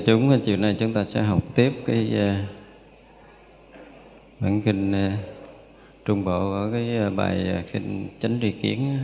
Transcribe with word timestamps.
đại 0.00 0.06
chúng 0.06 0.40
chiều 0.44 0.56
nay 0.56 0.76
chúng 0.80 0.92
ta 0.92 1.04
sẽ 1.04 1.22
học 1.22 1.42
tiếp 1.54 1.72
cái 1.86 2.10
ờ, 2.14 2.34
bản 4.40 4.62
kinh 4.62 4.92
ờ, 4.92 5.10
trung 6.04 6.24
bộ 6.24 6.52
ở 6.52 6.70
cái 6.72 6.96
ờ, 6.96 7.10
bài 7.10 7.64
kinh 7.72 8.08
chánh 8.20 8.38
tri 8.40 8.50
kiến 8.50 8.98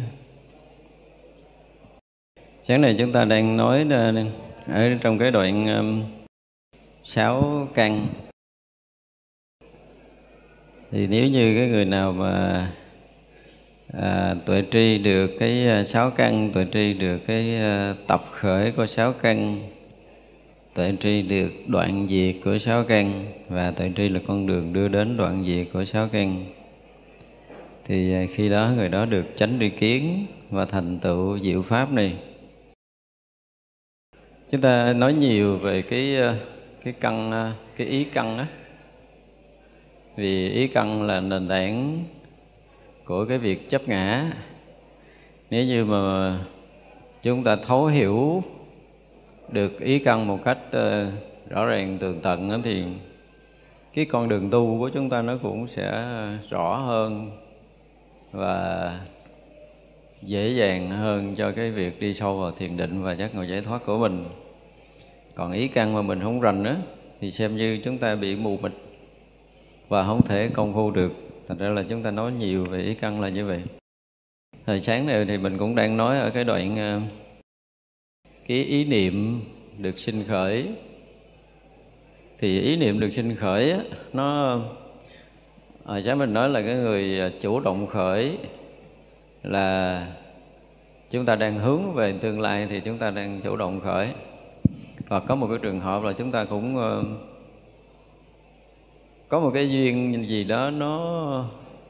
sáng 2.63 2.81
nay 2.81 2.97
chúng 2.99 3.13
ta 3.13 3.25
đang 3.25 3.57
nói 3.57 3.87
ở 4.67 4.95
trong 5.01 5.19
cái 5.19 5.31
đoạn 5.31 6.03
sáu 7.05 7.69
căn. 7.75 8.07
Thì 10.91 11.07
nếu 11.07 11.29
như 11.29 11.55
cái 11.59 11.69
người 11.69 11.85
nào 11.85 12.13
mà 12.13 12.73
à, 13.93 14.35
tuệ 14.47 14.63
tri 14.71 14.99
được 14.99 15.31
cái 15.39 15.87
sáu 15.87 16.11
căn 16.11 16.53
tuệ 16.53 16.67
tri 16.73 16.95
được 16.95 17.19
cái 17.27 17.59
tập 18.07 18.25
khởi 18.31 18.73
của 18.73 18.87
sáu 18.87 19.13
căn 19.13 19.61
tuệ 20.77 20.93
tri 21.01 21.23
được 21.23 21.51
đoạn 21.67 22.07
diệt 22.09 22.35
của 22.45 22.59
sáu 22.59 22.85
căn 22.85 23.27
và 23.49 23.71
tuệ 23.71 23.91
tri 23.97 24.09
là 24.09 24.21
con 24.27 24.47
đường 24.47 24.73
đưa 24.73 24.89
đến 24.89 25.17
đoạn 25.17 25.45
diệt 25.45 25.67
của 25.73 25.85
sáu 25.85 26.09
căn. 26.13 26.45
Thì 27.85 28.15
à, 28.15 28.25
khi 28.31 28.49
đó 28.49 28.71
người 28.77 28.89
đó 28.89 29.05
được 29.05 29.25
tránh 29.37 29.57
tri 29.61 29.69
kiến 29.69 30.27
và 30.51 30.65
thành 30.65 30.99
tựu 30.99 31.39
diệu 31.39 31.63
pháp 31.63 31.93
này. 31.93 32.17
Chúng 34.51 34.61
ta 34.61 34.93
nói 34.93 35.15
nhiều 35.15 35.57
về 35.57 35.83
cái 35.83 36.17
à, 36.17 36.35
cái 36.85 36.95
căn 37.01 37.33
à, 37.33 37.53
cái 37.77 37.87
ý 37.87 38.05
căn 38.05 38.39
á. 38.39 38.47
Vì 40.17 40.51
ý 40.51 40.69
căn 40.69 41.03
là 41.03 41.21
nền 41.21 41.49
tảng 41.49 42.05
của 43.05 43.25
cái 43.25 43.39
việc 43.39 43.71
chấp 43.71 43.89
ngã. 43.89 44.31
Nếu 45.51 45.65
như 45.65 45.85
mà 45.85 46.39
chúng 47.23 47.45
ta 47.45 47.57
thấu 47.57 47.87
hiểu 47.87 48.43
được 49.49 49.81
ý 49.81 49.99
căn 49.99 50.27
một 50.27 50.39
cách 50.45 50.59
ờ, 50.71 51.11
rõ 51.49 51.67
ràng 51.67 51.99
tường 51.99 52.21
tận 52.23 52.63
thì 52.63 52.85
cái 53.95 54.05
con 54.05 54.29
đường 54.29 54.51
tu 54.51 54.79
của 54.79 54.91
chúng 54.95 55.11
ta 55.11 55.23
nó 55.23 55.37
cũng 55.43 55.67
sẽ 55.67 56.07
rõ 56.51 56.77
hơn 56.77 57.31
và 58.33 59.01
dễ 60.23 60.49
dàng 60.49 60.91
hơn 60.91 61.35
cho 61.35 61.53
cái 61.53 61.71
việc 61.71 62.01
đi 62.01 62.15
sâu 62.15 62.41
vào 62.41 62.53
thiền 62.53 62.77
định 62.77 63.03
và 63.03 63.13
giác 63.13 63.35
ngộ 63.35 63.43
giải 63.43 63.61
thoát 63.61 63.85
của 63.87 63.99
mình. 63.99 64.25
Còn 65.35 65.53
ý 65.53 65.69
căn 65.69 65.95
mà 65.95 66.03
mình 66.03 66.21
không 66.21 66.41
rành 66.41 66.65
á 66.65 66.77
thì 67.21 67.31
xem 67.31 67.57
như 67.57 67.81
chúng 67.85 67.99
ta 67.99 68.15
bị 68.15 68.37
mù 68.37 68.57
mịt 68.63 68.73
và 69.89 70.05
không 70.05 70.23
thể 70.23 70.49
công 70.49 70.75
phu 70.75 70.91
được. 70.91 71.13
Thành 71.49 71.59
ra 71.59 71.69
là 71.69 71.85
chúng 71.89 72.03
ta 72.03 72.11
nói 72.11 72.33
nhiều 72.33 72.65
về 72.65 72.83
ý 72.83 72.95
căn 72.95 73.21
là 73.21 73.29
như 73.29 73.47
vậy. 73.47 73.63
Thời 74.67 74.81
sáng 74.81 75.07
này 75.07 75.25
thì 75.25 75.39
mình 75.39 75.59
cũng 75.59 75.75
đang 75.75 75.97
nói 75.97 76.19
ở 76.19 76.31
cái 76.31 76.45
đoạn 76.45 76.97
uh, 76.97 77.03
cái 78.47 78.65
ý 78.65 78.85
niệm 78.85 79.41
được 79.79 79.99
sinh 79.99 80.25
khởi 80.29 80.69
thì 82.39 82.61
ý 82.61 82.77
niệm 82.77 83.01
được 83.01 83.11
sinh 83.13 83.35
khởi 83.35 83.75
nó 84.13 84.59
à, 85.85 86.01
chắc 86.05 86.15
mình 86.15 86.33
nói 86.33 86.49
là 86.49 86.63
cái 86.63 86.75
người 86.75 87.21
à, 87.21 87.31
chủ 87.41 87.61
động 87.61 87.87
khởi 87.87 88.39
là 89.43 90.07
chúng 91.11 91.25
ta 91.25 91.37
đang 91.37 91.59
hướng 91.59 91.93
về 91.95 92.15
tương 92.21 92.41
lai 92.41 92.67
thì 92.71 92.81
chúng 92.81 92.99
ta 92.99 93.11
đang 93.11 93.41
chủ 93.41 93.57
động 93.57 93.81
khởi. 93.81 94.09
Và 95.09 95.21
có 95.21 95.35
một 95.35 95.47
cái 95.51 95.59
trường 95.63 95.81
hợp 95.81 96.03
là 96.03 96.13
chúng 96.13 96.31
ta 96.31 96.45
cũng 96.45 96.77
uh, 96.77 97.07
có 99.29 99.41
một 99.41 99.51
cái 99.55 99.71
duyên 99.71 100.25
gì 100.29 100.45
đó 100.45 100.71
nó 100.71 101.45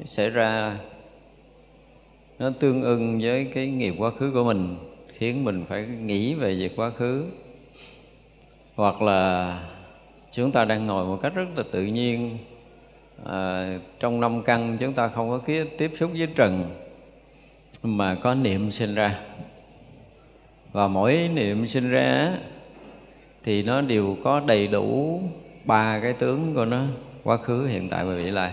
xảy 0.04 0.30
ra 0.30 0.78
nó 2.38 2.50
tương 2.60 2.82
ưng 2.82 3.18
với 3.22 3.44
cái 3.54 3.66
nghiệp 3.66 3.94
quá 3.98 4.10
khứ 4.10 4.30
của 4.34 4.44
mình 4.44 4.76
khiến 5.18 5.44
mình 5.44 5.64
phải 5.68 5.86
nghĩ 5.86 6.34
về 6.34 6.54
việc 6.54 6.76
quá 6.76 6.90
khứ. 6.90 7.24
Hoặc 8.74 9.02
là 9.02 9.60
chúng 10.32 10.52
ta 10.52 10.64
đang 10.64 10.86
ngồi 10.86 11.06
một 11.06 11.18
cách 11.22 11.34
rất 11.34 11.46
là 11.56 11.62
tự 11.72 11.82
nhiên 11.82 12.38
à, 13.24 13.78
trong 14.00 14.20
năm 14.20 14.42
căn 14.42 14.76
chúng 14.80 14.92
ta 14.92 15.08
không 15.08 15.30
có 15.30 15.40
tiếp 15.78 15.90
xúc 15.96 16.10
với 16.14 16.28
trần 16.34 16.70
mà 17.82 18.14
có 18.14 18.34
niệm 18.34 18.70
sinh 18.70 18.94
ra. 18.94 19.20
Và 20.72 20.88
mỗi 20.88 21.28
niệm 21.34 21.68
sinh 21.68 21.90
ra 21.90 22.32
thì 23.44 23.62
nó 23.62 23.80
đều 23.80 24.16
có 24.24 24.40
đầy 24.40 24.66
đủ 24.66 25.22
ba 25.64 26.00
cái 26.00 26.12
tướng 26.12 26.54
của 26.54 26.64
nó 26.64 26.84
quá 27.22 27.36
khứ 27.36 27.66
hiện 27.66 27.88
tại 27.88 28.04
và 28.04 28.14
vị 28.14 28.30
lai. 28.30 28.52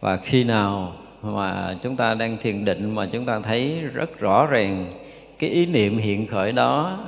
Và 0.00 0.16
khi 0.16 0.44
nào 0.44 0.96
mà 1.22 1.76
chúng 1.82 1.96
ta 1.96 2.14
đang 2.14 2.36
thiền 2.36 2.64
định 2.64 2.94
mà 2.94 3.08
chúng 3.12 3.26
ta 3.26 3.40
thấy 3.40 3.80
rất 3.94 4.18
rõ 4.18 4.46
ràng 4.46 4.92
cái 5.40 5.50
ý 5.50 5.66
niệm 5.66 5.98
hiện 5.98 6.26
khởi 6.26 6.52
đó 6.52 6.98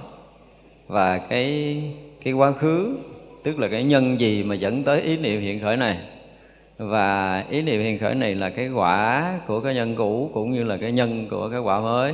và 0.88 1.19
cái 1.19 1.79
cái 2.25 2.32
quá 2.32 2.52
khứ, 2.52 2.96
tức 3.43 3.58
là 3.58 3.69
cái 3.69 3.84
nhân 3.84 4.20
gì 4.20 4.43
mà 4.43 4.55
dẫn 4.55 4.82
tới 4.82 5.00
ý 5.00 5.17
niệm 5.17 5.40
hiện 5.40 5.61
khởi 5.61 5.76
này. 5.76 5.99
Và 6.79 7.44
ý 7.50 7.62
niệm 7.62 7.82
hiện 7.82 7.99
khởi 7.99 8.14
này 8.14 8.34
là 8.34 8.50
cái 8.50 8.69
quả 8.69 9.32
của 9.46 9.61
cái 9.61 9.75
nhân 9.75 9.96
cũ 9.96 10.31
cũng 10.34 10.52
như 10.52 10.64
là 10.64 10.76
cái 10.76 10.93
nhân 10.93 11.26
của 11.31 11.49
cái 11.49 11.61
quả 11.61 11.81
mới. 11.81 12.12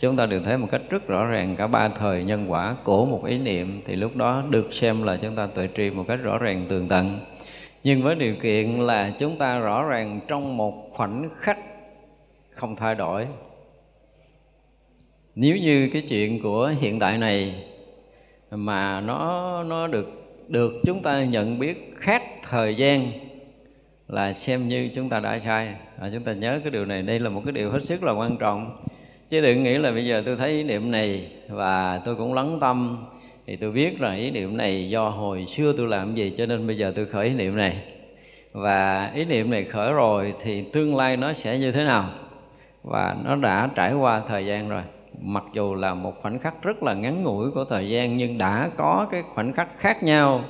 Chúng 0.00 0.16
ta 0.16 0.26
được 0.26 0.42
thấy 0.44 0.56
một 0.56 0.68
cách 0.70 0.82
rất 0.90 1.08
rõ 1.08 1.24
ràng 1.24 1.56
cả 1.56 1.66
ba 1.66 1.88
thời 1.88 2.24
nhân 2.24 2.44
quả 2.48 2.76
của 2.84 3.04
một 3.06 3.24
ý 3.26 3.38
niệm 3.38 3.80
thì 3.86 3.96
lúc 3.96 4.16
đó 4.16 4.42
được 4.50 4.72
xem 4.72 5.02
là 5.02 5.16
chúng 5.16 5.36
ta 5.36 5.46
tuệ 5.46 5.68
tri 5.76 5.90
một 5.90 6.04
cách 6.08 6.18
rõ 6.22 6.38
ràng 6.38 6.66
tường 6.68 6.88
tận. 6.88 7.20
Nhưng 7.84 8.02
với 8.02 8.14
điều 8.14 8.34
kiện 8.42 8.80
là 8.80 9.12
chúng 9.18 9.38
ta 9.38 9.58
rõ 9.58 9.84
ràng 9.84 10.20
trong 10.28 10.56
một 10.56 10.90
khoảnh 10.92 11.28
khắc 11.36 11.58
không 12.50 12.76
thay 12.76 12.94
đổi 12.94 13.26
nếu 15.34 15.56
như 15.56 15.88
cái 15.92 16.02
chuyện 16.02 16.42
của 16.42 16.72
hiện 16.80 16.98
tại 16.98 17.18
này 17.18 17.54
mà 18.50 19.00
nó 19.00 19.62
nó 19.62 19.86
được 19.86 20.20
được 20.48 20.72
chúng 20.84 21.02
ta 21.02 21.24
nhận 21.24 21.58
biết 21.58 21.94
khác 21.96 22.22
thời 22.42 22.74
gian 22.74 23.12
là 24.08 24.32
xem 24.32 24.68
như 24.68 24.90
chúng 24.94 25.08
ta 25.08 25.20
đã 25.20 25.38
sai. 25.38 25.74
À, 26.00 26.10
chúng 26.14 26.22
ta 26.22 26.32
nhớ 26.32 26.60
cái 26.64 26.70
điều 26.70 26.84
này. 26.84 27.02
Đây 27.02 27.20
là 27.20 27.30
một 27.30 27.42
cái 27.44 27.52
điều 27.52 27.70
hết 27.70 27.84
sức 27.84 28.02
là 28.02 28.12
quan 28.12 28.36
trọng. 28.36 28.76
Chứ 29.28 29.40
đừng 29.40 29.62
nghĩ 29.62 29.78
là 29.78 29.90
bây 29.92 30.06
giờ 30.06 30.22
tôi 30.26 30.36
thấy 30.36 30.50
ý 30.50 30.62
niệm 30.62 30.90
này 30.90 31.32
và 31.48 32.00
tôi 32.04 32.16
cũng 32.16 32.34
lắng 32.34 32.58
tâm 32.60 33.06
thì 33.46 33.56
tôi 33.56 33.70
biết 33.70 34.00
là 34.00 34.12
ý 34.14 34.30
niệm 34.30 34.56
này 34.56 34.90
do 34.90 35.08
hồi 35.08 35.46
xưa 35.48 35.74
tôi 35.76 35.86
làm 35.86 36.14
gì 36.14 36.32
cho 36.36 36.46
nên 36.46 36.66
bây 36.66 36.76
giờ 36.76 36.92
tôi 36.96 37.06
khởi 37.06 37.26
ý 37.26 37.34
niệm 37.34 37.56
này. 37.56 37.76
Và 38.52 39.10
ý 39.14 39.24
niệm 39.24 39.50
này 39.50 39.64
khởi 39.64 39.92
rồi 39.92 40.34
thì 40.42 40.64
tương 40.72 40.96
lai 40.96 41.16
nó 41.16 41.32
sẽ 41.32 41.58
như 41.58 41.72
thế 41.72 41.84
nào? 41.84 42.10
Và 42.82 43.16
nó 43.24 43.36
đã 43.36 43.68
trải 43.74 43.94
qua 43.94 44.22
thời 44.28 44.46
gian 44.46 44.68
rồi 44.68 44.82
mặc 45.22 45.44
dù 45.52 45.74
là 45.74 45.94
một 45.94 46.14
khoảnh 46.22 46.38
khắc 46.38 46.62
rất 46.62 46.82
là 46.82 46.94
ngắn 46.94 47.22
ngủi 47.22 47.50
của 47.50 47.64
thời 47.64 47.88
gian 47.88 48.16
nhưng 48.16 48.38
đã 48.38 48.70
có 48.76 49.08
cái 49.10 49.22
khoảnh 49.34 49.52
khắc 49.52 49.78
khác 49.78 50.02
nhau 50.02 50.44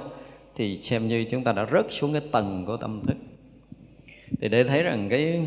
thì 0.57 0.79
xem 0.79 1.09
như 1.09 1.27
chúng 1.31 1.45
ta 1.45 1.53
đã 1.53 1.67
rớt 1.73 1.87
xuống 1.89 2.13
cái 2.13 2.23
tầng 2.33 2.65
của 2.67 2.77
tâm 2.77 3.01
thức. 3.07 3.17
Thì 4.41 4.49
để 4.49 4.65
thấy 4.65 4.83
rằng 4.83 5.09
cái 5.09 5.47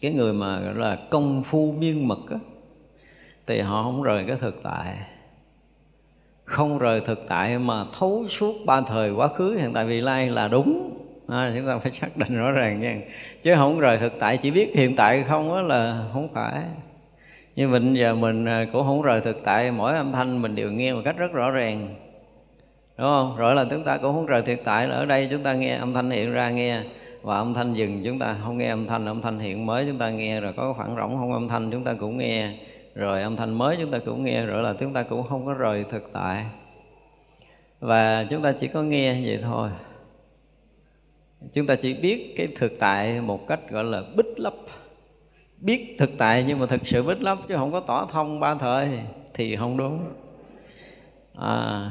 cái 0.00 0.12
người 0.12 0.32
mà 0.32 0.60
gọi 0.60 0.74
là 0.74 0.98
công 1.10 1.42
phu 1.42 1.72
miên 1.72 2.08
mật 2.08 2.30
á, 2.30 2.36
thì 3.46 3.60
họ 3.60 3.82
không 3.82 4.02
rời 4.02 4.24
cái 4.26 4.36
thực 4.36 4.62
tại. 4.62 4.96
Không 6.44 6.78
rời 6.78 7.00
thực 7.00 7.24
tại 7.28 7.58
mà 7.58 7.84
thấu 7.98 8.24
suốt 8.28 8.54
ba 8.66 8.80
thời 8.80 9.10
quá 9.10 9.28
khứ 9.28 9.56
hiện 9.60 9.72
tại 9.72 9.86
vị 9.86 10.00
lai 10.00 10.30
là 10.30 10.48
đúng. 10.48 10.90
À, 11.28 11.52
chúng 11.56 11.66
ta 11.66 11.78
phải 11.78 11.92
xác 11.92 12.16
định 12.16 12.36
rõ 12.36 12.50
ràng 12.50 12.80
nha. 12.80 13.00
Chứ 13.42 13.54
không 13.56 13.80
rời 13.80 13.98
thực 13.98 14.12
tại 14.18 14.36
chỉ 14.36 14.50
biết 14.50 14.70
hiện 14.74 14.96
tại 14.96 15.24
không 15.28 15.54
á 15.54 15.62
là 15.62 16.08
không 16.12 16.28
phải 16.34 16.62
nhưng 17.56 17.70
mình 17.72 17.94
giờ 17.94 18.14
mình 18.14 18.44
à, 18.44 18.66
cũng 18.72 18.86
không 18.86 19.02
rời 19.02 19.20
thực 19.20 19.44
tại, 19.44 19.70
mỗi 19.70 19.96
âm 19.96 20.12
thanh 20.12 20.42
mình 20.42 20.54
đều 20.54 20.70
nghe 20.70 20.92
một 20.92 21.00
cách 21.04 21.16
rất 21.16 21.32
rõ 21.32 21.50
ràng. 21.50 21.94
Đúng 22.98 23.06
không? 23.06 23.36
Rồi 23.36 23.54
là 23.54 23.66
chúng 23.70 23.84
ta 23.84 23.96
cũng 23.96 24.14
không 24.14 24.26
rời 24.26 24.42
thực 24.42 24.58
tại 24.64 24.88
là 24.88 24.96
ở 24.96 25.06
đây 25.06 25.28
chúng 25.30 25.42
ta 25.42 25.54
nghe 25.54 25.76
âm 25.76 25.92
thanh 25.92 26.10
hiện 26.10 26.32
ra 26.32 26.50
nghe, 26.50 26.80
và 27.22 27.36
âm 27.36 27.54
thanh 27.54 27.74
dừng 27.74 28.02
chúng 28.04 28.18
ta 28.18 28.36
không 28.44 28.58
nghe 28.58 28.68
âm 28.68 28.86
thanh 28.86 29.06
âm 29.06 29.22
thanh 29.22 29.38
hiện 29.38 29.66
mới 29.66 29.86
chúng 29.88 29.98
ta 29.98 30.10
nghe, 30.10 30.40
rồi 30.40 30.52
có 30.56 30.72
khoảng 30.72 30.96
rỗng 30.96 31.16
không 31.16 31.32
âm 31.32 31.48
thanh 31.48 31.70
chúng 31.70 31.84
ta 31.84 31.94
cũng 31.94 32.18
nghe, 32.18 32.50
rồi 32.94 33.22
âm 33.22 33.36
thanh 33.36 33.58
mới 33.58 33.76
chúng 33.80 33.90
ta 33.90 33.98
cũng 33.98 34.24
nghe, 34.24 34.46
rồi 34.46 34.62
là 34.62 34.74
chúng 34.80 34.92
ta 34.92 35.02
cũng 35.02 35.22
không 35.28 35.46
có 35.46 35.54
rời 35.54 35.84
thực 35.90 36.10
tại. 36.12 36.44
Và 37.80 38.26
chúng 38.30 38.42
ta 38.42 38.52
chỉ 38.52 38.68
có 38.68 38.82
nghe 38.82 39.20
vậy 39.24 39.38
thôi. 39.42 39.70
Chúng 41.52 41.66
ta 41.66 41.74
chỉ 41.74 41.94
biết 41.94 42.34
cái 42.36 42.48
thực 42.56 42.72
tại 42.78 43.20
một 43.20 43.46
cách 43.46 43.70
gọi 43.70 43.84
là 43.84 44.02
bích 44.16 44.38
lấp 44.38 44.54
biết 45.64 45.96
thực 45.98 46.10
tại 46.18 46.44
nhưng 46.48 46.58
mà 46.58 46.66
thực 46.66 46.86
sự 46.86 47.02
bích 47.02 47.22
lấp 47.22 47.38
chứ 47.48 47.54
không 47.56 47.72
có 47.72 47.80
tỏ 47.80 48.08
thông 48.12 48.40
ba 48.40 48.54
thời 48.54 49.00
thì 49.34 49.56
không 49.56 49.76
đúng. 49.76 50.04
À, 51.38 51.90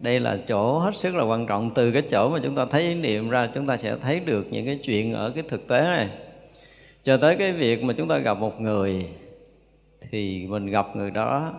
đây 0.00 0.20
là 0.20 0.38
chỗ 0.48 0.78
hết 0.78 0.96
sức 0.96 1.14
là 1.14 1.24
quan 1.24 1.46
trọng. 1.46 1.74
Từ 1.74 1.92
cái 1.92 2.02
chỗ 2.10 2.30
mà 2.30 2.38
chúng 2.42 2.54
ta 2.54 2.66
thấy 2.66 2.82
ý 2.82 2.94
niệm 2.94 3.30
ra 3.30 3.48
chúng 3.54 3.66
ta 3.66 3.76
sẽ 3.76 3.96
thấy 3.96 4.20
được 4.20 4.46
những 4.50 4.66
cái 4.66 4.78
chuyện 4.82 5.12
ở 5.12 5.30
cái 5.30 5.44
thực 5.48 5.68
tế 5.68 5.80
này. 5.80 6.10
Cho 7.02 7.16
tới 7.16 7.36
cái 7.36 7.52
việc 7.52 7.84
mà 7.84 7.94
chúng 7.96 8.08
ta 8.08 8.18
gặp 8.18 8.38
một 8.38 8.60
người 8.60 9.08
thì 10.10 10.46
mình 10.46 10.66
gặp 10.66 10.96
người 10.96 11.10
đó 11.10 11.54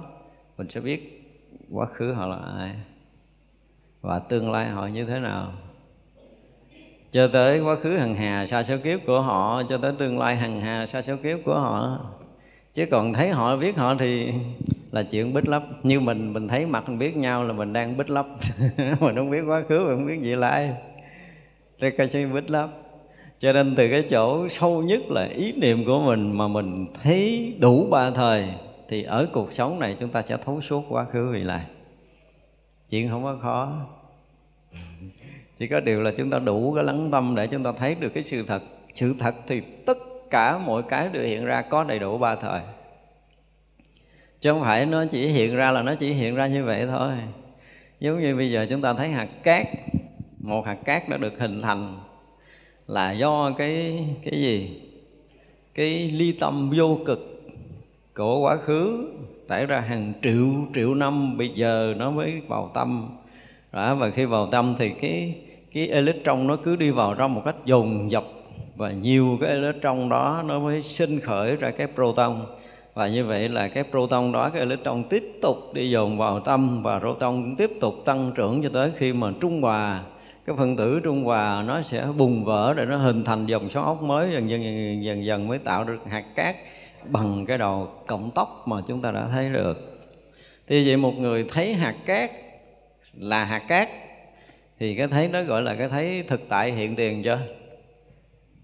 mình 0.58 0.70
sẽ 0.70 0.80
biết 0.80 1.28
quá 1.72 1.86
khứ 1.86 2.14
họ 2.14 2.28
là 2.28 2.40
ai 2.58 2.72
và 4.02 4.20
tương 4.20 4.52
lai 4.52 4.70
họ 4.70 4.88
như 4.88 5.06
thế 5.06 5.20
nào 5.20 5.54
cho 7.16 7.28
tới 7.28 7.60
quá 7.60 7.76
khứ 7.76 7.98
hằng 7.98 8.16
hà, 8.16 8.48
xa 8.48 8.64
số 8.64 8.78
kiếp 8.84 9.00
của 9.06 9.22
họ, 9.22 9.64
cho 9.70 9.78
tới 9.78 9.94
tương 10.00 10.20
lai 10.20 10.36
hằng 10.36 10.62
hà, 10.62 10.86
xa 10.86 11.02
số 11.02 11.16
kiếp 11.24 11.38
của 11.46 11.60
họ. 11.60 12.00
Chứ 12.74 12.86
còn 12.92 13.14
thấy 13.14 13.30
họ, 13.30 13.56
biết 13.56 13.78
họ 13.78 13.96
thì 13.96 14.32
là 14.92 15.04
chuyện 15.04 15.34
bích 15.34 15.48
lấp. 15.48 15.64
Như 15.84 16.00
mình 16.00 16.34
mình 16.34 16.48
thấy 16.48 16.66
mặt 16.66 16.90
mình 16.90 17.00
biết 17.00 17.18
nhau 17.18 17.44
là 17.44 17.54
mình 17.54 17.74
đang 17.74 17.98
bích 17.98 18.10
lấp. 18.10 18.28
Mình 19.00 19.16
không 19.16 19.30
biết 19.30 19.42
quá 19.48 19.64
khứ, 19.70 19.80
mình 19.80 19.96
không 19.96 20.08
biết 20.08 20.20
gì 20.22 20.36
lại 20.36 20.74
đây 21.80 21.92
coi 21.98 22.08
chơi 22.08 22.26
bích 22.26 22.50
lấp. 22.50 22.70
Cho 23.40 23.54
nên 23.54 23.76
từ 23.76 23.88
cái 23.92 24.04
chỗ 24.10 24.48
sâu 24.50 24.82
nhất 24.82 25.02
là 25.10 25.26
ý 25.26 25.52
niệm 25.52 25.86
của 25.86 26.00
mình 26.00 26.38
mà 26.38 26.48
mình 26.48 26.86
thấy 27.04 27.54
đủ 27.60 27.88
ba 27.92 28.12
thời, 28.12 28.50
thì 28.90 29.04
ở 29.04 29.28
cuộc 29.34 29.54
sống 29.54 29.80
này 29.80 29.98
chúng 30.00 30.10
ta 30.10 30.22
sẽ 30.22 30.38
thấu 30.46 30.62
suốt 30.62 30.84
quá 30.90 31.06
khứ 31.12 31.30
vị 31.32 31.44
lại 31.44 31.66
chuyện 32.90 33.10
không 33.10 33.24
có 33.24 33.38
khó. 33.42 33.88
chỉ 35.58 35.68
có 35.68 35.80
điều 35.80 36.02
là 36.02 36.12
chúng 36.18 36.30
ta 36.30 36.40
đủ 36.40 36.74
cái 36.76 36.84
lắng 36.84 37.10
tâm 37.12 37.36
để 37.36 37.48
chúng 37.48 37.64
ta 37.64 37.72
thấy 37.72 37.96
được 37.96 38.10
cái 38.10 38.24
sự 38.24 38.44
thật. 38.44 38.64
Sự 38.94 39.16
thật 39.20 39.36
thì 39.48 39.62
tất 39.86 39.98
cả 40.30 40.58
mọi 40.58 40.84
cái 40.90 41.10
đều 41.14 41.24
hiện 41.24 41.46
ra 41.46 41.62
có 41.62 41.84
đầy 41.84 42.00
đủ 42.00 42.18
ba 42.18 42.36
thời. 42.36 42.62
Chứ 44.42 44.52
không 44.52 44.62
phải 44.62 44.86
nó 44.86 45.06
chỉ 45.06 45.28
hiện 45.28 45.56
ra 45.56 45.72
là 45.72 45.82
nó 45.82 45.96
chỉ 45.96 46.14
hiện 46.14 46.36
ra 46.36 46.48
như 46.48 46.64
vậy 46.64 46.88
thôi. 46.88 47.12
Giống 48.00 48.22
như 48.22 48.36
bây 48.36 48.52
giờ 48.52 48.68
chúng 48.70 48.82
ta 48.82 48.94
thấy 48.94 49.10
hạt 49.10 49.30
cát 49.44 49.68
một 50.40 50.66
hạt 50.66 50.78
cát 50.86 51.10
đã 51.10 51.18
được 51.18 51.40
hình 51.40 51.62
thành 51.62 51.98
là 52.88 53.12
do 53.12 53.52
cái 53.58 54.06
cái 54.24 54.42
gì? 54.42 54.82
Cái 55.74 56.12
ly 56.12 56.32
tâm 56.32 56.72
vô 56.78 57.00
cực 57.06 57.44
của 58.16 58.40
quá 58.40 58.58
khứ 58.58 59.12
trải 59.50 59.66
ra 59.66 59.80
hàng 59.80 60.14
triệu 60.22 60.48
triệu 60.76 60.96
năm. 60.96 61.38
Bây 61.38 61.50
giờ 61.50 61.94
nó 61.98 62.12
mới 62.12 62.42
vào 62.48 62.72
tâm. 62.74 63.10
Đó, 63.72 63.96
và 63.96 64.10
khi 64.10 64.26
vào 64.26 64.50
tâm 64.52 64.76
thì 64.80 64.90
cái 64.90 65.36
cái 65.76 65.88
electron 65.88 66.48
nó 66.48 66.56
cứ 66.56 66.76
đi 66.76 66.90
vào 66.90 67.16
trong 67.16 67.34
một 67.34 67.42
cách 67.46 67.56
dồn 67.66 68.12
dập 68.12 68.24
và 68.76 68.92
nhiều 68.92 69.38
cái 69.42 69.50
electron 69.50 70.10
đó 70.10 70.44
nó 70.46 70.60
mới 70.60 70.84
sinh 70.84 71.20
khởi 71.20 71.56
ra 71.56 71.72
cái 71.72 71.88
proton. 71.96 72.46
Và 72.94 73.08
như 73.08 73.26
vậy 73.26 73.50
là 73.50 73.68
cái 73.68 73.84
proton 73.92 74.32
đó 74.32 74.50
cái 74.50 74.60
electron 74.60 75.04
tiếp 75.10 75.24
tục 75.42 75.58
đi 75.74 75.90
dồn 75.90 76.18
vào 76.18 76.40
tâm 76.40 76.84
và 76.84 77.00
proton 77.00 77.44
cũng 77.44 77.56
tiếp 77.56 77.72
tục 77.82 77.94
tăng 78.06 78.32
trưởng 78.36 78.64
cho 78.64 78.70
tới 78.74 78.92
khi 78.98 79.14
mà 79.14 79.32
trung 79.42 79.62
hòa 79.62 80.02
cái 80.46 80.56
phân 80.56 80.76
tử 80.76 81.00
trung 81.04 81.24
hòa 81.24 81.64
nó 81.68 81.82
sẽ 81.82 82.08
bùng 82.18 82.46
vỡ 82.46 82.74
để 82.78 82.86
nó 82.86 82.98
hình 82.98 83.24
thành 83.24 83.46
dòng 83.46 83.70
xoắn 83.70 83.86
ốc 83.86 84.02
mới 84.02 84.32
dần 84.34 84.50
dần 84.50 84.64
dần 84.64 85.04
dần, 85.04 85.26
dần 85.26 85.48
mới 85.48 85.60
tạo 85.60 85.84
được 85.84 86.00
hạt 86.10 86.24
cát 86.36 86.56
bằng 87.10 87.46
cái 87.46 87.58
đầu 87.58 87.88
cộng 88.08 88.32
tóc 88.32 88.64
mà 88.66 88.78
chúng 88.88 89.02
ta 89.02 89.12
đã 89.12 89.28
thấy 89.32 89.50
được. 89.50 90.02
Thì 90.68 90.88
vậy 90.88 90.98
một 90.98 91.14
người 91.18 91.46
thấy 91.54 91.74
hạt 91.74 91.96
cát 92.06 92.32
là 93.14 93.44
hạt 93.46 93.62
cát 93.68 93.90
thì 94.80 94.96
cái 94.96 95.08
thấy 95.08 95.28
nó 95.28 95.44
gọi 95.44 95.62
là 95.62 95.76
cái 95.76 95.90
thấy 95.90 96.24
thực 96.28 96.50
tại 96.50 96.72
hiện 96.72 96.96
tiền 96.96 97.24
chưa? 97.24 97.40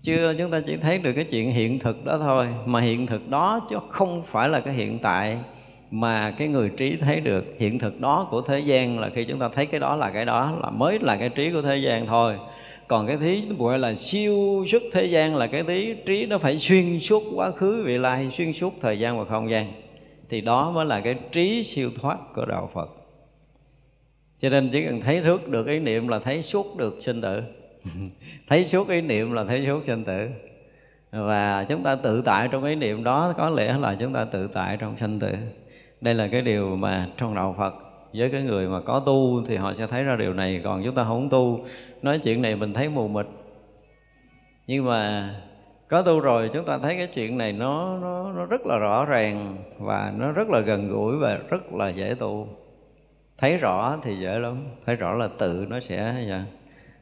Chưa 0.04 0.34
chúng 0.38 0.52
ta 0.52 0.62
chỉ 0.68 0.78
thấy 0.78 0.98
được 0.98 1.14
cái 1.14 1.24
chuyện 1.24 1.52
hiện 1.52 1.80
thực 1.80 2.06
đó 2.06 2.18
thôi. 2.18 2.48
Mà 2.66 2.82
hiện 2.82 3.08
thực 3.08 3.30
đó 3.30 3.68
chứ 3.70 3.78
không 3.90 4.24
phải 4.26 4.50
là 4.50 4.60
cái 4.60 4.74
hiện 4.74 5.00
tại 5.00 5.38
mà 5.92 6.32
cái 6.32 6.48
người 6.48 6.70
trí 6.78 6.96
thấy 6.96 7.20
được. 7.20 7.46
Hiện 7.60 7.80
thực 7.80 8.02
đó 8.02 8.28
của 8.32 8.42
thế 8.42 8.60
gian 8.60 9.00
là 9.00 9.10
khi 9.10 9.24
chúng 9.24 9.40
ta 9.40 9.50
thấy 9.50 9.66
cái 9.66 9.80
đó 9.80 9.96
là 9.96 10.10
cái 10.10 10.26
đó, 10.26 10.58
là 10.64 10.70
mới 10.70 11.00
là 11.02 11.16
cái 11.16 11.30
trí 11.30 11.52
của 11.52 11.62
thế 11.62 11.78
gian 11.78 12.06
thôi. 12.06 12.36
Còn 12.88 13.08
cái 13.08 13.18
thí 13.18 13.44
gọi 13.58 13.80
là 13.80 13.96
siêu 13.96 14.66
xuất 14.68 14.84
thế 14.92 15.06
gian 15.06 15.36
là 15.36 15.48
cái 15.48 15.64
tí 15.64 15.94
trí 16.06 16.26
nó 16.26 16.38
phải 16.38 16.58
xuyên 16.58 17.00
suốt 17.00 17.24
quá 17.36 17.52
khứ 17.52 17.84
vị 17.86 17.98
lai, 17.98 18.32
xuyên 18.32 18.54
suốt 18.54 18.74
thời 18.82 19.00
gian 19.00 19.20
và 19.20 19.26
không 19.26 19.50
gian. 19.50 19.74
Thì 20.30 20.42
đó 20.42 20.72
mới 20.72 20.86
là 20.86 21.00
cái 21.00 21.16
trí 21.32 21.64
siêu 21.64 21.90
thoát 22.02 22.18
của 22.36 22.46
đạo 22.46 22.70
phật 22.74 23.01
cho 24.42 24.50
nên 24.50 24.70
chỉ 24.70 24.86
cần 24.86 25.02
thấy 25.02 25.22
thức 25.22 25.50
được 25.50 25.68
ý 25.68 25.80
niệm 25.80 26.08
là 26.08 26.20
thấy 26.20 26.44
suốt 26.44 26.78
được 26.78 26.98
sinh 27.02 27.22
tử. 27.22 27.42
Thấy 28.48 28.66
suốt 28.66 28.90
ý 28.90 29.02
niệm 29.02 29.34
là 29.34 29.44
thấy 29.44 29.66
suốt 29.66 29.84
sinh 29.88 30.04
tử. 30.04 30.28
Và 31.12 31.66
chúng 31.70 31.84
ta 31.84 31.96
tự 31.96 32.22
tại 32.26 32.48
trong 32.52 32.64
ý 32.64 32.76
niệm 32.76 33.04
đó, 33.04 33.34
có 33.38 33.50
lẽ 33.50 33.78
là 33.78 33.96
chúng 34.00 34.14
ta 34.14 34.26
tự 34.26 34.48
tại 34.48 34.78
trong 34.78 34.98
sinh 34.98 35.20
tử. 35.20 35.34
Đây 36.02 36.14
là 36.14 36.28
cái 36.28 36.42
điều 36.42 36.76
mà 36.76 37.08
trong 37.18 37.36
đạo 37.36 37.56
phật, 37.58 37.74
với 38.14 38.30
cái 38.30 38.44
người 38.44 38.68
mà 38.68 38.82
có 38.82 39.00
tu 39.00 39.44
thì 39.48 39.56
họ 39.56 39.74
sẽ 39.74 39.88
thấy 39.88 40.04
ra 40.04 40.16
điều 40.16 40.34
này. 40.34 40.62
Còn 40.64 40.84
chúng 40.86 40.96
ta 40.96 41.04
không 41.04 41.30
tu, 41.30 41.66
nói 42.02 42.20
chuyện 42.20 42.42
này 42.42 42.56
mình 42.56 42.74
thấy 42.74 42.90
mù 42.90 43.08
mịt. 43.08 43.26
Nhưng 44.68 44.86
mà 44.86 45.30
có 45.88 46.02
tu 46.02 46.20
rồi, 46.20 46.50
chúng 46.54 46.66
ta 46.66 46.78
thấy 46.78 46.96
cái 46.96 47.08
chuyện 47.08 47.38
này 47.38 47.52
nó 47.54 47.98
nó 48.02 48.32
nó 48.34 48.46
rất 48.46 48.66
là 48.66 48.78
rõ 48.78 49.06
ràng 49.06 49.58
và 49.80 50.14
nó 50.18 50.32
rất 50.32 50.50
là 50.50 50.60
gần 50.60 50.90
gũi 50.90 51.18
và 51.18 51.40
rất 51.50 51.74
là 51.74 51.90
dễ 51.90 52.16
tu 52.20 52.48
thấy 53.42 53.58
rõ 53.58 53.98
thì 54.04 54.18
dễ 54.20 54.40
lắm. 54.40 54.66
Thấy 54.86 54.96
rõ 54.96 55.14
là 55.14 55.30
tự 55.38 55.66
nó 55.70 55.80
sẽ 55.80 56.26
dạ, 56.30 56.44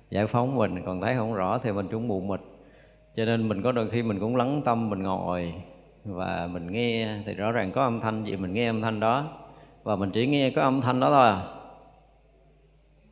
giải 0.10 0.28
phóng 0.28 0.56
mình. 0.56 0.86
Còn 0.86 1.02
thấy 1.02 1.16
không 1.16 1.34
rõ 1.34 1.58
thì 1.58 1.72
mình 1.72 1.88
cũng 1.92 2.08
mù 2.08 2.22
mịt. 2.22 2.40
Cho 3.16 3.26
nên 3.26 3.50
mình 3.50 3.62
có 3.62 3.72
đôi 3.72 3.90
khi 3.90 4.04
mình 4.04 4.20
cũng 4.20 4.36
lắng 4.36 4.62
tâm, 4.66 4.90
mình 4.90 5.04
ngồi 5.04 5.54
và 6.06 6.48
mình 6.52 6.72
nghe. 6.72 7.18
Thì 7.26 7.34
rõ 7.34 7.52
ràng 7.52 7.72
có 7.72 7.84
âm 7.84 8.00
thanh 8.00 8.24
gì, 8.24 8.36
mình 8.36 8.54
nghe 8.54 8.70
âm 8.70 8.82
thanh 8.82 9.00
đó. 9.00 9.28
Và 9.84 9.96
mình 9.96 10.12
chỉ 10.12 10.28
nghe 10.28 10.52
có 10.52 10.62
âm 10.62 10.82
thanh 10.82 11.00
đó 11.00 11.10
thôi. 11.10 11.28
À 11.28 11.60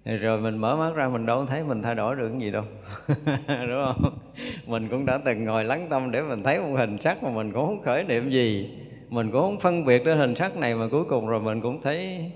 thì 0.08 0.18
rồi 0.18 0.42
mình 0.42 0.58
mở 0.58 0.76
mắt 0.76 0.96
ra, 0.96 1.10
mình 1.10 1.26
đâu 1.26 1.46
thấy 1.46 1.64
mình 1.64 1.82
thay 1.82 1.96
đổi 1.96 2.16
được 2.16 2.30
cái 2.30 2.40
gì 2.40 2.52
đâu. 2.52 2.64
Đúng 3.48 3.86
không? 3.86 4.20
Mình 4.68 4.88
cũng 4.90 5.06
đã 5.06 5.18
từng 5.26 5.46
ngồi 5.46 5.64
lắng 5.64 5.88
tâm 5.90 6.12
để 6.12 6.22
mình 6.22 6.44
thấy 6.44 6.60
một 6.60 6.76
hình 6.78 6.98
sắc 6.98 7.24
mà 7.24 7.30
mình 7.30 7.52
cũng 7.52 7.68
không 7.68 7.82
khởi 7.82 8.04
niệm 8.04 8.30
gì. 8.30 8.78
Mình 9.10 9.32
cũng 9.32 9.42
không 9.42 9.60
phân 9.60 9.86
biệt 9.86 10.06
đến 10.06 10.18
hình 10.18 10.36
sắc 10.36 10.58
này 10.58 10.76
mà 10.76 10.88
cuối 10.92 11.04
cùng 11.10 11.28
rồi 11.28 11.42
mình 11.42 11.62
cũng 11.62 11.82
thấy 11.82 12.32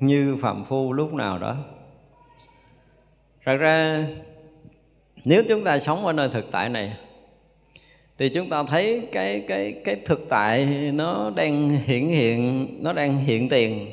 như 0.00 0.36
phạm 0.40 0.64
phu 0.64 0.92
lúc 0.92 1.14
nào 1.14 1.38
đó. 1.38 1.56
Thật 3.44 3.56
ra, 3.56 4.06
nếu 5.24 5.42
chúng 5.48 5.64
ta 5.64 5.78
sống 5.78 6.06
ở 6.06 6.12
nơi 6.12 6.28
thực 6.28 6.50
tại 6.50 6.68
này, 6.68 6.96
thì 8.18 8.28
chúng 8.28 8.48
ta 8.48 8.62
thấy 8.62 9.08
cái 9.12 9.44
cái 9.48 9.82
cái 9.84 9.96
thực 10.04 10.28
tại 10.28 10.64
nó 10.94 11.32
đang 11.36 11.70
hiện 11.70 12.08
hiện, 12.08 12.68
nó 12.82 12.92
đang 12.92 13.16
hiện 13.16 13.48
tiền. 13.48 13.90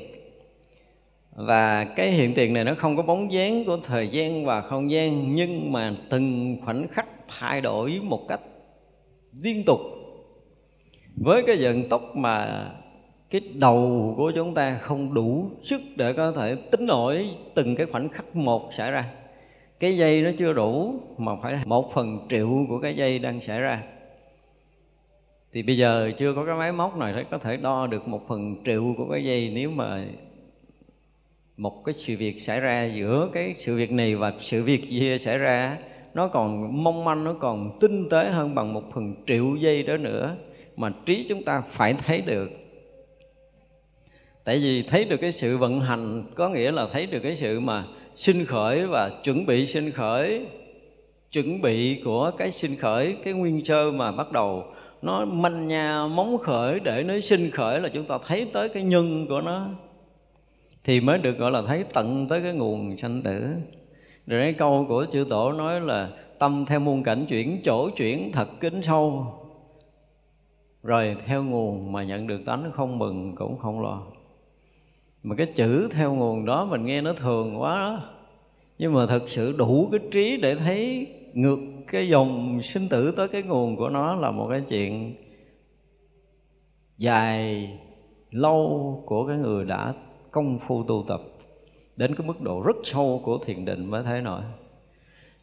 Và 1.36 1.86
cái 1.86 2.12
hiện 2.12 2.34
tiền 2.34 2.54
này 2.54 2.64
nó 2.64 2.74
không 2.78 2.98
có 2.98 3.04
bóng 3.04 3.32
dáng 3.32 3.66
của 3.66 3.80
thời 3.84 4.08
gian 4.08 4.46
và 4.46 4.62
không 4.62 4.92
gian, 4.92 5.36
nhưng 5.36 5.72
mà 5.72 5.96
từng 6.10 6.58
khoảnh 6.66 6.88
khắc 6.88 7.08
thay 7.28 7.62
đổi 7.62 8.00
một 8.04 8.28
cách 8.28 8.42
liên 9.42 9.64
tục. 9.66 9.80
Với 11.16 11.44
cái 11.48 11.58
vận 11.60 11.90
tốc 11.90 12.16
mà 12.16 12.66
cái 13.34 13.42
đầu 13.54 14.14
của 14.18 14.32
chúng 14.36 14.54
ta 14.54 14.78
không 14.78 15.14
đủ 15.14 15.50
sức 15.62 15.82
để 15.96 16.14
có 16.14 16.32
thể 16.32 16.56
tính 16.56 16.86
nổi 16.86 17.30
từng 17.54 17.76
cái 17.76 17.86
khoảnh 17.86 18.10
khắc 18.10 18.36
một 18.36 18.74
xảy 18.74 18.92
ra. 18.92 19.06
Cái 19.80 19.98
dây 19.98 20.22
nó 20.22 20.30
chưa 20.38 20.54
đủ 20.54 21.00
mà 21.18 21.32
phải 21.42 21.60
một 21.66 21.94
phần 21.94 22.20
triệu 22.30 22.66
của 22.70 22.80
cái 22.80 22.96
dây 22.96 23.20
đang 23.20 23.42
xảy 23.42 23.62
ra. 23.62 23.84
Thì 25.54 25.64
bây 25.64 25.78
giờ 25.78 26.12
chưa 26.18 26.34
có 26.34 26.46
cái 26.46 26.56
máy 26.56 26.72
móc 26.72 26.98
nào 26.98 27.24
có 27.32 27.38
thể 27.38 27.58
đo 27.58 27.88
được 27.88 28.08
một 28.08 28.28
phần 28.28 28.56
triệu 28.66 28.94
của 28.98 29.06
cái 29.12 29.24
dây 29.24 29.52
nếu 29.54 29.72
mà 29.72 30.06
một 31.58 31.86
cái 31.86 31.94
sự 31.94 32.16
việc 32.18 32.42
xảy 32.42 32.60
ra 32.60 32.84
giữa 32.84 33.30
cái 33.34 33.54
sự 33.56 33.76
việc 33.76 33.92
này 33.92 34.16
và 34.16 34.34
sự 34.40 34.64
việc 34.64 34.82
kia 34.90 35.18
xảy 35.18 35.38
ra, 35.38 35.78
nó 36.14 36.28
còn 36.28 36.84
mong 36.84 37.06
manh, 37.06 37.24
nó 37.24 37.34
còn 37.34 37.78
tinh 37.80 38.10
tế 38.10 38.30
hơn 38.30 38.56
bằng 38.56 38.74
một 38.74 38.84
phần 38.94 39.16
triệu 39.28 39.56
giây 39.56 39.84
đó 39.84 39.98
nữa 39.98 40.36
mà 40.78 40.94
trí 41.06 41.26
chúng 41.30 41.44
ta 41.44 41.62
phải 41.62 41.94
thấy 41.94 42.22
được 42.22 42.63
tại 44.44 44.60
vì 44.60 44.84
thấy 44.84 45.06
được 45.06 45.18
cái 45.18 45.32
sự 45.32 45.58
vận 45.58 45.80
hành, 45.80 46.24
có 46.36 46.50
nghĩa 46.50 46.72
là 46.72 46.88
thấy 46.94 47.06
được 47.06 47.20
cái 47.20 47.36
sự 47.36 47.60
mà 47.60 47.86
sinh 48.16 48.46
khởi 48.46 48.88
và 48.88 49.12
chuẩn 49.24 49.46
bị 49.46 49.68
sinh 49.68 49.92
khởi, 49.92 50.46
chuẩn 51.32 51.62
bị 51.62 52.02
của 52.06 52.32
cái 52.38 52.52
sinh 52.52 52.76
khởi, 52.76 53.18
cái 53.24 53.34
nguyên 53.34 53.66
sơ 53.66 53.92
mà 53.92 54.12
bắt 54.12 54.32
đầu 54.32 54.64
nó 55.02 55.26
manh 55.26 55.68
nha, 55.68 56.08
móng 56.08 56.38
khởi 56.38 56.80
để 56.80 57.04
nó 57.04 57.20
sinh 57.20 57.52
khởi 57.52 57.82
là 57.82 57.90
chúng 57.94 58.06
ta 58.06 58.18
thấy 58.28 58.48
tới 58.54 58.70
cái 58.70 58.84
nhân 58.84 59.26
của 59.30 59.42
nó. 59.42 59.70
Thì 60.84 61.02
mới 61.02 61.18
được 61.18 61.38
gọi 61.38 61.52
là 61.52 61.62
thấy 61.68 61.84
tận 61.94 62.28
tới 62.28 62.42
cái 62.42 62.54
nguồn 62.54 62.98
sanh 62.98 63.22
tử. 63.22 63.48
Rồi 64.28 64.42
cái 64.42 64.54
câu 64.54 64.86
của 64.90 65.06
chư 65.12 65.26
tổ 65.30 65.52
nói 65.52 65.82
là 65.82 66.10
tâm 66.40 66.66
theo 66.68 66.80
muôn 66.80 67.04
cảnh 67.04 67.26
chuyển, 67.30 67.62
chỗ 67.64 67.90
chuyển 67.90 68.32
thật 68.32 68.48
kính 68.60 68.82
sâu. 68.82 69.28
Rồi 70.84 71.16
theo 71.26 71.44
nguồn 71.44 71.92
mà 71.92 72.04
nhận 72.04 72.28
được 72.28 72.42
tánh 72.46 72.72
không 72.74 73.00
mừng 73.00 73.36
cũng 73.36 73.58
không 73.58 73.82
lo 73.82 74.02
mà 75.24 75.36
cái 75.36 75.48
chữ 75.48 75.90
theo 75.92 76.14
nguồn 76.14 76.46
đó 76.46 76.66
mình 76.66 76.86
nghe 76.86 77.02
nó 77.02 77.14
thường 77.14 77.62
quá 77.62 77.80
đó. 77.80 78.02
Nhưng 78.78 78.94
mà 78.94 79.06
thật 79.06 79.24
sự 79.30 79.56
đủ 79.58 79.90
cái 79.92 80.00
trí 80.12 80.38
để 80.38 80.56
thấy 80.56 81.08
ngược 81.34 81.60
cái 81.88 82.10
dòng 82.10 82.62
sinh 82.62 82.90
tử 82.90 83.12
tới 83.12 83.28
cái 83.28 83.44
nguồn 83.44 83.76
của 83.76 83.90
nó 83.90 84.16
là 84.16 84.32
một 84.32 84.48
cái 84.50 84.62
chuyện 84.68 85.16
dài, 86.98 87.70
lâu 88.32 89.04
của 89.06 89.28
cái 89.28 89.38
người 89.38 89.66
đã 89.66 89.94
công 90.32 90.60
phu 90.60 90.84
tu 90.84 91.06
tập 91.08 91.22
đến 91.96 92.16
cái 92.16 92.28
mức 92.28 92.42
độ 92.42 92.62
rất 92.62 92.76
sâu 92.84 93.22
của 93.26 93.38
thiền 93.38 93.66
định 93.66 93.86
mới 93.86 94.04
thấy 94.04 94.22
nổi. 94.22 94.42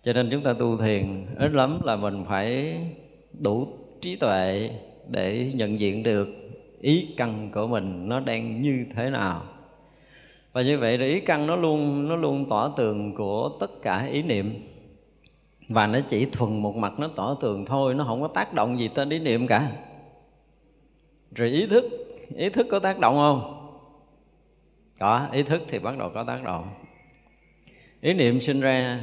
Cho 0.02 0.12
nên 0.12 0.28
chúng 0.30 0.42
ta 0.42 0.52
tu 0.52 0.76
thiền 0.76 1.26
ít 1.38 1.52
lắm 1.52 1.78
là 1.84 1.96
mình 1.96 2.24
phải 2.28 2.78
đủ 3.40 3.68
trí 4.00 4.16
tuệ 4.16 4.70
để 5.08 5.52
nhận 5.54 5.80
diện 5.80 6.02
được 6.02 6.28
ý 6.80 7.08
căn 7.16 7.50
của 7.54 7.66
mình 7.66 8.08
nó 8.08 8.20
đang 8.20 8.62
như 8.62 8.86
thế 8.94 9.10
nào 9.10 9.42
và 10.52 10.62
như 10.62 10.78
vậy 10.78 10.98
là 10.98 11.06
ý 11.06 11.20
căn 11.20 11.46
nó 11.46 11.56
luôn 11.56 12.08
nó 12.08 12.16
luôn 12.16 12.48
tỏ 12.48 12.68
tường 12.76 13.14
của 13.14 13.50
tất 13.60 13.70
cả 13.82 14.04
ý 14.04 14.22
niệm. 14.22 14.66
Và 15.68 15.86
nó 15.86 16.00
chỉ 16.08 16.26
thuần 16.26 16.58
một 16.58 16.76
mặt 16.76 16.92
nó 16.98 17.08
tỏ 17.16 17.36
tường 17.40 17.64
thôi 17.64 17.94
nó 17.94 18.04
không 18.04 18.20
có 18.20 18.28
tác 18.28 18.54
động 18.54 18.78
gì 18.78 18.88
tới 18.88 19.06
ý 19.10 19.18
niệm 19.18 19.46
cả. 19.46 19.72
Rồi 21.34 21.48
ý 21.48 21.66
thức 21.66 21.84
ý 22.36 22.48
thức 22.48 22.66
có 22.70 22.78
tác 22.78 22.98
động 22.98 23.14
không? 23.14 23.56
Có 24.98 25.28
ý 25.32 25.42
thức 25.42 25.62
thì 25.68 25.78
bắt 25.78 25.98
đầu 25.98 26.10
có 26.14 26.24
tác 26.24 26.44
động. 26.44 26.68
Ý 28.00 28.12
niệm 28.12 28.40
sinh 28.40 28.60
ra 28.60 29.00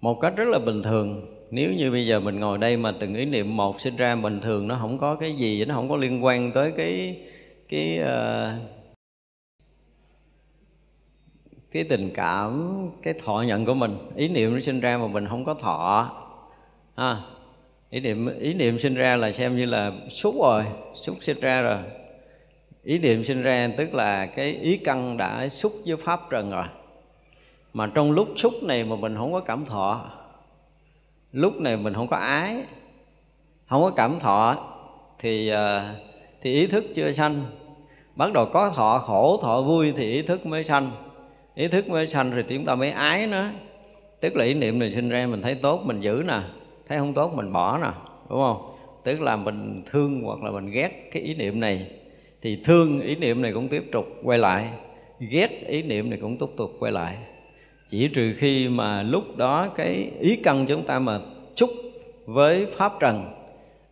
một 0.00 0.20
cách 0.20 0.32
rất 0.36 0.48
là 0.48 0.58
bình 0.58 0.82
thường. 0.82 1.36
Nếu 1.50 1.72
như 1.72 1.90
bây 1.90 2.06
giờ 2.06 2.20
mình 2.20 2.40
ngồi 2.40 2.58
đây 2.58 2.76
mà 2.76 2.92
từng 3.00 3.14
ý 3.14 3.24
niệm 3.24 3.56
một 3.56 3.80
sinh 3.80 3.96
ra 3.96 4.16
bình 4.16 4.40
thường 4.40 4.68
nó 4.68 4.78
không 4.80 4.98
có 4.98 5.14
cái 5.14 5.32
gì 5.32 5.64
nó 5.64 5.74
không 5.74 5.88
có 5.88 5.96
liên 5.96 6.24
quan 6.24 6.52
tới 6.52 6.72
cái 6.76 7.20
cái 7.68 7.98
uh, 8.02 8.81
cái 11.72 11.84
tình 11.84 12.10
cảm, 12.14 12.72
cái 13.02 13.14
thọ 13.24 13.42
nhận 13.46 13.64
của 13.64 13.74
mình. 13.74 13.98
Ý 14.16 14.28
niệm 14.28 14.54
nó 14.54 14.60
sinh 14.60 14.80
ra 14.80 14.98
mà 14.98 15.06
mình 15.06 15.28
không 15.28 15.44
có 15.44 15.54
thọ. 15.54 16.10
Ha. 16.96 17.16
Ý 17.90 18.00
niệm 18.00 18.38
ý 18.38 18.54
niệm 18.54 18.78
sinh 18.78 18.94
ra 18.94 19.16
là 19.16 19.32
xem 19.32 19.56
như 19.56 19.64
là 19.64 19.92
xúc 20.08 20.34
rồi 20.42 20.64
xúc 20.94 21.16
sinh 21.20 21.40
ra 21.40 21.62
rồi. 21.62 21.78
Ý 22.82 22.98
niệm 22.98 23.24
sinh 23.24 23.42
ra 23.42 23.68
tức 23.76 23.94
là 23.94 24.26
cái 24.26 24.52
ý 24.52 24.76
căn 24.76 25.16
đã 25.16 25.48
xúc 25.48 25.72
với 25.86 25.96
pháp 25.96 26.20
trần 26.30 26.50
rồi. 26.50 26.64
Mà 27.72 27.90
trong 27.94 28.12
lúc 28.12 28.28
xúc 28.36 28.52
này 28.62 28.84
mà 28.84 28.96
mình 28.96 29.16
không 29.16 29.32
có 29.32 29.40
cảm 29.40 29.64
thọ, 29.64 30.10
lúc 31.32 31.60
này 31.60 31.76
mình 31.76 31.94
không 31.94 32.08
có 32.08 32.16
ái, 32.16 32.64
không 33.68 33.82
có 33.82 33.90
cảm 33.90 34.18
thọ, 34.20 34.56
thì 35.18 35.48
ờ, 35.48 35.94
thì 36.42 36.52
ý 36.52 36.66
thức 36.66 36.84
chưa 36.94 37.12
sanh. 37.12 37.44
Bắt 38.16 38.32
đầu 38.32 38.46
có 38.52 38.70
thọ 38.70 38.98
khổ, 38.98 39.38
thọ 39.42 39.62
vui 39.62 39.92
thì 39.96 40.12
ý 40.12 40.22
thức 40.22 40.46
mới 40.46 40.64
sanh 40.64 40.90
ý 41.54 41.68
thức 41.68 41.88
mới 41.88 42.08
sanh 42.08 42.30
rồi 42.30 42.44
chúng 42.48 42.64
ta 42.64 42.74
mới 42.74 42.90
ái 42.90 43.26
nó. 43.26 43.44
Tức 44.20 44.36
là 44.36 44.44
ý 44.44 44.54
niệm 44.54 44.78
này 44.78 44.90
sinh 44.90 45.08
ra 45.08 45.26
mình 45.26 45.42
thấy 45.42 45.54
tốt, 45.54 45.82
mình 45.84 46.00
giữ 46.00 46.24
nè. 46.28 46.40
Thấy 46.88 46.98
không 46.98 47.14
tốt, 47.14 47.34
mình 47.34 47.52
bỏ 47.52 47.78
nè. 47.78 47.90
Đúng 48.30 48.38
không? 48.40 48.76
Tức 49.04 49.20
là 49.20 49.36
mình 49.36 49.82
thương 49.90 50.22
hoặc 50.22 50.42
là 50.42 50.50
mình 50.50 50.70
ghét 50.70 51.08
cái 51.12 51.22
ý 51.22 51.34
niệm 51.34 51.60
này, 51.60 51.90
thì 52.42 52.60
thương 52.64 53.00
ý 53.00 53.16
niệm 53.16 53.42
này 53.42 53.52
cũng 53.52 53.68
tiếp 53.68 53.84
tục 53.92 54.06
quay 54.22 54.38
lại. 54.38 54.68
Ghét 55.20 55.66
ý 55.66 55.82
niệm 55.82 56.10
này 56.10 56.18
cũng 56.22 56.38
tiếp 56.38 56.46
tục 56.56 56.70
quay 56.78 56.92
lại. 56.92 57.16
Chỉ 57.88 58.08
trừ 58.08 58.34
khi 58.38 58.68
mà 58.68 59.02
lúc 59.02 59.36
đó 59.36 59.68
cái 59.68 60.10
ý 60.20 60.36
căn 60.36 60.66
chúng 60.66 60.82
ta 60.86 60.98
mà 60.98 61.20
chúc 61.54 61.70
với 62.26 62.66
pháp 62.66 62.92
trần 63.00 63.32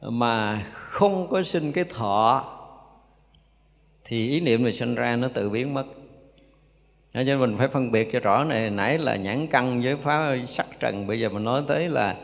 mà 0.01 0.67
không 0.73 1.27
có 1.31 1.43
sinh 1.43 1.73
cái 1.73 1.85
thọ, 1.85 2.45
thì 4.05 4.29
ý 4.29 4.41
niệm 4.41 4.63
này 4.63 4.73
sinh 4.73 4.95
ra 4.95 5.17
nó 5.17 5.29
tự 5.29 5.51
biến 5.51 5.75
mất 5.75 5.87
cho 7.15 7.23
nên 7.23 7.41
mình 7.41 7.55
phải 7.59 7.69
phân 7.69 7.93
biệt 7.93 8.09
cho 8.13 8.21
rõ 8.21 8.45
này 8.45 8.71
nãy 8.71 8.99
là 8.99 9.17
nhãn 9.17 9.47
căn 9.47 9.83
với 9.83 9.97
pháp 9.97 10.37
sắc 10.47 10.67
trần 10.81 11.07
bây 11.07 11.21
giờ 11.21 11.29
mình 11.29 11.45
nói 11.45 11.63
tới 11.69 11.89
là 11.89 12.17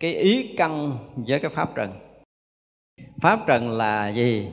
cái 0.00 0.14
ý 0.14 0.54
căn 0.56 0.92
với 1.16 1.40
cái 1.40 1.50
pháp 1.50 1.74
trần. 1.74 1.92
Pháp 3.20 3.40
trần 3.46 3.70
là 3.70 4.08
gì? 4.08 4.48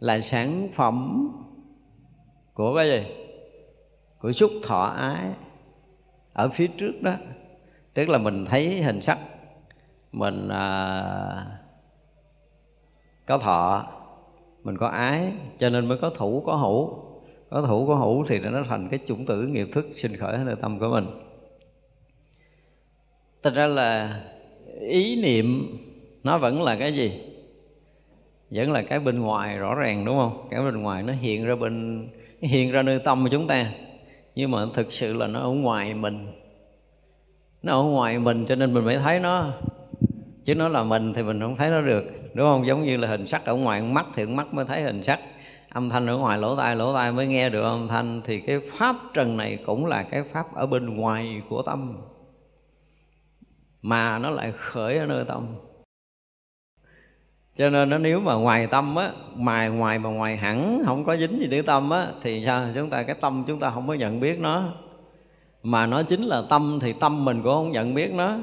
Là 0.00 0.20
sản 0.20 0.68
phẩm 0.74 1.28
của 2.54 2.76
cái 2.76 2.88
gì? 2.88 3.06
Của 4.18 4.32
xúc 4.32 4.50
thọ 4.62 4.82
ái 4.82 5.30
ở 6.32 6.48
phía 6.48 6.66
trước 6.66 6.92
đó. 7.02 7.14
Tức 7.94 8.08
là 8.08 8.18
mình 8.18 8.44
thấy 8.44 8.82
hình 8.82 9.02
sắc 9.02 9.18
mình 10.12 10.48
à, 10.48 11.46
có 13.26 13.38
thọ 13.38 13.86
mình 14.64 14.76
có 14.78 14.86
ái 14.86 15.32
cho 15.58 15.68
nên 15.70 15.86
mới 15.86 15.98
có 15.98 16.10
thủ 16.10 16.42
có 16.46 16.56
hữu 16.56 17.09
có 17.50 17.62
thủ 17.62 17.86
có 17.86 17.94
hữu 17.94 18.24
thì 18.28 18.38
nó 18.38 18.62
thành 18.68 18.88
cái 18.88 19.00
chủng 19.06 19.26
tử 19.26 19.46
nghiệp 19.46 19.68
thức 19.72 19.86
sinh 19.94 20.16
khởi 20.16 20.38
nơi 20.38 20.56
tâm 20.62 20.78
của 20.78 20.88
mình. 20.88 21.06
Thật 23.42 23.54
ra 23.54 23.66
là 23.66 24.20
ý 24.80 25.22
niệm 25.22 25.76
nó 26.24 26.38
vẫn 26.38 26.62
là 26.62 26.76
cái 26.76 26.92
gì? 26.92 27.20
Vẫn 28.50 28.72
là 28.72 28.82
cái 28.82 29.00
bên 29.00 29.20
ngoài 29.20 29.58
rõ 29.58 29.74
ràng, 29.74 30.04
đúng 30.04 30.16
không? 30.16 30.48
Cái 30.50 30.62
bên 30.62 30.82
ngoài 30.82 31.02
nó 31.02 31.12
hiện 31.12 31.44
ra 31.44 31.54
bên 31.54 32.08
hiện 32.40 32.72
ra 32.72 32.82
nơi 32.82 32.98
tâm 32.98 33.22
của 33.22 33.28
chúng 33.28 33.46
ta. 33.46 33.72
Nhưng 34.34 34.50
mà 34.50 34.66
thực 34.74 34.92
sự 34.92 35.14
là 35.14 35.26
nó 35.26 35.40
ở 35.40 35.48
ngoài 35.48 35.94
mình. 35.94 36.26
Nó 37.62 37.80
ở 37.80 37.82
ngoài 37.82 38.18
mình 38.18 38.46
cho 38.48 38.54
nên 38.54 38.74
mình 38.74 38.84
mới 38.84 38.96
thấy 38.96 39.20
nó. 39.20 39.52
Chứ 40.44 40.54
nó 40.54 40.68
là 40.68 40.82
mình 40.82 41.14
thì 41.14 41.22
mình 41.22 41.40
không 41.40 41.56
thấy 41.56 41.70
nó 41.70 41.80
được, 41.80 42.04
đúng 42.34 42.46
không? 42.46 42.66
Giống 42.66 42.86
như 42.86 42.96
là 42.96 43.08
hình 43.08 43.26
sắc 43.26 43.44
ở 43.44 43.54
ngoài 43.54 43.82
mắt 43.82 44.06
thì 44.14 44.26
mắt 44.26 44.54
mới 44.54 44.64
thấy 44.64 44.82
hình 44.82 45.02
sắc 45.04 45.20
âm 45.72 45.88
thanh 45.88 46.06
ở 46.06 46.16
ngoài 46.16 46.38
lỗ 46.38 46.56
tai 46.56 46.76
lỗ 46.76 46.94
tai 46.94 47.12
mới 47.12 47.26
nghe 47.26 47.48
được 47.50 47.62
âm 47.62 47.88
thanh. 47.88 48.22
Thì 48.24 48.40
cái 48.40 48.60
pháp 48.78 48.96
trần 49.14 49.36
này 49.36 49.58
cũng 49.66 49.86
là 49.86 50.02
cái 50.02 50.22
pháp 50.32 50.54
ở 50.54 50.66
bên 50.66 50.96
ngoài 50.96 51.42
của 51.48 51.62
tâm, 51.62 51.96
mà 53.82 54.18
nó 54.18 54.30
lại 54.30 54.52
khởi 54.52 54.98
ở 54.98 55.06
nơi 55.06 55.24
tâm. 55.24 55.46
Cho 57.54 57.70
nên 57.70 57.90
nó 57.90 57.98
nếu 57.98 58.20
mà 58.20 58.34
ngoài 58.34 58.66
tâm 58.66 58.96
á 58.96 59.10
ngoài 59.36 59.70
ngoài 59.70 59.98
mà 59.98 60.10
ngoài 60.10 60.36
hẳn, 60.36 60.82
không 60.86 61.04
có 61.04 61.16
dính 61.16 61.38
gì 61.38 61.46
đến 61.46 61.64
tâm 61.64 61.90
á, 61.90 62.06
thì 62.22 62.44
sao? 62.46 62.66
Chúng 62.74 62.90
ta, 62.90 63.02
cái 63.02 63.16
tâm 63.20 63.44
chúng 63.46 63.60
ta 63.60 63.70
không 63.70 63.88
có 63.88 63.94
nhận 63.94 64.20
biết 64.20 64.40
nó. 64.40 64.62
Mà 65.62 65.86
nó 65.86 66.02
chính 66.02 66.22
là 66.22 66.42
tâm 66.50 66.78
thì 66.80 66.92
tâm 66.92 67.24
mình 67.24 67.42
cũng 67.42 67.52
không 67.54 67.72
nhận 67.72 67.94
biết 67.94 68.14
nó. 68.14 68.36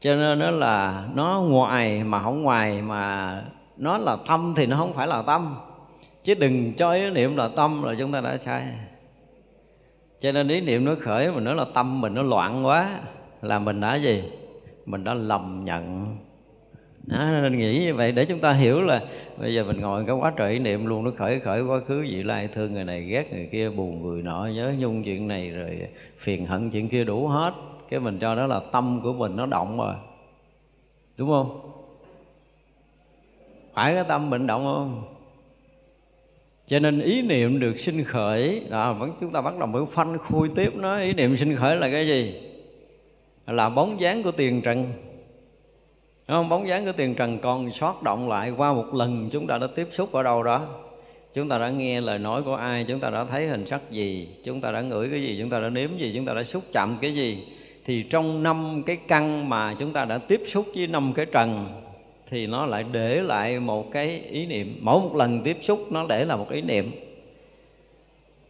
Cho 0.00 0.14
nên 0.14 0.38
nó 0.38 0.50
là, 0.50 1.08
nó 1.14 1.40
ngoài 1.40 2.04
mà 2.04 2.22
không 2.22 2.42
ngoài 2.42 2.82
mà 2.82 3.42
nó 3.76 3.98
là 3.98 4.16
tâm 4.26 4.54
thì 4.56 4.66
nó 4.66 4.76
không 4.76 4.94
phải 4.94 5.06
là 5.06 5.22
tâm 5.22 5.56
chứ 6.28 6.34
đừng 6.34 6.72
cho 6.72 6.92
ý 6.92 7.10
niệm 7.10 7.36
là 7.36 7.48
tâm 7.48 7.82
rồi 7.82 7.96
chúng 7.98 8.12
ta 8.12 8.20
đã 8.20 8.38
sai. 8.38 8.66
Cho 10.20 10.32
nên 10.32 10.48
ý 10.48 10.60
niệm 10.60 10.84
nó 10.84 10.94
khởi 11.00 11.32
mà 11.32 11.40
nó 11.40 11.54
là 11.54 11.64
tâm 11.74 12.00
mình 12.00 12.14
nó 12.14 12.22
loạn 12.22 12.66
quá 12.66 13.00
là 13.42 13.58
mình 13.58 13.80
đã 13.80 13.94
gì? 13.94 14.24
Mình 14.86 15.04
đã 15.04 15.14
lầm 15.14 15.64
nhận. 15.64 16.16
Đó, 17.06 17.18
nên 17.18 17.58
nghĩ 17.58 17.78
như 17.80 17.94
vậy 17.94 18.12
để 18.12 18.24
chúng 18.24 18.38
ta 18.38 18.52
hiểu 18.52 18.82
là 18.82 19.02
bây 19.36 19.54
giờ 19.54 19.64
mình 19.64 19.80
ngồi 19.80 20.04
cái 20.06 20.14
quá 20.14 20.32
trời 20.36 20.52
ý 20.52 20.58
niệm 20.58 20.86
luôn 20.86 21.04
nó 21.04 21.10
khởi 21.18 21.40
khởi 21.40 21.62
quá 21.62 21.80
khứ 21.86 22.00
vị 22.10 22.22
lai 22.22 22.48
thương 22.48 22.74
người 22.74 22.84
này 22.84 23.02
ghét 23.02 23.32
người 23.32 23.48
kia 23.52 23.70
buồn 23.70 24.02
người 24.02 24.22
nọ 24.22 24.46
nhớ 24.54 24.74
nhung 24.78 25.04
chuyện 25.04 25.28
này 25.28 25.50
rồi 25.50 25.88
phiền 26.18 26.46
hận 26.46 26.70
chuyện 26.70 26.88
kia 26.88 27.04
đủ 27.04 27.28
hết. 27.28 27.54
Cái 27.88 28.00
mình 28.00 28.18
cho 28.18 28.34
đó 28.34 28.46
là 28.46 28.60
tâm 28.72 29.00
của 29.02 29.12
mình 29.12 29.36
nó 29.36 29.46
động 29.46 29.78
rồi. 29.78 29.94
Đúng 31.16 31.28
không? 31.28 31.70
Phải 33.74 33.94
cái 33.94 34.04
tâm 34.08 34.30
mình 34.30 34.46
động 34.46 34.64
không? 34.64 35.17
Cho 36.68 36.78
nên 36.78 37.00
ý 37.00 37.22
niệm 37.22 37.60
được 37.60 37.78
sinh 37.78 38.04
khởi, 38.04 38.62
đó, 38.70 38.92
vẫn 38.92 39.12
chúng 39.20 39.32
ta 39.32 39.40
bắt 39.40 39.58
đầu 39.58 39.66
mới 39.66 39.82
phanh 39.90 40.18
khui 40.18 40.48
tiếp 40.54 40.72
nó. 40.76 40.98
Ý 41.00 41.12
niệm 41.12 41.36
sinh 41.36 41.56
khởi 41.56 41.76
là 41.76 41.90
cái 41.90 42.06
gì? 42.06 42.34
Là 43.46 43.68
bóng 43.68 44.00
dáng 44.00 44.22
của 44.22 44.30
tiền 44.30 44.62
trần. 44.62 44.92
Đúng 46.28 46.36
không? 46.36 46.48
bóng 46.48 46.68
dáng 46.68 46.84
của 46.84 46.92
tiền 46.92 47.14
trần 47.14 47.38
còn 47.38 47.72
sót 47.72 48.02
động 48.02 48.28
lại 48.28 48.50
qua 48.50 48.72
một 48.72 48.94
lần, 48.94 49.28
chúng 49.32 49.46
ta 49.46 49.58
đã 49.58 49.66
tiếp 49.66 49.88
xúc 49.92 50.12
ở 50.12 50.22
đâu 50.22 50.42
đó. 50.42 50.66
Chúng 51.34 51.48
ta 51.48 51.58
đã 51.58 51.70
nghe 51.70 52.00
lời 52.00 52.18
nói 52.18 52.42
của 52.42 52.54
ai, 52.54 52.84
chúng 52.88 53.00
ta 53.00 53.10
đã 53.10 53.24
thấy 53.24 53.46
hình 53.46 53.66
sắc 53.66 53.90
gì, 53.90 54.28
chúng 54.44 54.60
ta 54.60 54.72
đã 54.72 54.80
ngửi 54.80 55.08
cái 55.10 55.22
gì, 55.22 55.36
chúng 55.40 55.50
ta 55.50 55.60
đã 55.60 55.68
nếm 55.68 55.98
gì, 55.98 56.12
chúng 56.16 56.26
ta 56.26 56.34
đã 56.34 56.44
xúc 56.44 56.62
chạm 56.72 56.98
cái 57.00 57.14
gì. 57.14 57.46
Thì 57.84 58.02
trong 58.02 58.42
năm 58.42 58.82
cái 58.86 58.96
căn 59.08 59.48
mà 59.48 59.74
chúng 59.78 59.92
ta 59.92 60.04
đã 60.04 60.18
tiếp 60.18 60.40
xúc 60.46 60.66
với 60.74 60.86
năm 60.86 61.12
cái 61.14 61.26
trần 61.26 61.66
thì 62.30 62.46
nó 62.46 62.66
lại 62.66 62.84
để 62.92 63.22
lại 63.22 63.60
một 63.60 63.92
cái 63.92 64.20
ý 64.30 64.46
niệm. 64.46 64.78
Mỗi 64.80 65.00
một 65.00 65.16
lần 65.16 65.42
tiếp 65.42 65.56
xúc 65.60 65.86
nó 65.90 66.06
để 66.08 66.24
là 66.24 66.36
một 66.36 66.50
ý 66.50 66.60
niệm. 66.60 66.90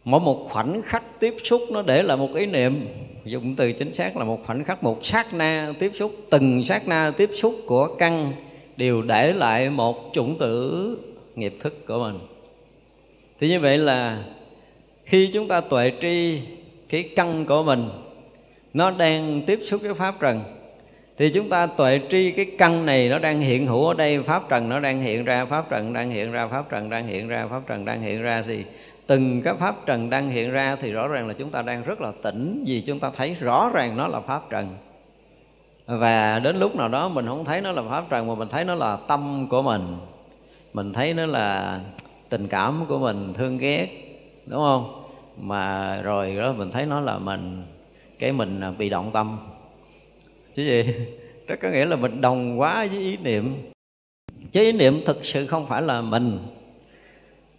Mỗi 0.03 0.19
một 0.19 0.47
khoảnh 0.49 0.81
khắc 0.81 1.19
tiếp 1.19 1.35
xúc 1.43 1.61
nó 1.71 1.81
để 1.81 2.03
lại 2.03 2.17
một 2.17 2.35
ý 2.35 2.45
niệm. 2.45 2.87
Dùng 3.25 3.55
từ 3.55 3.71
chính 3.71 3.93
xác 3.93 4.17
là 4.17 4.23
một 4.23 4.39
khoảnh 4.45 4.63
khắc, 4.63 4.83
một 4.83 5.05
sát 5.05 5.33
na 5.33 5.73
tiếp 5.79 5.91
xúc, 5.95 6.15
từng 6.29 6.65
sát 6.65 6.87
na 6.87 7.11
tiếp 7.17 7.29
xúc 7.35 7.55
của 7.65 7.95
căn 7.95 8.31
đều 8.77 9.01
để 9.01 9.33
lại 9.33 9.69
một 9.69 10.09
chủng 10.13 10.37
tử 10.37 10.97
nghiệp 11.35 11.55
thức 11.59 11.87
của 11.87 11.99
mình. 11.99 12.19
Thì 13.39 13.49
như 13.49 13.59
vậy 13.59 13.77
là 13.77 14.23
khi 15.05 15.29
chúng 15.33 15.47
ta 15.47 15.61
tuệ 15.61 15.91
tri 16.01 16.41
cái 16.89 17.09
căn 17.15 17.45
của 17.45 17.63
mình, 17.63 17.89
nó 18.73 18.91
đang 18.91 19.41
tiếp 19.47 19.59
xúc 19.63 19.81
với 19.81 19.93
pháp 19.93 20.19
trần 20.19 20.43
thì 21.19 21.29
chúng 21.29 21.49
ta 21.49 21.65
tuệ 21.65 21.99
tri 22.09 22.31
cái 22.31 22.45
căn 22.57 22.85
này 22.85 23.09
nó 23.09 23.19
đang 23.19 23.39
hiện 23.39 23.67
hữu 23.67 23.87
ở 23.87 23.93
đây, 23.93 24.23
pháp 24.23 24.49
trần 24.49 24.69
nó 24.69 24.79
đang 24.79 25.01
hiện 25.01 25.25
ra, 25.25 25.45
pháp 25.45 25.69
trần 25.69 25.93
đang 25.93 26.09
hiện 26.09 26.31
ra, 26.31 26.47
pháp 26.47 26.69
trần 26.69 26.89
đang 26.89 27.07
hiện 27.07 27.27
ra, 27.27 27.47
pháp 27.49 27.61
trần 27.67 27.85
đang 27.85 28.01
hiện 28.01 28.21
ra 28.21 28.43
thì 28.47 28.63
từng 29.07 29.41
cái 29.41 29.53
pháp 29.53 29.75
trần 29.85 30.09
đang 30.09 30.29
hiện 30.29 30.51
ra 30.51 30.75
thì 30.81 30.91
rõ 30.91 31.07
ràng 31.07 31.27
là 31.27 31.33
chúng 31.33 31.49
ta 31.49 31.61
đang 31.61 31.83
rất 31.83 32.01
là 32.01 32.11
tỉnh 32.21 32.63
vì 32.67 32.81
chúng 32.81 32.99
ta 32.99 33.11
thấy 33.17 33.35
rõ 33.39 33.71
ràng 33.73 33.97
nó 33.97 34.07
là 34.07 34.19
pháp 34.19 34.49
trần. 34.49 34.67
Và 35.85 36.39
đến 36.39 36.59
lúc 36.59 36.75
nào 36.75 36.87
đó 36.87 37.09
mình 37.09 37.27
không 37.27 37.45
thấy 37.45 37.61
nó 37.61 37.71
là 37.71 37.81
pháp 37.89 38.09
trần 38.09 38.27
mà 38.27 38.35
mình 38.35 38.47
thấy 38.47 38.63
nó 38.63 38.75
là 38.75 38.97
tâm 39.07 39.47
của 39.49 39.61
mình. 39.61 39.97
Mình 40.73 40.93
thấy 40.93 41.13
nó 41.13 41.25
là 41.25 41.79
tình 42.29 42.47
cảm 42.47 42.85
của 42.87 42.99
mình, 42.99 43.33
thương 43.33 43.57
ghét, 43.57 43.87
đúng 44.45 44.59
không? 44.59 45.03
Mà 45.37 45.95
rồi 46.01 46.35
đó 46.35 46.53
mình 46.57 46.71
thấy 46.71 46.85
nó 46.85 46.99
là 46.99 47.17
mình, 47.17 47.63
cái 48.19 48.31
mình 48.31 48.61
bị 48.77 48.89
động 48.89 49.11
tâm 49.13 49.37
chứ 50.59 50.65
gì? 50.65 50.93
Đó 51.47 51.55
có 51.61 51.69
nghĩa 51.69 51.85
là 51.85 51.95
mình 51.95 52.21
đồng 52.21 52.59
quá 52.59 52.87
với 52.91 52.99
ý 52.99 53.17
niệm. 53.17 53.55
Chứ 54.51 54.61
ý 54.61 54.71
niệm 54.71 54.93
thực 55.05 55.25
sự 55.25 55.47
không 55.47 55.67
phải 55.67 55.81
là 55.81 56.01
mình. 56.01 56.39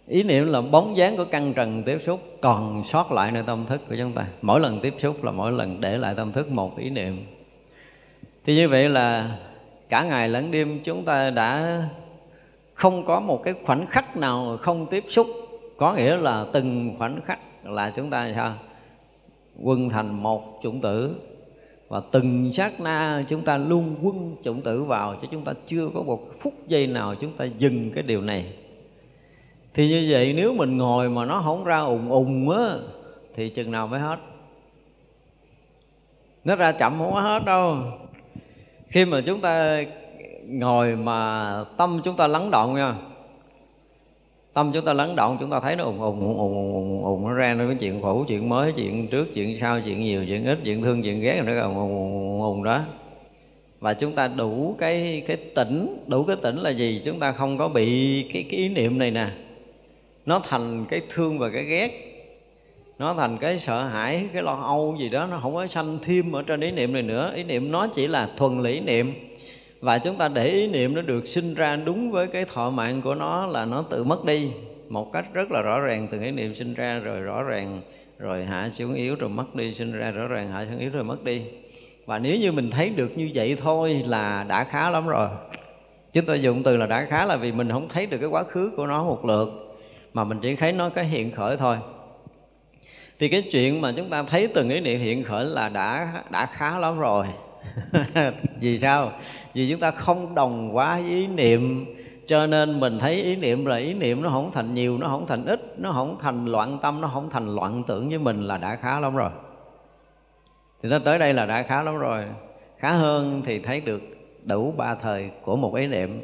Ý 0.07 0.23
niệm 0.23 0.51
là 0.51 0.61
bóng 0.61 0.97
dáng 0.97 1.17
của 1.17 1.25
căn 1.25 1.53
trần 1.53 1.83
tiếp 1.83 1.99
xúc 2.05 2.21
còn 2.41 2.83
sót 2.83 3.11
lại 3.11 3.31
nơi 3.31 3.43
tâm 3.47 3.65
thức 3.69 3.81
của 3.89 3.95
chúng 3.97 4.13
ta. 4.13 4.25
Mỗi 4.41 4.59
lần 4.59 4.79
tiếp 4.79 4.93
xúc 4.99 5.23
là 5.23 5.31
mỗi 5.31 5.51
lần 5.51 5.81
để 5.81 5.97
lại 5.97 6.13
tâm 6.17 6.31
thức 6.31 6.51
một 6.51 6.77
ý 6.77 6.89
niệm. 6.89 7.25
Thì 8.45 8.55
như 8.55 8.69
vậy 8.69 8.89
là 8.89 9.37
cả 9.89 10.03
ngày 10.03 10.29
lẫn 10.29 10.51
đêm 10.51 10.79
chúng 10.83 11.05
ta 11.05 11.29
đã 11.29 11.81
không 12.73 13.05
có 13.05 13.19
một 13.19 13.43
cái 13.43 13.53
khoảnh 13.65 13.85
khắc 13.85 14.17
nào 14.17 14.57
không 14.61 14.85
tiếp 14.85 15.03
xúc. 15.09 15.27
Có 15.77 15.93
nghĩa 15.93 16.17
là 16.17 16.45
từng 16.53 16.95
khoảnh 16.97 17.21
khắc 17.25 17.39
là 17.63 17.89
chúng 17.95 18.09
ta 18.09 18.31
sao? 18.35 18.53
Quân 19.63 19.89
thành 19.89 20.23
một 20.23 20.59
chủng 20.63 20.81
tử 20.81 21.15
và 21.91 22.01
từng 22.11 22.53
sát 22.53 22.81
na 22.81 23.23
chúng 23.27 23.41
ta 23.41 23.57
luôn 23.57 23.95
quân 24.01 24.35
chủng 24.43 24.61
tử 24.61 24.83
vào 24.83 25.15
cho 25.21 25.27
chúng 25.31 25.43
ta 25.43 25.53
chưa 25.65 25.89
có 25.93 26.01
một 26.01 26.21
phút 26.39 26.53
giây 26.67 26.87
nào 26.87 27.15
chúng 27.15 27.31
ta 27.31 27.45
dừng 27.45 27.91
cái 27.91 28.03
điều 28.03 28.21
này. 28.21 28.53
Thì 29.73 29.89
như 29.89 30.07
vậy 30.09 30.33
nếu 30.37 30.53
mình 30.53 30.77
ngồi 30.77 31.09
mà 31.09 31.25
nó 31.25 31.41
không 31.45 31.63
ra 31.63 31.79
ùng 31.79 32.09
ùng 32.09 32.49
á, 32.49 32.73
thì 33.35 33.49
chừng 33.49 33.71
nào 33.71 33.87
mới 33.87 33.99
hết? 33.99 34.19
Nó 36.43 36.55
ra 36.55 36.71
chậm 36.71 36.99
không 36.99 37.13
có 37.13 37.21
hết 37.21 37.45
đâu. 37.45 37.77
Khi 38.87 39.05
mà 39.05 39.21
chúng 39.25 39.41
ta 39.41 39.83
ngồi 40.45 40.95
mà 40.95 41.63
tâm 41.77 42.01
chúng 42.03 42.17
ta 42.17 42.27
lắng 42.27 42.51
động 42.51 42.75
nha 42.75 42.95
tâm 44.53 44.71
chúng 44.73 44.85
ta 44.85 44.93
lắng 44.93 45.15
động, 45.15 45.37
chúng 45.39 45.49
ta 45.49 45.59
thấy 45.59 45.75
nó 45.75 45.83
ùng 45.83 46.01
ùng 46.01 46.19
ùng 46.19 46.37
ùng 46.37 46.73
ùng 46.73 47.03
ùng 47.03 47.27
nó 47.27 47.33
ra 47.33 47.53
nó 47.53 47.67
cái 47.67 47.75
chuyện 47.79 48.01
khổ, 48.01 48.25
chuyện 48.27 48.49
mới, 48.49 48.71
chuyện 48.71 49.07
trước, 49.07 49.27
chuyện 49.33 49.57
sau, 49.59 49.81
chuyện 49.81 50.03
nhiều, 50.03 50.25
chuyện 50.27 50.45
ít, 50.45 50.59
chuyện 50.63 50.81
thương, 50.81 51.03
chuyện 51.03 51.21
ghét, 51.21 51.41
nó 51.45 51.61
ùng 51.61 51.75
ùng 51.75 51.93
ùng 51.93 52.41
ùng 52.41 52.63
đó. 52.63 52.81
Và 53.79 53.93
chúng 53.93 54.13
ta 54.13 54.27
đủ 54.27 54.75
cái 54.77 55.23
cái 55.27 55.37
tỉnh, 55.37 56.03
đủ 56.07 56.23
cái 56.23 56.35
tỉnh 56.41 56.57
là 56.57 56.69
gì? 56.69 57.01
Chúng 57.05 57.19
ta 57.19 57.31
không 57.31 57.57
có 57.57 57.67
bị 57.67 58.23
cái 58.33 58.45
cái 58.51 58.59
ý 58.59 58.69
niệm 58.69 58.97
này 58.97 59.11
nè. 59.11 59.27
Nó 60.25 60.41
thành 60.49 60.85
cái 60.89 61.01
thương 61.09 61.39
và 61.39 61.49
cái 61.49 61.63
ghét. 61.63 62.07
Nó 62.99 63.13
thành 63.13 63.37
cái 63.37 63.59
sợ 63.59 63.83
hãi, 63.83 64.25
cái 64.33 64.43
lo 64.43 64.53
âu 64.53 64.95
gì 64.99 65.09
đó, 65.09 65.27
nó 65.31 65.39
không 65.43 65.53
có 65.53 65.67
sanh 65.67 65.99
thêm 66.03 66.31
ở 66.31 66.41
trên 66.41 66.59
ý 66.59 66.71
niệm 66.71 66.93
này 66.93 67.01
nữa. 67.01 67.31
Ý 67.35 67.43
niệm 67.43 67.71
nó 67.71 67.87
chỉ 67.87 68.07
là 68.07 68.29
thuần 68.37 68.61
lý 68.61 68.79
niệm 68.79 69.13
và 69.81 69.97
chúng 69.97 70.15
ta 70.15 70.27
để 70.27 70.47
ý 70.47 70.67
niệm 70.67 70.95
nó 70.95 71.01
được 71.01 71.27
sinh 71.27 71.53
ra 71.53 71.75
đúng 71.75 72.11
với 72.11 72.27
cái 72.27 72.45
thọ 72.45 72.69
mạng 72.69 73.01
của 73.01 73.15
nó 73.15 73.45
là 73.45 73.65
nó 73.65 73.81
tự 73.81 74.03
mất 74.03 74.25
đi 74.25 74.51
một 74.89 75.11
cách 75.11 75.25
rất 75.33 75.51
là 75.51 75.61
rõ 75.61 75.79
ràng. 75.79 76.07
Từ 76.11 76.21
ý 76.21 76.31
niệm 76.31 76.55
sinh 76.55 76.73
ra 76.73 76.99
rồi 76.99 77.21
rõ 77.21 77.43
ràng, 77.43 77.81
rồi 78.17 78.45
hạ 78.45 78.69
xuống 78.73 78.93
yếu 78.93 79.15
rồi 79.15 79.29
mất 79.29 79.55
đi, 79.55 79.73
sinh 79.73 79.91
ra 79.91 80.11
rõ 80.11 80.27
ràng, 80.27 80.51
hạ 80.51 80.65
xuống 80.69 80.79
yếu 80.79 80.89
rồi 80.89 81.03
mất 81.03 81.23
đi. 81.23 81.41
Và 82.05 82.19
nếu 82.19 82.39
như 82.39 82.51
mình 82.51 82.69
thấy 82.69 82.89
được 82.89 83.17
như 83.17 83.29
vậy 83.33 83.55
thôi 83.59 84.03
là 84.07 84.45
đã 84.47 84.63
khá 84.63 84.89
lắm 84.89 85.07
rồi. 85.07 85.27
Chúng 86.13 86.25
tôi 86.25 86.41
dùng 86.41 86.63
từ 86.63 86.77
là 86.77 86.85
đã 86.85 87.05
khá 87.09 87.25
là 87.25 87.37
vì 87.37 87.51
mình 87.51 87.69
không 87.69 87.89
thấy 87.89 88.05
được 88.05 88.17
cái 88.17 88.29
quá 88.29 88.43
khứ 88.43 88.71
của 88.77 88.87
nó 88.87 89.03
một 89.03 89.25
lượt, 89.25 89.49
mà 90.13 90.23
mình 90.23 90.39
chỉ 90.41 90.55
thấy 90.55 90.73
nó 90.73 90.89
cái 90.89 91.05
hiện 91.05 91.31
khởi 91.31 91.57
thôi. 91.57 91.77
Thì 93.19 93.29
cái 93.29 93.43
chuyện 93.51 93.81
mà 93.81 93.93
chúng 93.97 94.09
ta 94.09 94.23
thấy 94.23 94.47
từng 94.47 94.69
ý 94.69 94.79
niệm 94.79 94.99
hiện 94.99 95.23
khởi 95.23 95.45
là 95.45 95.69
đã 95.69 96.23
đã 96.29 96.45
khá 96.45 96.79
lắm 96.79 96.99
rồi. 96.99 97.25
vì 98.59 98.79
sao? 98.79 99.11
Vì 99.53 99.69
chúng 99.71 99.79
ta 99.79 99.91
không 99.91 100.35
đồng 100.35 100.75
quá 100.75 100.95
với 100.95 101.09
ý 101.09 101.27
niệm. 101.27 101.85
Cho 102.27 102.47
nên 102.47 102.79
mình 102.79 102.99
thấy 102.99 103.21
ý 103.21 103.35
niệm 103.35 103.65
là 103.65 103.75
ý 103.75 103.93
niệm 103.93 104.21
nó 104.23 104.29
không 104.29 104.51
thành 104.51 104.73
nhiều, 104.73 104.97
nó 104.97 105.07
không 105.07 105.27
thành 105.27 105.45
ít, 105.45 105.79
nó 105.79 105.91
không 105.91 106.17
thành 106.19 106.45
loạn 106.45 106.77
tâm, 106.81 107.01
nó 107.01 107.07
không 107.13 107.29
thành 107.29 107.55
loạn 107.55 107.83
tưởng 107.87 108.09
với 108.09 108.17
mình 108.17 108.47
là 108.47 108.57
đã 108.57 108.75
khá 108.75 108.99
lắm 108.99 109.15
rồi. 109.15 109.31
Thì 110.83 110.89
nó 110.89 110.99
tới 110.99 111.19
đây 111.19 111.33
là 111.33 111.45
đã 111.45 111.63
khá 111.63 111.83
lắm 111.83 111.97
rồi. 111.97 112.23
Khá 112.77 112.93
hơn 112.93 113.41
thì 113.45 113.59
thấy 113.59 113.79
được 113.81 114.01
đủ 114.43 114.73
ba 114.77 114.95
thời 114.95 115.29
của 115.41 115.55
một 115.55 115.75
ý 115.75 115.87
niệm. 115.87 116.21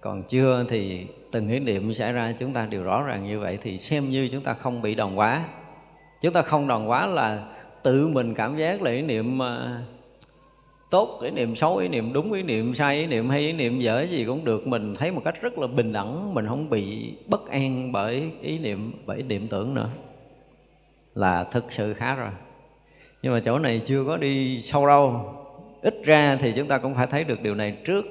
Còn 0.00 0.22
chưa 0.22 0.64
thì 0.68 1.06
từng 1.32 1.48
ý 1.48 1.58
niệm 1.58 1.94
xảy 1.94 2.12
ra, 2.12 2.34
chúng 2.38 2.52
ta 2.52 2.66
đều 2.66 2.82
rõ 2.82 3.02
ràng 3.02 3.26
như 3.26 3.40
vậy 3.40 3.58
thì 3.62 3.78
xem 3.78 4.10
như 4.10 4.28
chúng 4.32 4.42
ta 4.42 4.54
không 4.54 4.82
bị 4.82 4.94
đồng 4.94 5.18
quá. 5.18 5.44
Chúng 6.20 6.32
ta 6.32 6.42
không 6.42 6.68
đồng 6.68 6.90
quá 6.90 7.06
là 7.06 7.44
tự 7.82 8.08
mình 8.08 8.34
cảm 8.34 8.56
giác 8.56 8.82
là 8.82 8.90
ý 8.90 9.02
niệm 9.02 9.42
à, 9.42 9.82
tốt 10.90 11.20
ý 11.22 11.30
niệm 11.30 11.56
xấu, 11.56 11.76
ý 11.76 11.88
niệm 11.88 12.12
đúng, 12.12 12.32
ý 12.32 12.42
niệm 12.42 12.74
sai, 12.74 12.96
ý 12.96 13.06
niệm 13.06 13.30
hay, 13.30 13.40
ý 13.40 13.52
niệm 13.52 13.80
dở 13.80 14.02
gì 14.02 14.24
cũng 14.24 14.44
được. 14.44 14.66
Mình 14.66 14.94
thấy 14.94 15.10
một 15.10 15.22
cách 15.24 15.42
rất 15.42 15.58
là 15.58 15.66
bình 15.66 15.92
đẳng, 15.92 16.34
mình 16.34 16.46
không 16.48 16.70
bị 16.70 17.14
bất 17.26 17.48
an 17.48 17.92
bởi 17.92 18.30
ý 18.42 18.58
niệm, 18.58 18.92
bởi 19.06 19.16
ý 19.16 19.22
niệm 19.22 19.48
tưởng 19.48 19.74
nữa. 19.74 19.88
Là 21.14 21.44
thực 21.44 21.72
sự 21.72 21.94
khá 21.94 22.14
rồi. 22.16 22.30
Nhưng 23.22 23.32
mà 23.32 23.40
chỗ 23.44 23.58
này 23.58 23.82
chưa 23.86 24.04
có 24.04 24.16
đi 24.16 24.60
sâu 24.62 24.86
đâu. 24.86 25.34
Ít 25.82 25.94
ra 26.04 26.36
thì 26.36 26.52
chúng 26.56 26.68
ta 26.68 26.78
cũng 26.78 26.94
phải 26.94 27.06
thấy 27.06 27.24
được 27.24 27.42
điều 27.42 27.54
này 27.54 27.76
trước. 27.84 28.04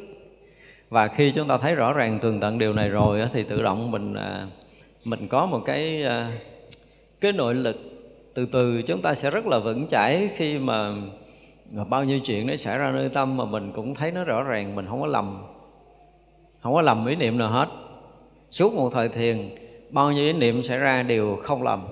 Và 0.90 1.08
khi 1.08 1.32
chúng 1.32 1.48
ta 1.48 1.58
thấy 1.58 1.76
rõ 1.76 1.94
ràng 1.94 2.20
tường 2.20 2.40
tận 2.40 2.58
điều 2.58 2.74
này 2.74 2.90
rồi 2.90 3.22
thì 3.34 3.44
tự 3.44 3.62
động 3.62 3.92
mình 3.92 4.14
à, 4.14 4.48
mình 5.04 5.28
có 5.28 5.46
một 5.46 5.62
cái 5.66 6.04
à, 6.04 6.32
cái 7.22 7.32
nội 7.32 7.56
lực 7.56 7.78
từ 8.34 8.46
từ. 8.46 8.82
Chúng 8.82 9.02
ta 9.02 9.14
sẽ 9.14 9.32
rất 9.32 9.48
là 9.48 9.60
vững 9.60 9.88
chãi 9.88 10.30
khi 10.36 10.60
mà 10.60 10.94
bao 11.72 12.04
nhiêu 12.04 12.20
chuyện 12.20 12.48
nó 12.48 12.56
xảy 12.56 12.78
ra 12.78 12.92
nơi 12.92 13.10
tâm 13.10 13.38
mà 13.38 13.46
mình 13.46 13.72
cũng 13.76 13.96
thấy 13.96 14.12
nó 14.12 14.24
rõ 14.24 14.44
ràng, 14.44 14.76
mình 14.76 14.86
không 14.90 15.02
có 15.02 15.08
lầm. 15.08 15.44
Không 16.62 16.74
có 16.74 16.82
lầm 16.82 17.06
ý 17.06 17.16
niệm 17.16 17.38
nào 17.38 17.50
hết. 17.50 17.68
Suốt 18.50 18.74
một 18.74 18.90
thời 18.94 19.10
thiền, 19.10 19.50
bao 19.90 20.12
nhiêu 20.12 20.26
ý 20.26 20.34
niệm 20.34 20.64
xảy 20.64 20.78
ra 20.78 21.04
đều 21.04 21.36
không 21.36 21.64
lầm. 21.64 21.88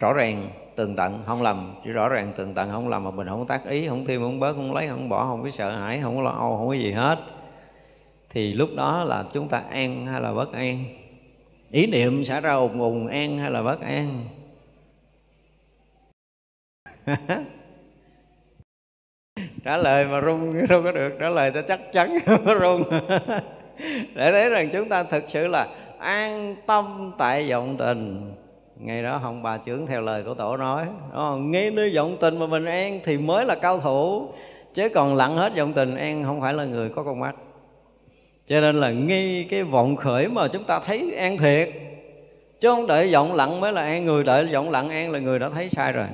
Rõ 0.00 0.12
ràng 0.12 0.50
tường 0.76 0.96
tận 0.96 1.22
không 1.26 1.42
lầm 1.42 1.74
chỉ 1.84 1.90
rõ 1.90 2.08
ràng 2.08 2.32
tường 2.36 2.54
tận 2.54 2.70
không 2.70 2.88
lầm 2.88 3.04
mà 3.04 3.10
mình 3.10 3.28
không 3.28 3.46
tác 3.46 3.66
ý, 3.66 3.88
không 3.88 4.04
thêm, 4.04 4.20
không 4.20 4.40
bớt, 4.40 4.52
không 4.52 4.74
lấy, 4.74 4.88
không 4.88 5.08
bỏ, 5.08 5.26
không 5.26 5.42
có 5.42 5.50
sợ 5.50 5.70
hãi, 5.70 6.00
không 6.02 6.16
có 6.16 6.22
lo 6.22 6.30
âu, 6.30 6.56
không 6.56 6.68
có 6.68 6.74
gì 6.74 6.92
hết. 6.92 7.18
Thì 8.30 8.52
lúc 8.52 8.68
đó 8.76 9.04
là 9.04 9.24
chúng 9.32 9.48
ta 9.48 9.58
an 9.58 10.06
hay 10.06 10.20
là 10.20 10.32
bất 10.32 10.52
an? 10.52 10.84
Ý 11.70 11.86
niệm 11.86 12.24
xảy 12.24 12.40
ra 12.40 12.54
ùng 12.54 12.80
ùng 12.80 13.06
an 13.06 13.38
hay 13.38 13.50
là 13.50 13.62
bất 13.62 13.80
an? 13.80 14.24
trả 19.66 19.76
lời 19.76 20.06
mà 20.06 20.20
run 20.20 20.66
đâu 20.68 20.82
có 20.84 20.92
được. 20.92 21.12
Trả 21.20 21.28
lời 21.28 21.50
ta 21.50 21.62
chắc 21.62 21.92
chắn 21.92 22.18
run 22.60 22.82
để 24.14 24.32
thấy 24.32 24.48
rằng 24.48 24.70
chúng 24.72 24.88
ta 24.88 25.02
thực 25.02 25.24
sự 25.28 25.46
là 25.46 25.66
an 25.98 26.56
tâm 26.66 27.12
tại 27.18 27.50
vọng 27.50 27.76
tình. 27.78 28.32
Ngày 28.76 29.02
đó 29.02 29.20
không 29.22 29.42
bà 29.42 29.58
trưởng 29.58 29.86
theo 29.86 30.00
lời 30.00 30.22
của 30.22 30.34
tổ 30.34 30.56
nói 30.56 30.86
nghe 31.38 31.70
nơi 31.70 31.96
vọng 31.96 32.16
tình 32.20 32.38
mà 32.38 32.46
mình 32.46 32.64
an 32.64 33.00
thì 33.04 33.18
mới 33.18 33.44
là 33.44 33.54
cao 33.54 33.80
thủ. 33.80 34.28
Chứ 34.74 34.88
còn 34.88 35.16
lặng 35.16 35.36
hết 35.36 35.52
vọng 35.56 35.72
tình, 35.72 35.96
an 35.96 36.24
không 36.24 36.40
phải 36.40 36.54
là 36.54 36.64
người 36.64 36.88
có 36.88 37.02
con 37.02 37.20
mắt. 37.20 37.34
Cho 38.46 38.60
nên 38.60 38.80
là 38.80 38.90
nghi 38.90 39.44
cái 39.44 39.62
vọng 39.62 39.96
khởi 39.96 40.28
mà 40.28 40.48
chúng 40.48 40.64
ta 40.64 40.80
thấy 40.86 41.14
an 41.18 41.38
thiệt. 41.38 41.68
Chứ 42.60 42.68
không 42.68 42.86
đợi 42.86 43.12
vọng 43.12 43.34
lặng 43.34 43.60
mới 43.60 43.72
là 43.72 43.82
an, 43.82 44.04
người 44.04 44.24
đợi 44.24 44.44
vọng 44.44 44.70
lặng 44.70 44.90
an 44.90 45.10
là 45.10 45.18
người 45.18 45.38
đã 45.38 45.48
thấy 45.48 45.70
sai 45.70 45.92
rồi 45.92 46.06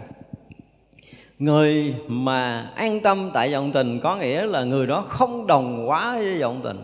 người 1.42 1.94
mà 2.07 2.70
an 2.74 3.00
tâm 3.00 3.31
tại 3.35 3.52
vọng 3.52 3.72
tình 3.72 4.00
có 4.00 4.16
nghĩa 4.16 4.46
là 4.46 4.64
người 4.64 4.87
đó 4.87 5.05
không 5.09 5.46
đồng 5.46 5.88
quá 5.88 6.14
với 6.18 6.40
vọng 6.40 6.61
tình. 6.64 6.81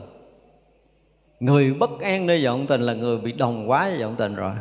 Người 1.41 1.75
bất 1.75 2.01
an 2.01 2.27
nơi 2.27 2.45
vọng 2.45 2.67
tình 2.67 2.81
là 2.81 2.95
người 2.95 3.19
bị 3.19 3.33
đồng 3.33 3.71
quá 3.71 3.89
với 3.91 4.03
vọng 4.03 4.15
tình 4.19 4.35
rồi. 4.35 4.53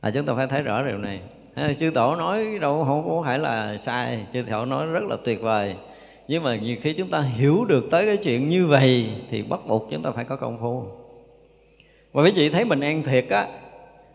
À, 0.00 0.10
chúng 0.14 0.26
ta 0.26 0.34
phải 0.34 0.46
thấy 0.46 0.62
rõ 0.62 0.82
điều 0.82 0.98
này. 0.98 1.20
Chư 1.80 1.90
tổ 1.94 2.16
nói 2.16 2.58
đâu 2.60 2.84
không 2.84 3.08
có 3.08 3.22
phải 3.24 3.38
là 3.38 3.78
sai. 3.78 4.26
Chư 4.32 4.42
tổ 4.50 4.64
nói 4.64 4.86
rất 4.86 5.04
là 5.08 5.16
tuyệt 5.24 5.42
vời. 5.42 5.74
Nhưng 6.28 6.42
mà 6.42 6.56
nhiều 6.56 6.76
khi 6.80 6.92
chúng 6.92 7.10
ta 7.10 7.20
hiểu 7.20 7.64
được 7.64 7.84
tới 7.90 8.06
cái 8.06 8.16
chuyện 8.16 8.48
như 8.48 8.66
vậy 8.66 9.08
thì 9.30 9.42
bắt 9.42 9.60
buộc 9.66 9.88
chúng 9.90 10.02
ta 10.02 10.10
phải 10.10 10.24
có 10.24 10.36
công 10.36 10.58
phu. 10.60 10.84
Và 12.12 12.22
quý 12.22 12.32
vị 12.34 12.48
thấy 12.48 12.64
mình 12.64 12.80
an 12.80 13.02
thiệt 13.02 13.26
á 13.30 13.46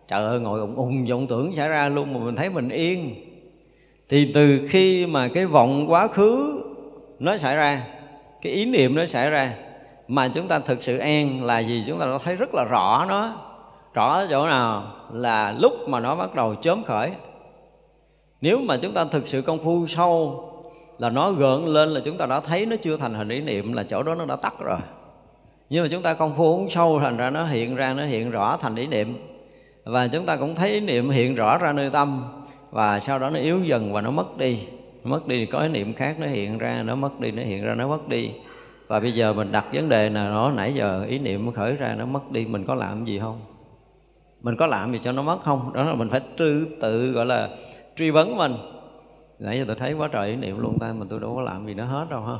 trời 0.08 0.26
ơi 0.26 0.40
ngồi 0.40 0.60
ùng 0.60 0.76
ùng 0.76 1.06
vọng 1.06 1.28
tưởng 1.28 1.56
xảy 1.56 1.70
ra 1.70 1.90
luôn 1.90 2.14
mà 2.14 2.20
mình 2.20 2.36
thấy 2.36 2.50
mình 2.50 2.70
yên 2.70 3.27
thì 4.10 4.32
từ 4.34 4.60
khi 4.70 5.06
mà 5.06 5.28
cái 5.28 5.46
vọng 5.46 5.92
quá 5.92 6.08
khứ 6.08 6.64
nó 7.20 7.38
xảy 7.38 7.56
ra, 7.56 7.84
cái 8.42 8.54
ý 8.54 8.66
niệm 8.66 8.96
nó 8.96 9.06
xảy 9.06 9.30
ra, 9.30 9.54
mà 10.08 10.28
chúng 10.28 10.48
ta 10.48 10.60
thực 10.60 10.84
sự 10.84 10.98
an 10.98 11.44
là 11.44 11.60
gì? 11.60 11.84
Chúng 11.88 12.00
ta 12.00 12.06
đã 12.06 12.18
thấy 12.24 12.36
rất 12.36 12.54
là 12.54 12.64
rõ 12.64 13.06
nó. 13.10 13.36
Rõ 13.94 14.26
chỗ 14.30 14.48
nào 14.48 14.84
là 15.14 15.56
lúc 15.60 15.74
mà 15.90 16.00
nó 16.00 16.16
bắt 16.16 16.36
đầu 16.36 16.56
chớm 16.56 16.84
khởi. 16.84 17.12
Nếu 18.42 18.60
mà 18.60 18.78
chúng 18.78 18.94
ta 18.94 19.06
thực 19.06 19.28
sự 19.28 19.42
công 19.42 19.64
phu 19.64 19.88
sâu 19.88 20.44
là 21.00 21.10
nó 21.10 21.32
gợn 21.32 21.66
lên 21.66 21.90
là 21.90 22.02
chúng 22.06 22.18
ta 22.18 22.26
đã 22.26 22.40
thấy 22.40 22.66
nó 22.66 22.76
chưa 22.82 22.98
thành 22.98 23.14
hình 23.14 23.30
ý 23.30 23.42
niệm 23.42 23.74
là 23.74 23.84
chỗ 23.84 24.04
đó 24.04 24.16
nó 24.16 24.26
đã 24.26 24.36
tắt 24.36 24.54
rồi. 24.60 24.80
Nhưng 25.70 25.84
mà 25.84 25.90
chúng 25.92 26.02
ta 26.02 26.14
công 26.14 26.36
phu 26.38 26.44
uống 26.44 26.70
sâu 26.70 27.00
thành 27.00 27.18
ra 27.18 27.30
nó 27.30 27.46
hiện 27.46 27.76
ra, 27.76 27.94
nó 27.94 28.06
hiện 28.06 28.32
rõ 28.32 28.58
thành 28.58 28.76
ý 28.76 28.88
niệm. 28.88 29.18
Và 29.84 30.08
chúng 30.08 30.26
ta 30.26 30.36
cũng 30.36 30.56
thấy 30.56 30.70
ý 30.70 30.80
niệm 30.80 31.10
hiện 31.10 31.36
rõ 31.36 31.58
ra 31.58 31.74
nơi 31.74 31.90
tâm 31.90 32.37
và 32.72 33.00
sau 33.00 33.20
đó 33.20 33.30
nó 33.30 33.40
yếu 33.40 33.64
dần 33.64 33.94
và 33.94 34.02
nó 34.02 34.12
mất 34.12 34.38
đi. 34.38 34.68
Mất 35.04 35.28
đi 35.28 35.46
có 35.46 35.60
ý 35.60 35.70
niệm 35.70 35.94
khác 35.94 36.20
nó 36.20 36.28
hiện 36.28 36.58
ra, 36.58 36.84
nó 36.86 36.96
mất 36.96 37.20
đi, 37.20 37.32
nó 37.32 37.44
hiện 37.44 37.64
ra, 37.64 37.74
nó 37.76 37.88
mất 37.88 38.08
đi. 38.08 38.32
Và 38.88 39.00
bây 39.00 39.12
giờ 39.12 39.34
mình 39.34 39.52
đặt 39.52 39.66
vấn 39.74 39.90
đề 39.90 40.10
là 40.10 40.30
nó 40.30 40.52
nãy 40.52 40.74
giờ 40.74 41.06
ý 41.10 41.20
niệm 41.20 41.46
nó 41.46 41.52
khởi 41.52 41.76
ra 41.76 41.96
nó 41.98 42.06
mất 42.06 42.32
đi, 42.32 42.46
mình 42.46 42.66
có 42.66 42.76
làm 42.76 43.06
gì 43.06 43.20
không? 43.20 43.40
Mình 44.42 44.56
có 44.56 44.68
làm 44.68 44.92
gì 44.92 45.00
cho 45.04 45.12
nó 45.12 45.22
mất 45.22 45.42
không? 45.42 45.74
Đó 45.74 45.84
là 45.84 45.94
mình 45.94 46.10
phải 46.10 46.22
tự 46.38 46.68
tự, 46.82 47.12
gọi 47.12 47.26
là, 47.26 47.50
truy 47.96 48.10
vấn 48.10 48.38
mình. 48.38 48.56
Nãy 49.40 49.58
giờ 49.58 49.64
tôi 49.68 49.76
thấy 49.76 49.94
quá 49.94 50.10
trời 50.12 50.30
ý 50.30 50.36
niệm 50.36 50.60
luôn 50.60 50.80
ta, 50.80 50.94
mà 50.94 51.06
tôi 51.10 51.20
đâu 51.20 51.36
có 51.36 51.42
làm 51.42 51.68
gì 51.68 51.74
nó 51.74 51.86
hết 51.86 52.06
đâu 52.10 52.22
ha. 52.22 52.38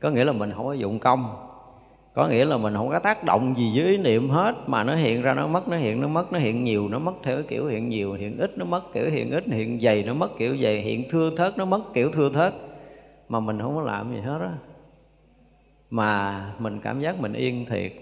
Có 0.00 0.10
nghĩa 0.10 0.24
là 0.24 0.32
mình 0.32 0.52
không 0.56 0.66
có 0.66 0.72
dụng 0.72 0.98
công 0.98 1.47
có 2.18 2.28
nghĩa 2.28 2.44
là 2.44 2.56
mình 2.56 2.74
không 2.74 2.88
có 2.88 2.98
tác 2.98 3.24
động 3.24 3.54
gì 3.56 3.72
với 3.74 3.90
ý 3.90 3.98
niệm 3.98 4.30
hết, 4.30 4.54
mà 4.66 4.84
nó 4.84 4.94
hiện 4.94 5.22
ra 5.22 5.34
nó 5.34 5.46
mất, 5.46 5.68
nó 5.68 5.76
hiện, 5.76 6.00
nó 6.00 6.08
mất, 6.08 6.32
nó 6.32 6.38
hiện 6.38 6.64
nhiều, 6.64 6.88
nó 6.88 6.98
mất 6.98 7.12
theo 7.22 7.36
cái 7.36 7.44
kiểu 7.48 7.66
hiện 7.66 7.88
nhiều, 7.88 8.12
hiện 8.12 8.38
ít 8.38 8.58
nó 8.58 8.64
mất, 8.64 8.92
kiểu 8.94 9.10
hiện 9.10 9.30
ít, 9.30 9.44
hiện 9.46 9.80
dày 9.80 10.02
nó 10.02 10.14
mất, 10.14 10.38
kiểu 10.38 10.56
dày, 10.56 10.80
hiện 10.80 11.08
thưa 11.10 11.30
thớt 11.36 11.58
nó 11.58 11.64
mất, 11.64 11.80
kiểu 11.94 12.10
thưa 12.10 12.30
thớt. 12.34 12.54
Mà 13.28 13.40
mình 13.40 13.58
không 13.60 13.76
có 13.76 13.82
làm 13.82 14.14
gì 14.14 14.20
hết 14.20 14.38
á. 14.40 14.52
Mà 15.90 16.42
mình 16.58 16.80
cảm 16.80 17.00
giác 17.00 17.20
mình 17.20 17.32
yên 17.32 17.66
thiệt. 17.66 17.92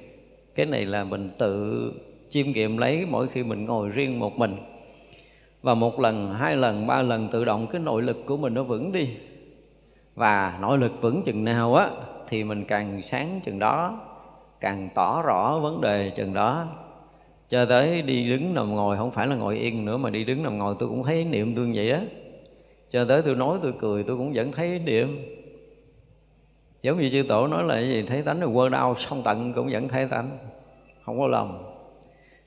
Cái 0.55 0.66
này 0.66 0.87
là 0.87 1.05
mình 1.05 1.31
tự 1.38 1.92
chiêm 2.31 2.46
nghiệm 2.46 2.79
lấy 2.79 3.07
mỗi 3.11 3.29
khi 3.29 3.42
mình 3.42 3.64
ngồi 3.64 3.88
riêng 3.88 4.18
một 4.18 4.38
mình. 4.38 4.57
Và 5.62 5.74
một 5.74 6.00
lần, 6.00 6.35
hai 6.35 6.57
lần, 6.57 6.87
ba 6.87 7.02
lần 7.02 7.29
tự 7.33 7.44
động 7.44 7.66
cái 7.66 7.81
nội 7.81 8.02
lực 8.02 8.26
của 8.26 8.37
mình 8.37 8.55
nó 8.55 8.62
vững 8.62 8.92
đi. 8.92 9.09
Và 10.14 10.59
nội 10.61 10.79
lực 10.79 10.92
vững 11.00 11.22
chừng 11.22 11.44
nào 11.44 11.74
á, 11.74 11.90
thì 12.29 12.44
mình 12.44 12.64
càng 12.64 13.02
sáng 13.02 13.40
chừng 13.44 13.59
đó 13.59 14.06
càng 14.61 14.88
tỏ 14.95 15.23
rõ 15.23 15.59
vấn 15.59 15.81
đề 15.81 16.11
chừng 16.16 16.35
đó. 16.35 16.66
Cho 17.49 17.64
tới 17.64 18.03
đi 18.03 18.31
đứng 18.31 18.55
nằm 18.55 18.75
ngồi, 18.75 18.97
không 18.97 19.11
phải 19.11 19.27
là 19.27 19.37
ngồi 19.37 19.57
yên 19.57 19.85
nữa 19.85 19.97
mà 19.97 20.11
đi 20.11 20.25
đứng 20.25 20.42
nằm 20.42 20.59
ngồi, 20.59 20.75
tôi 20.79 20.88
cũng 20.88 21.03
thấy 21.03 21.25
niệm 21.25 21.55
tương 21.55 21.73
vậy 21.75 21.90
á. 21.90 22.01
Cho 22.90 23.05
tới 23.05 23.23
tôi 23.23 23.35
nói, 23.35 23.59
tôi 23.62 23.73
cười, 23.79 24.03
tôi 24.03 24.16
cũng 24.16 24.33
vẫn 24.33 24.53
thấy 24.53 24.79
niệm. 24.79 25.23
Giống 26.83 27.01
như 27.01 27.11
chư 27.11 27.29
tổ 27.29 27.47
nói 27.47 27.64
là 27.64 27.75
cái 27.75 27.88
gì? 27.88 28.03
Thấy 28.03 28.23
tánh 28.23 28.40
rồi 28.40 28.51
quơ 28.55 28.69
đau, 28.69 28.95
song 28.99 29.23
tận 29.25 29.53
cũng 29.53 29.69
vẫn 29.73 29.88
thấy 29.88 30.07
tánh. 30.07 30.38
Không 31.05 31.19
có 31.19 31.27
lầm. 31.27 31.59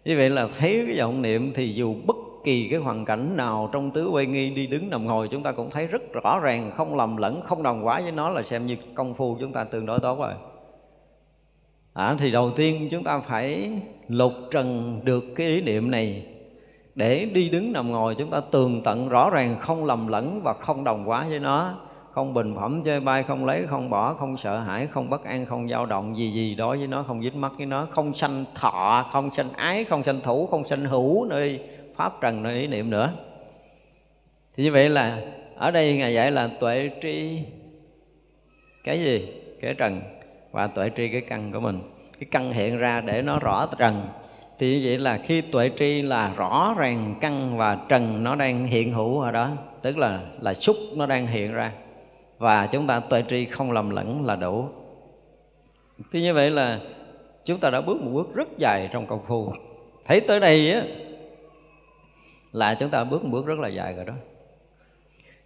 Như 0.05 0.17
vậy 0.17 0.29
là 0.29 0.47
thấy 0.59 0.83
cái 0.87 0.99
vọng 0.99 1.21
niệm 1.21 1.51
thì 1.55 1.73
dù 1.73 1.95
bất 2.07 2.15
kỳ 2.43 2.67
cái 2.69 2.79
hoàn 2.79 3.05
cảnh 3.05 3.37
nào 3.37 3.69
trong 3.71 3.91
tứ 3.91 4.09
quay 4.09 4.25
nghi 4.25 4.49
đi 4.49 4.67
đứng 4.67 4.89
nằm 4.89 5.05
ngồi, 5.05 5.27
chúng 5.27 5.43
ta 5.43 5.51
cũng 5.51 5.69
thấy 5.69 5.87
rất 5.87 6.01
rõ 6.13 6.39
ràng, 6.39 6.71
không 6.75 6.97
lầm 6.97 7.17
lẫn, 7.17 7.41
không 7.41 7.63
đồng 7.63 7.85
quả 7.85 8.01
với 8.01 8.11
nó 8.11 8.29
là 8.29 8.43
xem 8.43 8.65
như 8.65 8.75
công 8.95 9.13
phu 9.13 9.37
chúng 9.39 9.53
ta 9.53 9.63
tương 9.63 9.85
đối 9.85 9.99
tốt 9.99 10.19
rồi 10.19 10.33
à, 11.93 12.15
thì 12.19 12.31
đầu 12.31 12.51
tiên 12.55 12.87
chúng 12.91 13.03
ta 13.03 13.19
phải 13.19 13.71
lục 14.07 14.33
trần 14.51 14.99
được 15.03 15.23
cái 15.35 15.47
ý 15.47 15.61
niệm 15.61 15.91
này. 15.91 16.25
Để 16.95 17.25
đi 17.33 17.49
đứng 17.49 17.73
nằm 17.73 17.91
ngồi 17.91 18.15
chúng 18.15 18.29
ta 18.29 18.41
tường 18.51 18.81
tận 18.83 19.09
rõ 19.09 19.29
ràng 19.29 19.57
không 19.59 19.85
lầm 19.85 20.07
lẫn 20.07 20.41
và 20.43 20.53
không 20.53 20.83
đồng 20.83 21.09
quá 21.09 21.25
với 21.29 21.39
nó. 21.39 21.73
Không 22.11 22.33
bình 22.33 22.55
phẩm 22.55 22.81
chơi 22.83 22.99
bay 22.99 23.23
không 23.23 23.45
lấy 23.45 23.67
không 23.67 23.89
bỏ 23.89 24.13
không 24.13 24.37
sợ 24.37 24.59
hãi 24.59 24.87
không 24.87 25.09
bất 25.09 25.23
an 25.23 25.45
không 25.45 25.69
dao 25.69 25.85
động 25.85 26.17
gì 26.17 26.31
gì 26.31 26.55
đó 26.55 26.75
với 26.75 26.87
nó 26.87 27.03
không 27.03 27.23
dính 27.23 27.41
mắc 27.41 27.51
với 27.57 27.65
nó 27.65 27.87
không 27.91 28.13
sanh 28.13 28.45
thọ 28.55 29.09
không 29.11 29.31
sanh 29.31 29.53
ái 29.53 29.83
không 29.83 30.03
sanh 30.03 30.21
thủ 30.21 30.47
không 30.47 30.67
sanh 30.67 30.85
hữu 30.85 31.25
nơi 31.25 31.59
pháp 31.95 32.21
trần 32.21 32.43
nơi 32.43 32.59
ý 32.59 32.67
niệm 32.67 32.89
nữa. 32.89 33.13
Thì 34.55 34.63
như 34.63 34.71
vậy 34.71 34.89
là 34.89 35.21
ở 35.55 35.71
đây 35.71 35.97
ngài 35.97 36.13
dạy 36.13 36.31
là 36.31 36.49
tuệ 36.59 36.89
tri 37.01 37.39
cái 38.83 38.99
gì? 38.99 39.33
Cái 39.61 39.73
trần 39.73 40.01
và 40.51 40.67
tuệ 40.67 40.91
tri 40.97 41.09
cái 41.09 41.21
căn 41.21 41.51
của 41.51 41.59
mình. 41.59 41.79
Cái 42.19 42.27
căn 42.31 42.53
hiện 42.53 42.77
ra 42.77 43.01
để 43.01 43.21
nó 43.21 43.39
rõ 43.39 43.67
trần. 43.77 44.07
Thì 44.59 44.73
như 44.73 44.81
vậy 44.87 44.97
là 44.97 45.17
khi 45.17 45.41
tuệ 45.41 45.71
tri 45.77 46.01
là 46.01 46.33
rõ 46.37 46.75
ràng 46.77 47.15
căn 47.21 47.57
và 47.57 47.77
trần, 47.89 48.23
nó 48.23 48.35
đang 48.35 48.65
hiện 48.65 48.93
hữu 48.93 49.19
ở 49.19 49.31
đó. 49.31 49.49
Tức 49.81 49.97
là 49.97 50.21
là 50.41 50.53
xúc 50.53 50.75
nó 50.95 51.05
đang 51.05 51.27
hiện 51.27 51.53
ra. 51.53 51.71
Và 52.37 52.67
chúng 52.67 52.87
ta 52.87 52.99
tuệ 52.99 53.23
tri 53.29 53.45
không 53.45 53.71
lầm 53.71 53.89
lẫn 53.89 54.25
là 54.25 54.35
đủ. 54.35 54.67
Thì 56.11 56.21
như 56.21 56.33
vậy 56.33 56.51
là 56.51 56.79
chúng 57.45 57.59
ta 57.59 57.69
đã 57.69 57.81
bước 57.81 58.01
một 58.01 58.11
bước 58.13 58.35
rất 58.35 58.57
dài 58.57 58.89
trong 58.91 59.07
công 59.07 59.25
phu. 59.27 59.51
Thấy 60.05 60.21
tới 60.21 60.39
đây 60.39 60.73
á, 60.73 60.81
là 62.51 62.75
chúng 62.79 62.89
ta 62.89 63.03
bước 63.03 63.23
một 63.23 63.29
bước 63.31 63.45
rất 63.45 63.59
là 63.59 63.67
dài 63.67 63.93
rồi 63.93 64.05
đó 64.05 64.13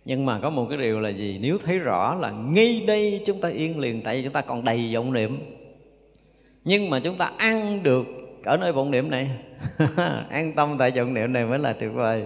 nhưng 0.06 0.26
mà 0.26 0.40
có 0.40 0.50
một 0.50 0.66
cái 0.70 0.78
điều 0.78 1.00
là 1.00 1.10
gì? 1.10 1.40
Nếu 1.42 1.58
thấy 1.58 1.80
rõ 1.80 2.16
là 2.16 2.32
ngay 2.32 2.84
đây 2.88 3.22
chúng 3.26 3.42
ta 3.42 3.50
yên 3.50 3.80
liền, 3.80 4.02
tại 4.02 4.16
vì 4.16 4.24
chúng 4.24 4.34
ta 4.34 4.42
còn 4.42 4.64
đầy 4.64 4.92
vọng 4.96 5.14
niệm. 5.14 5.40
Nhưng 6.64 6.90
mà 6.90 7.00
chúng 7.00 7.18
ta 7.18 7.32
ăn 7.38 7.84
được 7.84 8.06
ở 8.44 8.58
nơi 8.58 8.72
vọng 8.72 8.92
niệm 8.92 9.10
này, 9.10 9.30
an 10.30 10.54
tâm 10.56 10.76
tại 10.80 10.92
vọng 10.92 11.14
niệm 11.14 11.34
này 11.34 11.46
mới 11.46 11.60
là 11.60 11.74
tuyệt 11.74 11.94
vời. 11.94 12.26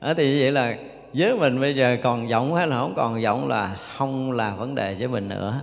Đó 0.00 0.14
thì 0.14 0.32
như 0.32 0.38
vậy 0.40 0.52
là 0.52 0.76
với 1.12 1.36
mình 1.36 1.60
bây 1.60 1.74
giờ 1.74 1.96
còn 2.02 2.28
vọng 2.28 2.54
hay 2.54 2.66
là 2.66 2.80
không 2.80 2.92
còn 2.96 3.22
vọng 3.22 3.48
là 3.48 3.76
không 3.96 4.32
là 4.32 4.54
vấn 4.54 4.74
đề 4.74 4.94
với 4.94 5.08
mình 5.08 5.28
nữa. 5.28 5.60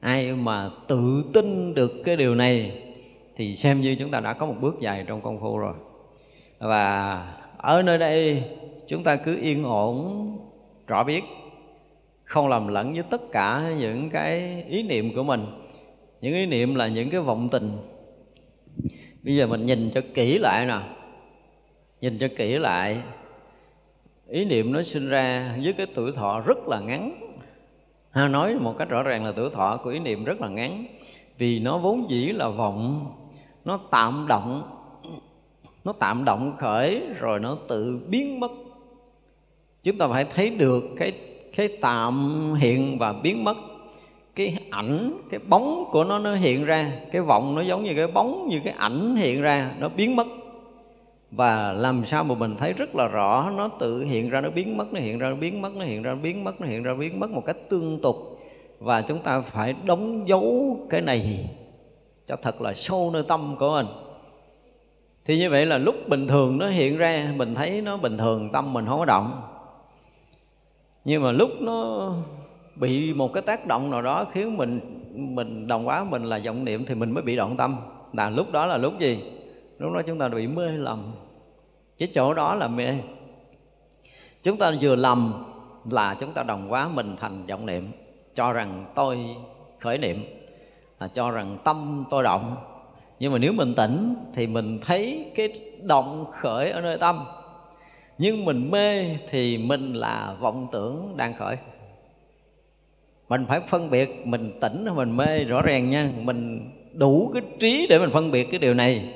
Ai 0.00 0.32
mà 0.32 0.70
tự 0.88 1.24
tin 1.32 1.74
được 1.74 1.92
cái 2.04 2.16
điều 2.16 2.34
này 2.34 2.82
thì 3.36 3.56
xem 3.56 3.80
như 3.80 3.96
chúng 3.98 4.10
ta 4.10 4.20
đã 4.20 4.32
có 4.32 4.46
một 4.46 4.54
bước 4.60 4.76
dài 4.80 5.04
trong 5.06 5.20
công 5.20 5.40
phu 5.40 5.58
rồi. 5.58 5.74
Và 6.58 7.26
ở 7.56 7.82
nơi 7.82 7.98
đây 7.98 8.42
chúng 8.86 9.04
ta 9.04 9.16
cứ 9.16 9.38
yên 9.42 9.64
ổn 9.64 10.36
rõ 10.90 11.04
biết, 11.04 11.24
không 12.24 12.48
làm 12.48 12.68
lẫn 12.68 12.94
với 12.94 13.02
tất 13.10 13.20
cả 13.32 13.74
những 13.78 14.10
cái 14.10 14.64
ý 14.68 14.82
niệm 14.82 15.14
của 15.14 15.22
mình. 15.22 15.46
Những 16.20 16.34
ý 16.34 16.46
niệm 16.46 16.74
là 16.74 16.88
những 16.88 17.10
cái 17.10 17.20
vọng 17.20 17.48
tình. 17.48 17.70
Bây 19.22 19.36
giờ 19.36 19.46
mình 19.46 19.66
nhìn 19.66 19.90
cho 19.94 20.00
kỹ 20.14 20.38
lại 20.38 20.66
nè. 20.66 20.78
Nhìn 22.00 22.18
cho 22.18 22.28
kỹ 22.36 22.58
lại, 22.58 23.02
ý 24.28 24.44
niệm 24.44 24.72
nó 24.72 24.82
sinh 24.82 25.08
ra 25.08 25.56
với 25.62 25.72
cái 25.72 25.86
tuổi 25.94 26.12
thọ 26.12 26.40
rất 26.40 26.58
là 26.68 26.80
ngắn. 26.80 27.30
Ha, 28.10 28.28
nói 28.28 28.54
một 28.54 28.74
cách 28.78 28.88
rõ 28.88 29.02
ràng 29.02 29.24
là 29.24 29.32
tuổi 29.36 29.50
thọ 29.50 29.76
của 29.84 29.90
ý 29.90 29.98
niệm 29.98 30.24
rất 30.24 30.40
là 30.40 30.48
ngắn. 30.48 30.84
Vì 31.38 31.60
nó 31.60 31.78
vốn 31.78 32.10
dĩ 32.10 32.26
là 32.26 32.48
vọng, 32.48 33.12
nó 33.64 33.80
tạm 33.90 34.26
động. 34.28 34.62
Nó 35.84 35.92
tạm 35.92 36.24
động 36.24 36.56
khởi, 36.58 37.02
rồi 37.18 37.40
nó 37.40 37.58
tự 37.68 38.06
biến 38.08 38.40
mất 38.40 38.50
chúng 39.82 39.98
ta 39.98 40.08
phải 40.08 40.24
thấy 40.24 40.50
được 40.50 40.84
cái 40.96 41.12
cái 41.56 41.68
tạm 41.80 42.54
hiện 42.54 42.98
và 42.98 43.12
biến 43.12 43.44
mất. 43.44 43.56
Cái 44.34 44.56
ảnh, 44.70 45.12
cái 45.30 45.40
bóng 45.48 45.84
của 45.92 46.04
nó 46.04 46.18
nó 46.18 46.34
hiện 46.34 46.64
ra. 46.64 46.92
Cái 47.12 47.22
vọng 47.22 47.54
nó 47.54 47.62
giống 47.62 47.82
như 47.84 47.92
cái 47.96 48.06
bóng, 48.06 48.48
như 48.48 48.60
cái 48.64 48.74
ảnh 48.78 49.16
hiện 49.16 49.42
ra, 49.42 49.70
nó 49.78 49.88
biến 49.88 50.16
mất. 50.16 50.26
Và 51.30 51.72
làm 51.72 52.04
sao 52.04 52.24
mà 52.24 52.34
mình 52.34 52.56
thấy 52.56 52.72
rất 52.72 52.94
là 52.94 53.06
rõ, 53.06 53.52
nó 53.56 53.68
tự 53.68 54.04
hiện 54.04 54.30
ra, 54.30 54.40
nó 54.40 54.50
biến 54.50 54.76
mất, 54.76 54.92
nó 54.92 55.00
hiện 55.00 55.18
ra, 55.18 55.28
nó 55.30 55.36
biến 55.36 55.62
mất, 55.62 55.74
nó 55.76 55.84
hiện 55.84 56.02
ra, 56.02 56.10
nó 56.10 56.20
biến 56.22 56.44
mất, 56.44 56.60
nó 56.60 56.66
hiện 56.66 56.82
ra, 56.82 56.92
nó 56.92 56.98
biến 56.98 57.20
mất 57.20 57.30
một 57.30 57.44
cách 57.46 57.56
tương 57.68 58.00
tục. 58.00 58.16
Và 58.78 59.02
chúng 59.02 59.18
ta 59.18 59.40
phải 59.40 59.74
đóng 59.84 60.28
dấu 60.28 60.76
cái 60.90 61.00
này 61.00 61.50
cho 62.26 62.36
thật 62.42 62.60
là 62.60 62.74
sâu 62.74 63.10
nơi 63.12 63.22
tâm 63.28 63.56
của 63.58 63.70
mình. 63.70 63.86
Thì 65.24 65.38
như 65.38 65.50
vậy 65.50 65.66
là 65.66 65.78
lúc 65.78 65.94
bình 66.08 66.28
thường 66.28 66.58
nó 66.58 66.68
hiện 66.68 66.96
ra, 66.96 67.32
mình 67.36 67.54
thấy 67.54 67.82
nó 67.82 67.96
bình 67.96 68.18
thường, 68.18 68.50
tâm 68.52 68.72
mình 68.72 68.86
không 68.86 68.98
có 68.98 69.04
động 69.04 69.42
nhưng 71.10 71.22
mà 71.22 71.32
lúc 71.32 71.50
nó 71.60 72.12
bị 72.76 73.14
một 73.14 73.32
cái 73.32 73.42
tác 73.42 73.66
động 73.66 73.90
nào 73.90 74.02
đó 74.02 74.24
khiến 74.32 74.56
mình 74.56 74.80
mình 75.14 75.66
đồng 75.66 75.88
quá 75.88 76.04
mình 76.04 76.24
là 76.24 76.40
vọng 76.44 76.64
niệm 76.64 76.84
thì 76.86 76.94
mình 76.94 77.10
mới 77.10 77.22
bị 77.22 77.36
động 77.36 77.56
tâm. 77.56 77.76
Là 78.12 78.30
lúc 78.30 78.52
đó 78.52 78.66
là 78.66 78.76
lúc 78.76 78.98
gì? 78.98 79.24
Lúc 79.78 79.92
đó 79.92 80.02
chúng 80.06 80.18
ta 80.18 80.28
bị 80.28 80.46
mê 80.46 80.68
lầm. 80.68 81.12
Cái 81.98 82.08
chỗ 82.14 82.34
đó 82.34 82.54
là 82.54 82.68
mê. 82.68 82.94
Chúng 84.42 84.56
ta 84.56 84.72
vừa 84.80 84.94
lầm 84.94 85.44
là 85.90 86.16
chúng 86.20 86.32
ta 86.32 86.42
đồng 86.42 86.72
quá 86.72 86.88
mình 86.88 87.16
thành 87.16 87.46
vọng 87.46 87.66
niệm. 87.66 87.90
Cho 88.34 88.52
rằng 88.52 88.84
tôi 88.94 89.18
khởi 89.80 89.98
niệm, 89.98 90.24
là 91.00 91.08
cho 91.08 91.30
rằng 91.30 91.58
tâm 91.64 92.04
tôi 92.10 92.22
động. 92.22 92.56
Nhưng 93.20 93.32
mà 93.32 93.38
nếu 93.38 93.52
mình 93.52 93.74
tỉnh 93.74 94.14
thì 94.34 94.46
mình 94.46 94.78
thấy 94.82 95.32
cái 95.34 95.52
động 95.82 96.24
khởi 96.32 96.70
ở 96.70 96.80
nơi 96.80 96.98
tâm 96.98 97.24
nhưng 98.20 98.44
mình 98.44 98.70
mê 98.70 99.16
thì 99.30 99.58
mình 99.58 99.94
là 99.94 100.34
vọng 100.40 100.68
tưởng 100.72 101.14
đang 101.16 101.34
khởi. 101.34 101.56
Mình 103.28 103.44
phải 103.48 103.60
phân 103.68 103.90
biệt, 103.90 104.26
mình 104.26 104.58
tỉnh 104.60 104.84
hay 104.86 104.94
mình 104.94 105.16
mê, 105.16 105.44
rõ 105.44 105.62
ràng 105.62 105.90
nha. 105.90 106.10
Mình 106.22 106.70
đủ 106.92 107.30
cái 107.34 107.42
trí 107.58 107.86
để 107.90 107.98
mình 107.98 108.10
phân 108.10 108.30
biệt 108.30 108.44
cái 108.50 108.58
điều 108.58 108.74
này. 108.74 109.14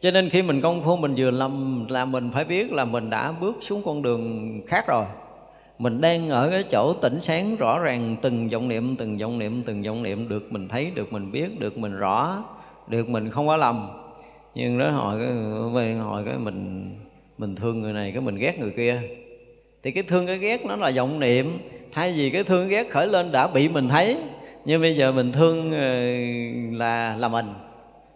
Cho 0.00 0.10
nên 0.10 0.28
khi 0.28 0.42
mình 0.42 0.60
công 0.60 0.82
phu, 0.82 0.96
mình 0.96 1.14
vừa 1.16 1.30
lầm 1.30 1.86
là 1.88 2.04
mình 2.04 2.30
phải 2.34 2.44
biết 2.44 2.72
là 2.72 2.84
mình 2.84 3.10
đã 3.10 3.32
bước 3.40 3.56
xuống 3.60 3.82
con 3.84 4.02
đường 4.02 4.60
khác 4.66 4.84
rồi. 4.88 5.04
Mình 5.78 6.00
đang 6.00 6.28
ở 6.28 6.50
cái 6.50 6.62
chỗ 6.62 6.92
tỉnh 6.92 7.18
sáng, 7.22 7.56
rõ 7.56 7.78
ràng 7.78 8.16
từng 8.22 8.48
vọng 8.48 8.68
niệm, 8.68 8.96
từng 8.96 9.18
vọng 9.18 9.38
niệm, 9.38 9.62
từng 9.66 9.82
vọng 9.82 10.02
niệm. 10.02 10.28
Được 10.28 10.52
mình 10.52 10.68
thấy, 10.68 10.90
được 10.94 11.12
mình 11.12 11.32
biết, 11.32 11.60
được 11.60 11.78
mình 11.78 11.96
rõ, 11.96 12.44
được 12.88 13.08
mình 13.08 13.30
không 13.30 13.46
có 13.46 13.56
lầm. 13.56 13.88
Nhưng 14.54 14.78
đó 14.78 14.90
hỏi 14.90 15.18
cái 15.20 15.94
hỏi 15.94 16.22
cái 16.26 16.38
mình 16.38 16.90
mình 17.40 17.54
thương 17.56 17.80
người 17.80 17.92
này, 17.92 18.12
cái 18.12 18.20
mình 18.20 18.36
ghét 18.36 18.58
người 18.58 18.70
kia. 18.76 19.02
Thì 19.82 19.90
cái 19.90 20.02
thương, 20.02 20.26
cái 20.26 20.38
ghét 20.38 20.66
nó 20.66 20.76
là 20.76 20.90
vọng 20.96 21.20
niệm. 21.20 21.58
Thay 21.92 22.12
vì 22.12 22.30
cái 22.30 22.44
thương 22.44 22.68
ghét 22.68 22.90
khởi 22.90 23.06
lên 23.06 23.32
đã 23.32 23.46
bị 23.46 23.68
mình 23.68 23.88
thấy 23.88 24.16
nhưng 24.64 24.80
bây 24.80 24.96
giờ 24.96 25.12
mình 25.12 25.32
thương 25.32 25.72
ờ, 25.72 26.04
là 26.78 27.16
là 27.16 27.28
mình. 27.28 27.54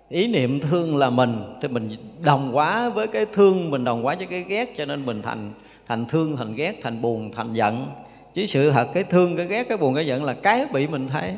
Ý 0.08 0.26
niệm 0.26 0.60
thương 0.60 0.96
là 0.96 1.10
mình, 1.10 1.42
thì 1.62 1.68
mình 1.68 1.90
đồng 2.20 2.56
quá 2.56 2.88
với 2.88 3.06
cái 3.06 3.26
thương, 3.32 3.70
mình 3.70 3.84
đồng 3.84 4.06
quá 4.06 4.14
với 4.14 4.26
cái 4.26 4.44
ghét, 4.48 4.74
cho 4.76 4.84
nên 4.84 5.06
mình 5.06 5.22
thành 5.22 5.52
thành 5.86 6.06
thương, 6.06 6.36
thành 6.36 6.54
ghét, 6.54 6.74
thành 6.82 7.02
buồn, 7.02 7.32
thành 7.32 7.52
giận. 7.52 7.86
Chứ 8.34 8.46
sự 8.46 8.70
thật, 8.70 8.88
cái 8.94 9.04
thương, 9.04 9.36
cái 9.36 9.46
ghét, 9.46 9.68
cái 9.68 9.78
buồn, 9.78 9.94
cái 9.94 10.06
giận 10.06 10.24
là 10.24 10.34
cái 10.34 10.66
bị 10.72 10.86
mình 10.86 11.08
thấy. 11.08 11.34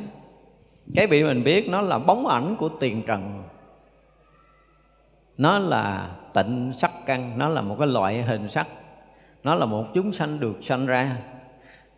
Cái 0.94 1.06
bị 1.06 1.24
mình 1.24 1.44
biết 1.44 1.68
nó 1.68 1.80
là 1.80 1.98
bóng 1.98 2.26
ảnh 2.26 2.56
của 2.56 2.68
tiền 2.68 3.02
trần. 3.06 3.42
Nó 5.38 5.58
là 5.58 6.10
tịnh 6.36 6.72
sắc 6.72 6.90
căn. 7.06 7.38
Nó 7.38 7.48
là 7.48 7.60
một 7.60 7.76
cái 7.78 7.88
loại 7.88 8.22
hình 8.22 8.48
sắc. 8.48 8.68
Nó 9.44 9.54
là 9.54 9.66
một 9.66 9.84
chúng 9.94 10.12
sanh 10.12 10.40
được 10.40 10.56
sanh 10.62 10.86
ra. 10.86 11.16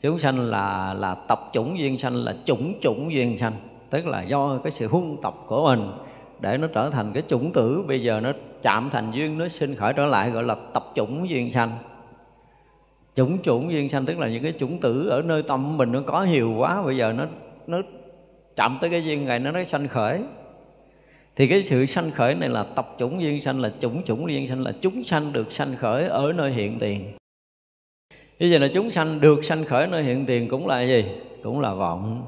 Chúng 0.00 0.18
sanh 0.18 0.38
là 0.38 0.94
là 0.94 1.14
tập 1.14 1.40
chủng 1.52 1.78
duyên 1.78 1.98
sanh, 1.98 2.14
là 2.14 2.34
chủng 2.44 2.74
chủng 2.80 3.12
duyên 3.12 3.38
sanh. 3.38 3.52
Tức 3.90 4.06
là 4.06 4.22
do 4.22 4.58
cái 4.64 4.70
sự 4.70 4.88
huân 4.88 5.16
tập 5.22 5.34
của 5.46 5.64
mình 5.64 5.90
để 6.40 6.58
nó 6.58 6.66
trở 6.74 6.90
thành 6.90 7.12
cái 7.12 7.22
chủng 7.28 7.52
tử. 7.52 7.84
Bây 7.88 8.02
giờ 8.02 8.20
nó 8.20 8.32
chạm 8.62 8.90
thành 8.90 9.10
duyên, 9.12 9.38
nó 9.38 9.48
sinh 9.48 9.74
khởi 9.74 9.92
trở 9.92 10.06
lại, 10.06 10.30
gọi 10.30 10.42
là 10.42 10.56
tập 10.74 10.84
chủng 10.94 11.28
duyên 11.28 11.52
sanh. 11.52 11.70
Chủng 13.14 13.42
chủng 13.42 13.72
duyên 13.72 13.88
sanh, 13.88 14.06
tức 14.06 14.18
là 14.18 14.28
những 14.28 14.42
cái 14.42 14.52
chủng 14.58 14.80
tử 14.80 15.08
ở 15.08 15.22
nơi 15.22 15.42
tâm 15.42 15.76
mình 15.76 15.92
nó 15.92 16.00
có 16.06 16.24
nhiều 16.24 16.54
quá. 16.58 16.82
Bây 16.82 16.96
giờ 16.96 17.12
nó 17.12 17.24
nó 17.66 17.78
chạm 18.56 18.78
tới 18.80 18.90
cái 18.90 19.04
duyên 19.04 19.26
này, 19.26 19.38
nó 19.38 19.50
nó 19.50 19.64
sanh 19.64 19.88
khởi 19.88 20.22
thì 21.38 21.46
cái 21.46 21.62
sự 21.62 21.86
sanh 21.86 22.10
khởi 22.10 22.34
này 22.34 22.48
là 22.48 22.62
tập 22.62 22.94
chủng 22.98 23.22
duyên 23.22 23.40
sanh, 23.40 23.60
là 23.60 23.70
chủng 23.80 24.02
chủng 24.02 24.30
duyên 24.30 24.48
sanh, 24.48 24.60
là 24.60 24.72
chúng 24.80 25.04
sanh 25.04 25.32
được 25.32 25.52
sanh 25.52 25.76
khởi 25.76 26.08
ở 26.08 26.32
nơi 26.32 26.52
hiện 26.52 26.78
tiền. 26.78 27.12
Bây 28.40 28.50
giờ 28.50 28.58
là 28.58 28.68
chúng 28.74 28.90
sanh 28.90 29.20
được 29.20 29.44
sanh 29.44 29.64
khởi 29.64 29.86
nơi 29.86 30.02
hiện 30.02 30.26
tiền 30.26 30.48
cũng 30.48 30.66
là 30.66 30.82
gì? 30.82 31.04
Cũng 31.42 31.60
là 31.60 31.74
vọng. 31.74 32.26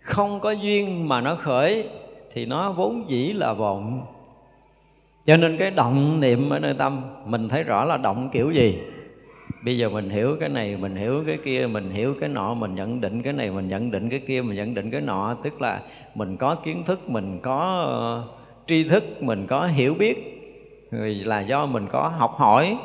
Không 0.00 0.40
có 0.40 0.50
duyên 0.50 1.08
mà 1.08 1.20
nó 1.20 1.34
khởi 1.34 1.88
thì 2.32 2.46
nó 2.46 2.72
vốn 2.72 3.04
dĩ 3.08 3.32
là 3.32 3.52
vọng. 3.52 4.06
Cho 5.24 5.36
nên 5.36 5.56
cái 5.56 5.70
động 5.70 6.20
niệm 6.20 6.50
ở 6.50 6.58
nơi 6.58 6.74
tâm, 6.74 7.04
mình 7.24 7.48
thấy 7.48 7.62
rõ 7.62 7.84
là 7.84 7.96
động 7.96 8.30
kiểu 8.32 8.50
gì? 8.50 8.78
Bây 9.66 9.78
giờ 9.78 9.88
mình 9.88 10.10
hiểu 10.10 10.36
cái 10.40 10.48
này 10.48 10.76
mình 10.76 10.96
hiểu 10.96 11.24
cái 11.26 11.38
kia 11.44 11.66
mình 11.66 11.90
hiểu 11.90 12.14
cái 12.20 12.28
nọ 12.28 12.54
mình 12.54 12.74
nhận 12.74 13.00
định 13.00 13.22
cái 13.22 13.32
này 13.32 13.50
mình 13.50 13.68
nhận 13.68 13.90
định 13.90 14.08
cái 14.08 14.20
kia 14.20 14.42
mình 14.42 14.56
nhận 14.56 14.74
định 14.74 14.90
cái 14.90 15.00
nọ. 15.00 15.36
Tức 15.42 15.60
là 15.60 15.80
mình 16.14 16.36
có 16.36 16.54
kiến 16.54 16.82
thức 16.84 17.10
mình 17.10 17.40
có 17.42 17.86
uh, 18.24 18.66
tri 18.66 18.88
thức 18.88 19.22
mình 19.22 19.46
có 19.46 19.66
hiểu 19.66 19.94
biết. 19.94 20.32
Là 20.90 21.40
do 21.40 21.66
mình 21.66 21.86
có 21.90 22.08
học 22.08 22.34
hỏi 22.36 22.78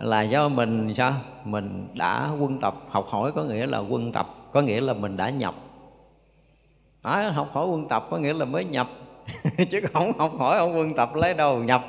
là 0.00 0.22
do 0.22 0.48
mình 0.48 0.94
sao? 0.94 1.12
Mình 1.44 1.88
đã 1.94 2.30
quân 2.40 2.60
tập. 2.60 2.74
Học 2.88 3.06
hỏi 3.08 3.32
có 3.32 3.44
nghĩa 3.44 3.66
là 3.66 3.78
quân 3.78 4.12
tập 4.12 4.26
có 4.52 4.62
nghĩa 4.62 4.80
là 4.80 4.92
mình 4.92 5.16
đã 5.16 5.30
nhập. 5.30 5.54
À, 7.02 7.30
học 7.30 7.50
hỏi 7.52 7.66
quân 7.66 7.88
tập 7.88 8.06
có 8.10 8.18
nghĩa 8.18 8.32
là 8.32 8.44
mới 8.44 8.64
nhập. 8.64 8.86
Chứ 9.70 9.80
không 9.92 10.12
học 10.18 10.32
hỏi 10.38 10.58
không 10.58 10.78
quân 10.78 10.94
tập 10.94 11.14
lấy 11.14 11.34
đâu 11.34 11.58
nhập 11.58 11.84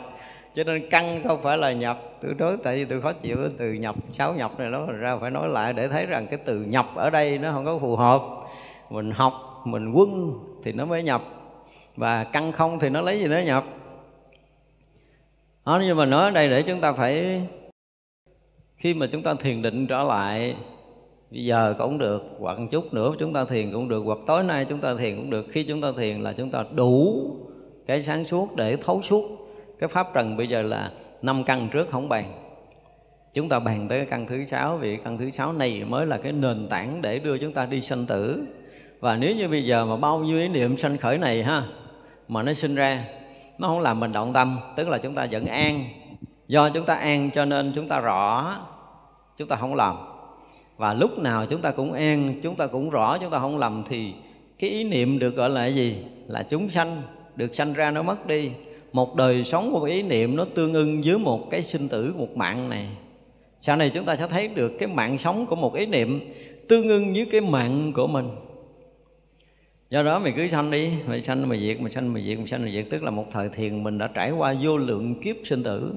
cho 0.55 0.63
nên 0.63 0.89
căn 0.89 1.19
không 1.23 1.41
phải 1.41 1.57
là 1.57 1.73
nhập. 1.73 2.01
Tôi 2.21 2.33
nói 2.33 2.57
tại 2.63 2.75
vì 2.75 2.85
tôi 2.85 3.01
khó 3.01 3.13
chịu 3.13 3.35
cái 3.35 3.49
từ 3.57 3.73
nhập, 3.73 3.95
sáu 4.13 4.33
nhập 4.33 4.59
này 4.59 4.69
nó 4.69 4.85
ra 4.85 5.17
phải 5.17 5.31
nói 5.31 5.49
lại 5.49 5.73
để 5.73 5.87
thấy 5.87 6.05
rằng 6.05 6.27
cái 6.27 6.39
từ 6.45 6.61
nhập 6.61 6.85
ở 6.95 7.09
đây 7.09 7.37
nó 7.37 7.51
không 7.51 7.65
có 7.65 7.79
phù 7.79 7.95
hợp. 7.95 8.21
Mình 8.89 9.11
học, 9.11 9.33
mình 9.65 9.91
quân 9.91 10.33
thì 10.63 10.71
nó 10.71 10.85
mới 10.85 11.03
nhập 11.03 11.21
và 11.95 12.23
căn 12.23 12.51
không 12.51 12.79
thì 12.79 12.89
nó 12.89 13.01
lấy 13.01 13.19
gì 13.19 13.27
nó 13.27 13.39
nhập. 13.39 13.65
Đó 15.65 15.81
nhưng 15.85 15.97
mà 15.97 16.05
nói 16.05 16.23
ở 16.23 16.31
đây 16.31 16.49
để 16.49 16.61
chúng 16.61 16.81
ta 16.81 16.93
phải, 16.93 17.41
khi 18.77 18.93
mà 18.93 19.07
chúng 19.11 19.23
ta 19.23 19.33
thiền 19.33 19.61
định 19.61 19.87
trở 19.87 20.03
lại, 20.03 20.55
bây 21.31 21.45
giờ 21.45 21.75
cũng 21.77 21.97
được, 21.97 22.23
hoặc 22.39 22.59
một 22.59 22.65
chút 22.71 22.93
nữa 22.93 23.13
chúng 23.19 23.33
ta 23.33 23.45
thiền 23.45 23.71
cũng 23.71 23.89
được, 23.89 24.03
hoặc 24.05 24.19
tối 24.27 24.43
nay 24.43 24.65
chúng 24.69 24.79
ta 24.79 24.95
thiền 24.95 25.15
cũng 25.15 25.29
được, 25.29 25.45
khi 25.51 25.63
chúng 25.63 25.81
ta 25.81 25.91
thiền 25.97 26.21
là 26.21 26.33
chúng 26.33 26.51
ta 26.51 26.65
đủ 26.75 27.25
cái 27.87 28.03
sáng 28.03 28.25
suốt 28.25 28.55
để 28.55 28.75
thấu 28.75 29.01
suốt 29.01 29.44
cái 29.79 29.87
pháp 29.87 30.13
trần 30.13 30.37
bây 30.37 30.47
giờ 30.47 30.61
là 30.61 30.91
năm 31.21 31.43
căn 31.43 31.69
trước 31.71 31.87
không 31.91 32.09
bàn. 32.09 32.25
Chúng 33.33 33.49
ta 33.49 33.59
bàn 33.59 33.87
tới 33.87 33.99
cái 33.99 34.07
căn 34.09 34.27
thứ 34.27 34.45
sáu, 34.45 34.77
vì 34.77 34.97
căn 34.97 35.17
thứ 35.17 35.29
sáu 35.29 35.53
này 35.53 35.83
mới 35.87 36.05
là 36.05 36.17
cái 36.17 36.31
nền 36.31 36.67
tảng 36.69 37.01
để 37.01 37.19
đưa 37.19 37.37
chúng 37.37 37.53
ta 37.53 37.65
đi 37.65 37.81
sanh 37.81 38.05
tử. 38.05 38.47
Và 38.99 39.15
nếu 39.15 39.35
như 39.35 39.47
bây 39.47 39.65
giờ 39.65 39.85
mà 39.85 39.97
bao 39.97 40.19
nhiêu 40.19 40.39
ý 40.39 40.47
niệm 40.47 40.77
sanh 40.77 40.97
khởi 40.97 41.17
này 41.17 41.43
ha, 41.43 41.63
mà 42.27 42.43
nó 42.43 42.53
sinh 42.53 42.75
ra, 42.75 43.05
nó 43.57 43.67
không 43.67 43.81
làm 43.81 43.99
mình 43.99 44.11
động 44.11 44.33
tâm, 44.33 44.59
tức 44.75 44.89
là 44.89 44.97
chúng 44.97 45.15
ta 45.15 45.27
vẫn 45.31 45.45
an. 45.45 45.85
Do 46.47 46.69
chúng 46.69 46.85
ta 46.85 46.95
an 46.95 47.29
cho 47.35 47.45
nên 47.45 47.71
chúng 47.75 47.87
ta 47.87 47.99
rõ, 47.99 48.55
chúng 49.37 49.47
ta 49.47 49.55
không 49.55 49.75
làm. 49.75 49.95
Và 50.77 50.93
lúc 50.93 51.19
nào 51.19 51.45
chúng 51.45 51.61
ta 51.61 51.71
cũng 51.71 51.93
an, 51.93 52.33
chúng 52.43 52.55
ta 52.55 52.67
cũng 52.67 52.89
rõ, 52.89 53.17
chúng 53.17 53.31
ta 53.31 53.39
không 53.39 53.57
lầm 53.57 53.83
thì 53.89 54.13
cái 54.59 54.69
ý 54.69 54.83
niệm 54.83 55.19
được 55.19 55.35
gọi 55.35 55.49
là 55.49 55.65
gì? 55.65 56.05
Là 56.27 56.43
chúng 56.43 56.69
sanh, 56.69 57.01
được 57.35 57.55
sanh 57.55 57.73
ra 57.73 57.91
nó 57.91 58.03
mất 58.03 58.27
đi 58.27 58.51
một 58.95 59.15
đời 59.15 59.43
sống 59.43 59.71
của 59.71 59.79
một 59.79 59.85
ý 59.85 60.01
niệm 60.01 60.35
nó 60.35 60.45
tương 60.55 60.73
ưng 60.73 61.01
với 61.05 61.17
một 61.17 61.49
cái 61.51 61.63
sinh 61.63 61.87
tử, 61.89 62.13
một 62.17 62.37
mạng 62.37 62.69
này. 62.69 62.87
Sau 63.59 63.75
này 63.75 63.89
chúng 63.89 64.05
ta 64.05 64.15
sẽ 64.15 64.27
thấy 64.27 64.47
được 64.47 64.71
cái 64.79 64.87
mạng 64.87 65.17
sống 65.17 65.45
của 65.45 65.55
một 65.55 65.73
ý 65.73 65.85
niệm 65.85 66.19
tương 66.69 66.87
ưng 66.87 67.13
với 67.13 67.27
cái 67.31 67.41
mạng 67.41 67.91
của 67.95 68.07
mình. 68.07 68.29
Do 69.89 70.03
đó 70.03 70.19
mày 70.19 70.33
cứ 70.37 70.47
sanh 70.47 70.71
đi, 70.71 70.91
mày 71.07 71.21
sanh 71.21 71.49
mày 71.49 71.59
diệt, 71.59 71.81
mày 71.81 71.91
sanh 71.91 72.13
mày 72.13 72.23
diệt, 72.23 72.37
mày 72.37 72.47
sanh 72.47 72.61
mày 72.61 72.71
diệt. 72.71 72.85
Tức 72.89 73.03
là 73.03 73.11
một 73.11 73.25
thời 73.31 73.49
thiền 73.49 73.83
mình 73.83 73.97
đã 73.97 74.07
trải 74.13 74.31
qua 74.31 74.55
vô 74.61 74.77
lượng 74.77 75.21
kiếp 75.21 75.35
sinh 75.43 75.63
tử. 75.63 75.93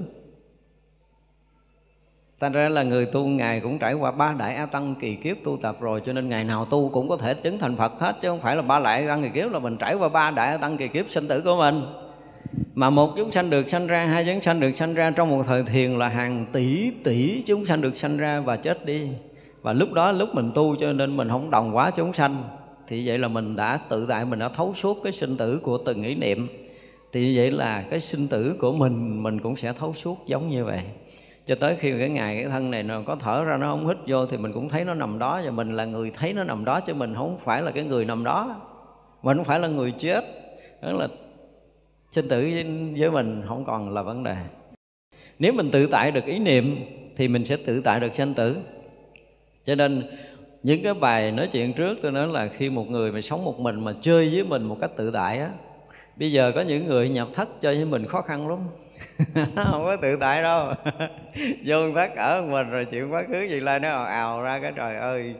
Thành 2.39 2.51
ra 2.51 2.69
là 2.69 2.83
người 2.83 3.05
tu, 3.05 3.27
Ngài 3.27 3.59
cũng 3.59 3.79
trải 3.79 3.93
qua 3.93 4.11
ba 4.11 4.33
đại 4.33 4.55
A 4.55 4.65
Tăng 4.65 4.95
kỳ 5.01 5.15
kiếp 5.15 5.37
tu 5.43 5.57
tập 5.61 5.77
rồi, 5.81 6.01
Cho 6.05 6.13
nên 6.13 6.29
ngày 6.29 6.43
nào 6.43 6.65
tu 6.65 6.89
cũng 6.89 7.09
có 7.09 7.17
thể 7.17 7.33
chứng 7.33 7.59
thành 7.59 7.75
Phật 7.75 7.99
hết, 7.99 8.15
Chứ 8.21 8.29
không 8.29 8.39
phải 8.39 8.55
là 8.55 8.61
ba 8.61 8.79
đại 8.79 9.01
A 9.01 9.07
Tăng 9.07 9.23
kỳ 9.23 9.41
kiếp, 9.41 9.51
là 9.51 9.59
mình 9.59 9.77
trải 9.77 9.95
qua 9.95 10.09
ba 10.09 10.31
đại 10.31 10.47
A 10.47 10.57
Tăng 10.57 10.77
kỳ 10.77 10.87
kiếp 10.87 11.09
sinh 11.09 11.27
tử 11.27 11.41
của 11.45 11.55
mình. 11.57 11.81
Mà 12.75 12.89
một 12.89 13.13
chúng 13.17 13.31
sanh 13.31 13.49
được 13.49 13.69
sanh 13.69 13.87
ra, 13.87 14.05
hai 14.05 14.25
chúng 14.25 14.41
sanh 14.41 14.59
được 14.59 14.71
sanh 14.71 14.93
ra 14.93 15.11
Trong 15.11 15.29
một 15.29 15.43
thời 15.47 15.63
thiền 15.63 15.91
là 15.91 16.07
hàng 16.07 16.45
tỷ 16.51 16.91
tỷ 17.03 17.43
chúng 17.45 17.65
sanh 17.65 17.81
được 17.81 17.97
sanh 17.97 18.17
ra 18.17 18.39
và 18.39 18.57
chết 18.57 18.85
đi. 18.85 19.07
Và 19.61 19.73
lúc 19.73 19.93
đó 19.93 20.11
lúc 20.11 20.29
mình 20.33 20.51
tu 20.55 20.75
cho 20.79 20.93
nên 20.93 21.17
mình 21.17 21.29
không 21.29 21.51
đồng 21.51 21.75
quá 21.75 21.91
chúng 21.91 22.13
sanh 22.13 22.43
Thì 22.87 23.07
vậy 23.07 23.17
là 23.17 23.27
mình 23.27 23.55
đã 23.55 23.79
tự 23.89 24.05
tại 24.09 24.25
mình 24.25 24.39
đã 24.39 24.49
thấu 24.49 24.73
suốt 24.75 24.97
cái 25.03 25.13
sinh 25.13 25.37
tử 25.37 25.59
của 25.63 25.77
từng 25.77 26.03
ý 26.03 26.15
niệm. 26.15 26.47
Thì 27.11 27.37
vậy 27.37 27.51
là 27.51 27.83
cái 27.89 27.99
sinh 27.99 28.27
tử 28.27 28.55
của 28.59 28.71
mình 28.71 29.23
mình 29.23 29.39
cũng 29.39 29.55
sẽ 29.55 29.73
thấu 29.73 29.93
suốt 29.93 30.17
giống 30.25 30.49
như 30.49 30.65
vậy. 30.65 30.81
Cho 31.45 31.55
tới 31.55 31.75
khi 31.75 31.93
cái 31.99 32.09
ngày 32.09 32.35
cái 32.35 32.51
thân 32.51 32.71
này 32.71 32.83
nó 32.83 33.01
có 33.05 33.15
thở 33.15 33.43
ra 33.43 33.57
nó 33.57 33.71
không 33.71 33.87
hít 33.87 33.97
vô 34.07 34.25
thì 34.25 34.37
mình 34.37 34.53
cũng 34.53 34.69
thấy 34.69 34.85
nó 34.85 34.93
nằm 34.93 35.19
đó 35.19 35.41
và 35.45 35.51
mình 35.51 35.75
là 35.75 35.85
người 35.85 36.11
thấy 36.11 36.33
nó 36.33 36.43
nằm 36.43 36.65
đó 36.65 36.79
chứ 36.79 36.93
mình 36.93 37.15
không 37.15 37.37
phải 37.43 37.61
là 37.61 37.71
cái 37.71 37.83
người 37.83 38.05
nằm 38.05 38.23
đó. 38.23 38.55
Mình 39.23 39.37
không 39.37 39.45
phải 39.45 39.59
là 39.59 39.67
người 39.67 39.93
chết 39.99 40.21
đó 40.81 40.91
là 40.91 41.07
sinh 42.11 42.27
tử 42.27 42.49
với 42.97 43.11
mình 43.11 43.43
không 43.47 43.65
còn 43.65 43.93
là 43.93 44.01
vấn 44.01 44.23
đề. 44.23 44.35
Nếu 45.39 45.53
mình 45.53 45.71
tự 45.71 45.87
tại 45.91 46.11
được 46.11 46.25
ý 46.25 46.39
niệm 46.39 46.85
thì 47.15 47.27
mình 47.27 47.45
sẽ 47.45 47.57
tự 47.65 47.81
tại 47.81 47.99
được 47.99 48.15
sinh 48.15 48.33
tử. 48.33 48.57
Cho 49.65 49.75
nên 49.75 50.03
những 50.63 50.83
cái 50.83 50.93
bài 50.93 51.31
nói 51.31 51.47
chuyện 51.51 51.73
trước 51.73 51.97
tôi 52.01 52.11
nói 52.11 52.27
là 52.27 52.47
khi 52.47 52.69
một 52.69 52.89
người 52.89 53.11
mà 53.11 53.21
sống 53.21 53.45
một 53.45 53.59
mình 53.59 53.83
mà 53.83 53.93
chơi 54.01 54.29
với 54.33 54.43
mình 54.43 54.63
một 54.63 54.77
cách 54.81 54.91
tự 54.97 55.11
tại 55.11 55.39
á 55.39 55.49
bây 56.19 56.31
giờ 56.31 56.51
có 56.55 56.61
những 56.61 56.87
người 56.87 57.09
nhập 57.09 57.27
thất 57.33 57.61
chơi 57.61 57.75
với 57.75 57.85
mình 57.85 58.05
khó 58.05 58.21
khăn 58.21 58.49
lắm. 58.49 58.59
Không 59.55 59.83
có 59.83 59.97
tự 60.01 60.17
tại 60.19 60.41
đâu. 60.41 60.73
Vô 61.65 61.93
thất 61.95 62.15
ở 62.15 62.41
mình 62.41 62.69
rồi 62.69 62.85
chuyện 62.85 63.13
quá 63.13 63.23
khứ 63.27 63.41
gì 63.41 63.59
lai 63.59 63.79
nó 63.79 63.89
ào, 63.89 64.05
ào 64.05 64.41
ra 64.41 64.59
cái 64.59 64.73
trời 64.75 64.95
ơi. 64.95 65.35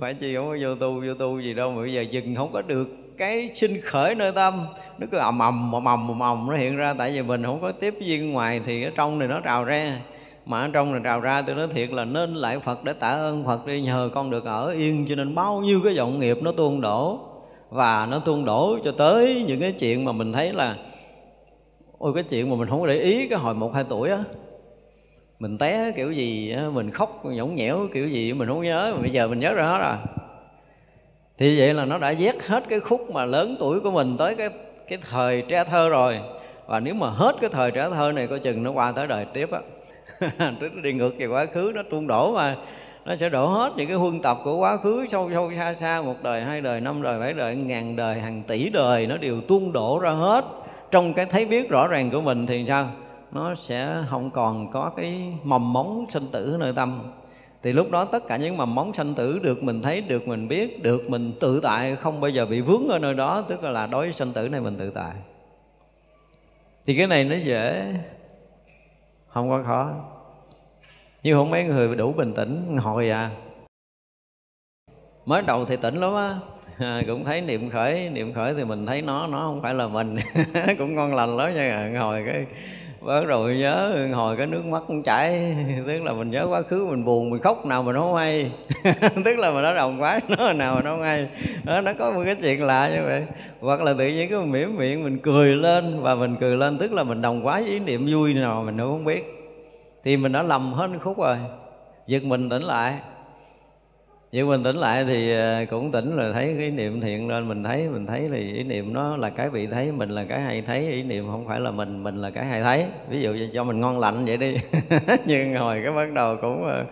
Phải 0.00 0.14
chi 0.14 0.36
không 0.36 0.48
có 0.48 0.56
vô 0.60 0.74
tu 0.74 1.00
vô 1.06 1.14
tu 1.14 1.40
gì 1.40 1.54
đâu 1.54 1.72
mà 1.72 1.82
bây 1.82 1.92
giờ 1.92 2.02
dừng 2.02 2.34
không 2.34 2.52
có 2.52 2.62
được 2.62 2.88
cái 3.20 3.50
sinh 3.54 3.80
khởi 3.80 4.14
nơi 4.14 4.32
tâm. 4.32 4.66
Nó 4.98 5.06
cứ 5.12 5.18
ầm 5.18 5.38
ầm 5.38 5.72
ầm 5.72 5.84
ầm 5.84 6.08
ầm 6.08 6.20
ầm 6.20 6.46
nó 6.50 6.56
hiện 6.56 6.76
ra. 6.76 6.94
Tại 6.98 7.10
vì 7.10 7.22
mình 7.22 7.42
không 7.44 7.60
có 7.62 7.72
tiếp 7.72 7.94
duyên 8.00 8.32
ngoài 8.32 8.60
thì 8.66 8.84
ở 8.84 8.90
trong 8.96 9.18
này 9.18 9.28
nó 9.28 9.40
trào 9.40 9.64
ra. 9.64 10.00
Mà 10.46 10.60
ở 10.60 10.68
trong 10.72 10.92
này 10.92 11.00
trào 11.04 11.20
ra 11.20 11.42
tôi 11.42 11.56
nói 11.56 11.68
thiệt 11.74 11.90
là 11.90 12.04
nên 12.04 12.34
lại 12.34 12.58
Phật 12.58 12.84
để 12.84 12.92
tạ 12.92 13.08
ơn 13.08 13.44
Phật 13.44 13.66
đi. 13.66 13.80
Nhờ 13.80 14.10
con 14.14 14.30
được 14.30 14.44
ở 14.44 14.70
yên 14.70 15.06
cho 15.08 15.14
nên 15.14 15.34
bao 15.34 15.60
nhiêu 15.60 15.80
cái 15.84 15.98
vọng 15.98 16.20
nghiệp 16.20 16.38
nó 16.42 16.52
tuôn 16.52 16.80
đổ. 16.80 17.18
Và 17.70 18.06
nó 18.10 18.18
tuôn 18.18 18.44
đổ 18.44 18.78
cho 18.84 18.92
tới 18.92 19.44
những 19.46 19.60
cái 19.60 19.72
chuyện 19.72 20.04
mà 20.04 20.12
mình 20.12 20.32
thấy 20.32 20.52
là, 20.52 20.76
ôi, 21.98 22.12
cái 22.14 22.22
chuyện 22.22 22.50
mà 22.50 22.56
mình 22.56 22.68
không 22.68 22.80
có 22.80 22.86
để 22.86 22.98
ý 22.98 23.28
cái 23.28 23.38
hồi 23.38 23.54
một, 23.54 23.74
hai 23.74 23.84
tuổi 23.88 24.10
á. 24.10 24.18
Mình 25.38 25.58
té 25.58 25.92
kiểu 25.96 26.12
gì 26.12 26.56
mình 26.72 26.90
khóc 26.90 27.24
nhõng 27.24 27.54
nhẽo 27.54 27.86
kiểu 27.94 28.08
gì 28.08 28.32
mình 28.32 28.48
không 28.48 28.62
nhớ. 28.62 28.92
Mà 28.96 29.02
bây 29.02 29.10
giờ 29.10 29.28
mình 29.28 29.38
nhớ 29.38 29.54
ra 29.54 29.64
hết 29.66 29.78
rồi 29.78 29.96
thì 31.40 31.58
vậy 31.58 31.74
là 31.74 31.84
nó 31.84 31.98
đã 31.98 32.14
vét 32.18 32.34
hết 32.46 32.64
cái 32.68 32.80
khúc 32.80 33.10
mà 33.10 33.24
lớn 33.24 33.56
tuổi 33.60 33.80
của 33.80 33.90
mình 33.90 34.16
tới 34.16 34.34
cái 34.34 34.48
cái 34.88 34.98
thời 35.10 35.42
trẻ 35.42 35.64
thơ 35.64 35.88
rồi. 35.88 36.20
Và 36.66 36.80
nếu 36.80 36.94
mà 36.94 37.10
hết 37.10 37.36
cái 37.40 37.50
thời 37.52 37.70
trẻ 37.70 37.88
thơ 37.94 38.12
này, 38.12 38.26
coi 38.26 38.38
chừng 38.38 38.62
nó 38.62 38.70
qua 38.70 38.92
tới 38.92 39.06
đời 39.06 39.24
tiếp 39.24 39.48
á. 39.52 39.60
Tức 40.60 40.72
nó 40.74 40.82
đi 40.82 40.92
ngược 40.92 41.10
về 41.18 41.26
quá 41.26 41.46
khứ, 41.54 41.72
nó 41.74 41.82
tuôn 41.90 42.06
đổ 42.06 42.32
mà. 42.34 42.56
Nó 43.04 43.16
sẽ 43.16 43.28
đổ 43.28 43.46
hết 43.46 43.72
những 43.76 43.88
cái 43.88 43.96
huân 43.96 44.22
tập 44.22 44.38
của 44.44 44.56
quá 44.56 44.76
khứ, 44.76 45.06
sâu 45.08 45.30
sâu, 45.32 45.50
xa 45.56 45.74
xa, 45.74 46.02
một 46.02 46.16
đời, 46.22 46.42
hai 46.42 46.60
đời, 46.60 46.80
năm 46.80 47.02
đời, 47.02 47.20
bảy 47.20 47.32
đời, 47.32 47.56
ngàn 47.56 47.96
đời, 47.96 48.20
hàng 48.20 48.42
tỷ 48.42 48.70
đời, 48.70 49.06
nó 49.06 49.16
đều 49.16 49.40
tuôn 49.40 49.72
đổ 49.72 49.98
ra 49.98 50.10
hết. 50.10 50.44
Trong 50.90 51.14
cái 51.14 51.26
thấy 51.26 51.46
biết 51.46 51.70
rõ 51.70 51.86
ràng 51.86 52.10
của 52.10 52.20
mình 52.20 52.46
thì 52.46 52.64
sao? 52.68 52.88
Nó 53.32 53.54
sẽ 53.54 53.96
không 54.10 54.30
còn 54.30 54.70
có 54.70 54.90
cái 54.96 55.32
mầm 55.42 55.72
móng 55.72 56.06
sinh 56.08 56.26
tử 56.32 56.56
nơi 56.60 56.72
tâm 56.76 57.02
thì 57.62 57.72
lúc 57.72 57.90
đó 57.90 58.04
tất 58.04 58.26
cả 58.28 58.36
những 58.36 58.56
mầm 58.56 58.74
móng 58.74 58.94
sanh 58.94 59.14
tử 59.14 59.38
được 59.38 59.62
mình 59.62 59.82
thấy 59.82 60.00
được 60.00 60.28
mình 60.28 60.48
biết 60.48 60.82
được 60.82 61.10
mình 61.10 61.32
tự 61.40 61.60
tại 61.62 61.96
không 61.96 62.20
bao 62.20 62.30
giờ 62.30 62.46
bị 62.46 62.60
vướng 62.60 62.88
ở 62.88 62.98
nơi 62.98 63.14
đó 63.14 63.44
tức 63.48 63.62
là 63.62 63.86
đối 63.86 64.06
với 64.06 64.12
sanh 64.12 64.32
tử 64.32 64.48
này 64.48 64.60
mình 64.60 64.76
tự 64.76 64.90
tại. 64.90 65.14
Thì 66.86 66.96
cái 66.96 67.06
này 67.06 67.24
nó 67.24 67.36
dễ 67.36 67.94
không 69.28 69.50
có 69.50 69.62
khó. 69.66 69.94
Nhưng 71.22 71.36
không 71.36 71.50
mấy 71.50 71.64
người 71.64 71.96
đủ 71.96 72.12
bình 72.12 72.34
tĩnh 72.34 72.76
hồi 72.76 73.10
à. 73.10 73.30
Mới 75.26 75.42
đầu 75.42 75.64
thì 75.64 75.76
tỉnh 75.76 75.94
lắm 75.94 76.14
á. 76.14 76.38
À, 76.80 77.02
cũng 77.06 77.24
thấy 77.24 77.40
niệm 77.40 77.70
khởi 77.70 78.10
niệm 78.10 78.32
khởi 78.32 78.54
thì 78.54 78.64
mình 78.64 78.86
thấy 78.86 79.02
nó 79.02 79.26
nó 79.26 79.38
không 79.38 79.62
phải 79.62 79.74
là 79.74 79.88
mình. 79.88 80.16
Cũng 80.78 80.94
ngon 80.94 81.14
lành 81.14 81.36
lắm 81.36 81.54
nha 81.54 81.92
hồi 82.00 82.22
cái 82.26 82.46
bắt 83.00 83.20
rồi 83.26 83.56
nhớ 83.56 84.08
hồi 84.14 84.36
cái 84.36 84.46
nước 84.46 84.64
mắt 84.64 84.82
cũng 84.86 85.02
chảy. 85.02 85.56
Tức 85.86 86.02
là 86.02 86.12
mình 86.12 86.30
nhớ 86.30 86.46
quá 86.50 86.62
khứ 86.62 86.86
mình 86.90 87.04
buồn 87.04 87.30
mình 87.30 87.42
khóc 87.42 87.66
nào 87.66 87.82
mà 87.82 87.92
nó 87.92 88.00
không 88.00 88.14
hay. 88.14 88.50
Tức 89.24 89.38
là 89.38 89.50
mình 89.50 89.62
nó 89.62 89.74
đồng 89.74 90.02
quá 90.02 90.20
nó 90.28 90.52
nào 90.52 90.74
mà 90.74 90.82
nó 90.82 90.90
không 90.90 91.02
hay. 91.02 91.28
Đó, 91.64 91.80
nó 91.80 91.92
có 91.98 92.10
một 92.10 92.22
cái 92.24 92.34
chuyện 92.34 92.64
lạ 92.64 92.90
như 92.94 93.02
vậy. 93.04 93.22
Hoặc 93.60 93.82
là 93.82 93.94
tự 93.98 94.06
nhiên 94.06 94.30
cái 94.30 94.38
mình 94.38 94.52
mỉm 94.52 94.76
miệng 94.76 95.04
mình 95.04 95.18
cười 95.18 95.56
lên 95.56 96.02
và 96.02 96.14
mình 96.14 96.36
cười 96.40 96.56
lên 96.56 96.78
tức 96.78 96.92
là 96.92 97.02
mình 97.02 97.22
đồng 97.22 97.46
quá 97.46 97.60
với 97.60 97.68
ý 97.68 97.78
niệm 97.78 98.08
vui 98.12 98.34
nào 98.34 98.62
mình 98.66 98.78
cũng 98.78 98.88
không 98.88 99.04
biết. 99.04 99.24
Thì 100.04 100.16
mình 100.16 100.32
đã 100.32 100.42
lầm 100.42 100.72
hết 100.72 100.90
khúc 101.02 101.18
rồi. 101.18 101.36
Giật 102.06 102.24
mình 102.24 102.48
tỉnh 102.48 102.62
lại 102.62 102.94
nhưng 104.32 104.48
mình 104.48 104.62
tỉnh 104.62 104.76
lại 104.76 105.04
thì 105.04 105.32
ờ, 105.34 105.64
cũng 105.70 105.92
tỉnh 105.92 106.16
là 106.16 106.32
thấy 106.32 106.54
cái 106.58 106.64
ý 106.64 106.70
niệm 106.70 107.00
thiện 107.00 107.28
lên, 107.28 107.48
mình 107.48 107.64
thấy 107.64 107.88
mình 107.88 108.06
thấy 108.06 108.28
thì 108.32 108.52
ý 108.52 108.64
niệm 108.64 108.92
nó 108.92 109.16
là 109.16 109.30
cái 109.30 109.50
bị 109.50 109.66
thấy, 109.66 109.92
mình 109.92 110.10
là 110.10 110.24
cái 110.28 110.40
hay 110.40 110.62
thấy, 110.62 110.92
ý 110.92 111.02
niệm 111.02 111.26
không 111.30 111.46
phải 111.48 111.60
là 111.60 111.70
mình 111.70 112.02
mình 112.02 112.16
là 112.16 112.30
cái 112.30 112.44
hay 112.44 112.62
thấy. 112.62 112.86
Ví 113.08 113.20
dụ 113.20 113.36
cho 113.54 113.64
mình 113.64 113.80
ngon 113.80 113.98
lạnh 113.98 114.24
vậy 114.26 114.36
đi. 114.36 114.56
Nhưng 115.26 115.54
hồi 115.54 115.80
cái 115.84 115.92
bắt 115.92 116.12
đầu 116.14 116.36
cũng 116.40 116.64
ờ, 116.64 116.84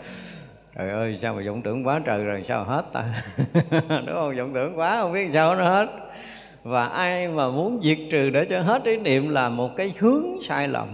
trời 0.79 0.91
ơi, 0.91 1.19
sao 1.23 1.35
mà 1.35 1.43
vọng 1.47 1.63
tưởng 1.63 1.87
quá 1.87 2.01
trời 2.05 2.25
rồi, 2.25 2.45
sao 2.49 2.65
hết 2.65 2.83
ta? 2.93 3.05
Đúng 4.07 4.15
không? 4.15 4.37
Vọng 4.37 4.51
tưởng 4.55 4.79
quá, 4.79 5.01
không 5.01 5.13
biết 5.13 5.31
sao 5.33 5.55
nó 5.55 5.69
hết. 5.69 5.87
Và 6.63 6.87
ai 6.87 7.29
mà 7.29 7.49
muốn 7.49 7.81
diệt 7.83 7.99
trừ 8.11 8.31
để 8.31 8.45
cho 8.45 8.61
hết 8.61 8.85
ý 8.85 8.97
niệm 8.97 9.29
là 9.29 9.49
một 9.49 9.77
cái 9.77 9.93
hướng 9.99 10.27
sai 10.43 10.69
lầm. 10.69 10.89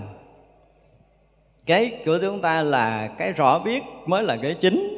Cái 1.66 1.96
của 2.04 2.18
chúng 2.22 2.40
ta 2.40 2.62
là 2.62 3.08
cái 3.18 3.32
rõ 3.32 3.58
biết 3.58 3.82
mới 4.06 4.22
là 4.22 4.36
cái 4.42 4.54
chính 4.60 4.93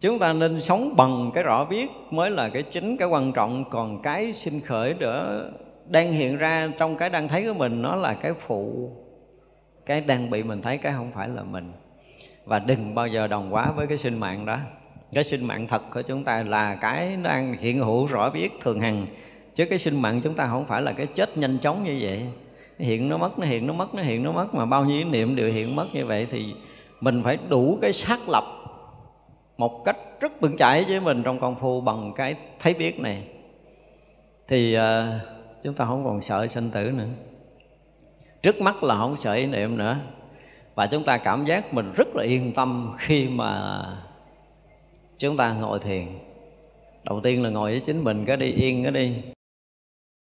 chúng 0.00 0.18
ta 0.18 0.32
nên 0.32 0.60
sống 0.60 0.94
bằng 0.96 1.30
cái 1.34 1.44
rõ 1.44 1.64
biết 1.64 1.90
mới 2.10 2.30
là 2.30 2.48
cái 2.48 2.62
chính, 2.62 2.96
cái 2.96 3.08
quan 3.08 3.32
trọng. 3.32 3.64
Còn 3.70 4.02
cái 4.02 4.32
sinh 4.32 4.60
khởi 4.60 4.94
nữa 4.94 5.50
đang 5.86 6.12
hiện 6.12 6.36
ra 6.36 6.68
trong 6.78 6.96
cái 6.96 7.08
đang 7.10 7.28
thấy 7.28 7.44
của 7.44 7.54
mình, 7.54 7.82
nó 7.82 7.96
là 7.96 8.14
cái 8.14 8.32
phụ, 8.46 8.90
cái 9.86 10.00
đang 10.00 10.30
bị 10.30 10.42
mình 10.42 10.62
thấy, 10.62 10.78
cái 10.78 10.92
không 10.92 11.10
phải 11.14 11.28
là 11.28 11.42
mình. 11.42 11.72
Và 12.44 12.58
đừng 12.58 12.94
bao 12.94 13.06
giờ 13.06 13.26
đồng 13.26 13.54
quá 13.54 13.70
với 13.76 13.86
cái 13.86 13.98
sinh 13.98 14.20
mạng 14.20 14.46
đó. 14.46 14.58
Cái 15.12 15.24
sinh 15.24 15.44
mạng 15.44 15.66
thật 15.66 15.82
của 15.94 16.02
chúng 16.02 16.24
ta 16.24 16.42
là 16.42 16.74
cái 16.74 17.16
đang 17.22 17.52
hiện 17.52 17.78
hữu 17.78 18.06
rõ 18.06 18.30
biết 18.30 18.48
thường 18.60 18.80
hằng. 18.80 19.06
Chứ 19.54 19.64
cái 19.64 19.78
sinh 19.78 20.02
mạng 20.02 20.20
chúng 20.24 20.34
ta 20.34 20.46
không 20.46 20.66
phải 20.66 20.82
là 20.82 20.92
cái 20.92 21.06
chết 21.06 21.38
nhanh 21.38 21.58
chóng 21.58 21.84
như 21.84 21.98
vậy. 22.00 22.26
Hiện, 22.78 23.08
nó 23.08 23.16
mất, 23.18 23.38
nó 23.38 23.46
hiện, 23.46 23.66
nó 23.66 23.72
mất, 23.72 23.94
nó 23.94 24.02
hiện, 24.02 24.22
nó 24.22 24.32
mất. 24.32 24.54
Mà 24.54 24.64
bao 24.64 24.84
nhiêu 24.84 25.04
niệm 25.04 25.36
đều 25.36 25.52
hiện 25.52 25.76
mất 25.76 25.86
như 25.92 26.06
vậy 26.06 26.26
thì 26.30 26.54
mình 27.00 27.22
phải 27.24 27.38
đủ 27.48 27.78
cái 27.82 27.92
xác 27.92 28.28
lập 28.28 28.44
một 29.58 29.84
cách 29.84 29.96
rất 30.20 30.40
vững 30.40 30.56
chãi 30.56 30.84
với 30.88 31.00
mình 31.00 31.22
trong 31.22 31.38
công 31.38 31.56
phu 31.60 31.80
bằng 31.80 32.12
cái 32.16 32.36
thấy 32.58 32.74
biết 32.74 33.00
này. 33.00 33.28
Thì 34.48 34.76
uh, 34.76 34.82
chúng 35.62 35.74
ta 35.74 35.84
không 35.84 36.04
còn 36.04 36.20
sợ 36.20 36.46
sinh 36.46 36.70
tử 36.70 36.90
nữa. 36.90 37.04
Trước 38.42 38.60
mắt 38.60 38.82
là 38.82 38.96
không 38.98 39.16
sợ 39.16 39.32
ý 39.32 39.46
niệm 39.46 39.76
nữa. 39.76 39.96
Và 40.74 40.86
chúng 40.86 41.04
ta 41.04 41.18
cảm 41.18 41.44
giác 41.46 41.74
mình 41.74 41.92
rất 41.96 42.08
là 42.14 42.24
yên 42.24 42.52
tâm 42.52 42.92
khi 42.98 43.28
mà 43.28 43.82
chúng 45.18 45.36
ta 45.36 45.52
ngồi 45.52 45.78
thiền. 45.78 46.06
Đầu 47.04 47.20
tiên 47.20 47.42
là 47.42 47.50
ngồi 47.50 47.70
với 47.70 47.80
chính 47.80 48.04
mình 48.04 48.24
cái 48.26 48.36
đi 48.36 48.52
yên 48.52 48.82
cái 48.82 48.92
đi. 48.92 49.16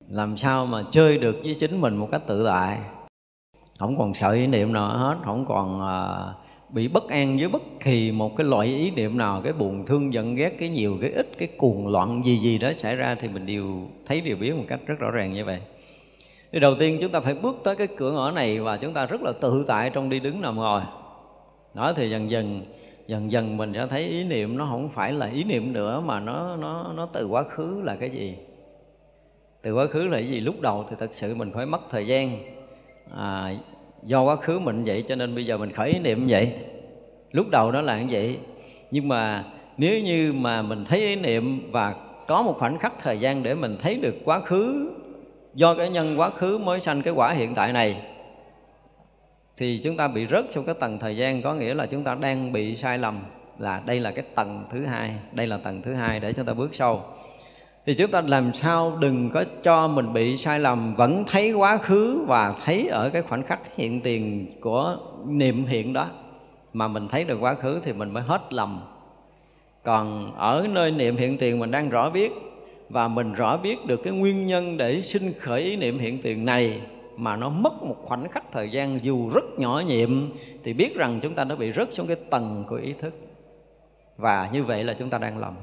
Làm 0.09 0.37
sao 0.37 0.65
mà 0.65 0.83
chơi 0.91 1.17
được 1.17 1.35
với 1.43 1.55
chính 1.59 1.81
mình 1.81 1.95
một 1.95 2.09
cách 2.11 2.21
tự 2.27 2.45
tại? 2.45 2.79
Không 3.79 3.97
còn 3.97 4.13
sợ 4.13 4.31
ý 4.31 4.47
niệm 4.47 4.73
nào 4.73 4.97
hết 4.97 5.17
không 5.25 5.45
còn 5.45 5.77
uh, 5.77 6.42
bị 6.73 6.87
bất 6.87 7.09
an 7.09 7.37
với 7.37 7.47
bất 7.47 7.61
kỳ 7.79 8.11
một 8.11 8.35
cái 8.37 8.47
loại 8.47 8.67
ý 8.67 8.91
niệm 8.91 9.17
nào 9.17 9.41
cái 9.43 9.53
buồn 9.53 9.85
thương 9.85 10.13
giận 10.13 10.35
ghét 10.35 10.55
cái 10.59 10.69
nhiều 10.69 10.97
cái 11.01 11.11
ít 11.11 11.29
cái 11.37 11.47
cuồng 11.57 11.87
loạn 11.87 12.21
gì 12.25 12.37
gì 12.37 12.57
đó 12.57 12.71
xảy 12.77 12.95
ra 12.95 13.15
thì 13.15 13.27
mình 13.27 13.45
đều 13.45 13.87
thấy 14.05 14.21
đều 14.21 14.37
biết 14.37 14.55
một 14.55 14.63
cách 14.67 14.79
rất 14.85 14.95
rõ 14.99 15.11
ràng 15.11 15.33
như 15.33 15.45
vậy. 15.45 15.59
Thì 16.51 16.59
đầu 16.59 16.75
tiên 16.79 16.97
chúng 17.01 17.11
ta 17.11 17.19
phải 17.19 17.33
bước 17.33 17.55
tới 17.63 17.75
cái 17.75 17.87
cửa 17.97 18.11
ngõ 18.11 18.31
này 18.31 18.59
và 18.59 18.77
chúng 18.77 18.93
ta 18.93 19.05
rất 19.05 19.21
là 19.21 19.31
tự 19.41 19.65
tại 19.67 19.89
trong 19.89 20.09
đi 20.09 20.19
đứng 20.19 20.41
nằm 20.41 20.55
ngồi. 20.55 20.81
Đó 21.73 21.93
thì 21.95 22.09
dần 22.09 22.31
dần 22.31 22.65
dần 23.07 23.31
dần 23.31 23.57
mình 23.57 23.73
sẽ 23.73 23.87
thấy 23.87 24.07
ý 24.07 24.23
niệm 24.23 24.57
nó 24.57 24.65
không 24.65 24.89
phải 24.89 25.13
là 25.13 25.29
ý 25.29 25.43
niệm 25.43 25.73
nữa 25.73 26.01
mà 26.05 26.19
nó 26.19 26.55
nó 26.55 26.93
nó 26.95 27.05
từ 27.05 27.27
quá 27.27 27.43
khứ 27.43 27.81
là 27.83 27.95
cái 27.95 28.09
gì? 28.09 28.35
Từ 29.61 29.73
quá 29.73 29.85
khứ 29.85 30.07
là 30.07 30.17
cái 30.17 30.29
gì? 30.29 30.39
Lúc 30.39 30.61
đầu 30.61 30.85
thì 30.89 30.95
thật 30.99 31.13
sự 31.13 31.35
mình 31.35 31.51
phải 31.53 31.65
mất 31.65 31.81
thời 31.89 32.07
gian 32.07 32.39
à, 33.17 33.55
do 34.05 34.23
quá 34.23 34.35
khứ 34.35 34.59
mình 34.59 34.83
vậy, 34.85 35.03
cho 35.07 35.15
nên 35.15 35.35
bây 35.35 35.45
giờ 35.45 35.57
mình 35.57 35.71
khởi 35.71 35.89
ý 35.89 35.99
niệm 35.99 36.25
vậy. 36.29 36.53
Lúc 37.31 37.49
đầu 37.51 37.71
nó 37.71 37.81
là 37.81 38.01
như 38.01 38.07
vậy. 38.11 38.37
Nhưng 38.91 39.07
mà 39.07 39.43
nếu 39.77 39.99
như 39.99 40.33
mà 40.33 40.61
mình 40.61 40.85
thấy 40.85 40.99
ý 40.99 41.15
niệm 41.15 41.71
và 41.71 41.95
có 42.27 42.41
một 42.41 42.55
khoảnh 42.59 42.77
khắc 42.77 42.93
thời 43.01 43.19
gian 43.19 43.43
để 43.43 43.55
mình 43.55 43.77
thấy 43.81 43.95
được 43.95 44.15
quá 44.25 44.39
khứ, 44.39 44.91
do 45.53 45.75
cái 45.75 45.89
nhân 45.89 46.19
quá 46.19 46.29
khứ 46.29 46.57
mới 46.57 46.79
sanh 46.79 47.01
cái 47.01 47.13
quả 47.13 47.33
hiện 47.33 47.55
tại 47.55 47.73
này, 47.73 48.01
thì 49.57 49.81
chúng 49.83 49.97
ta 49.97 50.07
bị 50.07 50.27
rớt 50.27 50.45
trong 50.51 50.65
cái 50.65 50.75
tầng 50.79 50.99
thời 50.99 51.17
gian, 51.17 51.41
có 51.41 51.53
nghĩa 51.53 51.73
là 51.73 51.85
chúng 51.85 52.03
ta 52.03 52.15
đang 52.15 52.51
bị 52.51 52.75
sai 52.75 52.97
lầm 52.97 53.19
là 53.59 53.81
đây 53.85 53.99
là 53.99 54.11
cái 54.11 54.25
tầng 54.35 54.65
thứ 54.71 54.85
hai, 54.85 55.15
đây 55.31 55.47
là 55.47 55.57
tầng 55.57 55.81
thứ 55.81 55.93
hai 55.93 56.19
để 56.19 56.33
chúng 56.33 56.45
ta 56.45 56.53
bước 56.53 56.75
sâu 56.75 57.01
thì 57.85 57.93
chúng 57.93 58.11
ta 58.11 58.21
làm 58.21 58.53
sao 58.53 58.97
đừng 58.99 59.29
có 59.29 59.43
cho 59.63 59.87
mình 59.87 60.13
bị 60.13 60.37
sai 60.37 60.59
lầm, 60.59 60.95
vẫn 60.95 61.23
thấy 61.27 61.51
quá 61.51 61.77
khứ 61.77 62.23
và 62.27 62.55
thấy 62.65 62.87
ở 62.87 63.09
cái 63.09 63.21
khoảnh 63.21 63.43
khắc 63.43 63.75
hiện 63.75 64.01
tiền 64.01 64.47
của 64.61 64.97
niệm 65.27 65.65
hiện 65.65 65.93
đó. 65.93 66.07
Mà 66.73 66.87
mình 66.87 67.07
thấy 67.07 67.23
được 67.23 67.37
quá 67.41 67.53
khứ 67.53 67.79
thì 67.83 67.93
mình 67.93 68.13
mới 68.13 68.23
hết 68.23 68.53
lầm. 68.53 68.81
Còn 69.83 70.35
ở 70.35 70.67
nơi 70.71 70.91
niệm 70.91 71.17
hiện 71.17 71.37
tiền 71.37 71.59
mình 71.59 71.71
đang 71.71 71.89
rõ 71.89 72.09
biết 72.09 72.31
và 72.89 73.07
mình 73.07 73.33
rõ 73.33 73.57
biết 73.57 73.85
được 73.85 74.03
cái 74.03 74.13
nguyên 74.13 74.47
nhân 74.47 74.77
để 74.77 75.01
sinh 75.01 75.33
khởi 75.39 75.61
ý 75.61 75.75
niệm 75.75 75.99
hiện 75.99 76.21
tiền 76.21 76.45
này 76.45 76.81
mà 77.17 77.35
nó 77.35 77.49
mất 77.49 77.83
một 77.83 77.95
khoảnh 78.03 78.29
khắc 78.29 78.51
thời 78.51 78.69
gian 78.69 78.99
dù 79.01 79.29
rất 79.29 79.43
nhỏ 79.57 79.81
nhiệm, 79.87 80.09
thì 80.63 80.73
biết 80.73 80.95
rằng 80.95 81.19
chúng 81.21 81.33
ta 81.33 81.43
đã 81.43 81.55
bị 81.55 81.71
rớt 81.73 81.93
xuống 81.93 82.07
cái 82.07 82.17
tầng 82.29 82.63
của 82.69 82.75
ý 82.75 82.93
thức. 83.01 83.13
Và 84.17 84.49
như 84.53 84.63
vậy 84.63 84.83
là 84.83 84.93
chúng 84.93 85.09
ta 85.09 85.17
đang 85.17 85.37
lầm 85.37 85.53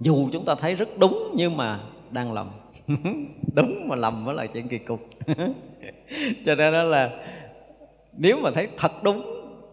dù 0.00 0.28
chúng 0.32 0.44
ta 0.44 0.54
thấy 0.54 0.74
rất 0.74 0.88
đúng 0.98 1.32
nhưng 1.34 1.56
mà 1.56 1.80
đang 2.10 2.32
lầm. 2.32 2.48
Đúng 3.54 3.88
mà 3.88 3.96
lầm 3.96 4.24
mới 4.24 4.34
là 4.34 4.46
chuyện 4.46 4.68
kỳ 4.68 4.78
cục. 4.78 5.00
Cho 6.44 6.54
nên 6.54 6.72
đó 6.72 6.82
là 6.82 7.10
nếu 8.12 8.36
mà 8.42 8.50
thấy 8.50 8.68
thật 8.76 9.02
đúng, 9.02 9.22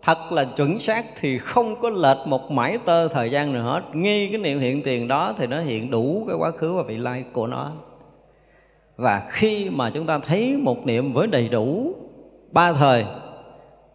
thật 0.01 0.31
là 0.31 0.45
chuẩn 0.45 0.79
xác 0.79 1.05
thì 1.19 1.37
không 1.37 1.75
có 1.81 1.89
lệch 1.89 2.27
một 2.27 2.51
mãi 2.51 2.77
tơ 2.85 3.07
thời 3.07 3.31
gian 3.31 3.53
nào 3.53 3.63
hết. 3.63 3.81
Nghi 3.93 4.27
cái 4.27 4.37
niệm 4.37 4.59
hiện 4.59 4.81
tiền 4.83 5.07
đó 5.07 5.33
thì 5.37 5.47
nó 5.47 5.59
hiện 5.59 5.91
đủ 5.91 6.25
cái 6.27 6.35
quá 6.35 6.51
khứ 6.51 6.73
và 6.73 6.83
vị 6.83 6.97
lai 6.97 7.23
của 7.33 7.47
nó. 7.47 7.71
Và 8.95 9.27
khi 9.29 9.69
mà 9.69 9.89
chúng 9.89 10.05
ta 10.05 10.19
thấy 10.19 10.57
một 10.57 10.85
niệm 10.85 11.13
với 11.13 11.27
đầy 11.27 11.49
đủ 11.49 11.95
ba 12.51 12.73
thời 12.73 13.05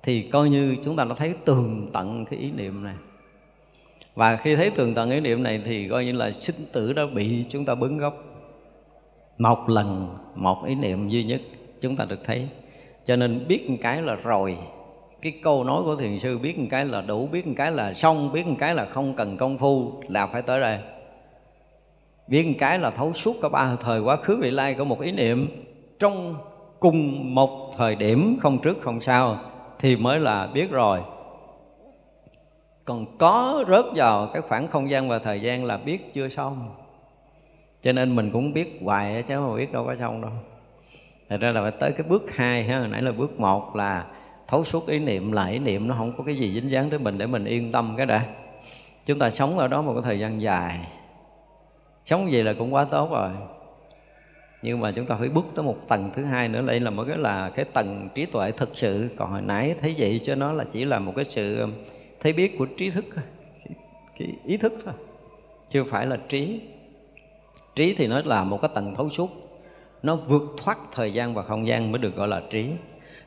thì 0.02 0.22
coi 0.22 0.48
như 0.48 0.76
chúng 0.84 0.96
ta 0.96 1.04
đã 1.04 1.14
thấy 1.14 1.34
tường 1.44 1.90
tận 1.92 2.24
cái 2.24 2.38
ý 2.38 2.50
niệm 2.50 2.84
này 2.84 2.94
và 4.18 4.36
khi 4.36 4.56
thấy 4.56 4.70
tường 4.70 4.94
tận 4.94 5.10
ý 5.10 5.20
niệm 5.20 5.42
này 5.42 5.62
thì 5.64 5.88
coi 5.88 6.04
như 6.04 6.12
là 6.12 6.30
sinh 6.30 6.56
tử 6.72 6.92
đã 6.92 7.02
bị 7.14 7.44
chúng 7.48 7.64
ta 7.64 7.74
bứng 7.74 7.98
gốc. 7.98 8.14
Một 9.38 9.68
lần, 9.68 10.16
một 10.34 10.64
ý 10.66 10.74
niệm 10.74 11.08
duy 11.08 11.24
nhất 11.24 11.40
chúng 11.80 11.96
ta 11.96 12.04
được 12.04 12.24
thấy. 12.24 12.48
Cho 13.06 13.16
nên 13.16 13.44
biết 13.48 13.70
một 13.70 13.76
cái 13.80 14.02
là 14.02 14.14
rồi. 14.14 14.58
Cái 15.22 15.32
câu 15.42 15.64
nói 15.64 15.82
của 15.84 15.96
thiền 15.96 16.18
sư 16.18 16.38
biết 16.38 16.58
một 16.58 16.66
cái 16.70 16.84
là 16.84 17.00
đủ, 17.00 17.26
biết 17.26 17.46
một 17.46 17.52
cái 17.56 17.70
là 17.70 17.94
xong, 17.94 18.32
biết 18.32 18.46
một 18.46 18.56
cái 18.58 18.74
là 18.74 18.84
không 18.84 19.14
cần 19.14 19.36
công 19.36 19.58
phu 19.58 19.92
là 20.08 20.26
phải 20.26 20.42
tới 20.42 20.60
đây. 20.60 20.78
Biết 22.28 22.46
một 22.46 22.54
cái 22.58 22.78
là 22.78 22.90
thấu 22.90 23.12
suốt 23.12 23.36
cả 23.42 23.48
ba 23.48 23.76
thời 23.80 24.00
quá 24.00 24.16
khứ 24.16 24.36
vị 24.36 24.50
lai 24.50 24.74
của 24.74 24.84
một 24.84 25.00
ý 25.00 25.12
niệm. 25.12 25.48
Trong 25.98 26.34
cùng 26.80 27.34
một 27.34 27.70
thời 27.76 27.94
điểm, 27.94 28.36
không 28.40 28.58
trước, 28.58 28.76
không 28.80 29.00
sau, 29.00 29.38
thì 29.78 29.96
mới 29.96 30.20
là 30.20 30.46
biết 30.46 30.70
rồi 30.70 31.00
còn 32.88 33.06
có 33.18 33.64
rớt 33.68 33.84
vào 33.94 34.30
cái 34.32 34.42
khoảng 34.42 34.68
không 34.68 34.90
gian 34.90 35.08
và 35.08 35.18
thời 35.18 35.40
gian 35.40 35.64
là 35.64 35.76
biết 35.76 36.14
chưa 36.14 36.28
xong. 36.28 36.74
Cho 37.82 37.92
nên 37.92 38.16
mình 38.16 38.30
cũng 38.30 38.52
biết 38.52 38.78
hoài 38.84 39.22
chứ 39.22 39.40
mà 39.40 39.56
biết 39.56 39.72
đâu 39.72 39.84
có 39.84 39.96
xong 39.96 40.22
đâu. 40.22 40.30
Thật 41.28 41.36
ra 41.40 41.52
là 41.52 41.62
phải 41.62 41.70
tới 41.70 41.92
cái 41.92 42.06
bước 42.08 42.22
hai 42.34 42.64
ha, 42.64 42.86
nãy 42.86 43.02
là 43.02 43.12
bước 43.12 43.40
một 43.40 43.76
là 43.76 44.06
thấu 44.46 44.64
suốt 44.64 44.86
ý 44.86 44.98
niệm 44.98 45.32
là 45.32 45.46
ý 45.46 45.58
niệm 45.58 45.88
nó 45.88 45.94
không 45.94 46.12
có 46.18 46.24
cái 46.24 46.34
gì 46.34 46.52
dính 46.52 46.70
dáng 46.70 46.90
tới 46.90 46.98
mình 46.98 47.18
để 47.18 47.26
mình 47.26 47.44
yên 47.44 47.72
tâm 47.72 47.94
cái 47.96 48.06
đã. 48.06 48.24
Chúng 49.06 49.18
ta 49.18 49.30
sống 49.30 49.58
ở 49.58 49.68
đó 49.68 49.82
một 49.82 49.92
cái 49.92 50.02
thời 50.02 50.18
gian 50.18 50.42
dài. 50.42 50.78
Sống 52.04 52.32
gì 52.32 52.42
là 52.42 52.52
cũng 52.58 52.74
quá 52.74 52.84
tốt 52.84 53.10
rồi. 53.10 53.30
Nhưng 54.62 54.80
mà 54.80 54.92
chúng 54.92 55.06
ta 55.06 55.16
phải 55.18 55.28
bước 55.28 55.44
tới 55.54 55.64
một 55.64 55.76
tầng 55.88 56.10
thứ 56.14 56.24
hai 56.24 56.48
nữa, 56.48 56.62
đây 56.62 56.80
là 56.80 56.90
một 56.90 57.04
cái 57.08 57.16
là 57.16 57.50
cái 57.50 57.64
tầng 57.64 58.08
trí 58.14 58.26
tuệ 58.26 58.52
thực 58.52 58.76
sự. 58.76 59.08
Còn 59.16 59.30
hồi 59.30 59.42
nãy 59.42 59.74
thấy 59.80 59.94
vậy 59.98 60.20
cho 60.24 60.34
nó 60.34 60.52
là 60.52 60.64
chỉ 60.72 60.84
là 60.84 60.98
một 60.98 61.12
cái 61.16 61.24
sự 61.24 61.66
thấy 62.20 62.32
biết 62.32 62.58
của 62.58 62.66
trí 62.66 62.90
thức 62.90 63.04
thôi. 63.14 63.24
Cái 64.18 64.28
ý 64.44 64.56
thức 64.56 64.72
thôi. 64.84 64.94
Chưa 65.68 65.84
phải 65.84 66.06
là 66.06 66.16
trí. 66.28 66.60
Trí 67.74 67.94
thì 67.94 68.06
nó 68.06 68.22
là 68.24 68.44
một 68.44 68.62
cái 68.62 68.70
tầng 68.74 68.94
thấu 68.94 69.08
suốt. 69.10 69.30
Nó 70.02 70.16
vượt 70.16 70.42
thoát 70.56 70.78
thời 70.92 71.12
gian 71.12 71.34
và 71.34 71.42
không 71.42 71.66
gian 71.66 71.92
mới 71.92 71.98
được 71.98 72.16
gọi 72.16 72.28
là 72.28 72.42
trí. 72.50 72.72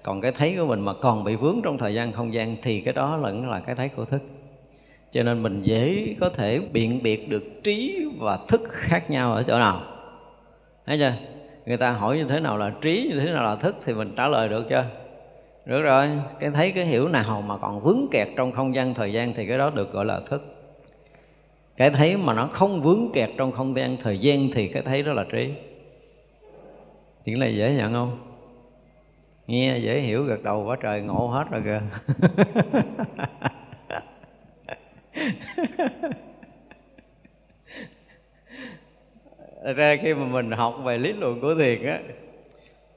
Còn 0.04 0.22
cái 0.22 0.32
thấy 0.32 0.56
của 0.58 0.66
mình 0.66 0.80
mà 0.80 0.94
còn 0.94 1.24
bị 1.24 1.36
vướng 1.36 1.62
trong 1.64 1.78
thời 1.78 1.94
gian 1.94 2.12
không 2.12 2.34
gian 2.34 2.56
thì 2.62 2.82
cái 2.82 2.94
đó 2.94 3.18
vẫn 3.18 3.50
là 3.50 3.60
cái 3.60 3.76
thấy 3.76 3.90
của 3.90 4.06
thức. 4.06 4.22
Cho 5.12 5.24
nên 5.24 5.44
mình 5.44 5.62
dễ 5.64 6.16
có 6.20 6.30
thể 6.30 6.60
biện 6.60 7.04
biệt 7.04 7.30
được 7.30 7.64
trí 7.64 8.06
và 8.20 8.40
thức 8.48 8.62
khác 8.70 9.12
nhau 9.12 9.34
ở 9.34 9.44
chỗ 9.44 9.60
nào. 9.60 9.84
Thấy 10.86 10.98
chưa? 10.98 11.14
Người 11.66 11.78
ta 11.78 11.92
hỏi 11.92 12.18
như 12.18 12.24
thế 12.24 12.40
nào 12.40 12.58
là 12.58 12.74
trí, 12.82 13.10
như 13.12 13.20
thế 13.20 13.32
nào 13.32 13.44
là 13.44 13.56
thức 13.56 13.76
thì 13.86 13.94
mình 13.94 14.14
trả 14.18 14.28
lời 14.28 14.50
được 14.50 14.66
chưa? 14.70 14.86
Được 15.66 15.82
rồi, 15.82 16.10
cái 16.40 16.50
thấy 16.50 16.72
cái 16.72 16.86
hiểu 16.86 17.08
nào 17.08 17.42
mà 17.42 17.58
còn 17.58 17.82
vướng 17.82 18.08
kẹt 18.12 18.28
trong 18.38 18.52
không 18.52 18.76
gian 18.76 18.94
thời 18.94 19.14
gian 19.14 19.34
thì 19.34 19.48
cái 19.48 19.58
đó 19.58 19.70
được 19.70 19.92
gọi 19.92 20.06
là 20.06 20.20
thức. 20.20 20.62
Cái 21.78 21.90
thấy 21.90 22.18
mà 22.18 22.34
nó 22.34 22.48
không 22.48 22.82
vướng 22.82 23.12
kẹt 23.14 23.30
trong 23.38 23.52
không 23.52 23.76
gian 23.76 23.98
thời 23.98 24.20
gian 24.20 24.50
thì 24.54 24.68
cái 24.68 24.84
thấy 24.84 25.04
đó 25.04 25.14
là 25.14 25.26
trí. 25.32 25.54
Chuyện 27.26 27.40
này 27.40 27.56
dễ 27.56 27.74
nhận 27.74 27.94
không? 27.94 28.18
Nghe 29.48 29.78
dễ 29.78 30.00
hiểu 30.00 30.24
gật 30.24 30.44
đầu 30.44 30.64
quá 30.64 30.78
trời 30.82 31.02
ngộ 31.02 31.28
hết 31.28 31.46
rồi 31.52 31.62
kìa. 31.66 31.82
Ra 39.76 39.96
khi 40.04 40.14
mà 40.14 40.26
mình 40.26 40.52
học 40.52 40.76
về 40.84 40.98
lý 40.98 41.14
luận 41.14 41.42
của 41.42 41.56
thiền 41.56 41.86
á 41.86 42.00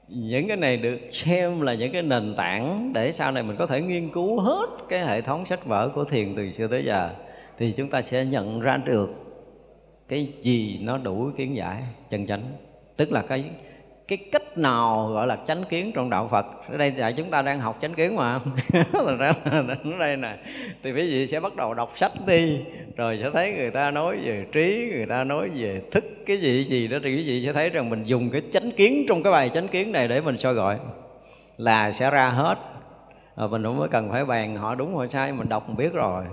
những 0.07 0.47
cái 0.47 0.57
này 0.57 0.77
được 0.77 0.97
xem 1.11 1.61
là 1.61 1.73
những 1.73 1.91
cái 1.91 2.01
nền 2.01 2.35
tảng 2.37 2.93
để 2.93 3.11
sau 3.11 3.31
này 3.31 3.43
mình 3.43 3.55
có 3.55 3.65
thể 3.65 3.81
nghiên 3.81 4.09
cứu 4.09 4.39
hết 4.39 4.65
cái 4.89 5.05
hệ 5.05 5.21
thống 5.21 5.45
sách 5.45 5.65
vở 5.65 5.89
của 5.89 6.03
thiền 6.03 6.35
từ 6.35 6.51
xưa 6.51 6.67
tới 6.67 6.85
giờ, 6.85 7.09
thì 7.57 7.71
chúng 7.71 7.89
ta 7.89 8.01
sẽ 8.01 8.25
nhận 8.25 8.59
ra 8.59 8.77
được 8.77 9.09
cái 10.07 10.33
gì 10.41 10.79
nó 10.81 10.97
đủ 10.97 11.29
kiến 11.37 11.55
giải 11.55 11.83
chân 12.09 12.27
chánh. 12.27 12.43
Tức 12.97 13.11
là 13.11 13.21
cái 13.21 13.43
cái 14.07 14.17
cách 14.17 14.57
nào 14.57 15.09
gọi 15.13 15.27
là 15.27 15.37
chánh 15.47 15.63
kiến 15.63 15.91
trong 15.95 16.09
đạo 16.09 16.27
Phật? 16.31 16.45
Ở 16.71 16.77
đây 16.77 16.91
là 16.91 17.11
chúng 17.11 17.29
ta 17.29 17.41
đang 17.41 17.59
học 17.59 17.77
chánh 17.81 17.93
kiến 17.93 18.15
mà. 18.15 18.39
Thành 18.93 19.17
ra 19.17 19.33
ở 19.51 19.63
đây 19.99 20.17
nè, 20.17 20.37
thì 20.83 20.91
quý 20.91 21.09
vị 21.11 21.27
sẽ 21.27 21.39
bắt 21.39 21.55
đầu 21.55 21.73
đọc 21.73 21.91
sách 21.95 22.11
đi, 22.27 22.59
rồi 22.95 23.19
sẽ 23.23 23.29
thấy 23.33 23.53
người 23.53 23.71
ta 23.71 23.91
nói 23.91 24.17
về 24.17 24.45
trí, 24.51 24.91
người 24.95 25.05
ta 25.05 25.23
nói 25.23 25.49
về 25.49 25.81
thức, 25.91 26.03
cái 26.25 26.37
gì 26.37 26.63
gì 26.63 26.87
đó, 26.87 26.97
thì 27.03 27.09
quý 27.09 27.23
vị 27.27 27.43
sẽ 27.45 27.53
thấy 27.53 27.69
rằng 27.69 27.89
mình 27.89 28.03
dùng 28.03 28.29
cái 28.29 28.41
chánh 28.51 28.71
kiến 28.71 29.05
trong 29.09 29.23
cái 29.23 29.33
bài 29.33 29.49
chánh 29.53 29.67
kiến 29.67 29.91
này 29.91 30.07
để 30.07 30.21
mình 30.21 30.37
soi 30.37 30.53
gọi. 30.53 30.77
Là 31.57 31.91
sẽ 31.91 32.11
ra 32.11 32.29
hết. 32.29 32.55
Rồi 33.35 33.49
mình 33.49 33.63
không 33.63 33.77
mới 33.77 33.89
cần 33.89 34.11
phải 34.11 34.25
bàn 34.25 34.55
họ 34.55 34.75
đúng 34.75 34.95
họ 34.95 35.07
sai, 35.07 35.31
mình 35.31 35.49
đọc 35.49 35.67
mình 35.67 35.77
biết 35.77 35.93
rồi. 35.93 36.23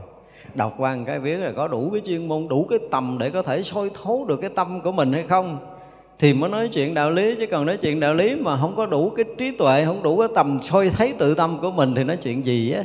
Đọc 0.54 0.74
qua 0.78 0.96
một 0.96 1.02
cái 1.06 1.20
biết 1.20 1.36
là 1.36 1.52
có 1.56 1.68
đủ 1.68 1.90
cái 1.92 2.02
chuyên 2.06 2.28
môn, 2.28 2.48
đủ 2.48 2.66
cái 2.70 2.78
tầm 2.90 3.16
để 3.20 3.30
có 3.30 3.42
thể 3.42 3.62
soi 3.62 3.90
thấu 4.02 4.24
được 4.28 4.40
cái 4.40 4.50
tâm 4.54 4.80
của 4.80 4.92
mình 4.92 5.12
hay 5.12 5.24
không 5.28 5.71
thì 6.22 6.32
mới 6.32 6.50
nói 6.50 6.68
chuyện 6.68 6.94
đạo 6.94 7.10
lý, 7.10 7.34
chứ 7.34 7.46
còn 7.46 7.66
nói 7.66 7.76
chuyện 7.76 8.00
đạo 8.00 8.14
lý 8.14 8.34
mà 8.34 8.56
không 8.60 8.76
có 8.76 8.86
đủ 8.86 9.10
cái 9.10 9.24
trí 9.38 9.50
tuệ, 9.56 9.84
không 9.84 10.02
đủ 10.02 10.18
cái 10.18 10.28
tầm 10.34 10.58
soi 10.60 10.90
thấy 10.90 11.14
tự 11.18 11.34
tâm 11.34 11.58
của 11.60 11.70
mình 11.70 11.94
thì 11.94 12.04
nói 12.04 12.16
chuyện 12.16 12.46
gì 12.46 12.72
á? 12.72 12.84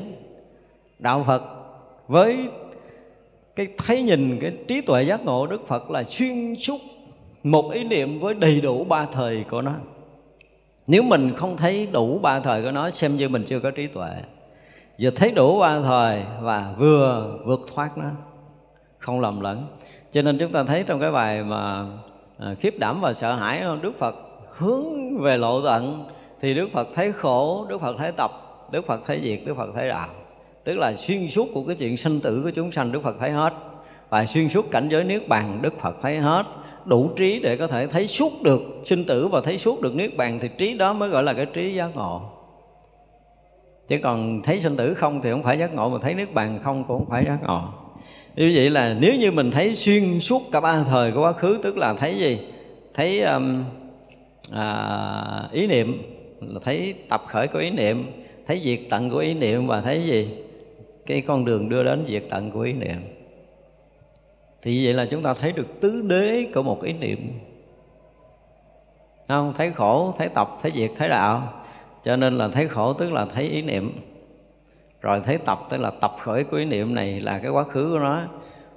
Đạo 1.00 1.24
phật. 1.28 1.44
Với 2.08 2.38
cái 3.56 3.68
thấy 3.78 4.02
nhìn, 4.02 4.38
cái 4.42 4.52
trí 4.68 4.82
tuệ 4.82 5.04
giác 5.04 5.26
ngộ 5.26 5.48
đức 5.48 5.68
phật 5.68 5.92
là 5.92 6.04
xuyên 6.04 6.56
suốt 6.56 6.82
một 7.44 7.72
ý 7.72 7.84
niệm 7.84 8.20
với 8.20 8.34
đầy 8.34 8.62
đủ 8.62 8.84
ba 8.84 9.06
thời 9.12 9.46
của 9.50 9.62
nó. 9.62 9.74
Nếu 10.88 11.04
mình 11.04 11.34
không 11.36 11.58
thấy 11.58 11.88
đủ 11.92 12.20
ba 12.20 12.40
thời 12.40 12.64
của 12.64 12.72
nó, 12.72 12.90
xem 12.90 13.18
như 13.18 13.30
mình 13.30 13.44
chưa 13.48 13.60
có 13.60 13.72
trí 13.72 13.88
tuệ. 13.88 14.10
Vừa 15.02 15.10
thấy 15.10 15.32
đủ 15.32 15.60
ba 15.60 15.80
thời 15.82 16.24
và 16.42 16.74
vừa 16.78 17.38
vượt 17.46 17.62
thoát 17.76 17.98
nó, 17.98 18.10
không 18.98 19.20
lầm 19.20 19.42
lẫn. 19.42 19.68
Cho 20.12 20.22
nên 20.22 20.38
chúng 20.38 20.52
ta 20.52 20.64
thấy 20.64 20.84
trong 20.88 21.00
cái 21.00 21.12
bài 21.12 21.44
mà 21.44 21.86
à, 22.38 22.56
khiếp 22.60 22.80
đảm 22.80 23.02
và 23.02 23.14
sợ 23.14 23.36
hãi 23.36 23.64
đức 23.82 24.00
phật. 24.00 24.16
Hướng 24.58 25.18
về 25.18 25.38
lộ 25.38 25.62
tận 25.62 26.06
thì 26.42 26.54
đức 26.54 26.70
phật 26.74 26.88
thấy 26.96 27.12
khổ 27.12 27.66
đức 27.70 27.82
phật 27.82 27.96
thấy 27.98 28.12
tập 28.12 28.32
đức 28.72 28.86
phật 28.86 29.02
thấy 29.06 29.22
diệt 29.24 29.40
đức 29.46 29.58
phật 29.58 29.70
thấy 29.76 29.90
đạo. 29.90 30.08
Tức 30.64 30.78
là 30.78 30.94
xuyên 30.96 31.30
suốt 31.30 31.48
của 31.54 31.64
cái 31.64 31.76
chuyện 31.76 31.98
sinh 31.98 32.20
tử 32.20 32.42
của 32.44 32.50
chúng 32.50 32.72
sanh 32.72 32.92
đức 32.92 33.04
phật 33.04 33.16
thấy 33.20 33.32
hết. 33.32 33.54
Và 34.10 34.26
xuyên 34.26 34.50
suốt 34.50 34.72
cảnh 34.72 34.90
giới 34.90 35.04
niết 35.04 35.28
bàn 35.28 35.60
đức 35.62 35.74
phật 35.82 35.96
thấy 36.02 36.18
hết. 36.18 36.46
Đủ 36.86 37.10
trí 37.16 37.40
để 37.40 37.58
có 37.58 37.68
thể 37.68 37.88
thấy 37.88 38.08
suốt 38.08 38.32
được 38.44 38.62
sinh 38.86 39.06
tử 39.06 39.28
và 39.28 39.42
thấy 39.42 39.58
suốt 39.58 39.82
được 39.82 39.96
niết 39.96 40.18
bàn 40.18 40.40
thì 40.42 40.50
trí 40.58 40.78
đó 40.78 40.94
mới 40.94 41.10
gọi 41.10 41.24
là 41.24 41.34
cái 41.34 41.46
trí 41.46 41.74
giác 41.74 41.96
ngộ. 41.96 42.22
Chứ 43.88 44.00
còn 44.04 44.42
thấy 44.42 44.60
sinh 44.60 44.76
tử 44.76 44.94
không 44.94 45.22
thì 45.22 45.32
không 45.32 45.44
phải 45.44 45.60
giác 45.60 45.74
ngộ 45.74 45.90
mà 45.90 45.98
thấy 46.02 46.14
niết 46.14 46.34
bàn 46.34 46.60
không 46.64 46.84
cũng 46.84 47.00
không 47.00 47.10
phải 47.10 47.26
giác 47.26 47.38
ngộ 47.44 47.62
như 48.46 48.52
vậy 48.56 48.70
là 48.70 48.96
nếu 49.00 49.16
như 49.16 49.32
mình 49.32 49.52
thấy 49.52 49.76
xuyên 49.76 50.20
suốt 50.20 50.42
cả 50.52 50.60
ba 50.60 50.84
thời 50.84 51.12
của 51.12 51.22
quá 51.22 51.34
khứ 51.34 51.60
tức 51.64 51.78
là 51.78 51.94
thấy 51.94 52.18
gì? 52.18 52.40
Thấy 52.94 53.22
um, 53.22 53.64
à, 54.54 55.50
ý 55.52 55.68
niệm 55.68 56.02
là 56.42 56.60
thấy 56.66 56.94
tập 57.10 57.24
khởi 57.28 57.48
của 57.48 57.60
ý 57.60 57.70
niệm 57.70 58.12
thấy 58.48 58.62
diệt 58.64 58.80
tận 58.90 59.10
của 59.10 59.18
ý 59.18 59.34
niệm 59.34 59.68
và 59.68 59.82
thấy 59.82 60.04
gì? 60.04 60.30
Cái 61.06 61.22
con 61.22 61.46
đường 61.46 61.70
đưa 61.70 61.84
đến 61.84 62.06
diệt 62.08 62.24
tận 62.30 62.52
của 62.52 62.62
ý 62.62 62.74
niệm. 62.74 62.98
Thì 64.62 64.86
vậy 64.86 64.94
là 64.94 65.06
chúng 65.06 65.24
ta 65.24 65.34
thấy 65.34 65.52
được 65.52 65.82
tứ 65.82 66.02
đế 66.02 66.46
của 66.54 66.64
một 66.64 66.84
ý 66.84 66.94
niệm. 66.94 67.40
Không? 69.28 69.54
Thấy 69.58 69.72
khổ 69.72 70.14
thấy 70.18 70.30
tập 70.30 70.60
thấy 70.62 70.72
diệt 70.76 70.92
thấy 70.98 71.10
đạo. 71.10 71.54
Cho 72.04 72.16
nên 72.16 72.38
là 72.38 72.48
thấy 72.48 72.68
khổ 72.68 72.94
tức 72.94 73.12
là 73.12 73.26
thấy 73.26 73.44
ý 73.44 73.62
niệm 73.62 73.92
rồi 75.08 75.22
thấy 75.26 75.38
tập, 75.38 75.60
tức 75.70 75.78
là 75.78 75.92
tập 76.02 76.16
khởi 76.22 76.44
của 76.44 76.58
ý 76.58 76.66
niệm 76.66 76.96
này 76.96 77.22
là 77.22 77.40
cái 77.40 77.52
quá 77.52 77.64
khứ 77.64 77.90
của 77.94 78.00
nó. 78.00 78.22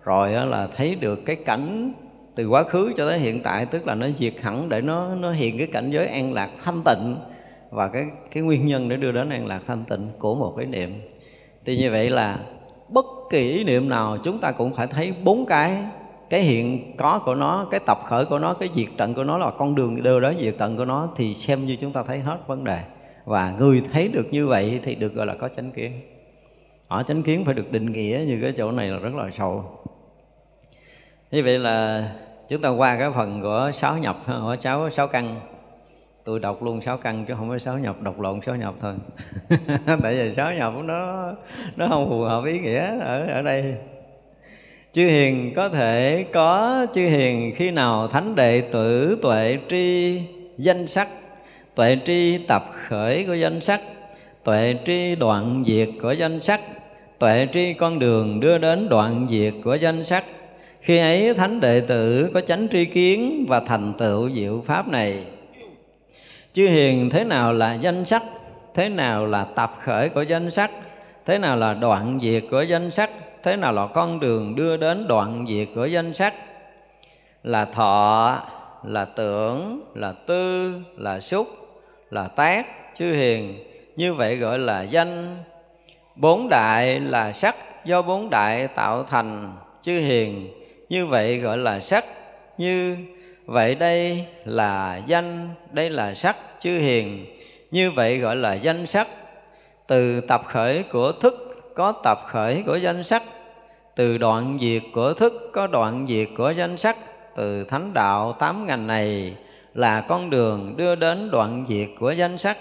Rồi 0.04 0.32
là 0.32 0.68
thấy 0.76 0.94
được 0.94 1.26
cái 1.26 1.36
cảnh 1.36 1.92
từ 2.34 2.48
quá 2.48 2.62
khứ 2.62 2.92
cho 2.96 3.08
tới 3.08 3.18
hiện 3.18 3.42
tại, 3.42 3.66
tức 3.66 3.86
là 3.86 3.94
nó 3.94 4.06
diệt 4.16 4.32
hẳn 4.42 4.68
để 4.68 4.80
nó 4.80 5.14
nó 5.14 5.32
hiện 5.32 5.58
cái 5.58 5.66
cảnh 5.66 5.90
giới 5.90 6.06
an 6.06 6.32
lạc 6.32 6.50
thanh 6.64 6.82
tịnh. 6.84 7.16
Và 7.70 7.88
cái 7.88 8.04
cái 8.32 8.42
nguyên 8.42 8.66
nhân 8.66 8.88
để 8.88 8.96
đưa 8.96 9.12
đến 9.12 9.30
an 9.30 9.46
lạc 9.46 9.60
thanh 9.66 9.84
tịnh 9.84 10.08
của 10.18 10.34
một 10.34 10.58
ý 10.58 10.66
niệm. 10.66 11.00
Thì 11.64 11.76
như 11.76 11.90
vậy 11.90 12.10
là 12.10 12.38
bất 12.88 13.04
kỳ 13.30 13.50
ý 13.50 13.64
niệm 13.64 13.88
nào 13.88 14.18
chúng 14.24 14.40
ta 14.40 14.52
cũng 14.52 14.74
phải 14.74 14.86
thấy 14.86 15.14
bốn 15.24 15.46
cái 15.46 15.84
cái 16.30 16.40
hiện 16.40 16.96
có 16.96 17.20
của 17.24 17.34
nó, 17.34 17.66
cái 17.70 17.80
tập 17.86 17.98
khởi 18.06 18.24
của 18.24 18.38
nó, 18.38 18.54
cái 18.54 18.68
diệt 18.74 18.88
tận 18.96 19.14
của 19.14 19.24
nó 19.24 19.38
là 19.38 19.50
con 19.58 19.74
đường 19.74 20.02
đưa 20.02 20.20
đến 20.20 20.36
diệt 20.38 20.54
tận 20.58 20.76
của 20.76 20.84
nó, 20.84 21.08
thì 21.16 21.34
xem 21.34 21.66
như 21.66 21.76
chúng 21.76 21.92
ta 21.92 22.02
thấy 22.02 22.18
hết 22.18 22.38
vấn 22.46 22.64
đề. 22.64 22.80
Và 23.24 23.54
người 23.58 23.82
thấy 23.92 24.08
được 24.08 24.26
như 24.30 24.46
vậy 24.46 24.80
thì 24.82 24.94
được 24.94 25.14
gọi 25.14 25.26
là 25.26 25.34
có 25.34 25.48
chánh 25.48 25.70
kiến 25.70 26.00
họ 26.90 27.02
chánh 27.02 27.22
kiến 27.22 27.44
phải 27.44 27.54
được 27.54 27.72
định 27.72 27.92
nghĩa 27.92 28.24
như 28.26 28.38
cái 28.42 28.52
chỗ 28.56 28.70
này 28.70 28.88
là 28.88 28.98
rất 28.98 29.14
là 29.14 29.30
sâu. 29.38 29.64
Như 31.30 31.42
vậy 31.44 31.58
là 31.58 32.08
chúng 32.48 32.62
ta 32.62 32.68
qua 32.68 32.98
cái 32.98 33.10
phần 33.14 33.42
của 33.42 33.70
sáu 33.74 33.98
nhập 33.98 34.16
của 34.26 34.56
sáu 34.60 34.90
sáu 34.90 35.08
căn. 35.08 35.40
Tôi 36.24 36.40
đọc 36.40 36.62
luôn 36.62 36.82
sáu 36.82 36.96
căn 36.96 37.24
chứ 37.28 37.34
không 37.38 37.50
phải 37.50 37.58
sáu 37.58 37.78
nhập, 37.78 38.02
đọc 38.02 38.20
lộn 38.20 38.40
sáu 38.40 38.56
nhập 38.56 38.74
thôi. 38.80 38.94
Tại 40.02 40.14
vì 40.14 40.32
sáu 40.32 40.54
nhập 40.54 40.72
nó 40.84 41.32
nó 41.76 41.88
không 41.88 42.08
phù 42.08 42.20
hợp 42.20 42.44
ý 42.44 42.60
nghĩa 42.60 42.98
ở 43.00 43.26
ở 43.26 43.42
đây. 43.42 43.74
Chư 44.92 45.08
hiền 45.08 45.52
có 45.56 45.68
thể 45.68 46.24
có, 46.32 46.86
chư 46.94 47.08
hiền 47.08 47.52
khi 47.56 47.70
nào 47.70 48.06
thánh 48.06 48.34
đệ 48.34 48.60
tử 48.60 49.18
tuệ 49.22 49.58
tri 49.68 50.18
danh 50.58 50.86
sắc? 50.88 51.08
Tuệ 51.74 51.98
tri 52.04 52.38
tập 52.38 52.64
khởi 52.72 53.24
của 53.26 53.34
danh 53.34 53.60
sắc, 53.60 53.80
tuệ 54.44 54.74
tri 54.84 55.14
đoạn 55.14 55.64
diệt 55.66 55.88
của 56.02 56.12
danh 56.12 56.40
sắc 56.40 56.60
tuệ 57.20 57.48
tri 57.52 57.72
con 57.72 57.98
đường 57.98 58.40
đưa 58.40 58.58
đến 58.58 58.88
đoạn 58.88 59.26
diệt 59.30 59.54
của 59.64 59.74
danh 59.74 60.04
sắc 60.04 60.24
khi 60.80 60.98
ấy, 60.98 61.34
thánh 61.34 61.60
đệ 61.60 61.80
tử 61.80 62.30
có 62.34 62.40
chánh 62.40 62.68
tri 62.68 62.84
kiến 62.84 63.44
và 63.48 63.60
thành 63.60 63.92
tựu 63.98 64.30
diệu 64.30 64.64
pháp 64.66 64.88
này. 64.88 65.24
Chư 66.52 66.68
hiền, 66.68 67.10
thế 67.10 67.24
nào 67.24 67.52
là 67.52 67.74
danh 67.74 68.06
sắc 68.06 68.22
thế 68.74 68.88
nào 68.88 69.26
là 69.26 69.44
tập 69.44 69.72
khởi 69.82 70.08
của 70.08 70.22
danh 70.22 70.50
sắc 70.50 70.70
thế 71.26 71.38
nào 71.38 71.56
là 71.56 71.74
đoạn 71.74 72.18
diệt 72.22 72.44
của 72.50 72.62
danh 72.62 72.90
sắc 72.90 73.10
thế 73.42 73.56
nào 73.56 73.72
là 73.72 73.86
con 73.86 74.20
đường 74.20 74.56
đưa 74.56 74.76
đến 74.76 75.08
đoạn 75.08 75.46
diệt 75.48 75.68
của 75.74 75.86
danh 75.86 76.14
sắc 76.14 76.34
là 77.44 77.64
thọ, 77.64 78.42
là 78.84 79.04
tưởng, 79.04 79.80
là 79.94 80.12
tư, 80.26 80.72
là 80.96 81.20
xúc, 81.20 81.48
là 82.10 82.28
tác 82.28 82.66
chư 82.98 83.12
hiền. 83.12 83.64
Như 83.96 84.14
vậy 84.14 84.36
gọi 84.36 84.58
là 84.58 84.82
danh 84.82 85.36
bốn 86.16 86.48
đại 86.48 87.00
là 87.00 87.32
sắc, 87.32 87.56
do 87.84 88.02
bốn 88.02 88.30
đại 88.30 88.68
tạo 88.68 89.04
thành 89.04 89.52
chư 89.82 89.98
hiền. 89.98 90.48
Như 90.88 91.06
vậy 91.06 91.38
gọi 91.38 91.58
là 91.58 91.80
sắc, 91.80 92.04
như 92.58 92.96
vậy 93.46 93.74
đây 93.74 94.26
là 94.44 95.00
danh, 95.06 95.48
đây 95.72 95.90
là 95.90 96.14
sắc 96.14 96.36
chư 96.60 96.78
hiền. 96.78 97.26
Như 97.70 97.90
vậy 97.90 98.18
gọi 98.18 98.36
là 98.36 98.54
danh 98.54 98.86
sắc. 98.86 99.08
Từ 99.86 100.20
tập 100.20 100.42
khởi 100.46 100.82
của 100.92 101.12
thức, 101.12 101.62
có 101.74 101.92
tập 101.92 102.20
khởi 102.28 102.62
của 102.66 102.76
danh 102.76 103.04
sắc. 103.04 103.22
Từ 103.94 104.18
đoạn 104.18 104.58
diệt 104.60 104.82
của 104.92 105.12
thức, 105.12 105.50
có 105.52 105.66
đoạn 105.66 106.06
diệt 106.08 106.28
của 106.36 106.50
danh 106.50 106.76
sắc. 106.76 106.96
Từ 107.36 107.64
thánh 107.64 107.90
đạo 107.94 108.32
tám 108.32 108.66
ngành 108.66 108.86
này 108.86 109.34
là 109.74 110.00
con 110.00 110.30
đường 110.30 110.74
đưa 110.76 110.94
đến 110.94 111.30
đoạn 111.30 111.64
diệt 111.68 111.88
của 111.98 112.10
danh 112.10 112.38
sắc 112.38 112.56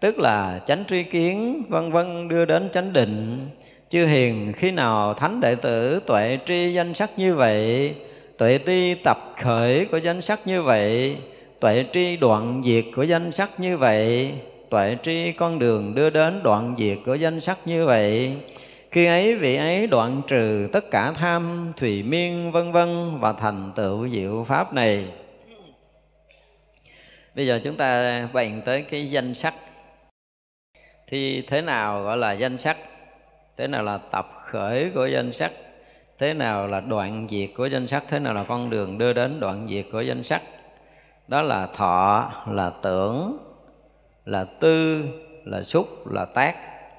tức 0.00 0.18
là 0.18 0.60
chánh 0.66 0.84
tri 0.88 1.02
kiến, 1.02 1.62
vân 1.68 1.92
vân 1.92 2.28
đưa 2.28 2.44
đến 2.44 2.68
chánh 2.72 2.92
định. 2.92 3.48
Chư 3.90 4.06
hiền 4.06 4.52
khi 4.56 4.70
nào 4.70 5.14
thánh 5.14 5.40
đệ 5.40 5.54
tử 5.54 6.00
tuệ 6.06 6.38
tri 6.46 6.72
danh 6.72 6.94
sắc 6.94 7.10
như 7.16 7.34
vậy, 7.34 7.94
tuệ 8.38 8.58
ti 8.58 8.94
tập 8.94 9.18
khởi 9.42 9.84
của 9.84 9.96
danh 9.96 10.20
sắc 10.20 10.40
như 10.46 10.62
vậy, 10.62 11.16
tuệ 11.60 11.84
tri 11.92 12.16
đoạn 12.16 12.62
diệt 12.64 12.84
của 12.96 13.02
danh 13.02 13.32
sắc 13.32 13.60
như 13.60 13.76
vậy, 13.76 14.32
tuệ 14.70 14.96
tri 15.02 15.32
con 15.32 15.58
đường 15.58 15.94
đưa 15.94 16.10
đến 16.10 16.40
đoạn 16.42 16.74
diệt 16.78 16.98
của 17.06 17.14
danh 17.14 17.40
sắc 17.40 17.58
như 17.64 17.86
vậy. 17.86 18.36
Khi 18.90 19.06
ấy 19.06 19.34
vị 19.34 19.56
ấy 19.56 19.86
đoạn 19.86 20.22
trừ 20.26 20.68
tất 20.72 20.90
cả 20.90 21.12
tham, 21.12 21.70
thùy 21.76 22.02
miên, 22.02 22.52
vân 22.52 22.72
vân 22.72 23.18
và 23.20 23.32
thành 23.32 23.72
tựu 23.76 24.08
diệu 24.08 24.44
pháp 24.48 24.74
này. 24.74 25.04
Bây 27.36 27.46
giờ 27.46 27.60
chúng 27.64 27.76
ta 27.76 28.28
bàn 28.32 28.62
tới 28.64 28.82
cái 28.82 29.10
danh 29.10 29.34
sắc 29.34 29.54
thì 31.08 31.42
thế 31.42 31.62
nào 31.62 32.02
gọi 32.02 32.16
là 32.16 32.32
danh 32.32 32.58
sắc? 32.58 32.76
Thế 33.56 33.66
nào 33.66 33.82
là 33.82 33.98
tập 34.10 34.28
khởi 34.42 34.90
của 34.94 35.06
danh 35.06 35.32
sắc? 35.32 35.52
Thế 36.18 36.34
nào 36.34 36.66
là 36.66 36.80
đoạn 36.80 37.26
diệt 37.30 37.50
của 37.56 37.66
danh 37.66 37.86
sắc? 37.86 38.04
Thế 38.08 38.18
nào 38.18 38.34
là 38.34 38.44
con 38.48 38.70
đường 38.70 38.98
đưa 38.98 39.12
đến 39.12 39.40
đoạn 39.40 39.66
diệt 39.70 39.86
của 39.92 40.00
danh 40.00 40.24
sắc? 40.24 40.42
Đó 41.28 41.42
là 41.42 41.66
thọ 41.66 42.30
là 42.46 42.70
tưởng 42.82 43.38
là 44.24 44.44
tư 44.60 45.04
là 45.44 45.62
xúc 45.62 46.06
là 46.06 46.24
tác. 46.24 46.54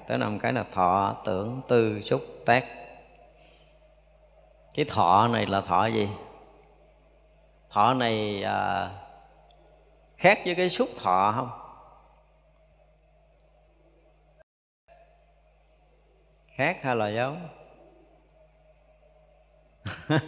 Tới 0.08 0.18
năm 0.18 0.38
cái 0.38 0.52
là 0.52 0.64
thọ 0.72 1.16
tưởng 1.24 1.60
tư 1.68 2.00
xúc 2.02 2.22
tác. 2.46 2.64
Cái 4.74 4.84
thọ 4.84 5.28
này 5.28 5.46
là 5.46 5.60
thọ 5.60 5.86
gì? 5.86 6.08
Thọ 7.70 7.94
này 7.94 8.42
à, 8.42 8.90
khác 10.16 10.38
với 10.44 10.54
cái 10.54 10.70
xúc 10.70 10.88
thọ 11.02 11.32
không? 11.36 11.59
Khác 16.60 16.76
hay 16.82 16.96
là 16.96 17.08
giống? 17.08 17.48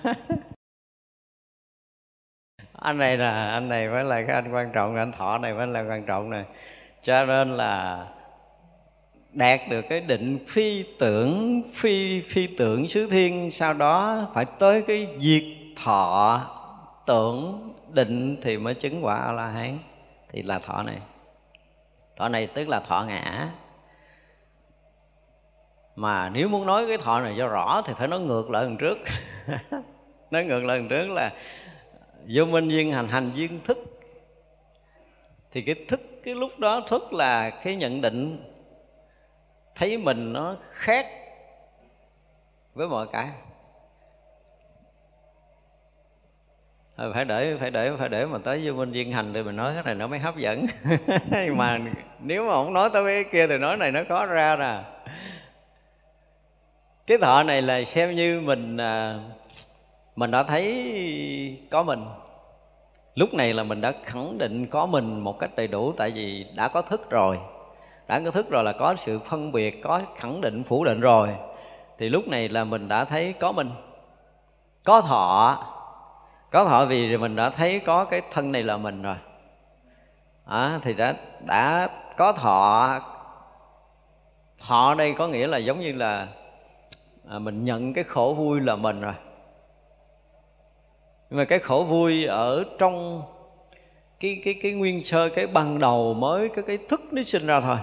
Anh 2.73 2.99
này 2.99 3.17
là, 3.17 3.51
anh 3.51 3.69
này 3.69 3.89
mới 3.89 4.05
là 4.05 4.23
cái 4.23 4.35
anh 4.35 4.53
quan 4.53 4.71
trọng 4.73 4.97
anh 4.97 5.13
thọ 5.13 5.39
này 5.39 5.55
mới 5.55 5.67
là 5.67 5.85
quan 5.89 6.05
trọng 6.07 6.31
này 6.31 6.45
cho 7.03 7.25
nên 7.25 7.57
là 7.57 8.07
đạt 9.33 9.61
được 9.71 9.85
cái 9.89 10.01
định 10.01 10.39
phi 10.49 10.85
tưởng, 10.99 11.63
phi 11.75 12.21
phi 12.21 12.47
tưởng 12.47 12.89
xứ 12.89 13.09
thiên, 13.11 13.51
sau 13.51 13.75
đó 13.75 14.27
phải 14.35 14.45
tới 14.45 14.83
cái 14.83 15.09
diệt 15.19 15.43
thọ 15.85 16.41
tưởng 17.07 17.73
định 17.93 18.37
thì 18.43 18.59
mới 18.59 18.75
chứng 18.75 19.05
quả 19.05 19.17
a 19.17 19.33
la 19.33 19.47
hán. 19.47 19.79
Thì 20.31 20.43
là 20.43 20.59
thọ 20.59 20.83
này. 20.83 20.99
Thọ 22.17 22.29
này 22.29 22.47
tức 22.47 22.69
là 22.69 22.81
thọ 22.81 23.05
ngã 23.09 23.49
mà 25.97 26.29
nếu 26.29 26.49
muốn 26.49 26.67
nói 26.67 26.85
cái 26.89 26.99
thọ 26.99 27.21
này 27.21 27.35
cho 27.39 27.49
rõ 27.49 27.83
thì 27.87 27.93
phải 27.97 28.09
nói 28.09 28.21
ngược 28.21 28.51
lại 28.51 28.63
lần 28.63 28.77
trước. 28.77 28.99
Nói 30.31 30.45
ngược 30.45 30.65
lại 30.65 30.79
lần 30.79 30.89
trước 30.89 31.09
là 31.09 31.33
vô 32.29 32.45
minh 32.45 32.69
duyên 32.69 32.93
hành 32.93 33.09
hành 33.09 33.31
duyên 33.35 33.61
thức. 33.65 33.79
Thì 35.53 35.63
cái 35.63 35.75
thức, 35.89 36.01
cái 36.25 36.35
lúc 36.35 36.59
đó 36.59 36.81
thức 36.89 37.13
là 37.13 37.51
cái 37.51 37.77
nhận 37.77 38.01
định 38.01 38.45
thấy 39.75 39.99
mình 39.99 40.33
nó 40.33 40.57
khác 40.71 41.07
với 42.75 42.89
mọi 42.89 43.07
cái. 43.13 43.29
Phải 46.97 47.25
để 47.25 47.57
phải 47.61 47.71
để 47.71 47.93
phải 47.99 48.09
để 48.09 48.27
mà 48.27 48.39
tới 48.45 48.63
vô 48.65 48.73
minh 48.73 48.93
duyên 48.93 49.13
hành 49.13 49.33
thì 49.35 49.43
mình 49.43 49.57
nói 49.57 49.75
cái 49.75 49.83
này 49.83 49.95
nó 49.95 50.07
mới 50.07 50.19
hấp 50.19 50.37
dẫn. 50.37 50.67
Mà 51.57 51.79
nếu 52.21 52.47
mà 52.47 52.53
không 52.53 52.73
nói 52.73 52.91
tới 52.93 53.05
cái 53.05 53.33
kia 53.33 53.47
thì 53.47 53.59
nói 53.59 53.77
này 53.77 53.91
nó 53.91 54.01
khó 54.09 54.27
ra 54.27 54.57
nè 54.57 54.83
cái 57.07 57.19
thọ 57.19 57.43
này 57.43 57.63
là 57.63 57.85
xem 57.85 58.15
như 58.15 58.41
mình 58.41 58.77
à, 58.77 59.21
mình 60.17 60.31
đã 60.31 60.43
thấy 60.43 61.59
có 61.71 61.83
mình. 61.83 62.05
Lúc 63.15 63.35
này 63.35 63.55
là 63.55 63.63
mình 63.63 63.81
đã 63.81 63.93
khẳng 64.05 64.39
định 64.39 64.67
có 64.67 64.87
mình 64.87 65.21
một 65.21 65.39
cách 65.39 65.51
đầy 65.57 65.69
đủ 65.69 65.93
tại 65.97 66.11
vì 66.11 66.47
đã 66.55 66.69
có 66.69 66.83
thức 66.83 67.11
rồi. 67.11 67.41
Đã 68.09 68.21
có 68.25 68.31
thức 68.31 68.51
rồi 68.51 68.65
là 68.65 68.73
có 68.73 68.95
sự 68.99 69.19
phân 69.19 69.53
biệt 69.53 69.83
có 69.83 70.01
khẳng 70.17 70.41
định 70.41 70.65
phủ 70.65 70.85
định 70.85 71.01
rồi. 71.01 71.29
Thì 71.99 72.09
lúc 72.09 72.29
này 72.29 72.49
là 72.49 72.65
mình 72.65 72.89
đã 72.89 73.05
thấy 73.05 73.33
có 73.33 73.53
mình. 73.53 73.71
Có 74.85 75.01
thọ. 75.01 75.59
Có 76.51 76.65
thọ 76.65 76.85
vì 76.85 77.17
mình 77.17 77.37
đã 77.37 77.51
thấy 77.51 77.79
có 77.79 78.05
cái 78.05 78.23
thân 78.31 78.53
này 78.53 78.63
là 78.63 78.77
mình 78.77 79.03
rồi. 79.03 79.17
À, 80.47 80.79
thì 80.83 80.95
đã 80.95 81.15
đã 81.47 81.89
có 82.17 82.33
thọ. 82.33 82.99
Thọ 84.69 84.95
đây 84.95 85.15
có 85.19 85.29
nghĩa 85.29 85.47
là 85.47 85.59
giống 85.59 85.81
như 85.81 85.93
là 85.93 86.29
à, 87.29 87.39
mình 87.39 87.65
nhận 87.65 87.95
cái 87.95 88.05
khổ 88.05 88.35
vui 88.39 88.61
là 88.61 88.77
mình 88.77 89.01
rồi. 89.01 89.15
Nhưng 91.31 91.39
mà 91.39 91.45
cái 91.45 91.59
khổ 91.59 91.85
vui 91.85 92.25
ở 92.25 92.65
trong 92.79 93.23
cái 94.21 94.41
cái 94.45 94.55
cái 94.63 94.73
nguyên 94.73 95.05
sơ 95.05 95.29
cái 95.29 95.47
ban 95.47 95.79
đầu 95.79 96.15
mới 96.15 96.49
cái 96.49 96.65
cái 96.67 96.79
thức 96.89 97.01
nó 97.13 97.23
sinh 97.23 97.47
ra 97.47 97.61
thôi. 97.61 97.79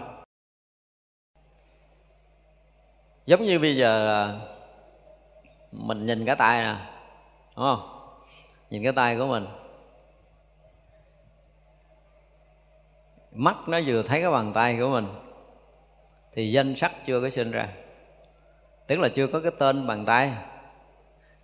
Giống 3.26 3.46
như 3.46 3.60
bây 3.60 3.76
giờ 3.76 4.28
mình 5.72 6.06
nhìn 6.06 6.26
cái 6.26 6.36
tay 6.36 6.64
nè 6.64 6.76
đúng 7.56 7.66
không? 7.66 8.10
Nhìn 8.70 8.84
cái 8.84 8.94
tay 8.94 9.18
của 9.18 9.26
mình. 9.26 9.48
Mắt 13.32 13.56
nó 13.68 13.80
vừa 13.86 14.02
thấy 14.02 14.22
cái 14.22 14.32
bàn 14.32 14.54
tay 14.54 14.78
của 14.80 14.90
mình 14.90 15.08
thì 16.34 16.52
danh 16.52 16.76
sắc 16.76 16.92
chưa 17.06 17.22
có 17.22 17.30
sinh 17.30 17.52
ra 17.52 17.74
tức 18.90 19.00
là 19.00 19.10
chưa 19.10 19.28
có 19.28 19.40
cái 19.40 19.52
tên 19.58 19.88
bàn 19.88 20.06
tay. 20.06 20.32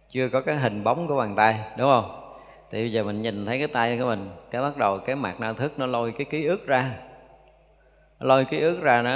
Chưa 0.10 0.30
có 0.30 0.42
cái 0.42 0.56
hình 0.56 0.84
bóng 0.84 1.08
của 1.08 1.18
bàn 1.18 1.36
tay, 1.36 1.60
đúng 1.78 1.90
không? 1.90 2.36
Thì 2.72 2.82
bây 2.82 2.92
giờ 2.92 3.04
mình 3.04 3.22
nhìn 3.22 3.46
thấy 3.46 3.60
cái 3.60 3.68
tay 3.68 3.98
của 4.00 4.06
mình, 4.06 4.30
cái 4.52 4.62
bắt 4.62 4.78
đầu 4.78 5.00
cái 5.00 5.16
mặt 5.16 5.40
na 5.40 5.54
thức 5.54 5.80
nó 5.80 5.86
lôi 5.86 6.12
cái 6.12 6.26
ký 6.26 6.46
ức 6.46 6.68
ra. 6.68 6.92
Lôi 8.20 8.46
ký 8.46 8.60
ức 8.60 8.82
ra 8.82 9.02
nó 9.02 9.12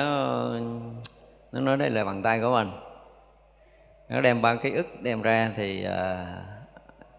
nó 1.51 1.59
nói 1.61 1.77
đây 1.77 1.89
là 1.89 2.03
bàn 2.05 2.23
tay 2.23 2.39
của 2.39 2.51
mình. 2.51 2.71
Nó 4.09 4.21
đem 4.21 4.41
ba 4.41 4.55
ký 4.55 4.71
ức 4.71 5.01
đem 5.01 5.21
ra 5.21 5.51
thì 5.55 5.83
à, 5.83 6.25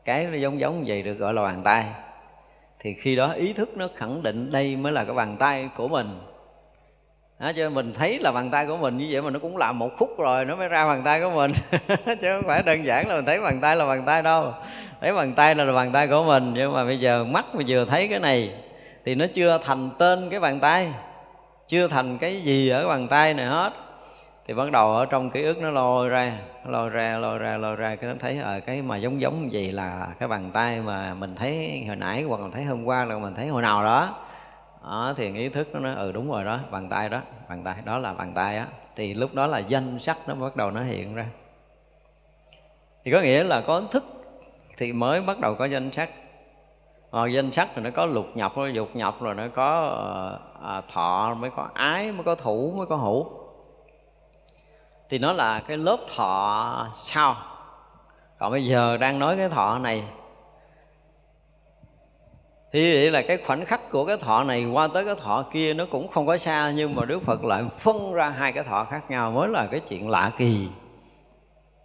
cái 0.04 0.26
nó 0.26 0.36
giống 0.36 0.61
giống 0.61 0.84
vậy 0.86 1.02
được 1.02 1.14
gọi 1.14 1.34
là 1.34 1.42
bàn 1.42 1.62
tay. 1.64 1.84
Thì 2.78 2.94
khi 2.94 3.16
đó 3.16 3.32
ý 3.32 3.52
thức 3.52 3.76
nó 3.76 3.88
khẳng 3.96 4.22
định 4.22 4.50
đây 4.52 4.76
mới 4.76 4.92
là 4.92 5.04
cái 5.04 5.14
bàn 5.14 5.36
tay 5.36 5.70
của 5.76 5.88
mình 5.88 6.20
đó, 7.41 7.53
cho 7.57 7.70
mình 7.70 7.93
thấy 7.95 8.18
là 8.20 8.32
bàn 8.32 8.51
tay 8.51 8.66
của 8.66 8.76
mình 8.76 8.99
như 8.99 9.09
vậy 9.11 9.22
mà 9.22 9.30
nó 9.30 9.38
cũng 9.38 9.57
làm 9.57 9.78
một 9.78 9.91
khúc 9.99 10.18
rồi 10.18 10.45
nó 10.45 10.57
mới 10.57 10.68
ra 10.68 10.86
bàn 10.86 11.03
tay 11.05 11.20
của 11.20 11.30
mình. 11.30 11.53
Chứ 12.20 12.34
không 12.34 12.43
phải 12.47 12.62
đơn 12.62 12.86
giản 12.86 13.09
là 13.09 13.16
mình 13.16 13.24
thấy 13.24 13.41
bàn 13.41 13.61
tay 13.61 13.76
là 13.76 13.86
bàn 13.86 14.03
tay 14.07 14.22
đâu. 14.22 14.55
Thấy 15.01 15.14
bàn 15.14 15.32
tay 15.32 15.55
là, 15.55 15.64
là 15.64 15.72
bàn 15.72 15.93
tay 15.93 16.09
của 16.09 16.24
mình. 16.24 16.53
Nhưng 16.55 16.72
mà 16.72 16.84
bây 16.84 17.01
giờ 17.01 17.24
mắt 17.24 17.55
mà 17.55 17.62
vừa 17.68 17.84
thấy 17.84 18.09
cái 18.09 18.18
này 18.18 18.55
thì 19.05 19.14
nó 19.14 19.26
chưa 19.34 19.59
thành 19.64 19.91
tên 19.99 20.30
cái 20.30 20.41
bàn 20.41 20.61
tay. 20.61 20.93
Chưa 21.68 21.88
thành 21.88 22.18
cái 22.18 22.41
gì 22.41 22.68
ở 22.68 22.78
cái 22.78 22.88
bàn 22.88 23.09
tay 23.09 23.34
này 23.34 23.47
hết. 23.47 23.72
Thì 24.47 24.55
bắt 24.55 24.70
đầu 24.70 24.95
ở 24.95 25.07
trong 25.07 25.30
ký 25.30 25.43
ức 25.43 25.59
nó 25.59 25.70
lôi 25.70 26.09
ra 26.09 26.38
lôi 26.66 26.91
ra 26.91 27.18
lôi 27.18 27.38
ra 27.38 27.57
lôi 27.57 27.76
ra. 27.76 27.97
Cái 27.97 28.11
nó 28.11 28.16
thấy 28.20 28.38
ở 28.38 28.53
ờ, 28.53 28.61
cái 28.61 28.82
mà 28.82 28.97
giống 28.97 29.20
giống 29.20 29.53
gì 29.53 29.70
là 29.70 30.07
cái 30.18 30.28
bàn 30.28 30.51
tay 30.53 30.80
mà 30.80 31.14
mình 31.14 31.34
thấy 31.36 31.84
hồi 31.86 31.97
nãy 31.97 32.22
hoặc 32.22 32.41
là 32.41 32.47
thấy 32.53 32.64
hôm 32.64 32.84
qua 32.84 33.05
là 33.05 33.18
mình 33.18 33.34
thấy 33.34 33.49
hồi 33.49 33.62
nào 33.62 33.84
đó 33.84 34.14
đó, 34.83 35.14
thì 35.16 35.35
ý 35.35 35.49
thức 35.49 35.68
nó 35.72 35.81
nói 35.81 35.95
ừ 35.95 36.12
đúng 36.12 36.31
rồi 36.31 36.45
đó 36.45 36.61
bàn 36.70 36.89
tay 36.89 37.09
đó 37.09 37.20
bàn 37.49 37.64
tay 37.64 37.76
đó 37.85 37.99
là 37.99 38.12
bàn 38.12 38.33
tay 38.35 38.57
á. 38.57 38.66
Thì 38.97 39.14
lúc 39.14 39.35
đó 39.35 39.47
là 39.47 39.59
danh 39.59 39.99
sắc 39.99 40.18
nó 40.26 40.35
bắt 40.35 40.57
đầu 40.57 40.70
nó 40.70 40.83
hiện 40.83 41.14
ra. 41.14 41.26
Thì 43.05 43.12
có 43.12 43.20
nghĩa 43.20 43.45
là 43.45 43.61
có 43.61 43.83
thức 43.91 44.05
thì 44.78 44.93
mới 44.93 45.22
bắt 45.22 45.41
đầu 45.41 45.55
có 45.55 45.64
danh 45.64 45.93
sắc 45.93 46.11
à, 46.11 46.20
ờ, 47.11 47.26
danh 47.26 47.53
sắc 47.53 47.68
thì 47.74 47.83
nó 47.83 47.91
có 47.91 48.07
lục 48.07 48.26
nhập 48.35 48.53
rồi 48.57 48.72
dục 48.74 48.97
nhập 48.97 49.16
rồi 49.20 49.35
nó 49.35 49.49
có 49.55 49.83
ờ, 49.83 50.39
à, 50.76 50.81
thọ 50.93 51.35
mới 51.35 51.51
có 51.57 51.68
ái 51.74 52.12
mới 52.12 52.24
có 52.24 52.35
thủ 52.35 52.74
mới 52.76 52.87
có 52.87 52.97
hữu. 52.97 53.31
Thì 55.09 55.18
nó 55.18 55.33
là 55.33 55.61
cái 55.61 55.76
lớp 55.76 55.99
thọ 56.16 56.89
sau. 56.95 57.37
Còn 58.39 58.53
bây 58.53 58.66
giờ 58.66 58.97
đang 58.97 59.18
nói 59.18 59.37
cái 59.37 59.49
thọ 59.49 59.78
này 59.78 60.05
thì 62.73 62.95
vậy 62.95 63.11
là 63.11 63.23
cái 63.23 63.39
khoảnh 63.47 63.64
khắc 63.64 63.91
của 63.91 64.05
cái 64.05 64.16
thọ 64.16 64.45
này 64.45 64.64
qua 64.64 64.89
tới 64.95 65.05
cái 65.05 65.14
thọ 65.14 65.45
kia 65.53 65.75
nó 65.75 65.85
cũng 65.91 66.09
không 66.09 66.27
có 66.27 66.37
xa, 66.37 66.73
nhưng 66.77 66.95
mà 66.95 67.05
đức 67.05 67.23
phật 67.23 67.45
lại 67.45 67.64
phân 67.79 68.12
ra 68.12 68.29
hai 68.29 68.53
cái 68.53 68.64
thọ 68.64 68.85
khác 68.85 69.11
nhau, 69.11 69.31
mới 69.31 69.49
là 69.49 69.68
cái 69.71 69.81
chuyện 69.81 70.11
lạ 70.11 70.33
kỳ. 70.39 70.68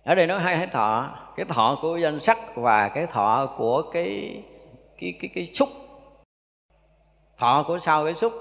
Ở 0.04 0.16
đây 0.16 0.28
nói 0.28 0.40
hai 0.40 0.58
cái 0.58 0.68
thọ 0.68 1.10
cái 1.36 1.46
thọ 1.46 1.80
của 1.82 1.98
danh 1.98 2.20
sắc 2.20 2.38
và 2.56 2.90
cái 2.90 3.08
thọ 3.08 3.50
của 3.58 3.82
cái 3.82 4.42
cái 5.00 5.14
cái 5.22 5.30
cái 5.36 5.52
xúc. 5.54 5.70
Thọ 7.38 7.64
của 7.68 7.80
sau 7.80 8.04
cái 8.04 8.14
xúc 8.14 8.34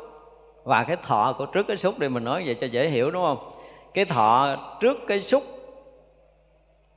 và 0.65 0.85
cái 0.85 0.97
thọ 0.97 1.35
của 1.39 1.47
trước 1.47 1.67
cái 1.69 1.77
xúc 1.77 1.95
để 1.99 2.09
mình 2.09 2.25
nói 2.25 2.43
vậy 2.47 2.57
cho 2.61 2.67
dễ 2.67 2.89
hiểu, 2.89 3.11
đúng 3.11 3.23
không? 3.23 3.51
Cái 3.95 4.05
thọ 4.05 4.57
trước 4.81 4.97
cái 5.07 5.21
xúc 5.21 5.43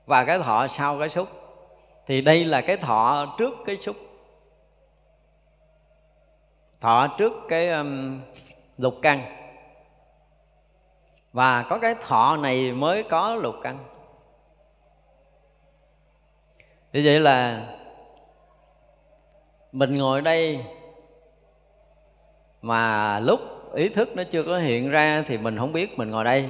và 0.06 0.24
cái 0.24 0.40
thọ 0.40 0.68
sau 0.68 1.00
cái 1.00 1.10
xúc. 1.10 1.28
Thì 2.08 2.22
đây 2.22 2.46
là 2.46 2.62
cái 2.62 2.78
thọ 2.78 3.36
trước 3.38 3.54
cái 3.66 3.78
xúc 3.78 3.96
thọ 6.82 7.08
trước 7.18 7.34
cái 7.48 7.70
um, 7.70 8.22
lục 8.78 8.96
căn. 9.02 9.22
Và 11.34 11.64
có 11.64 11.80
cái 11.80 11.96
thọ 12.02 12.38
này 12.38 12.72
mới 12.72 13.04
có 13.04 13.36
lục 13.36 13.56
căn. 13.64 13.78
Như 16.94 17.02
vậy 17.06 17.20
là 17.20 17.68
mình 19.72 19.98
ngồi 19.98 20.22
đây 20.22 20.66
mà 22.62 23.20
lúc 23.20 23.40
ý 23.74 23.90
thức 23.90 24.10
nó 24.16 24.24
chưa 24.24 24.44
có 24.44 24.58
hiện 24.58 24.90
ra 24.90 25.24
thì 25.28 25.38
mình 25.38 25.58
không 25.58 25.74
biết 25.74 26.00
mình 26.00 26.10
ngồi 26.10 26.24
đây. 26.24 26.50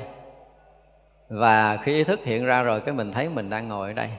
Và 1.29 1.77
khi 1.77 1.93
ý 1.93 2.03
thức 2.03 2.19
hiện 2.23 2.45
ra 2.45 2.63
rồi 2.63 2.81
cái 2.81 2.93
mình 2.93 3.11
thấy 3.11 3.29
mình 3.29 3.49
đang 3.49 3.67
ngồi 3.67 3.87
ở 3.87 3.93
đây. 3.93 4.09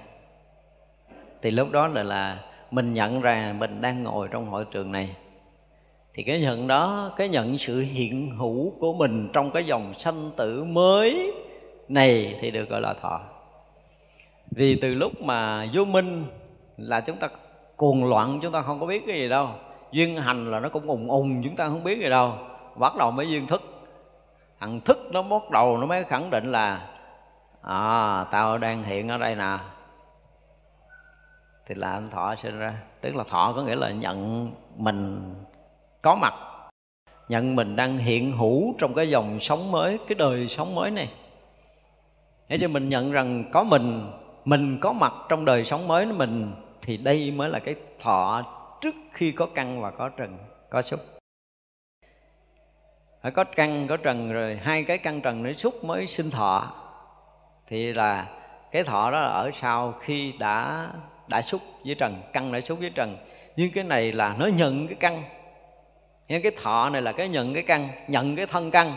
Thì 1.42 1.50
lúc 1.50 1.70
đó 1.70 1.86
là 1.86 2.02
là 2.02 2.44
mình 2.70 2.94
nhận 2.94 3.20
ra 3.20 3.54
mình 3.58 3.80
đang 3.80 4.02
ngồi 4.02 4.28
trong 4.30 4.46
hội 4.46 4.64
trường 4.70 4.92
này 4.92 5.16
thì 6.18 6.24
cái 6.24 6.40
nhận 6.40 6.66
đó, 6.66 7.10
cái 7.16 7.28
nhận 7.28 7.58
sự 7.58 7.80
hiện 7.80 8.30
hữu 8.30 8.72
của 8.80 8.92
mình 8.92 9.28
trong 9.32 9.50
cái 9.50 9.64
dòng 9.64 9.94
sanh 9.98 10.30
tử 10.36 10.64
mới 10.64 11.32
này 11.88 12.36
thì 12.40 12.50
được 12.50 12.68
gọi 12.68 12.80
là 12.80 12.94
thọ. 13.02 13.20
Vì 14.50 14.78
từ 14.82 14.94
lúc 14.94 15.22
mà 15.22 15.66
vô 15.72 15.84
minh 15.84 16.24
là 16.76 17.00
chúng 17.00 17.16
ta 17.16 17.28
cuồng 17.76 18.04
loạn, 18.04 18.38
chúng 18.42 18.52
ta 18.52 18.62
không 18.62 18.80
có 18.80 18.86
biết 18.86 19.02
cái 19.06 19.16
gì 19.16 19.28
đâu. 19.28 19.48
Duyên 19.92 20.16
hành 20.16 20.50
là 20.50 20.60
nó 20.60 20.68
cũng 20.68 20.86
ùng 20.86 21.10
ùng, 21.10 21.42
chúng 21.44 21.56
ta 21.56 21.68
không 21.68 21.84
biết 21.84 21.98
gì 21.98 22.08
đâu. 22.08 22.34
Bắt 22.76 22.92
đầu 22.98 23.10
mới 23.10 23.28
duyên 23.28 23.46
thức. 23.46 23.62
Thằng 24.60 24.80
thức 24.80 24.98
nó 25.12 25.22
bắt 25.22 25.50
đầu 25.50 25.76
nó 25.76 25.86
mới 25.86 26.04
khẳng 26.04 26.30
định 26.30 26.52
là 26.52 26.88
à 27.62 28.24
tao 28.30 28.58
đang 28.58 28.82
hiện 28.82 29.08
ở 29.08 29.18
đây 29.18 29.34
nè. 29.34 29.58
Thì 31.66 31.74
là 31.74 31.92
anh 31.92 32.10
thọ 32.10 32.34
sinh 32.36 32.58
ra. 32.58 32.74
Tức 33.00 33.16
là 33.16 33.24
thọ 33.28 33.52
có 33.56 33.62
nghĩa 33.62 33.76
là 33.76 33.90
nhận 33.90 34.50
mình 34.76 35.34
có 36.02 36.16
mặt. 36.16 36.34
Nhận 37.28 37.56
mình 37.56 37.76
đang 37.76 37.98
hiện 37.98 38.32
hữu 38.32 38.74
trong 38.78 38.94
cái 38.94 39.10
dòng 39.10 39.40
sống 39.40 39.72
mới, 39.72 39.98
cái 40.08 40.14
đời 40.14 40.48
sống 40.48 40.74
mới 40.74 40.90
này. 40.90 41.08
Để 42.48 42.58
cho 42.60 42.68
mình 42.68 42.88
nhận 42.88 43.12
rằng 43.12 43.44
có 43.52 43.62
mình 43.62 44.10
mình 44.44 44.78
có 44.80 44.92
mặt 44.92 45.12
trong 45.28 45.44
đời 45.44 45.64
sống 45.64 45.88
mới 45.88 46.06
của 46.06 46.12
mình, 46.12 46.52
thì 46.82 46.96
đây 46.96 47.30
mới 47.30 47.48
là 47.48 47.58
cái 47.58 47.74
thọ 48.00 48.42
trước 48.80 48.94
khi 49.12 49.32
có 49.32 49.46
căn 49.46 49.80
và 49.80 49.90
có 49.90 50.08
trần, 50.08 50.38
có 50.70 50.82
xúc. 50.82 51.00
Phải 53.22 53.32
có 53.32 53.44
căn, 53.44 53.86
có 53.88 53.96
trần 53.96 54.32
rồi, 54.32 54.56
hai 54.56 54.84
cái 54.84 54.98
căn 54.98 55.20
trần 55.20 55.42
nữa 55.42 55.52
xúc 55.52 55.84
mới 55.84 56.06
sinh 56.06 56.30
thọ. 56.30 56.72
Thì 57.66 57.92
là 57.92 58.26
cái 58.72 58.84
thọ 58.84 59.10
đó 59.10 59.20
là 59.20 59.28
ở 59.28 59.50
sau 59.54 59.92
khi 59.92 60.32
đã 60.38 60.88
đã 61.26 61.42
xúc 61.42 61.60
với 61.84 61.94
trần, 61.94 62.22
căn 62.32 62.52
đã 62.52 62.60
xúc 62.60 62.78
với 62.78 62.90
trần. 62.90 63.16
Nhưng 63.56 63.70
cái 63.74 63.84
này 63.84 64.12
là 64.12 64.36
nó 64.38 64.46
nhận 64.46 64.86
cái 64.86 64.96
căn 65.00 65.22
nhưng 66.28 66.42
cái 66.42 66.52
thọ 66.62 66.88
này 66.88 67.02
là 67.02 67.12
cái 67.12 67.28
nhận 67.28 67.54
cái 67.54 67.62
căn, 67.62 67.88
nhận 68.08 68.36
cái 68.36 68.46
thân 68.46 68.70
căn. 68.70 68.94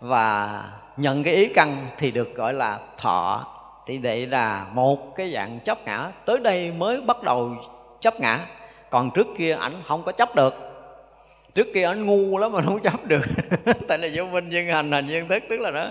Và 0.00 0.62
nhận 0.96 1.22
cái 1.22 1.34
ý 1.34 1.48
căn 1.54 1.86
thì 1.98 2.10
được 2.10 2.34
gọi 2.34 2.54
là 2.54 2.78
thọ. 2.98 3.46
Thì 3.86 3.98
đây 3.98 4.26
là 4.26 4.66
một 4.72 5.16
cái 5.16 5.30
dạng 5.34 5.58
chấp 5.64 5.78
ngã. 5.84 6.10
Tới 6.24 6.38
đây 6.38 6.72
mới 6.72 7.00
bắt 7.00 7.22
đầu 7.22 7.56
chấp 8.00 8.20
ngã. 8.20 8.46
Còn 8.90 9.10
trước 9.10 9.26
kia 9.38 9.56
ảnh 9.60 9.72
không 9.86 10.02
có 10.02 10.12
chấp 10.12 10.34
được. 10.34 10.54
Trước 11.54 11.66
kia 11.74 11.84
ảnh 11.84 12.06
ngu 12.06 12.38
lắm 12.38 12.52
mà 12.52 12.62
không 12.66 12.80
chấp 12.80 13.04
được. 13.04 13.24
Tại 13.88 13.98
là 13.98 14.08
vô 14.14 14.24
minh 14.24 14.48
nhân 14.48 14.66
hành 14.66 14.92
hành 14.92 15.06
nhân 15.06 15.28
thức, 15.28 15.42
tức 15.48 15.60
là 15.60 15.70
nó 15.70 15.90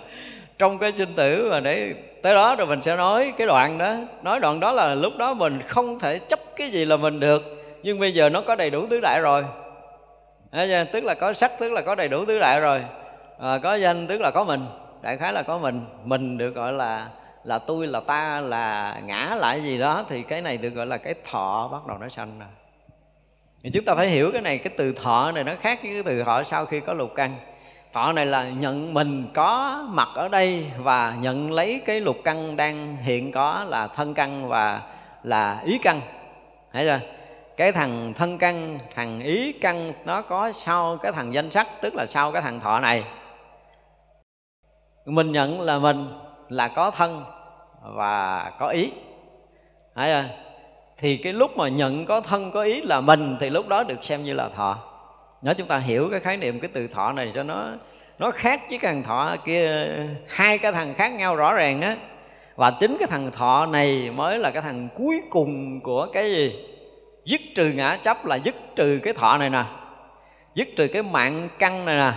trong 0.58 0.78
cái 0.78 0.92
sinh 0.92 1.14
tử 1.16 1.48
mà 1.52 1.60
để 1.60 1.94
tới 2.22 2.34
đó 2.34 2.56
rồi 2.56 2.68
mình 2.68 2.82
sẽ 2.82 2.96
nói 2.96 3.34
cái 3.38 3.48
đoạn 3.48 3.78
đó. 3.78 3.96
Nói 4.24 4.40
đoạn 4.40 4.60
đó 4.60 4.72
là 4.72 4.96
lúc 4.96 5.18
đó 5.18 5.34
mình 5.34 5.60
không 5.68 6.00
thể 6.00 6.20
chấp 6.20 6.40
cái 6.56 6.70
gì 6.70 6.86
là 6.86 6.98
mình 6.98 7.20
được. 7.20 7.44
Nhưng 7.84 8.00
bây 8.00 8.12
giờ 8.12 8.30
nó 8.30 8.42
có 8.42 8.56
đầy 8.56 8.70
đủ 8.70 8.86
tứ 8.88 9.00
đại 9.02 9.20
rồi 9.22 9.44
à, 10.52 10.84
tức 10.84 11.04
là 11.04 11.14
có 11.14 11.34
sắc 11.34 11.52
tức 11.60 11.72
là 11.72 11.82
có 11.82 11.96
đầy 11.96 12.08
đủ 12.08 12.26
tứ 12.26 12.40
đại 12.40 12.60
rồi. 12.60 12.86
À, 13.40 13.58
có 13.64 13.76
danh 13.76 14.08
tức 14.08 14.22
là 14.22 14.32
có 14.32 14.44
mình 14.44 14.66
đại 15.02 15.18
khái 15.18 15.34
là 15.34 15.44
có 15.44 15.58
mình. 15.58 15.86
Mình 16.04 16.38
được 16.38 16.56
gọi 16.56 16.74
là 16.74 17.08
là 17.44 17.60
tôi 17.60 17.88
là 17.88 18.00
ta 18.00 18.42
là 18.42 19.00
ngã 19.06 19.36
lại 19.40 19.64
gì 19.64 19.80
đó 19.80 20.06
thì 20.10 20.24
cái 20.24 20.42
này 20.42 20.58
được 20.58 20.70
gọi 20.70 20.86
là 20.86 20.98
cái 20.98 21.16
thọ 21.32 21.70
bắt 21.72 21.88
đầu 21.88 21.98
nó 21.98 22.10
sanh 22.10 22.40
rồi 22.40 22.48
thì 23.64 23.70
chúng 23.74 23.86
ta 23.86 23.96
phải 23.96 24.08
hiểu 24.08 24.32
cái 24.32 24.42
này 24.42 24.58
cái 24.58 24.74
từ 24.78 24.94
thọ 24.94 25.32
này 25.32 25.44
nó 25.44 25.54
khác 25.62 25.80
với 25.84 25.94
cái 25.94 26.04
từ 26.04 26.24
thọ 26.24 26.44
sau 26.44 26.66
khi 26.66 26.80
có 26.80 26.94
lục 26.94 27.12
căn. 27.16 27.36
Thọ 27.94 28.12
này 28.12 28.26
là 28.26 28.50
nhận 28.50 28.94
mình 28.94 29.28
có 29.34 29.84
mặt 29.90 30.10
ở 30.16 30.28
đây 30.28 30.72
và 30.78 31.16
nhận 31.20 31.52
lấy 31.52 31.82
cái 31.86 32.02
lục 32.02 32.18
căn 32.24 32.56
đang 32.56 32.98
hiện 32.98 33.32
có 33.32 33.66
là 33.68 33.88
thân 33.88 34.14
căn 34.14 34.48
và 34.48 34.82
là 35.24 35.62
ý 35.66 35.80
căn. 35.84 36.02
Thấy 36.74 36.86
chưa? 36.86 37.00
Cái 37.58 37.72
thằng 37.72 38.14
thân 38.14 38.38
căn 38.38 38.80
thằng 38.96 39.20
ý 39.22 39.52
căn 39.52 39.94
nó 40.06 40.22
có 40.22 40.52
sau 40.52 40.98
cái 40.98 41.12
thằng 41.12 41.34
danh 41.34 41.52
sắc, 41.52 41.68
tức 41.82 41.96
là 41.96 42.06
sau 42.06 42.32
cái 42.32 42.42
thằng 42.42 42.60
thọ 42.60 42.80
này. 42.80 43.04
Mình 45.06 45.32
nhận 45.32 45.62
là 45.62 45.80
mình 45.80 46.08
là 46.50 46.68
có 46.68 46.92
thân 46.92 47.24
và 47.82 48.52
có 48.60 48.68
ý. 48.68 48.92
Đấy 49.96 50.10
chưa 50.10 50.30
thì 50.98 51.18
cái 51.18 51.34
lúc 51.34 51.58
mà 51.58 51.68
nhận 51.68 52.06
có 52.06 52.22
thân, 52.22 52.52
có 52.52 52.62
ý 52.62 52.82
là 52.82 53.02
mình, 53.02 53.38
thì 53.40 53.50
lúc 53.50 53.68
đó 53.68 53.84
được 53.84 54.04
xem 54.04 54.24
như 54.24 54.34
là 54.34 54.50
thọ. 54.50 54.78
Nếu 55.42 55.54
chúng 55.54 55.68
ta 55.68 55.78
hiểu 55.78 56.08
cái 56.12 56.20
khái 56.20 56.38
niệm 56.38 56.60
cái 56.60 56.70
từ 56.74 56.88
thọ 56.88 57.12
này 57.12 57.32
cho 57.36 57.44
nó 57.44 57.68
nó 58.20 58.32
khác 58.32 58.62
với 58.70 58.80
cái 58.80 58.94
thằng 58.94 59.04
thọ 59.04 59.36
kia, 59.46 59.88
hai 60.28 60.58
cái 60.58 60.72
thằng 60.72 60.94
khác 60.94 61.14
nhau 61.14 61.36
rõ 61.36 61.54
ràng 61.54 61.82
á. 61.82 61.96
Và 62.56 62.72
chính 62.80 62.98
cái 63.00 63.08
thằng 63.08 63.32
thọ 63.32 63.66
này 63.66 64.12
mới 64.16 64.40
là 64.40 64.52
cái 64.52 64.62
thằng 64.62 64.90
cuối 64.96 65.22
cùng 65.30 65.82
của 65.82 66.08
cái 66.14 66.32
gì? 66.32 66.64
Dứt 67.28 67.42
trừ 67.56 67.72
ngã 67.72 67.96
chấp 67.96 68.26
là 68.26 68.36
dứt 68.36 68.56
trừ 68.76 69.00
cái 69.04 69.14
thọ 69.14 69.38
này 69.38 69.50
nè. 69.50 69.64
Dứt 70.56 70.68
trừ 70.76 70.88
cái 70.88 71.04
mạng 71.04 71.50
căn 71.60 71.86
này 71.86 71.98
nè. 71.98 72.12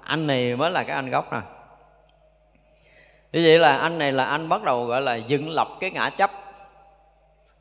Anh 0.00 0.26
này 0.26 0.56
mới 0.56 0.70
là 0.70 0.82
cái 0.82 0.96
anh 0.96 1.10
gốc 1.10 1.32
nè. 1.32 1.38
Như 3.32 3.42
vậy 3.44 3.58
là 3.58 3.76
anh 3.76 3.98
này 3.98 4.12
là 4.12 4.24
anh 4.24 4.48
bắt 4.48 4.62
đầu 4.62 4.84
gọi 4.84 5.00
là 5.00 5.16
dựng 5.16 5.50
lập 5.50 5.68
cái 5.80 5.90
ngã 5.90 6.10
chấp. 6.10 6.30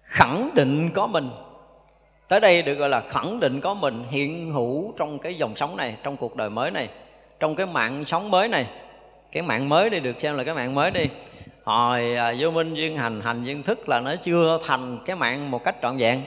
Khẳng 0.01 0.49
định 0.56 0.89
có 0.93 1.08
mình. 1.08 1.30
Tới 2.28 2.39
đây 2.39 2.62
được 2.62 2.76
gọi 2.76 2.89
là 2.89 3.01
khẳng 3.10 3.39
định 3.39 3.62
có 3.62 3.74
mình, 3.74 4.06
hiện 4.10 4.51
hữu 4.51 4.93
trong 4.97 5.20
cái 5.20 5.36
dòng 5.36 5.56
sống 5.56 5.78
này, 5.78 5.97
trong 6.04 6.18
cuộc 6.18 6.36
đời 6.36 6.49
mới 6.49 6.72
này, 6.72 6.89
trong 7.39 7.56
cái 7.56 7.66
mạng 7.66 8.06
sống 8.06 8.32
mới 8.32 8.47
này. 8.47 8.68
Cái 9.32 9.43
mạng 9.43 9.70
mới 9.70 9.89
đi, 9.89 9.99
được 9.99 10.22
xem 10.22 10.38
là 10.38 10.43
cái 10.43 10.56
mạng 10.56 10.76
mới 10.76 10.91
đi. 10.91 11.10
Hồi 11.64 12.16
à, 12.16 12.34
vô 12.39 12.51
minh 12.51 12.74
duyên 12.74 12.97
hành 12.97 13.22
hành 13.22 13.43
duyên 13.43 13.64
thức 13.64 13.89
là 13.89 13.99
nó 13.99 14.16
chưa 14.16 14.60
thành 14.68 14.99
cái 15.06 15.16
mạng 15.16 15.51
một 15.51 15.64
cách 15.64 15.76
trọn 15.82 15.97
vẹn 15.97 16.24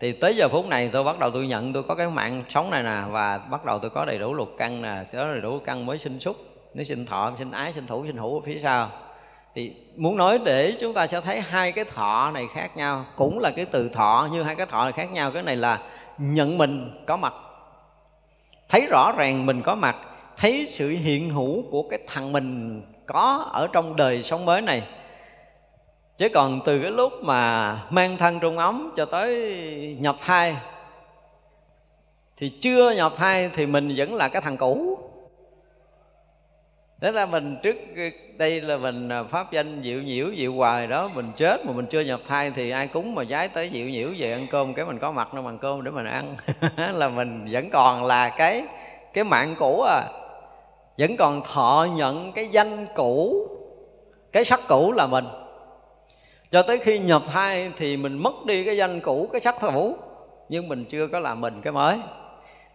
thì 0.00 0.12
tới 0.12 0.36
giờ 0.36 0.48
phút 0.48 0.68
này 0.68 0.90
tôi 0.92 1.04
bắt 1.04 1.18
đầu 1.18 1.30
tôi 1.30 1.46
nhận 1.46 1.72
tôi 1.72 1.82
có 1.82 1.94
cái 1.94 2.08
mạng 2.08 2.44
sống 2.48 2.70
này 2.70 2.82
nè, 2.82 3.02
và 3.10 3.38
bắt 3.38 3.64
đầu 3.64 3.78
tôi 3.78 3.90
có 3.90 4.04
đầy 4.04 4.18
đủ 4.18 4.34
lục 4.34 4.48
căn 4.58 4.82
nè, 4.82 5.04
có 5.12 5.24
đầy 5.24 5.40
đủ 5.40 5.58
căn 5.64 5.86
mới 5.86 5.98
sinh 5.98 6.20
xúc 6.20 6.36
nó 6.76 6.84
sinh 6.84 7.06
thọ, 7.06 7.32
sinh 7.38 7.50
ái, 7.50 7.72
sinh 7.72 7.86
thủ, 7.86 8.06
sinh 8.06 8.16
hữu 8.16 8.34
ở 8.34 8.40
phía 8.46 8.58
sau. 8.58 8.90
Thì 9.54 9.72
muốn 9.96 10.16
nói 10.16 10.38
để 10.44 10.76
chúng 10.80 10.94
ta 10.94 11.06
sẽ 11.06 11.20
thấy 11.20 11.40
hai 11.40 11.72
cái 11.72 11.84
thọ 11.84 12.30
này 12.34 12.46
khác 12.54 12.76
nhau, 12.76 13.04
cũng 13.16 13.38
là 13.38 13.50
cái 13.50 13.64
từ 13.64 13.88
thọ 13.88 14.28
như 14.32 14.42
hai 14.42 14.54
cái 14.54 14.66
thọ 14.66 14.84
này 14.84 14.92
khác 14.92 15.12
nhau. 15.12 15.30
Cái 15.30 15.42
này 15.42 15.56
là 15.56 15.78
nhận 16.18 16.58
mình 16.58 17.04
có 17.06 17.16
mặt. 17.16 17.34
Thấy 18.68 18.86
rõ 18.90 19.12
ràng 19.16 19.46
mình 19.46 19.62
có 19.62 19.74
mặt, 19.74 19.96
thấy 20.36 20.66
sự 20.66 20.88
hiện 20.88 21.30
hữu 21.30 21.62
của 21.70 21.82
cái 21.90 21.98
thằng 22.06 22.32
mình 22.32 22.82
có 23.06 23.50
ở 23.52 23.68
trong 23.72 23.96
đời 23.96 24.22
sống 24.22 24.44
mới 24.44 24.60
này 24.60 24.82
chứ 26.18 26.28
còn 26.28 26.60
từ 26.64 26.82
cái 26.82 26.90
lúc 26.90 27.12
mà 27.22 27.72
mang 27.90 28.16
thân 28.16 28.40
trong 28.40 28.58
ống 28.58 28.90
cho 28.96 29.04
tới 29.04 29.96
nhập 30.00 30.16
thai, 30.18 30.56
thì 32.36 32.48
chưa 32.60 32.90
nhập 32.90 33.12
thai 33.16 33.50
thì 33.54 33.66
mình 33.66 33.94
vẫn 33.96 34.14
là 34.14 34.28
cái 34.28 34.42
thằng 34.42 34.56
cũ. 34.56 34.98
Thế 37.00 37.12
là 37.12 37.26
mình 37.26 37.56
trước 37.62 37.76
đây 38.38 38.60
là 38.60 38.76
mình 38.76 39.08
à, 39.08 39.22
pháp 39.22 39.52
danh 39.52 39.82
diệu 39.84 40.02
nhiễu, 40.02 40.26
diệu 40.36 40.52
hoài 40.52 40.86
đó, 40.86 41.08
Mình 41.14 41.32
chết 41.36 41.66
mà 41.66 41.72
mình 41.72 41.86
chưa 41.86 42.00
nhập 42.00 42.20
thai 42.28 42.50
thì 42.50 42.70
ai 42.70 42.86
cúng 42.86 43.14
mà 43.14 43.24
giái 43.24 43.48
tới 43.48 43.70
diệu 43.72 43.86
nhiễu 43.86 44.08
về 44.18 44.32
ăn 44.32 44.46
cơm, 44.50 44.74
Cái 44.74 44.84
mình 44.84 44.98
có 44.98 45.12
mặt 45.12 45.34
nó 45.34 45.42
bằng 45.42 45.58
cơm 45.58 45.84
để 45.84 45.90
mình 45.90 46.06
ăn. 46.06 46.36
Là 46.98 47.08
mình 47.08 47.48
vẫn 47.52 47.70
còn 47.70 48.04
là 48.04 48.28
cái 48.28 48.64
cái 49.12 49.24
mạng 49.24 49.54
cũ 49.58 49.82
à. 49.82 50.02
Vẫn 50.98 51.16
còn 51.16 51.40
thọ 51.54 51.86
nhận 51.96 52.32
cái 52.32 52.48
danh 52.48 52.86
cũ, 52.94 53.48
Cái 54.32 54.44
sắc 54.44 54.60
cũ 54.68 54.92
là 54.92 55.06
mình. 55.06 55.24
Cho 56.56 56.62
tới 56.62 56.78
khi 56.78 56.98
nhập 56.98 57.22
thai 57.32 57.70
thì 57.76 57.96
mình 57.96 58.18
mất 58.18 58.46
đi 58.46 58.64
cái 58.64 58.76
danh 58.76 59.00
cũ, 59.00 59.28
cái 59.32 59.40
sắc 59.40 59.54
cũ. 59.60 59.96
Nhưng 60.48 60.68
mình 60.68 60.84
chưa 60.84 61.06
có 61.06 61.18
làm 61.18 61.40
mình 61.40 61.60
cái 61.62 61.72
mới. 61.72 61.98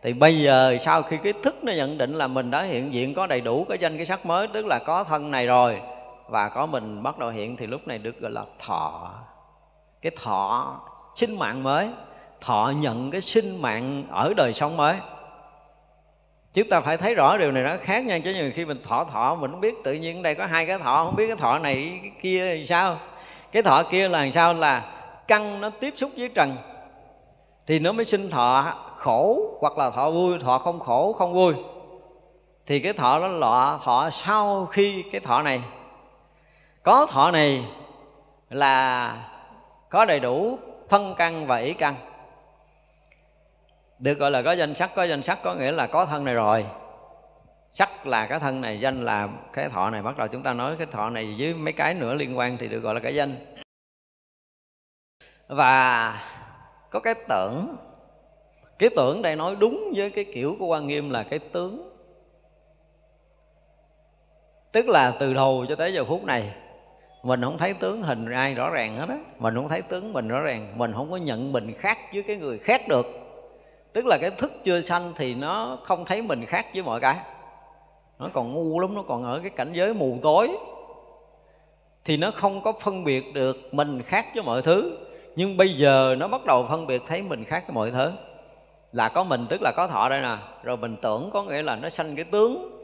Thì 0.03 0.13
bây 0.13 0.39
giờ 0.39 0.77
sau 0.79 1.01
khi 1.01 1.17
cái 1.23 1.34
thức 1.43 1.63
nó 1.63 1.73
nhận 1.73 1.97
định 1.97 2.15
là 2.15 2.27
mình 2.27 2.51
đã 2.51 2.63
hiện 2.63 2.93
diện 2.93 3.13
có 3.13 3.27
đầy 3.27 3.41
đủ 3.41 3.65
cái 3.69 3.77
danh 3.82 3.97
cái 3.97 4.05
sắc 4.05 4.25
mới 4.25 4.47
tức 4.47 4.65
là 4.65 4.79
có 4.79 5.03
thân 5.03 5.32
này 5.32 5.47
rồi 5.47 5.82
và 6.29 6.49
có 6.49 6.65
mình 6.65 7.03
bắt 7.03 7.19
đầu 7.19 7.29
hiện 7.29 7.57
thì 7.57 7.67
lúc 7.67 7.88
này 7.88 7.97
được 7.97 8.19
gọi 8.19 8.32
là 8.32 8.43
thọ. 8.59 9.13
Cái 10.01 10.11
thọ 10.23 10.79
sinh 11.15 11.39
mạng 11.39 11.63
mới. 11.63 11.89
Thọ 12.41 12.73
nhận 12.75 13.11
cái 13.11 13.21
sinh 13.21 13.61
mạng 13.61 14.03
ở 14.09 14.34
đời 14.38 14.53
sống 14.53 14.77
mới. 14.77 14.95
Chúng 16.53 16.69
ta 16.69 16.82
phải 16.82 16.97
thấy 16.97 17.15
rõ 17.15 17.38
điều 17.38 17.51
này 17.51 17.63
nó 17.63 17.77
khác 17.82 18.05
nha. 18.05 18.19
Chứ 18.19 18.34
nhiều 18.34 18.51
khi 18.53 18.65
mình 18.65 18.77
thọ 18.84 19.03
thọ 19.03 19.36
mình 19.36 19.51
không 19.51 19.61
biết 19.61 19.75
tự 19.84 19.93
nhiên 19.93 20.21
đây 20.21 20.36
có 20.36 20.45
hai 20.45 20.65
cái 20.65 20.79
thọ 20.79 21.05
không 21.05 21.15
biết 21.15 21.27
cái 21.27 21.38
thọ 21.38 21.59
này 21.59 21.99
cái 22.01 22.11
kia 22.21 22.55
thì 22.55 22.65
sao? 22.65 22.97
Cái 23.52 23.64
thọ 23.64 23.84
kia 23.84 24.10
là 24.10 24.22
làm 24.22 24.32
sao? 24.32 24.54
Là 24.54 24.86
căn 25.28 25.62
nó 25.62 25.70
tiếp 25.70 25.93
xúc 25.97 26.12
với 26.18 26.30
trần, 26.30 26.58
thì 27.68 27.80
nó 27.80 27.91
mới 27.91 28.06
sinh 28.06 28.30
thọ 28.30 28.74
khổ 28.97 29.41
hoặc 29.60 29.78
là 29.78 29.89
thọ 29.89 30.12
vui. 30.12 30.39
Thọ 30.39 30.58
không 30.58 30.80
khổ, 30.80 31.14
không 31.14 31.34
vui. 31.34 31.54
Thì 32.66 32.80
cái 32.80 32.93
thọ 32.93 33.20
đó 33.20 33.28
là 33.28 33.78
thọ 33.84 34.10
sau 34.10 34.66
khi 34.66 35.04
cái 35.12 35.22
thọ 35.22 35.41
này. 35.41 35.62
Có 36.84 37.08
thọ 37.12 37.32
này 37.32 37.66
là 38.49 39.16
có 39.89 40.06
đầy 40.06 40.20
đủ 40.20 40.60
thân 40.89 41.14
căn 41.18 41.47
và 41.47 41.58
ý 41.58 41.74
căn. 41.74 41.95
Được 43.99 44.14
gọi 44.14 44.32
là 44.32 44.41
có 44.41 44.52
danh 44.52 44.76
sắc, 44.76 44.95
có 44.95 45.04
danh 45.04 45.24
sắc 45.24 45.39
có 45.43 45.54
nghĩa 45.54 45.72
là 45.72 45.88
có 45.88 46.06
thân 46.06 46.26
này 46.26 46.34
rồi 46.34 46.66
sắc 47.72 48.07
là 48.07 48.26
cái 48.26 48.39
thân 48.39 48.61
này 48.61 48.80
danh 48.80 49.01
là 49.01 49.30
cái 49.53 49.69
thọ 49.69 49.89
này. 49.89 50.03
Bắt 50.03 50.17
đầu 50.17 50.28
chúng 50.28 50.43
ta 50.43 50.53
nói 50.53 50.76
cái 50.78 50.88
thọ 50.91 51.09
này 51.09 51.36
với 51.38 51.53
mấy 51.53 51.74
cái 51.74 51.93
nữa 51.93 52.13
liên 52.13 52.38
quan 52.38 52.57
thì 52.57 52.67
được 52.67 52.80
gọi 52.80 52.93
là 52.93 52.99
cái 52.99 53.15
danh. 53.15 53.36
Và 55.47 56.24
có 56.89 56.99
cái 56.99 57.15
tưởng. 57.30 57.76
Cái 58.80 58.89
tưởng 58.95 59.22
đây 59.22 59.36
nói 59.36 59.55
đúng 59.59 59.93
với 59.95 60.09
cái 60.09 60.26
kiểu 60.34 60.55
của 60.59 60.65
quan 60.65 60.88
nghiêm 60.88 61.09
là 61.09 61.24
cái 61.24 61.39
tướng. 61.39 61.88
Tức 64.72 64.89
là 64.89 65.13
từ 65.19 65.34
đầu 65.34 65.65
cho 65.69 65.76
tới 65.76 65.93
giờ 65.93 66.05
phút 66.05 66.24
này, 66.24 66.55
mình 67.24 67.41
không 67.41 67.57
thấy 67.57 67.74
tướng 67.74 68.03
hình 68.03 68.32
ai 68.32 68.53
rõ 68.53 68.69
ràng 68.69 68.97
hết 68.97 69.09
á. 69.09 69.17
Mình 69.38 69.55
không 69.55 69.69
thấy 69.69 69.82
tướng 69.82 70.13
mình 70.13 70.28
rõ 70.28 70.39
ràng. 70.39 70.78
Mình 70.78 70.93
không 70.93 71.11
có 71.11 71.17
nhận 71.17 71.51
mình 71.51 71.74
khác 71.78 71.97
với 72.13 72.24
cái 72.24 72.36
người 72.36 72.59
khác 72.59 72.88
được. 72.88 73.05
Tức 73.93 74.05
là 74.05 74.17
cái 74.22 74.32
thức 74.32 74.51
chưa 74.63 74.82
sanh 74.82 75.13
thì 75.17 75.34
nó 75.34 75.80
không 75.84 76.05
thấy 76.05 76.22
mình 76.22 76.45
khác 76.45 76.65
với 76.74 76.84
mọi 76.84 76.99
cái 76.99 77.15
nó 78.22 78.30
còn 78.34 78.53
ngu 78.53 78.80
lắm, 78.80 78.95
nó 78.95 79.01
còn 79.01 79.24
ở 79.24 79.39
cái 79.39 79.49
cảnh 79.49 79.74
giới 79.74 79.93
mù 79.93 80.17
tối. 80.22 80.49
Thì 82.05 82.17
nó 82.17 82.32
không 82.32 82.61
có 82.61 82.72
phân 82.72 83.03
biệt 83.03 83.34
được 83.34 83.74
mình 83.74 84.01
khác 84.01 84.26
với 84.34 84.43
mọi 84.43 84.61
thứ. 84.61 84.97
Nhưng 85.36 85.57
bây 85.57 85.69
giờ 85.69 86.15
nó 86.17 86.28
bắt 86.28 86.45
đầu 86.45 86.65
phân 86.69 86.88
biệt 86.88 87.01
thấy 87.07 87.22
mình 87.22 87.43
khác 87.43 87.63
với 87.67 87.74
mọi 87.74 87.91
thứ. 87.91 88.11
Là 88.91 89.09
có 89.09 89.24
mình, 89.24 89.45
tức 89.49 89.61
là 89.61 89.72
có 89.78 89.88
thọ 89.88 90.09
đây 90.09 90.22
nè. 90.22 90.38
Rồi 90.63 90.78
mình 90.78 90.95
tưởng 91.01 91.30
có 91.34 91.43
nghĩa 91.43 91.61
là 91.61 91.76
nó 91.76 91.89
sanh 91.89 92.15
cái 92.15 92.26
tướng. 92.26 92.80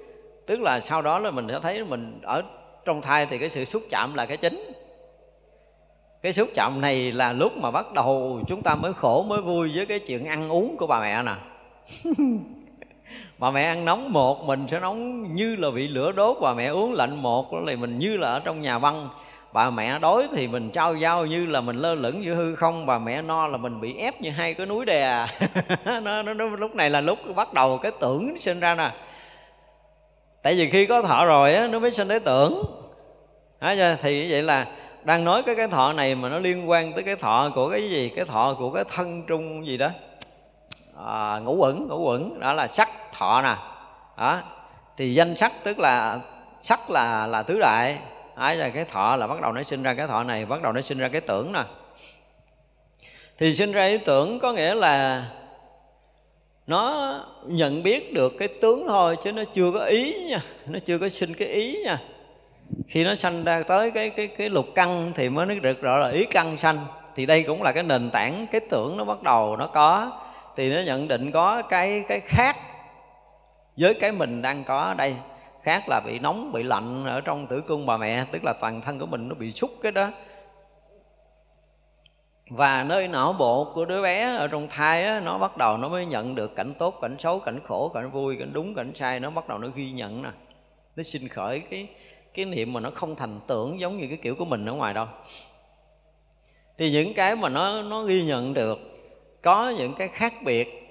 Tức 0.46 0.62
là 0.62 0.80
sau 0.80 1.02
đó 1.02 1.20
là 1.20 1.32
mình 1.32 1.48
sẽ 1.50 1.60
thấy 1.60 1.84
mình 1.84 2.20
ở 2.24 2.42
trong 2.86 3.02
thai 3.02 3.26
thì 3.26 3.38
cái 3.38 3.50
sự 3.50 3.66
xúc 3.66 3.84
chạm 3.90 4.14
là 4.14 4.26
cái 4.26 4.38
chính. 4.38 4.72
Cái 6.22 6.34
xúc 6.34 6.50
chạm 6.56 6.82
này 6.82 7.12
là 7.12 7.34
lúc 7.34 7.58
mà 7.58 7.72
bắt 7.72 7.94
đầu 7.94 8.40
chúng 8.48 8.62
ta 8.62 8.76
mới 8.76 8.94
khổ, 8.94 9.24
mới 9.24 9.42
vui 9.42 9.72
với 9.76 9.86
cái 9.86 10.00
chuyện 10.00 10.26
ăn 10.26 10.50
uống 10.50 10.78
của 10.78 10.88
bà 10.88 11.00
mẹ 11.02 11.24
nè. 11.24 11.36
bà 13.38 13.52
mẹ 13.52 13.64
ăn 13.64 13.86
nóng 13.86 14.14
một 14.14 14.44
mình 14.44 14.68
sẽ 14.72 14.80
nóng 14.80 15.34
như 15.36 15.56
là 15.56 15.72
bị 15.72 15.88
lửa 15.88 16.12
đốt. 16.12 16.38
Bà 16.42 16.54
mẹ 16.54 16.66
uống 16.66 16.94
lạnh 16.94 17.22
một 17.22 17.54
là 17.54 17.76
mình 17.76 18.00
như 18.00 18.18
là 18.18 18.28
ở 18.28 18.40
trong 18.40 18.62
nhà 18.62 18.80
băng. 18.80 19.10
Bà 19.54 19.70
mẹ 19.70 20.00
đói 20.00 20.28
thì 20.36 20.48
mình 20.48 20.72
trao 20.72 20.98
dao 20.98 21.26
như 21.26 21.46
là 21.46 21.62
mình 21.62 21.76
lơ 21.76 21.96
lửng 21.96 22.24
giữa 22.24 22.36
hư 22.36 22.56
không. 22.56 22.86
Bà 22.86 23.00
mẹ 23.00 23.22
no 23.22 23.48
là 23.48 23.58
mình 23.58 23.82
bị 23.82 23.98
ép 23.98 24.22
như 24.22 24.30
hai 24.30 24.54
cái 24.54 24.66
núi 24.66 24.86
đè. 24.86 25.26
Nó, 25.86 26.22
nó, 26.22 26.34
nó, 26.34 26.46
lúc 26.46 26.76
này 26.76 26.90
là 26.90 27.02
lúc 27.02 27.20
bắt 27.36 27.54
đầu 27.54 27.78
cái 27.78 27.92
tưởng 28.00 28.38
sinh 28.38 28.60
ra 28.60 28.76
nè. 28.76 28.92
Tại 30.42 30.54
vì 30.54 30.70
khi 30.70 30.86
có 30.86 31.02
thọ 31.02 31.26
rồi 31.26 31.54
á 31.54 31.68
nó 31.68 31.80
mới 31.80 31.92
sinh 31.92 32.08
tới 32.08 32.20
tưởng. 32.20 32.64
Đó, 33.62 33.74
thì 34.02 34.32
vậy 34.32 34.44
là 34.44 34.66
đang 35.04 35.26
nói 35.26 35.44
cái 35.44 35.56
cái 35.56 35.68
thọ 35.68 35.94
này 35.94 36.16
mà 36.16 36.30
nó 36.30 36.40
liên 36.40 36.70
quan 36.70 36.94
tới 36.94 37.04
cái 37.04 37.16
thọ 37.16 37.52
của 37.56 37.70
cái 37.70 37.90
gì? 37.90 38.10
Cái 38.16 38.26
thọ 38.26 38.56
của 38.60 38.72
cái 38.72 38.84
thân 38.96 39.24
trung 39.28 39.68
gì 39.68 39.78
đó 39.78 39.90
à, 41.06 41.40
ngũ 41.40 41.56
uẩn 41.56 41.88
ngũ 41.88 42.10
uẩn 42.10 42.40
đó 42.40 42.54
là 42.54 42.68
sắc 42.68 42.90
thọ 43.12 43.42
nè. 43.42 43.56
Đó. 44.18 44.40
Thì 44.98 45.14
danh 45.14 45.36
sắc 45.36 45.52
tức 45.64 45.80
là 45.80 46.20
sắc 46.62 46.90
là 46.90 47.28
là 47.28 47.44
tứ 47.44 47.60
đại. 47.60 48.00
Ấy 48.36 48.56
là 48.56 48.70
cái 48.70 48.86
thọ 48.86 49.16
là 49.16 49.28
bắt 49.28 49.42
đầu 49.42 49.52
nó 49.52 49.64
sinh 49.64 49.84
ra 49.84 49.94
cái 49.94 50.08
thọ 50.08 50.24
này 50.24 50.46
bắt 50.46 50.62
đầu 50.62 50.72
nó 50.72 50.82
sinh 50.82 50.98
ra 50.98 51.08
cái 51.08 51.22
tưởng 51.22 51.52
nè. 51.52 51.64
Thì 53.38 53.54
sinh 53.54 53.72
ra 53.72 53.86
ý 53.86 53.98
tưởng 53.98 54.40
có 54.40 54.54
nghĩa 54.54 54.74
là 54.74 55.26
nó 56.68 57.14
nhận 57.46 57.84
biết 57.84 58.14
được 58.14 58.34
cái 58.40 58.48
tướng 58.48 58.88
thôi 58.88 59.18
chứ 59.24 59.32
nó 59.32 59.44
chưa 59.54 59.72
có 59.74 59.80
ý 59.80 60.26
nha. 60.30 60.40
Nó 60.66 60.80
chưa 60.86 60.98
có 60.98 61.10
sinh 61.10 61.34
cái 61.34 61.48
ý 61.48 61.84
nha. 61.86 61.98
Khi 62.88 63.04
nó 63.04 63.16
sanh 63.16 63.44
ra 63.44 63.64
tới 63.68 63.92
cái 63.92 64.10
cái 64.10 64.28
cái 64.28 64.50
lục 64.50 64.66
căn 64.76 65.12
thì 65.16 65.30
mới 65.30 65.46
nó 65.46 65.56
được 65.56 65.82
rõ 65.82 65.98
là 65.98 66.10
ý 66.10 66.26
căn 66.26 66.58
sanh. 66.58 66.86
Thì 67.16 67.26
đây 67.26 67.44
cũng 67.44 67.64
là 67.64 67.72
cái 67.72 67.84
nền 67.84 68.12
tảng 68.12 68.48
cái 68.52 68.62
tưởng 68.70 68.98
nó 68.98 69.06
bắt 69.06 69.24
đầu 69.24 69.56
nó 69.56 69.68
có 69.68 70.12
thì 70.58 70.74
nó 70.74 70.82
nhận 70.82 71.08
định 71.08 71.32
có 71.32 71.62
cái 71.62 72.06
cái 72.08 72.20
khác 72.20 72.56
với 73.78 73.94
cái 73.94 74.12
mình 74.12 74.42
đang 74.42 74.64
có 74.64 74.80
ở 74.80 74.94
đây. 74.94 75.16
Khác 75.64 75.90
là 75.90 76.02
bị 76.06 76.20
nóng 76.20 76.52
bị 76.52 76.64
lạnh 76.64 77.06
ở 77.06 77.22
trong 77.22 77.48
tử 77.48 77.62
cung 77.68 77.86
bà 77.86 77.98
mẹ 77.98 78.26
tức 78.32 78.44
là 78.44 78.54
toàn 78.62 78.82
thân 78.82 79.00
của 79.00 79.06
mình 79.06 79.30
nó 79.30 79.36
bị 79.36 79.52
xúc 79.52 79.72
cái 79.82 79.92
đó. 79.92 80.12
Và 82.50 82.84
nơi 82.84 83.08
não 83.08 83.34
bộ 83.34 83.72
của 83.74 83.86
đứa 83.86 84.02
bé 84.02 84.36
ở 84.36 84.48
trong 84.48 84.68
thai 84.68 85.04
á, 85.04 85.20
nó 85.20 85.38
bắt 85.38 85.58
đầu 85.58 85.78
nó 85.78 85.90
mới 85.90 86.06
nhận 86.06 86.36
được 86.36 86.56
cảnh 86.56 86.74
tốt 86.80 87.00
cảnh 87.02 87.16
xấu 87.20 87.40
cảnh 87.40 87.60
khổ 87.68 87.92
cảnh 87.94 88.12
vui 88.12 88.36
cảnh 88.40 88.54
đúng 88.54 88.76
cảnh 88.76 88.92
sai. 88.96 89.20
Nó 89.20 89.30
bắt 89.30 89.48
đầu 89.48 89.58
nó 89.58 89.68
ghi 89.76 89.92
nhận 89.92 90.24
nè. 90.24 90.30
Nó 90.96 91.04
sinh 91.04 91.28
khởi 91.28 91.60
cái 91.60 91.88
cái 92.34 92.46
niệm 92.46 92.74
mà 92.74 92.80
nó 92.80 92.92
không 92.96 93.16
thành 93.16 93.40
tưởng 93.48 93.80
giống 93.80 93.98
như 93.98 94.08
cái 94.08 94.18
kiểu 94.22 94.36
của 94.36 94.46
mình 94.46 94.66
ở 94.66 94.74
ngoài 94.74 94.94
đâu. 94.94 95.06
Thì 96.78 96.92
những 96.92 97.14
cái 97.14 97.36
mà 97.36 97.50
nó 97.50 97.82
nó 97.82 98.04
ghi 98.04 98.24
nhận 98.24 98.54
được 98.54 98.97
có 99.42 99.74
những 99.78 99.94
cái 99.98 100.08
khác 100.08 100.34
biệt 100.46 100.88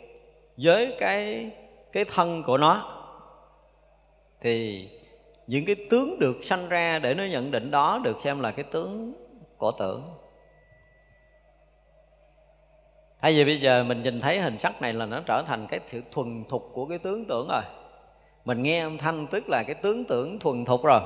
với 0.57 0.97
cái 0.99 1.51
cái 1.93 2.05
thân 2.05 2.43
của 2.43 2.59
nó. 2.59 2.93
Thì 4.41 4.89
những 5.47 5.65
cái 5.65 5.77
tướng 5.91 6.19
được 6.19 6.37
sanh 6.43 6.69
ra 6.69 6.99
để 6.99 7.15
nó 7.15 7.25
nhận 7.25 7.51
định 7.51 7.71
đó 7.71 8.01
được 8.05 8.21
xem 8.21 8.41
là 8.41 8.51
cái 8.51 8.65
tướng 8.65 9.13
của 9.59 9.71
tưởng 9.71 10.17
thay 13.27 13.35
vì 13.35 13.45
bây 13.45 13.61
giờ 13.61 13.85
mình 13.85 14.03
nhìn 14.03 14.21
thấy 14.21 14.41
hình 14.41 14.59
sắc 14.59 14.83
này 14.83 14.93
là 14.93 15.07
nó 15.07 15.21
trở 15.27 15.43
thành 15.47 15.67
cái 15.67 15.81
sự 15.87 16.03
thuần 16.13 16.45
thục 16.49 16.71
của 16.73 16.87
cái 16.87 16.99
tướng 16.99 17.25
tưởng 17.25 17.49
rồi. 17.49 17.63
Mình 18.45 18.63
nghe 18.63 18.81
âm 18.81 18.99
thanh 18.99 19.27
tức 19.27 19.49
là 19.49 19.63
cái 19.63 19.75
tướng 19.75 20.05
tưởng 20.05 20.39
thuần 20.39 20.65
thục 20.65 20.85
rồi 20.85 21.01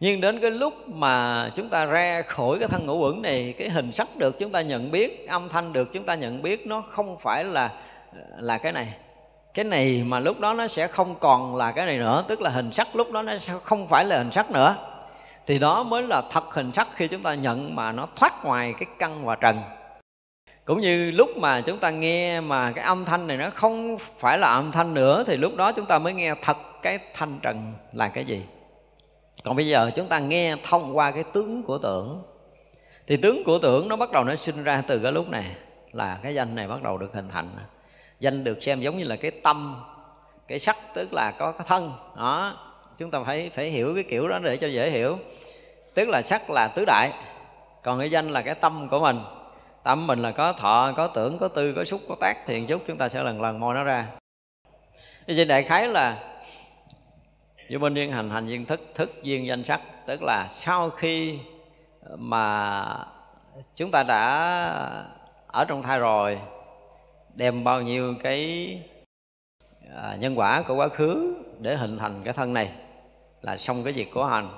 nhưng 0.00 0.20
đến 0.20 0.40
cái 0.40 0.50
lúc 0.50 0.88
mà 0.88 1.48
chúng 1.54 1.68
ta 1.68 1.84
ra 1.84 2.22
khỏi 2.22 2.58
cái 2.58 2.68
thân 2.68 2.86
ngũ 2.86 3.08
uẩn 3.08 3.22
này, 3.22 3.54
cái 3.58 3.68
hình 3.68 3.92
sắc 3.92 4.16
được 4.16 4.38
chúng 4.38 4.52
ta 4.52 4.60
nhận 4.60 4.90
biết, 4.90 5.28
âm 5.28 5.48
thanh 5.48 5.72
được 5.72 5.92
chúng 5.92 6.04
ta 6.04 6.14
nhận 6.14 6.42
biết, 6.42 6.66
nó 6.66 6.84
không 6.90 7.18
phải 7.18 7.44
là 7.44 7.72
là 8.38 8.58
cái 8.58 8.72
này. 8.72 8.94
Cái 9.54 9.64
này 9.64 10.02
mà 10.06 10.20
lúc 10.20 10.40
đó 10.40 10.54
nó 10.54 10.68
sẽ 10.68 10.86
không 10.86 11.14
còn 11.20 11.56
là 11.56 11.72
cái 11.72 11.86
này 11.86 11.98
nữa, 11.98 12.24
tức 12.28 12.40
là 12.40 12.50
hình 12.50 12.72
sắc 12.72 12.96
lúc 12.96 13.12
đó 13.12 13.22
nó 13.22 13.38
sẽ 13.38 13.52
không 13.62 13.88
phải 13.88 14.04
là 14.04 14.18
hình 14.18 14.32
sắc 14.32 14.50
nữa. 14.50 14.76
Thì 15.46 15.58
đó 15.58 15.82
mới 15.82 16.02
là 16.02 16.22
thật 16.30 16.54
hình 16.54 16.72
sắc 16.72 16.88
khi 16.94 17.08
chúng 17.08 17.22
ta 17.22 17.34
nhận 17.34 17.74
mà 17.76 17.92
nó 17.92 18.06
thoát 18.16 18.44
ngoài 18.44 18.74
cái 18.78 18.86
căn 18.98 19.24
và 19.24 19.36
trần. 19.36 19.60
Cũng 20.64 20.80
như 20.80 21.10
lúc 21.10 21.36
mà 21.36 21.60
chúng 21.60 21.78
ta 21.78 21.90
nghe 21.90 22.40
mà 22.40 22.72
cái 22.72 22.84
âm 22.84 23.04
thanh 23.04 23.26
này 23.26 23.36
nó 23.36 23.50
không 23.50 23.98
phải 23.98 24.38
là 24.38 24.48
âm 24.48 24.72
thanh 24.72 24.94
nữa, 24.94 25.24
thì 25.26 25.36
lúc 25.36 25.56
đó 25.56 25.72
chúng 25.72 25.86
ta 25.86 25.98
mới 25.98 26.12
nghe 26.12 26.34
thật 26.42 26.56
cái 26.82 26.98
thanh 27.14 27.38
trần 27.42 27.72
là 27.92 28.08
cái 28.08 28.24
gì 28.24 28.42
còn 29.46 29.56
bây 29.56 29.66
giờ 29.66 29.90
chúng 29.94 30.08
ta 30.08 30.18
nghe 30.18 30.56
thông 30.62 30.96
qua 30.96 31.10
cái 31.10 31.24
tướng 31.32 31.62
của 31.62 31.78
tưởng. 31.78 32.22
Thì 33.06 33.16
tướng 33.16 33.44
của 33.44 33.58
tưởng 33.62 33.88
nó 33.88 33.96
bắt 33.96 34.12
đầu 34.12 34.24
nó 34.24 34.36
sinh 34.36 34.64
ra 34.64 34.82
từ 34.86 34.98
cái 34.98 35.12
lúc 35.12 35.28
này, 35.28 35.56
là 35.92 36.18
cái 36.22 36.34
danh 36.34 36.54
này 36.54 36.68
bắt 36.68 36.82
đầu 36.82 36.98
được 36.98 37.14
hình 37.14 37.28
thành. 37.28 37.56
Danh 38.20 38.44
được 38.44 38.62
xem 38.62 38.80
giống 38.80 38.98
như 38.98 39.04
là 39.04 39.16
cái 39.16 39.30
tâm, 39.30 39.84
cái 40.48 40.58
sắc, 40.58 40.76
tức 40.94 41.12
là 41.12 41.30
có 41.30 41.52
cái 41.52 41.66
thân. 41.68 41.92
Đó, 42.16 42.54
chúng 42.98 43.10
ta 43.10 43.18
phải 43.26 43.50
phải 43.54 43.70
hiểu 43.70 43.94
cái 43.94 44.04
kiểu 44.04 44.28
đó 44.28 44.38
để 44.38 44.56
cho 44.56 44.66
dễ 44.66 44.90
hiểu. 44.90 45.18
Tức 45.94 46.08
là 46.08 46.22
sắc 46.22 46.50
là 46.50 46.68
tứ 46.68 46.84
đại, 46.84 47.12
còn 47.82 47.98
cái 47.98 48.10
danh 48.10 48.30
là 48.30 48.42
cái 48.42 48.54
tâm 48.54 48.88
của 48.88 49.00
mình. 49.00 49.20
Tâm 49.82 50.06
mình 50.06 50.22
là 50.22 50.30
có 50.30 50.52
thọ, 50.52 50.92
có 50.96 51.06
tưởng, 51.06 51.38
có 51.38 51.48
tư, 51.48 51.72
có 51.76 51.84
xúc, 51.84 52.00
có 52.08 52.16
tác 52.20 52.36
thì 52.46 52.64
chút 52.68 52.82
chúng 52.86 52.98
ta 52.98 53.08
sẽ 53.08 53.22
lần 53.22 53.42
lần 53.42 53.60
moi 53.60 53.74
nó 53.74 53.84
ra. 53.84 54.06
Như 55.26 55.34
vậy 55.36 55.44
đại 55.44 55.62
khái 55.62 55.88
là 55.88 56.18
vô 57.70 57.78
minh 57.78 57.94
duyên 57.94 58.12
hành 58.12 58.30
hành 58.30 58.46
duyên 58.46 58.64
thức 58.64 58.80
thức 58.94 59.22
duyên 59.22 59.46
danh 59.46 59.64
sắc 59.64 59.80
tức 60.06 60.22
là 60.22 60.48
sau 60.50 60.90
khi 60.90 61.38
mà 62.18 62.84
chúng 63.76 63.90
ta 63.90 64.02
đã 64.02 64.22
ở 65.46 65.64
trong 65.64 65.82
thai 65.82 65.98
rồi 65.98 66.38
đem 67.34 67.64
bao 67.64 67.82
nhiêu 67.82 68.14
cái 68.22 68.68
à, 69.94 70.16
nhân 70.20 70.38
quả 70.38 70.62
của 70.62 70.74
quá 70.74 70.88
khứ 70.88 71.34
để 71.60 71.76
hình 71.76 71.98
thành 71.98 72.22
cái 72.24 72.34
thân 72.34 72.52
này 72.52 72.72
là 73.42 73.56
xong 73.56 73.84
cái 73.84 73.92
việc 73.92 74.10
của 74.14 74.24
hành. 74.26 74.48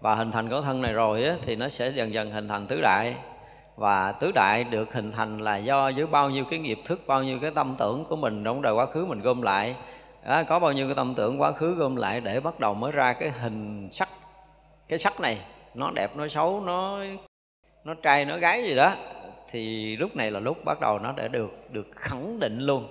Và 0.00 0.14
hình 0.14 0.30
thành 0.30 0.48
cái 0.48 0.60
thân 0.64 0.82
này 0.82 0.92
rồi 0.92 1.24
á, 1.24 1.34
thì 1.42 1.56
nó 1.56 1.68
sẽ 1.68 1.88
dần 1.88 2.14
dần 2.14 2.30
hình 2.30 2.48
thành 2.48 2.66
tứ 2.66 2.80
đại. 2.80 3.16
Và 3.76 4.12
tứ 4.12 4.32
đại 4.34 4.64
được 4.64 4.94
hình 4.94 5.12
thành 5.12 5.40
là 5.40 5.56
do 5.56 5.90
với 5.96 6.06
bao 6.06 6.30
nhiêu 6.30 6.44
cái 6.50 6.58
nghiệp 6.58 6.78
thức 6.84 7.00
bao 7.06 7.22
nhiêu 7.22 7.38
cái 7.42 7.50
tâm 7.50 7.74
tưởng 7.78 8.04
của 8.04 8.16
mình 8.16 8.44
trong 8.44 8.62
đời 8.62 8.72
quá 8.72 8.86
khứ 8.86 9.04
mình 9.04 9.20
gom 9.20 9.42
lại 9.42 9.76
đó, 10.24 10.42
có 10.48 10.58
bao 10.58 10.72
nhiêu 10.72 10.86
cái 10.86 10.94
tâm 10.94 11.14
tưởng 11.14 11.40
quá 11.40 11.52
khứ 11.52 11.74
gom 11.74 11.96
lại 11.96 12.20
để 12.20 12.40
bắt 12.40 12.60
đầu 12.60 12.74
mới 12.74 12.92
ra 12.92 13.12
cái 13.12 13.30
hình 13.30 13.88
sắc 13.92 14.08
cái 14.88 14.98
sắc 14.98 15.20
này. 15.20 15.38
Nó 15.74 15.90
đẹp 15.90 16.16
nó 16.16 16.28
xấu 16.28 16.60
nó 16.60 17.00
nó 17.84 17.94
trai 17.94 18.24
nó 18.24 18.36
gái 18.36 18.64
gì 18.64 18.74
đó. 18.74 18.94
Thì 19.50 19.96
lúc 19.96 20.16
này 20.16 20.30
là 20.30 20.40
lúc 20.40 20.64
bắt 20.64 20.80
đầu 20.80 20.98
nó 20.98 21.12
đã 21.12 21.28
được 21.28 21.70
được 21.70 21.86
khẳng 21.96 22.40
định 22.40 22.58
luôn. 22.58 22.88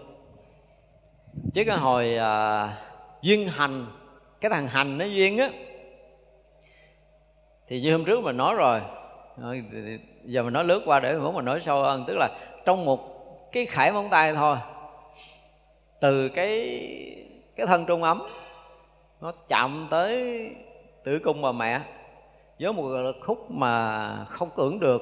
Chứ 1.54 1.64
cái 1.68 1.78
hồi 1.78 2.18
à, 2.18 2.70
duyên 3.22 3.48
hành 3.48 3.86
cái 4.42 4.52
thằng 4.52 4.68
hành 4.68 4.98
nó 4.98 5.06
duyên 5.06 5.38
á 5.38 5.50
thì 7.68 7.82
như 7.82 7.92
hôm 7.92 8.06
trước 8.06 8.24
mình 8.24 8.38
nói 8.38 8.56
rồi 8.56 8.82
giờ 10.24 10.44
mình 10.44 10.54
nói 10.54 10.64
lướt 10.64 10.82
qua 10.86 11.00
để 11.00 11.14
muốn 11.14 11.36
mình 11.36 11.46
nói 11.46 11.62
sâu 11.62 11.84
hơn. 11.84 12.04
Tức 12.08 12.18
là 12.18 12.30
trong 12.66 12.86
một 12.86 13.00
cái 13.52 13.66
khải 13.66 13.92
móng 13.92 14.10
tay 14.10 14.34
thôi 14.34 14.58
từ 16.00 16.30
cái 16.30 16.80
cái 17.56 17.66
thân 17.66 17.86
trung 17.86 18.04
ấm, 18.04 18.22
nó 19.22 19.32
chạm 19.48 19.88
tới 19.90 20.46
tử 21.04 21.20
cung 21.20 21.42
bà 21.42 21.52
mẹ. 21.52 21.82
Với 22.60 22.74
một 22.74 22.90
lực 22.90 23.18
hút 23.26 23.52
mà 23.52 24.26
không 24.26 24.50
cưỡng 24.56 24.80
được, 24.80 25.02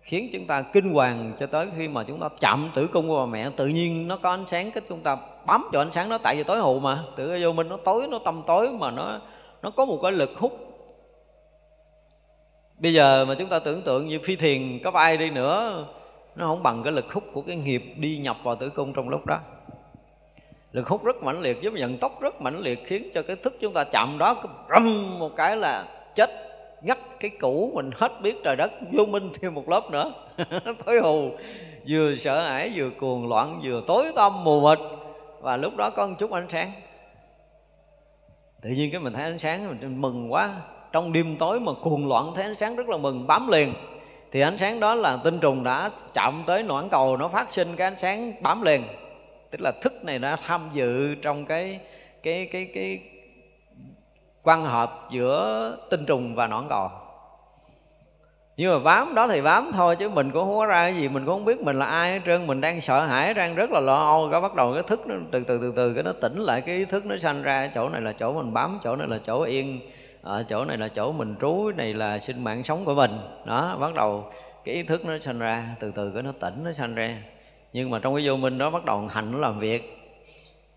khiến 0.00 0.30
chúng 0.32 0.46
ta 0.46 0.62
kinh 0.62 0.92
hoàng 0.92 1.32
cho 1.40 1.46
tới 1.46 1.66
khi 1.76 1.88
mà 1.88 2.04
chúng 2.04 2.20
ta 2.20 2.28
chạm 2.40 2.70
tử 2.74 2.86
cung 2.86 3.08
của 3.08 3.18
bà 3.18 3.26
mẹ. 3.26 3.50
Tự 3.56 3.66
nhiên 3.66 4.08
nó 4.08 4.16
có 4.16 4.30
ánh 4.30 4.44
sáng 4.48 4.70
cái 4.70 4.82
chúng 4.88 5.00
ta 5.00 5.16
bám 5.46 5.68
cho 5.72 5.80
ánh 5.80 5.92
sáng 5.92 6.08
nó 6.08 6.18
tại 6.18 6.36
vì 6.36 6.42
tối 6.42 6.58
hụ 6.58 6.80
mà. 6.80 7.04
Tự 7.16 7.38
vô 7.42 7.52
minh 7.52 7.68
nó 7.68 7.76
tối, 7.76 8.06
nó 8.10 8.18
tâm 8.24 8.42
tối 8.46 8.68
mà 8.72 8.90
nó 8.90 9.20
nó 9.62 9.70
có 9.70 9.84
một 9.84 9.98
cái 10.02 10.12
lực 10.12 10.30
hút. 10.36 10.52
Bây 12.78 12.94
giờ 12.94 13.24
mà 13.24 13.34
chúng 13.38 13.48
ta 13.48 13.58
tưởng 13.58 13.82
tượng 13.82 14.08
như 14.08 14.20
phi 14.24 14.36
thiền, 14.36 14.78
có 14.84 14.90
ai 14.90 15.16
đi 15.16 15.30
nữa, 15.30 15.86
nó 16.36 16.46
không 16.46 16.62
bằng 16.62 16.82
cái 16.82 16.92
lực 16.92 17.12
hút 17.12 17.24
của 17.32 17.42
cái 17.42 17.56
nghiệp 17.56 17.82
đi 17.96 18.18
nhập 18.18 18.36
vào 18.42 18.56
tử 18.56 18.68
cung 18.68 18.92
trong 18.92 19.08
lúc 19.08 19.26
đó 19.26 19.40
lực 20.76 20.88
hút 20.88 21.04
rất 21.04 21.22
mạnh 21.22 21.42
liệt 21.42 21.62
giúp 21.62 21.72
nhận 21.72 21.98
tốc 21.98 22.20
rất 22.20 22.40
mạnh 22.40 22.58
liệt, 22.58 22.86
khiến 22.86 23.10
cho 23.14 23.22
cái 23.22 23.36
thức 23.36 23.56
chúng 23.60 23.72
ta 23.72 23.84
chậm 23.84 24.16
đó 24.18 24.34
cứ 24.42 24.48
râm 24.74 25.18
một 25.18 25.36
cái 25.36 25.56
là 25.56 25.84
chết, 26.14 26.30
ngắt 26.82 26.98
cái 27.20 27.30
cũ 27.40 27.72
mình 27.74 27.90
hết 27.94 28.12
biết 28.22 28.36
trời 28.44 28.56
đất, 28.56 28.72
vô 28.92 29.04
minh 29.04 29.30
thêm 29.40 29.54
một 29.54 29.68
lớp 29.68 29.90
nữa. 29.90 30.12
Tối 30.86 31.00
hù, 31.00 31.30
vừa 31.88 32.16
sợ 32.16 32.40
hãi 32.40 32.72
vừa 32.74 32.90
cuồng 32.90 33.28
loạn, 33.28 33.60
vừa 33.64 33.82
tối 33.86 34.04
tâm 34.16 34.44
mù 34.44 34.68
mịt. 34.68 34.78
Và 35.40 35.56
lúc 35.56 35.76
đó 35.76 35.90
có 35.90 36.06
một 36.06 36.14
chút 36.18 36.32
ánh 36.32 36.46
sáng. 36.48 36.72
Tự 38.62 38.70
nhiên 38.70 38.90
cái 38.92 39.00
mình 39.00 39.12
thấy 39.12 39.22
ánh 39.22 39.38
sáng, 39.38 39.68
mình 39.68 40.00
mừng 40.00 40.32
quá. 40.32 40.54
Trong 40.92 41.12
đêm 41.12 41.36
tối 41.38 41.60
mà 41.60 41.72
cuồng 41.82 42.08
loạn 42.08 42.32
thấy 42.34 42.44
ánh 42.44 42.54
sáng 42.54 42.76
rất 42.76 42.88
là 42.88 42.96
mừng, 42.96 43.26
bám 43.26 43.48
liền. 43.48 43.74
Thì 44.32 44.40
ánh 44.40 44.58
sáng 44.58 44.80
đó 44.80 44.94
là 44.94 45.18
tinh 45.24 45.38
trùng 45.38 45.64
đã 45.64 45.90
chạm 46.14 46.42
tới 46.46 46.62
noãn 46.62 46.88
cầu, 46.88 47.16
nó 47.16 47.28
phát 47.28 47.52
sinh 47.52 47.68
cái 47.76 47.86
ánh 47.86 47.98
sáng 47.98 48.32
bám 48.42 48.62
liền 48.62 48.82
tức 49.56 49.62
là 49.62 49.72
thức 49.80 50.04
này 50.04 50.18
đã 50.18 50.36
tham 50.46 50.70
dự 50.72 51.14
trong 51.14 51.46
cái 51.46 51.80
cái 52.22 52.48
cái 52.52 52.70
cái 52.74 53.00
quan 54.42 54.62
hợp 54.62 55.08
giữa 55.10 55.76
tinh 55.90 56.06
trùng 56.06 56.34
và 56.34 56.46
nõn 56.46 56.68
cò. 56.68 56.90
Nhưng 58.56 58.72
mà 58.72 58.78
bám 58.78 59.14
đó 59.14 59.28
thì 59.28 59.42
bám 59.42 59.70
thôi, 59.72 59.96
chứ 59.96 60.08
mình 60.08 60.30
cũng 60.30 60.44
không 60.44 60.58
có 60.58 60.66
ra 60.66 60.90
cái 60.90 60.96
gì, 60.96 61.08
mình 61.08 61.26
cũng 61.26 61.34
không 61.34 61.44
biết 61.44 61.60
mình 61.60 61.78
là 61.78 61.86
ai 61.86 62.12
hết 62.12 62.20
trơn, 62.26 62.46
mình 62.46 62.60
đang 62.60 62.80
sợ 62.80 63.06
hãi, 63.06 63.34
đang 63.34 63.54
rất 63.54 63.70
là 63.70 63.80
lo 63.80 64.04
âu, 64.04 64.28
cái 64.32 64.40
bắt 64.40 64.54
đầu 64.54 64.74
cái 64.74 64.82
thức 64.82 65.06
nó 65.06 65.14
từ 65.32 65.44
từ 65.44 65.58
từ 65.58 65.72
từ, 65.76 65.94
cái 65.94 66.02
nó 66.02 66.12
tỉnh 66.12 66.38
lại, 66.38 66.60
cái 66.60 66.76
ý 66.76 66.84
thức 66.84 67.06
nó 67.06 67.16
sanh 67.16 67.42
ra, 67.42 67.70
chỗ 67.74 67.88
này 67.88 68.00
là 68.00 68.12
chỗ 68.12 68.32
mình 68.32 68.52
bám, 68.52 68.78
chỗ 68.84 68.96
này 68.96 69.08
là 69.08 69.18
chỗ 69.26 69.42
yên 69.42 69.80
ở 70.22 70.44
chỗ 70.48 70.64
này 70.64 70.76
là 70.76 70.88
chỗ 70.88 71.12
mình 71.12 71.34
trú, 71.40 71.72
này 71.76 71.94
là 71.94 72.18
sinh 72.18 72.44
mạng 72.44 72.62
sống 72.62 72.84
của 72.84 72.94
mình. 72.94 73.10
Đó, 73.44 73.76
bắt 73.80 73.94
đầu 73.94 74.30
cái 74.64 74.74
ý 74.74 74.82
thức 74.82 75.04
nó 75.04 75.18
sanh 75.18 75.38
ra, 75.38 75.74
từ 75.80 75.90
từ 75.90 76.10
cái 76.10 76.22
nó 76.22 76.32
tỉnh, 76.40 76.64
nó 76.64 76.72
sanh 76.72 76.94
ra 76.94 77.16
nhưng 77.72 77.90
mà 77.90 77.98
trong 77.98 78.14
cái 78.14 78.28
vô 78.28 78.36
minh 78.36 78.58
đó 78.58 78.70
bắt 78.70 78.84
đầu 78.84 79.06
hành 79.10 79.32
nó 79.32 79.38
làm 79.38 79.58
việc. 79.58 79.92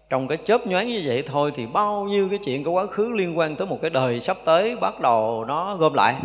Trong 0.09 0.27
cái 0.27 0.37
chớp 0.45 0.67
nhoáng 0.67 0.87
như 0.87 1.01
vậy 1.05 1.23
thôi 1.25 1.51
thì 1.55 1.65
bao 1.65 2.03
nhiêu 2.03 2.27
cái 2.29 2.39
chuyện 2.45 2.63
của 2.63 2.71
quá 2.71 2.85
khứ 2.85 3.11
liên 3.15 3.37
quan 3.37 3.55
tới 3.55 3.67
một 3.67 3.77
cái 3.81 3.89
đời 3.89 4.19
sắp 4.19 4.37
tới 4.45 4.75
bắt 4.75 4.99
đầu 4.99 5.45
nó 5.47 5.75
gom 5.75 5.93
lại. 5.93 6.15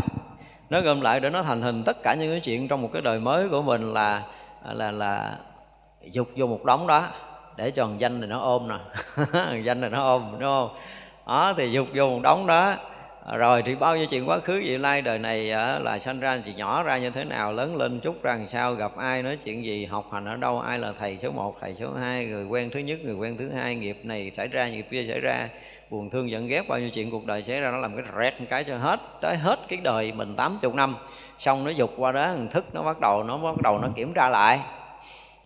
Nó 0.70 0.80
gom 0.80 1.00
lại 1.00 1.20
để 1.20 1.30
nó 1.30 1.42
thành 1.42 1.62
hình 1.62 1.82
tất 1.84 2.02
cả 2.02 2.14
những 2.14 2.30
cái 2.30 2.40
chuyện 2.40 2.68
trong 2.68 2.82
một 2.82 2.90
cái 2.92 3.02
đời 3.02 3.20
mới 3.20 3.48
của 3.48 3.62
mình 3.62 3.92
là 3.92 4.22
là 4.72 4.90
là 4.90 5.38
dục 6.12 6.28
vô 6.36 6.46
một 6.46 6.64
đống 6.64 6.86
đó. 6.86 7.08
Để 7.56 7.70
cho 7.70 7.88
danh 7.98 8.20
này 8.20 8.28
nó 8.28 8.38
ôm 8.38 8.68
nè. 8.68 8.76
Danh 9.62 9.80
này 9.80 9.90
nó 9.90 10.02
ôm, 10.04 10.30
đúng 10.32 10.40
không? 10.40 10.76
Đó, 11.26 11.54
thì 11.56 11.70
dục 11.70 11.86
vô 11.94 12.06
một 12.06 12.20
đống 12.22 12.46
đó 12.46 12.74
rồi 13.32 13.62
thì 13.62 13.74
bao 13.74 13.96
nhiêu 13.96 14.06
chuyện 14.06 14.28
quá 14.28 14.38
khứ 14.38 14.60
vị 14.64 14.78
lai 14.78 15.02
đời 15.02 15.18
này 15.18 15.50
ờ, 15.50 15.78
là 15.78 15.98
sanh 15.98 16.20
ra 16.20 16.42
thì 16.44 16.54
nhỏ 16.54 16.82
ra 16.82 16.98
như 16.98 17.10
thế 17.10 17.24
nào? 17.24 17.52
Lớn 17.52 17.76
lên 17.76 18.00
chút 18.00 18.22
ra 18.22 18.34
làm 18.34 18.48
sao? 18.48 18.74
Gặp 18.74 18.96
ai 18.96 19.22
nói 19.22 19.36
chuyện 19.44 19.64
gì? 19.64 19.84
Học 19.84 20.08
hành 20.12 20.24
ở 20.24 20.36
đâu? 20.36 20.60
Ai 20.60 20.78
là 20.78 20.92
thầy 20.98 21.18
số 21.22 21.30
1, 21.30 21.56
thầy 21.60 21.74
số 21.74 21.92
2 22.00 22.26
người 22.26 22.44
quen 22.44 22.70
thứ 22.70 22.80
nhất 22.80 22.98
người 23.04 23.14
quen 23.14 23.36
thứ 23.36 23.50
hai? 23.50 23.74
Nghiệp 23.74 23.98
này 24.02 24.30
xảy 24.36 24.48
ra 24.48 24.68
nghiệp 24.68 24.86
kia 24.90 25.06
xảy 25.08 25.20
ra. 25.20 25.48
Buồn 25.90 26.10
thương 26.10 26.30
giận 26.30 26.48
ghét 26.48 26.68
bao 26.68 26.78
nhiêu 26.78 26.90
chuyện 26.90 27.10
cuộc 27.10 27.26
đời 27.26 27.42
xảy 27.42 27.60
ra 27.60 27.70
nó 27.70 27.76
làm 27.76 27.96
cái 27.96 28.04
rẹt 28.18 28.40
một 28.40 28.46
cái 28.50 28.64
cho 28.64 28.78
hết 28.78 29.00
tới 29.20 29.36
hết 29.36 29.58
cái 29.68 29.78
đời 29.82 30.12
mình 30.12 30.36
80 30.36 30.72
năm. 30.74 30.96
Xong 31.38 31.64
nó 31.64 31.70
dục 31.70 31.94
qua 31.96 32.12
đó 32.12 32.34
thức 32.50 32.64
nó 32.72 32.82
bắt 32.82 33.00
đầu 33.00 33.22
nó 33.22 33.36
bắt 33.36 33.62
đầu 33.62 33.78
nó 33.78 33.88
kiểm 33.96 34.12
tra 34.14 34.28
lại 34.28 34.60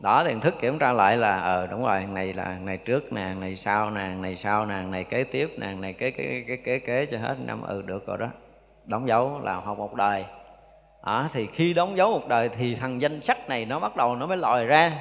đó 0.00 0.24
thì 0.24 0.34
thức 0.40 0.54
kiểm 0.60 0.78
tra 0.78 0.92
lại 0.92 1.16
là 1.16 1.40
ờ 1.40 1.66
đúng 1.66 1.84
rồi 1.84 2.06
này 2.12 2.32
là 2.32 2.56
này 2.62 2.76
trước 2.76 3.12
nè 3.12 3.34
này 3.40 3.56
sau 3.56 3.90
nè 3.90 4.08
này 4.20 4.36
sau 4.36 4.66
nè 4.66 4.74
này 4.74 5.04
kế 5.04 5.24
tiếp 5.24 5.54
nè 5.58 5.66
này 5.66 5.92
kế 5.92 6.10
kế 6.10 6.44
kế 6.48 6.56
kế 6.56 6.78
kế 6.78 7.06
cho 7.06 7.18
hết 7.18 7.36
năm 7.46 7.62
ừ 7.62 7.82
được 7.82 8.06
rồi 8.06 8.18
đó. 8.18 8.26
Đóng 8.84 9.08
dấu 9.08 9.40
là 9.42 9.54
học 9.54 9.78
một 9.78 9.94
đời. 9.94 10.24
Đó, 11.06 11.28
thì 11.32 11.46
khi 11.46 11.74
đóng 11.74 11.96
dấu 11.96 12.10
một 12.10 12.28
đời 12.28 12.48
thì 12.48 12.74
thằng 12.74 13.02
danh 13.02 13.22
sách 13.22 13.48
này 13.48 13.64
nó 13.64 13.78
bắt 13.78 13.96
đầu 13.96 14.16
nó 14.16 14.26
mới 14.26 14.36
lòi 14.36 14.64
ra. 14.64 14.92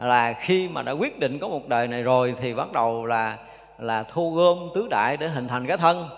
Là 0.00 0.32
khi 0.32 0.68
mà 0.68 0.82
đã 0.82 0.92
quyết 0.92 1.18
định 1.18 1.38
có 1.38 1.48
một 1.48 1.68
đời 1.68 1.88
này 1.88 2.02
rồi 2.02 2.34
thì 2.40 2.54
bắt 2.54 2.72
đầu 2.72 3.06
là 3.06 3.36
là 3.78 4.02
thu 4.02 4.34
gom 4.34 4.58
tứ 4.74 4.88
đại 4.90 5.16
để 5.16 5.28
hình 5.28 5.48
thành 5.48 5.66
cái 5.66 5.76
thân 5.76 6.08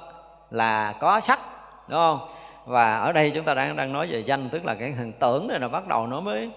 là 0.50 0.94
có 1.00 1.20
sắc 1.20 1.40
đúng 1.88 1.98
không? 1.98 2.18
Và 2.66 2.96
ở 2.96 3.12
đây 3.12 3.30
chúng 3.30 3.44
ta 3.44 3.54
đang 3.54 3.76
đang 3.76 3.92
nói 3.92 4.06
về 4.06 4.20
danh 4.20 4.48
tức 4.48 4.64
là 4.64 4.74
cái 4.74 4.92
hình 4.92 5.12
tưởng 5.12 5.48
này 5.48 5.60
là 5.60 5.68
bắt 5.68 5.88
đầu 5.88 6.06
nó 6.06 6.20
mới 6.20 6.50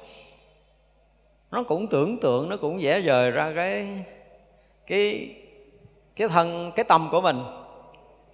nó 1.56 1.64
cũng 1.64 1.88
tưởng 1.88 2.20
tượng 2.20 2.50
nó 2.50 2.58
cũng 2.58 2.80
vẽ 2.82 3.02
vời 3.04 3.32
ra 3.32 3.54
cái 3.56 3.88
cái 4.88 5.36
cái 6.16 6.28
thân 6.28 6.72
cái 6.76 6.84
tâm 6.84 7.08
của 7.12 7.22
mình. 7.22 7.44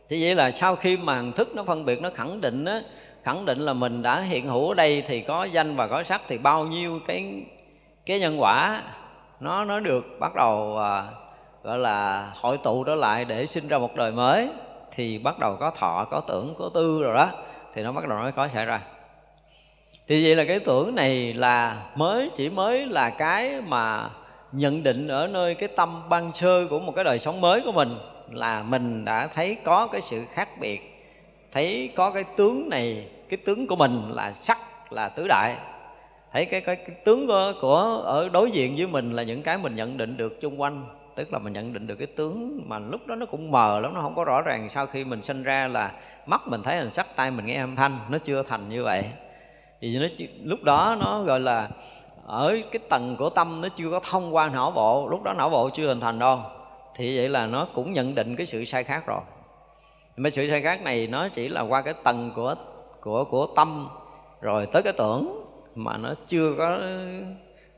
Thì 0.10 0.24
vậy 0.24 0.36
là 0.36 0.52
sau 0.52 0.76
khi 0.76 0.98
màn 0.98 1.32
thức 1.32 1.56
nó 1.56 1.64
phân 1.64 1.86
biệt 1.86 2.02
nó 2.02 2.10
khẳng 2.16 2.42
định 2.42 2.66
á 2.66 2.82
khẳng 3.24 3.46
định 3.46 3.60
là 3.60 3.74
mình 3.74 4.02
đã 4.02 4.20
hiện 4.20 4.48
hữu 4.48 4.70
ở 4.70 4.74
đây 4.74 5.04
thì 5.08 5.22
có 5.22 5.44
danh 5.44 5.76
và 5.76 5.88
có 5.88 6.04
sắc 6.04 6.22
thì 6.28 6.38
bao 6.38 6.66
nhiêu 6.66 7.00
cái 7.08 7.44
cái 8.06 8.20
nhân 8.20 8.42
quả 8.42 8.82
nó 9.40 9.66
nó 9.66 9.80
được 9.80 10.06
bắt 10.20 10.36
đầu 10.36 10.78
à, 10.78 11.04
gọi 11.64 11.78
là 11.78 12.32
hội 12.36 12.58
tụ 12.58 12.84
trở 12.84 12.96
lại 12.96 13.26
để 13.26 13.46
sinh 13.46 13.68
ra 13.68 13.78
một 13.78 13.96
đời 13.96 14.12
mới 14.12 14.50
thì 14.92 15.18
bắt 15.18 15.40
đầu 15.40 15.58
có 15.60 15.72
thọ 15.72 16.06
có 16.12 16.20
tưởng 16.20 16.56
có 16.60 16.70
tư 16.74 17.04
rồi 17.04 17.16
đó 17.16 17.30
thì 17.74 17.84
nó 17.84 17.92
bắt 17.92 18.08
đầu 18.08 18.18
nó 18.20 18.32
có 18.32 18.48
xảy 18.48 18.66
ra 18.66 18.82
thì 20.08 20.24
vậy 20.24 20.36
là 20.36 20.44
cái 20.44 20.60
tưởng 20.60 20.96
này 20.96 21.34
là 21.34 21.86
mới 21.96 22.30
chỉ 22.36 22.50
mới 22.50 22.86
là 22.86 23.10
cái 23.10 23.62
mà 23.68 24.10
nhận 24.52 24.84
định 24.84 25.08
ở 25.08 25.28
nơi 25.28 25.56
cái 25.56 25.70
tâm 25.76 26.10
ban 26.10 26.32
sơ 26.32 26.68
của 26.70 26.80
một 26.80 26.96
cái 26.96 27.04
đời 27.04 27.20
sống 27.20 27.42
mới 27.42 27.62
của 27.62 27.72
mình 27.72 27.98
là 28.32 28.64
mình 28.64 29.06
đã 29.06 29.28
thấy 29.36 29.58
có 29.64 29.88
cái 29.88 30.02
sự 30.02 30.26
khác 30.32 30.50
biệt 30.60 30.92
thấy 31.52 31.92
có 31.96 32.12
cái 32.12 32.24
tướng 32.24 32.70
này 32.70 33.08
cái 33.30 33.38
tướng 33.38 33.68
của 33.68 33.76
mình 33.76 34.12
là 34.12 34.34
sắc 34.34 34.58
là 34.94 35.10
tứ 35.10 35.28
đại. 35.28 35.56
Thấy 36.34 36.46
cái 36.46 36.62
cái, 36.62 36.76
cái 36.76 36.96
tướng 37.06 37.28
của, 37.28 37.54
của 37.62 38.04
ở 38.06 38.30
đối 38.30 38.52
diện 38.52 38.76
với 38.78 38.88
mình 38.88 39.14
là 39.14 39.24
những 39.24 39.44
cái 39.44 39.58
mình 39.58 39.76
nhận 39.76 39.98
định 39.98 40.18
được 40.18 40.42
chung 40.42 40.62
quanh 40.62 40.86
tức 41.16 41.34
là 41.34 41.40
mình 41.40 41.54
nhận 41.54 41.74
định 41.74 41.88
được 41.88 41.96
cái 41.96 42.08
tướng 42.08 42.62
mà 42.70 42.80
lúc 42.80 43.08
đó 43.08 43.16
nó 43.16 43.26
cũng 43.26 43.52
mờ 43.52 43.80
lắm 43.80 43.94
nó 43.94 44.02
không 44.02 44.16
có 44.16 44.24
rõ 44.24 44.42
ràng 44.42 44.70
sau 44.70 44.86
khi 44.86 45.04
mình 45.04 45.24
sinh 45.24 45.44
ra 45.44 45.68
là 45.68 45.92
mắt 46.26 46.42
mình 46.46 46.64
thấy 46.64 46.78
hình 46.78 46.92
sắc 46.92 47.16
tay 47.16 47.32
mình 47.32 47.46
nghe 47.46 47.56
âm 47.56 47.76
thanh 47.76 48.00
nó 48.10 48.18
chưa 48.18 48.44
thành 48.44 48.70
như 48.70 48.84
vậy 48.84 49.04
thì 49.82 50.00
nó 50.00 50.08
lúc 50.44 50.64
đó 50.64 50.98
nó 51.00 51.24
gọi 51.24 51.40
là 51.40 51.70
ở 52.26 52.58
cái 52.72 52.80
tầng 52.90 53.16
của 53.20 53.30
tâm 53.30 53.62
nó 53.62 53.68
chưa 53.76 53.92
có 53.92 54.00
thông 54.12 54.36
qua 54.36 54.50
não 54.50 54.72
bộ, 54.72 55.08
lúc 55.08 55.24
đó 55.24 55.34
não 55.34 55.50
bộ 55.50 55.70
chưa 55.70 55.88
hình 55.88 56.00
thành 56.00 56.20
đâu. 56.20 56.40
Thì 56.96 57.18
vậy 57.18 57.30
là 57.30 57.46
nó 57.46 57.68
cũng 57.74 57.94
nhận 57.94 58.16
định 58.16 58.36
cái 58.36 58.46
sự 58.46 58.66
sai 58.66 58.84
khác 58.84 59.04
rồi. 59.08 59.20
Mà 60.18 60.30
sự 60.30 60.50
sai 60.50 60.62
khác 60.62 60.82
này 60.82 61.08
nó 61.08 61.30
chỉ 61.30 61.50
là 61.50 61.62
qua 61.62 61.82
cái 61.82 61.94
tầng 62.04 62.32
của 62.36 62.56
của 63.02 63.24
của 63.24 63.46
tâm, 63.56 63.90
rồi 64.42 64.66
tới 64.66 64.82
cái 64.84 64.94
tưởng 64.94 65.46
mà 65.76 65.98
nó 65.98 66.14
chưa 66.28 66.54
có 66.58 66.80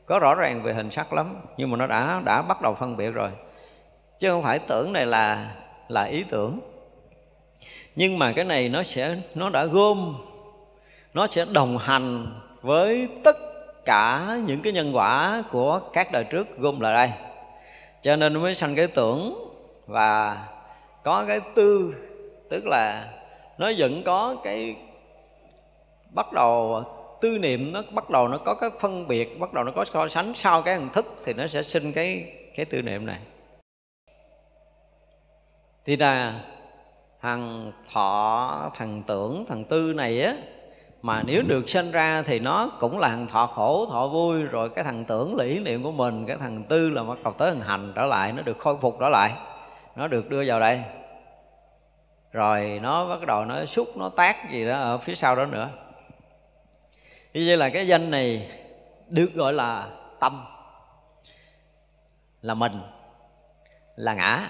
có 0.06 0.18
rõ 0.18 0.34
ràng 0.34 0.62
về 0.62 0.74
hình 0.74 0.90
sắc 0.90 1.12
lắm. 1.12 1.36
Nhưng 1.56 1.70
mà 1.70 1.76
nó 1.76 1.86
đã 1.86 2.22
đã 2.24 2.42
bắt 2.42 2.62
đầu 2.62 2.74
phân 2.74 2.96
biệt 2.96 3.10
rồi. 3.10 3.30
Chứ 4.18 4.30
không 4.30 4.42
phải 4.42 4.58
tưởng 4.58 4.92
này 4.92 5.06
là 5.06 5.54
là 5.88 6.04
ý 6.04 6.24
tưởng. 6.30 6.60
Nhưng 7.96 8.18
mà 8.18 8.32
cái 8.32 8.44
này 8.44 8.68
nó 8.68 8.82
sẽ, 8.82 9.16
nó 9.34 9.50
đã 9.50 9.64
gom 9.64 10.16
nó 11.14 11.26
sẽ 11.30 11.44
đồng 11.44 11.78
hành 11.78 12.26
với 12.62 13.08
tất 13.24 13.36
cả 13.84 14.36
những 14.46 14.62
cái 14.62 14.72
nhân 14.72 14.96
quả 14.96 15.42
của 15.50 15.80
các 15.92 16.12
đời 16.12 16.24
trước 16.24 16.58
gom 16.58 16.80
lại 16.80 16.94
đây. 16.94 17.18
Cho 18.02 18.16
nên 18.16 18.42
mới 18.42 18.54
sanh 18.54 18.74
cái 18.74 18.86
tưởng 18.86 19.50
và 19.86 20.46
có 21.04 21.24
cái 21.28 21.40
tư, 21.54 21.94
tức 22.50 22.66
là 22.66 23.12
nó 23.58 23.72
vẫn 23.78 24.02
có 24.06 24.36
cái 24.44 24.76
bắt 26.10 26.32
đầu, 26.32 26.82
tư 27.20 27.38
niệm 27.38 27.72
nó 27.72 27.82
bắt 27.90 28.10
đầu 28.10 28.28
nó 28.28 28.38
có 28.38 28.54
cái 28.54 28.70
phân 28.80 29.08
biệt, 29.08 29.40
bắt 29.40 29.52
đầu 29.52 29.64
nó 29.64 29.72
có 29.76 29.84
so 29.84 30.08
sánh. 30.08 30.34
Sau 30.34 30.62
cái 30.62 30.74
hình 30.74 30.88
thức 30.88 31.16
thì 31.24 31.32
nó 31.32 31.46
sẽ 31.46 31.62
sinh 31.62 31.92
cái 31.92 32.32
cái 32.54 32.66
tư 32.66 32.82
niệm 32.82 33.06
này. 33.06 33.18
Thì 35.84 35.96
là 35.96 36.40
thằng 37.20 37.72
thọ, 37.92 38.70
thằng 38.74 39.02
tưởng, 39.06 39.44
thằng 39.48 39.64
tư 39.64 39.92
này 39.96 40.22
á 40.22 40.34
mà 41.04 41.22
nếu 41.26 41.42
được 41.42 41.68
sinh 41.68 41.90
ra 41.90 42.22
thì 42.22 42.38
nó 42.38 42.70
cũng 42.80 42.98
là 42.98 43.08
thằng 43.08 43.26
thọ 43.26 43.46
khổ 43.46 43.86
thọ 43.90 44.08
vui 44.08 44.42
rồi 44.42 44.70
cái 44.70 44.84
thằng 44.84 45.04
tưởng 45.04 45.36
là 45.36 45.44
ý 45.44 45.58
niệm 45.58 45.82
của 45.82 45.92
mình 45.92 46.26
cái 46.26 46.36
thằng 46.36 46.64
tư 46.64 46.90
là 46.90 47.02
bắt 47.02 47.18
đầu 47.24 47.32
tới 47.32 47.50
thằng 47.50 47.60
hành 47.60 47.92
trở 47.96 48.06
lại 48.06 48.32
nó 48.32 48.42
được 48.42 48.58
khôi 48.58 48.76
phục 48.80 48.96
trở 49.00 49.08
lại. 49.08 49.32
Nó 49.96 50.08
được 50.08 50.30
đưa 50.30 50.44
vào 50.46 50.60
đây. 50.60 50.82
Rồi 52.32 52.80
nó 52.82 53.08
bắt 53.08 53.26
đầu 53.26 53.44
nó 53.44 53.64
xúc 53.64 53.96
nó 53.96 54.08
tác 54.08 54.50
gì 54.50 54.68
đó 54.68 54.80
ở 54.80 54.98
phía 54.98 55.14
sau 55.14 55.36
đó 55.36 55.44
nữa. 55.44 55.68
Như 57.34 57.44
vậy 57.46 57.56
là 57.56 57.68
cái 57.68 57.86
danh 57.86 58.10
này 58.10 58.50
được 59.08 59.34
gọi 59.34 59.52
là 59.52 59.88
tâm 60.20 60.44
là 62.42 62.54
mình 62.54 62.80
là 63.96 64.14
ngã. 64.14 64.48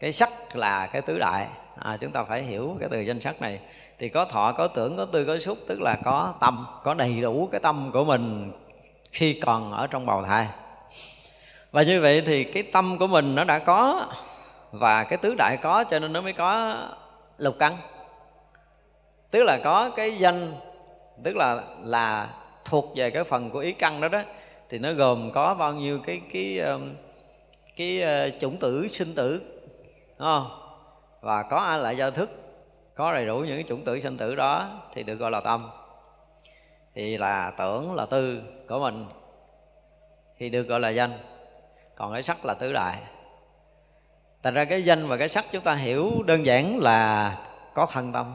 Cái 0.00 0.12
sắc 0.12 0.56
là 0.56 0.86
cái 0.86 1.02
tứ 1.02 1.18
đại. 1.18 1.48
À, 1.76 1.96
chúng 2.00 2.12
ta 2.12 2.24
phải 2.24 2.42
hiểu 2.42 2.76
cái 2.80 2.88
từ 2.92 3.00
danh 3.00 3.20
sắc 3.20 3.40
này 3.40 3.60
thì 4.00 4.08
có 4.08 4.24
thọ 4.24 4.52
có 4.52 4.66
tưởng 4.66 4.96
có 4.96 5.04
tư 5.04 5.24
có 5.24 5.38
xúc 5.38 5.58
tức 5.68 5.80
là 5.80 5.96
có 6.04 6.34
tâm 6.40 6.66
có 6.84 6.94
đầy 6.94 7.20
đủ 7.20 7.48
cái 7.52 7.60
tâm 7.60 7.90
của 7.92 8.04
mình 8.04 8.52
khi 9.12 9.40
còn 9.40 9.72
ở 9.72 9.86
trong 9.86 10.06
bào 10.06 10.24
thai. 10.24 10.48
Và 11.70 11.82
như 11.82 12.00
vậy 12.00 12.22
thì 12.26 12.44
cái 12.44 12.62
tâm 12.62 12.98
của 12.98 13.06
mình 13.06 13.34
nó 13.34 13.44
đã 13.44 13.58
có 13.58 14.06
và 14.72 15.04
cái 15.04 15.18
tứ 15.18 15.34
đại 15.38 15.56
có 15.62 15.84
cho 15.84 15.98
nên 15.98 16.12
nó 16.12 16.20
mới 16.20 16.32
có 16.32 16.76
lục 17.38 17.54
căn. 17.58 17.76
Tức 19.30 19.42
là 19.42 19.58
có 19.64 19.90
cái 19.96 20.18
danh 20.18 20.54
tức 21.24 21.36
là 21.36 21.62
là 21.82 22.28
thuộc 22.64 22.92
về 22.96 23.10
cái 23.10 23.24
phần 23.24 23.50
của 23.50 23.58
ý 23.58 23.72
căn 23.72 24.00
đó 24.00 24.08
đó 24.08 24.22
thì 24.68 24.78
nó 24.78 24.92
gồm 24.92 25.30
có 25.32 25.54
bao 25.54 25.72
nhiêu 25.72 25.98
cái 26.06 26.20
cái 26.32 26.60
cái, 27.76 28.00
cái 28.02 28.32
chủng 28.40 28.56
tử 28.56 28.88
sinh 28.88 29.14
tử 29.14 29.42
đúng 30.18 30.28
không? 30.28 30.50
Và 31.20 31.42
có 31.42 31.56
ai 31.56 31.78
lại 31.78 31.96
giao 31.96 32.10
thức 32.10 32.39
có 33.00 33.12
đầy 33.14 33.26
đủ 33.26 33.38
những 33.38 33.56
cái 33.56 33.64
chủng 33.68 33.84
tử 33.84 34.00
sinh 34.00 34.16
tử 34.16 34.34
đó 34.34 34.82
thì 34.92 35.02
được 35.02 35.14
gọi 35.14 35.30
là 35.30 35.40
tâm. 35.40 35.70
Thì 36.94 37.18
là 37.18 37.50
tưởng 37.50 37.94
là 37.94 38.06
tư 38.06 38.42
của 38.68 38.80
mình, 38.80 39.06
thì 40.38 40.50
được 40.50 40.62
gọi 40.62 40.80
là 40.80 40.88
danh. 40.88 41.10
Còn 41.96 42.12
cái 42.12 42.22
sắc 42.22 42.44
là 42.44 42.54
tứ 42.54 42.72
đại. 42.72 43.02
Thành 44.42 44.54
ra 44.54 44.64
cái 44.64 44.84
danh 44.84 45.06
và 45.06 45.16
cái 45.16 45.28
sắc 45.28 45.44
chúng 45.52 45.62
ta 45.62 45.74
hiểu 45.74 46.10
đơn 46.26 46.46
giản 46.46 46.78
là 46.78 47.36
có 47.74 47.86
thân 47.86 48.12
tâm, 48.12 48.34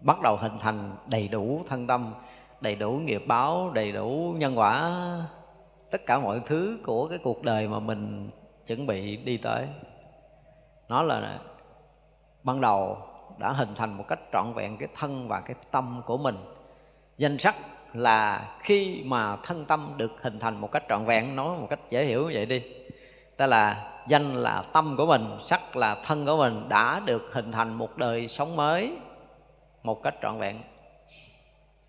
bắt 0.00 0.20
đầu 0.22 0.36
hình 0.36 0.58
thành 0.60 0.96
đầy 1.06 1.28
đủ 1.28 1.62
thân 1.68 1.86
tâm, 1.86 2.14
đầy 2.60 2.74
đủ 2.74 2.90
nghiệp 2.90 3.22
báo, 3.26 3.70
đầy 3.70 3.92
đủ 3.92 4.34
nhân 4.36 4.58
quả, 4.58 4.92
tất 5.90 6.06
cả 6.06 6.18
mọi 6.18 6.40
thứ 6.46 6.78
của 6.84 7.08
cái 7.08 7.18
cuộc 7.22 7.42
đời 7.42 7.68
mà 7.68 7.78
mình 7.78 8.30
chuẩn 8.66 8.86
bị 8.86 9.16
đi 9.16 9.36
tới. 9.36 9.66
Nó 10.88 11.02
là 11.02 11.38
ban 12.42 12.60
đầu 12.60 12.98
đã 13.40 13.52
hình 13.52 13.74
thành 13.74 13.96
một 13.96 14.04
cách 14.08 14.20
trọn 14.32 14.52
vẹn 14.54 14.76
cái 14.76 14.88
thân 14.94 15.28
và 15.28 15.40
cái 15.40 15.56
tâm 15.70 16.02
của 16.06 16.18
mình. 16.18 16.36
Danh 17.18 17.38
sắc 17.38 17.56
là 17.94 18.48
khi 18.60 19.02
mà 19.04 19.36
thân 19.36 19.64
tâm 19.64 19.92
được 19.96 20.22
hình 20.22 20.38
thành 20.38 20.60
một 20.60 20.72
cách 20.72 20.82
trọn 20.88 21.04
vẹn, 21.04 21.36
nói 21.36 21.58
một 21.58 21.66
cách 21.70 21.80
dễ 21.90 22.04
hiểu 22.04 22.22
như 22.22 22.30
vậy 22.34 22.46
đi. 22.46 22.62
Ta 23.36 23.46
là 23.46 23.92
danh 24.08 24.34
là 24.34 24.64
tâm 24.72 24.94
của 24.96 25.06
mình, 25.06 25.36
sắc 25.40 25.76
là 25.76 25.96
thân 26.04 26.26
của 26.26 26.36
mình 26.36 26.68
đã 26.68 27.00
được 27.00 27.30
hình 27.32 27.52
thành 27.52 27.74
một 27.74 27.96
đời 27.96 28.28
sống 28.28 28.56
mới 28.56 28.96
một 29.82 30.02
cách 30.02 30.14
trọn 30.22 30.38
vẹn. 30.38 30.60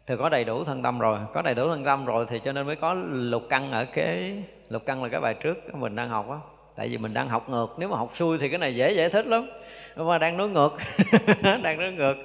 Thì 0.08 0.16
có 0.18 0.30
đầy 0.30 0.43
đủ 0.43 0.64
thân 0.64 0.84
tâm 0.84 0.99
rồi, 0.99 1.20
có 1.34 1.41
đầy 1.41 1.56
đủ 1.56 1.68
thân 1.68 1.86
tâm 1.86 2.06
rồi 2.06 2.26
thì 2.30 2.39
cho 2.39 2.52
nên 2.52 2.66
mới 2.66 2.76
có 2.76 2.93
lục 3.10 3.43
căn 3.49 3.72
ở 3.72 3.86
cái, 3.86 4.43
lục 4.70 4.84
căn 4.86 5.04
là 5.04 5.10
cái 5.10 5.22
bài 5.22 5.34
trước 5.34 5.76
mình 5.76 5.95
đang 5.95 6.10
học 6.10 6.30
á 6.30 6.38
tại 6.76 6.88
vì 6.88 6.98
mình 6.98 7.14
đang 7.14 7.30
học 7.30 7.50
ngược 7.50 7.76
nếu 7.78 7.90
mà 7.90 7.98
học 7.98 8.12
xuôi 8.14 8.38
thì 8.38 8.50
cái 8.50 8.58
này 8.58 8.76
dễ 8.76 8.92
giải 8.92 9.10
thích 9.10 9.26
lắm. 9.26 9.50
Nhưng 9.96 10.08
mà 10.08 10.18
đang 10.18 10.38
nói 10.38 10.50
ngược. 10.50 10.78
Đang 11.64 11.80
nói 11.80 11.92
ngược. 11.92 12.16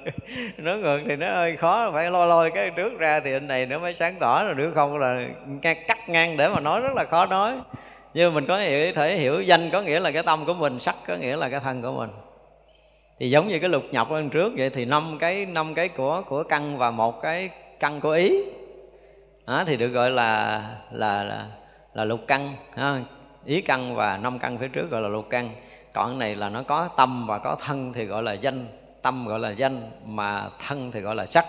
Nói 0.57 0.77
ngược 0.77 0.99
thì 1.07 1.15
nó 1.15 1.35
hơi 1.35 1.57
khó 1.57 1.91
phải 1.93 2.11
lôi 2.11 2.27
lôi 2.27 2.51
cái 2.51 2.71
trước 2.75 2.97
ra 2.97 3.19
thì 3.19 3.33
anh 3.33 3.47
này 3.47 3.65
nó 3.65 3.79
mới 3.79 3.93
sáng 3.93 4.15
tỏ 4.19 4.43
rồi 4.43 4.53
nếu 4.57 4.71
không 4.75 4.97
là 4.97 5.21
cắt 5.61 6.09
ngang 6.09 6.37
để 6.37 6.49
mà 6.49 6.59
nói 6.59 6.81
rất 6.81 6.93
là 6.95 7.03
khó 7.03 7.25
nói. 7.25 7.55
Nhưng 8.13 8.33
mình 8.33 8.45
có 8.47 8.59
hiểu 8.59 8.93
thể 8.93 9.17
hiểu 9.17 9.41
danh 9.41 9.69
có 9.71 9.81
nghĩa 9.81 9.99
là 9.99 10.11
cái 10.11 10.23
tâm 10.23 10.45
của 10.45 10.53
mình 10.53 10.79
sắc 10.79 10.95
có 11.07 11.15
nghĩa 11.15 11.35
là 11.35 11.49
cái 11.49 11.59
thân 11.59 11.81
của 11.81 11.91
mình. 11.91 12.09
Thì 13.19 13.29
giống 13.29 13.47
như 13.47 13.59
cái 13.59 13.69
lục 13.69 13.83
nhập 13.91 14.07
hơn 14.09 14.29
trước 14.29 14.53
vậy 14.57 14.69
thì 14.69 14.85
năm 14.85 15.17
cái 15.19 15.45
năm 15.45 15.73
cái 15.73 15.89
của 15.89 16.23
của 16.27 16.43
căn 16.43 16.77
và 16.77 16.91
một 16.91 17.21
cái 17.21 17.49
căn 17.79 18.01
của 18.01 18.11
ý. 18.11 18.43
Đó, 19.47 19.63
thì 19.67 19.77
được 19.77 19.87
gọi 19.87 20.11
là 20.11 20.61
là 20.91 21.23
là, 21.23 21.45
là 21.93 22.05
lục 22.05 22.19
căn 22.27 22.53
ha 22.75 22.99
ý 23.45 23.61
căn 23.61 23.95
và 23.95 24.17
năm 24.17 24.39
căn 24.39 24.57
phía 24.57 24.67
trước 24.67 24.89
gọi 24.89 25.01
là 25.01 25.07
lục 25.07 25.25
căn. 25.29 25.49
Còn 25.93 26.09
cái 26.09 26.17
này 26.17 26.35
là 26.35 26.49
nó 26.49 26.63
có 26.63 26.89
tâm 26.97 27.27
và 27.27 27.37
có 27.37 27.57
thân 27.65 27.93
thì 27.93 28.05
gọi 28.05 28.23
là 28.23 28.33
danh. 28.33 28.67
Tâm 29.01 29.27
gọi 29.27 29.39
là 29.39 29.51
danh 29.51 29.91
mà 30.05 30.49
thân 30.67 30.91
thì 30.91 30.99
gọi 30.99 31.15
là 31.15 31.25
sắc. 31.25 31.45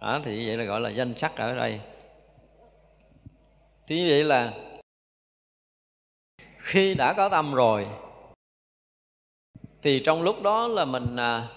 Đó, 0.00 0.20
thì 0.24 0.46
vậy 0.46 0.56
là 0.56 0.64
gọi 0.64 0.80
là 0.80 0.90
danh 0.90 1.14
sắc 1.18 1.36
ở 1.36 1.54
đây. 1.54 1.80
Thì 3.86 3.96
như 3.96 4.06
vậy 4.08 4.24
là 4.24 4.52
khi 6.58 6.94
đã 6.94 7.12
có 7.12 7.28
tâm 7.28 7.54
rồi, 7.54 7.86
thì 9.82 10.02
trong 10.04 10.22
lúc 10.22 10.42
đó 10.42 10.68
là 10.68 10.84
mình 10.84 11.16
à, 11.16 11.48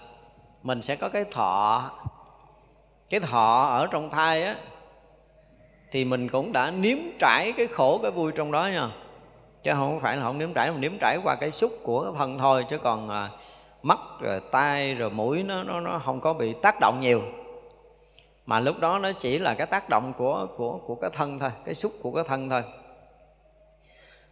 mình 0.64 0.82
sẽ 0.82 0.96
có 0.96 1.10
cái 1.10 1.26
thọ. 1.32 1.92
Cái 3.10 3.20
thọ 3.20 3.64
ở 3.64 3.88
trong 3.92 4.10
thai 4.10 4.44
á, 4.44 4.56
thì 5.92 6.06
mình 6.06 6.30
cũng 6.30 6.52
đã 6.52 6.72
nếm 6.72 6.98
trải 7.20 7.54
cái 7.58 7.68
khổ 7.68 8.00
cái 8.02 8.12
vui 8.12 8.32
trong 8.36 8.52
đó 8.52 8.68
nha 8.68 8.90
chứ 9.64 9.72
không 9.74 10.00
phải 10.00 10.18
là 10.18 10.24
không 10.24 10.38
nếm 10.38 10.54
trải 10.54 10.72
mà 10.72 10.78
nếm 10.78 10.98
trải 11.02 11.18
qua 11.24 11.36
cái 11.36 11.52
xúc 11.52 11.72
của 11.84 12.04
cái 12.04 12.14
thân 12.18 12.38
thôi 12.38 12.66
chứ 12.70 12.78
còn 12.78 13.10
à, 13.10 13.30
mắt 13.84 14.00
rồi 14.22 14.42
tai 14.52 14.96
rồi 14.96 15.10
mũi 15.10 15.44
nó 15.44 15.64
nó 15.64 15.80
nó 15.80 16.02
không 16.06 16.22
có 16.22 16.34
bị 16.34 16.54
tác 16.62 16.76
động 16.82 17.00
nhiều. 17.02 17.22
Mà 18.46 18.60
lúc 18.60 18.80
đó 18.80 19.00
nó 19.00 19.12
chỉ 19.12 19.40
là 19.40 19.54
cái 19.54 19.68
tác 19.68 19.90
động 19.90 20.14
của 20.18 20.48
của 20.56 20.78
của 20.78 20.96
cái 20.96 21.10
thân 21.14 21.40
thôi 21.40 21.52
cái 21.66 21.76
xúc 21.76 21.92
của 22.02 22.12
cái 22.12 22.24
thân 22.28 22.50
thôi. 22.50 22.64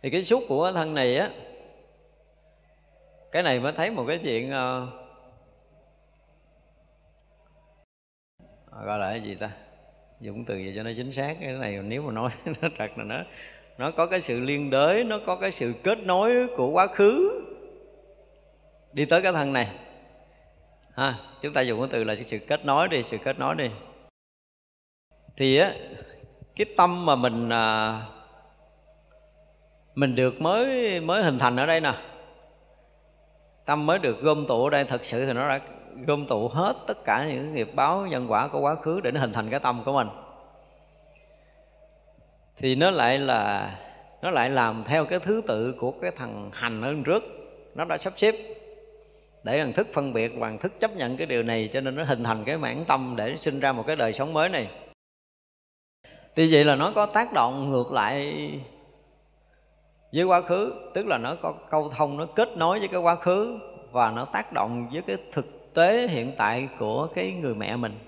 Thì 0.01 0.09
cái 0.09 0.23
xúc 0.23 0.43
của 0.47 0.63
cái 0.63 0.73
thân 0.73 0.93
này 0.93 1.17
á 1.17 1.29
cái 3.31 3.43
này 3.43 3.59
mới 3.59 3.71
thấy 3.71 3.91
một 3.91 4.05
cái 4.07 4.19
chuyện 4.23 4.49
uh, 4.49 4.89
gọi 8.85 8.99
là 8.99 9.09
cái 9.09 9.21
gì 9.21 9.35
ta? 9.35 9.51
Dùng 10.19 10.45
từ 10.45 10.57
gì 10.57 10.73
cho 10.75 10.83
nó 10.83 10.91
chính 10.97 11.13
xác 11.13 11.37
cái 11.41 11.53
này 11.53 11.79
nếu 11.83 12.01
mà 12.01 12.11
nói 12.11 12.31
nó 12.45 12.69
thật 12.77 12.97
là 12.97 13.03
nó 13.03 13.23
nó 13.81 13.91
có 13.91 14.05
cái 14.05 14.21
sự 14.21 14.39
liên 14.39 14.69
đới 14.69 15.03
nó 15.03 15.19
có 15.25 15.35
cái 15.35 15.51
sự 15.51 15.73
kết 15.83 15.97
nối 16.03 16.47
của 16.57 16.69
quá 16.69 16.87
khứ. 16.87 17.41
Đi 18.93 19.05
tới 19.05 19.21
cái 19.21 19.31
thân 19.31 19.53
này. 19.53 19.71
Ha 20.95 21.15
chúng 21.41 21.53
ta 21.53 21.61
dùng 21.61 21.79
cái 21.79 21.89
từ 21.91 22.03
là 22.03 22.15
sự 22.25 22.39
kết 22.47 22.65
nối 22.65 22.87
đi 22.87 23.03
sự 23.03 23.17
kết 23.17 23.39
nối 23.39 23.55
đi. 23.55 23.69
Thì 25.37 25.57
á 25.57 25.73
cái 26.55 26.65
tâm 26.77 27.05
mà 27.05 27.15
mình 27.15 27.49
à, 27.49 28.01
mình 29.95 30.15
được 30.15 30.41
mới 30.41 30.99
mới 30.99 31.23
hình 31.23 31.37
thành 31.37 31.55
ở 31.55 31.65
đây 31.65 31.81
nè. 31.81 31.93
Tâm 33.65 33.85
mới 33.85 33.99
được 33.99 34.21
gom 34.21 34.47
tụ 34.47 34.63
ở 34.63 34.69
đây 34.69 34.85
thật 34.85 35.05
sự 35.05 35.25
thì 35.25 35.33
nó 35.33 35.49
đã 35.49 35.59
gom 36.07 36.27
tụ 36.27 36.47
hết 36.47 36.75
tất 36.87 37.03
cả 37.05 37.25
những 37.25 37.55
nghiệp 37.55 37.69
báo 37.75 38.07
nhân 38.07 38.31
quả 38.31 38.47
của 38.47 38.59
quá 38.59 38.75
khứ 38.75 38.99
để 38.99 39.11
nó 39.11 39.19
hình 39.19 39.33
thành 39.33 39.49
cái 39.49 39.59
tâm 39.59 39.83
của 39.85 39.93
mình 39.93 40.07
thì 42.57 42.75
nó 42.75 42.89
lại 42.89 43.19
là, 43.19 43.71
nó 44.21 44.29
lại 44.29 44.49
làm 44.49 44.83
theo 44.87 45.05
cái 45.05 45.19
thứ 45.19 45.41
tự 45.47 45.75
của 45.79 45.91
cái 45.91 46.11
thằng 46.11 46.49
hành 46.53 46.81
ở 46.81 46.95
trước. 47.05 47.23
Nó 47.75 47.85
đã 47.85 47.97
sắp 47.97 48.13
xếp 48.17 48.35
để 49.43 49.59
thằng 49.59 49.73
thức 49.73 49.87
phân 49.93 50.13
biệt 50.13 50.31
và 50.37 50.53
thức 50.59 50.79
chấp 50.79 50.95
nhận 50.95 51.17
cái 51.17 51.27
điều 51.27 51.43
này, 51.43 51.69
cho 51.73 51.81
nên 51.81 51.95
nó 51.95 52.03
hình 52.03 52.23
thành 52.23 52.43
cái 52.43 52.57
mảng 52.57 52.85
tâm 52.85 53.13
để 53.17 53.37
sinh 53.37 53.59
ra 53.59 53.71
một 53.71 53.83
cái 53.87 53.95
đời 53.95 54.13
sống 54.13 54.33
mới 54.33 54.49
này. 54.49 54.69
Thì 56.35 56.53
vậy 56.53 56.63
là 56.63 56.75
nó 56.75 56.91
có 56.95 57.05
tác 57.05 57.33
động 57.33 57.71
ngược 57.71 57.91
lại 57.91 58.35
với 60.13 60.23
quá 60.23 60.41
khứ, 60.41 60.73
tức 60.93 61.07
là 61.07 61.17
nó 61.17 61.35
có 61.35 61.53
câu 61.69 61.89
thông, 61.89 62.17
nó 62.17 62.25
kết 62.25 62.49
nối 62.57 62.79
với 62.79 62.87
cái 62.87 63.01
quá 63.01 63.15
khứ 63.15 63.59
và 63.91 64.11
nó 64.11 64.25
tác 64.25 64.53
động 64.53 64.89
với 64.93 65.01
cái 65.01 65.17
thực 65.31 65.73
tế 65.73 66.07
hiện 66.07 66.31
tại 66.37 66.67
của 66.79 67.07
cái 67.15 67.31
người 67.31 67.55
mẹ 67.55 67.75
mình. 67.75 67.99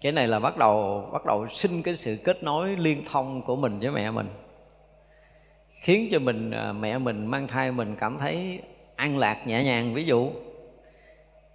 Cái 0.00 0.12
này 0.12 0.28
là 0.28 0.38
bắt 0.38 0.56
đầu 0.56 1.08
bắt 1.12 1.24
đầu 1.24 1.48
sinh 1.48 1.82
cái 1.82 1.96
sự 1.96 2.16
kết 2.24 2.42
nối 2.42 2.76
liên 2.76 3.02
thông 3.10 3.42
của 3.42 3.56
mình 3.56 3.78
với 3.80 3.90
mẹ 3.90 4.10
mình. 4.10 4.28
Khiến 5.70 6.08
cho 6.10 6.18
mình 6.18 6.50
à, 6.50 6.72
mẹ 6.72 6.98
mình 6.98 7.26
mang 7.26 7.48
thai 7.48 7.72
mình 7.72 7.96
cảm 7.98 8.18
thấy 8.18 8.60
an 8.96 9.18
lạc, 9.18 9.46
nhẹ 9.46 9.64
nhàng. 9.64 9.94
Ví 9.94 10.04
dụ, 10.04 10.30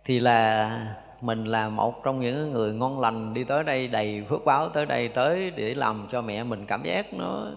thì 0.06 0.20
là 0.20 0.96
mình 1.22 1.46
là 1.46 1.70
một 1.70 2.04
trong 2.04 2.20
những 2.20 2.52
người 2.52 2.74
ngon 2.74 3.00
lành 3.00 3.34
đi 3.34 3.44
tới 3.44 3.64
đây, 3.64 3.88
đầy 3.88 4.24
phước 4.30 4.46
báo 4.46 4.70
tới 4.70 4.86
đây, 4.86 5.08
tới 5.08 5.52
để 5.56 5.74
làm 5.74 6.08
cho 6.12 6.22
mẹ 6.22 6.44
mình 6.44 6.66
cảm 6.66 6.84
giác 6.84 7.14
nó 7.14 7.48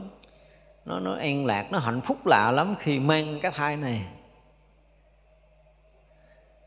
nó 0.85 1.01
nó 1.01 1.15
an 1.15 1.47
lạc, 1.47 1.73
nó 1.73 1.79
hạnh 1.79 2.01
phúc 2.01 2.27
lạ 2.27 2.51
lắm 2.51 2.75
khi 2.79 2.99
mang 2.99 3.41
cái 3.41 3.53
thai 3.55 3.77
này 3.77 4.05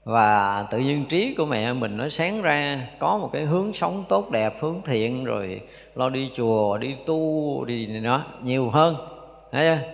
và 0.08 0.66
tự 0.72 0.78
nhiên 0.78 1.06
trí 1.06 1.36
của 1.38 1.46
mẹ 1.46 1.74
mình 1.74 1.98
nó 1.98 2.10
sáng 2.10 2.42
ra 2.42 2.88
có 3.00 3.18
một 3.18 3.30
cái 3.34 3.46
hướng 3.46 3.74
sống 3.74 4.04
tốt 4.10 4.32
đẹp 4.32 4.54
hướng 4.60 4.82
thiện 4.86 5.26
rồi 5.26 5.62
lo 5.96 6.10
đi 6.10 6.30
chùa 6.36 6.78
đi 6.78 6.96
tu 7.06 7.66
đi 7.66 7.88
nó 7.88 8.24
nhiều 8.44 8.70
hơn. 8.70 8.96
Thấy 9.52 9.66
chưa? 9.66 9.88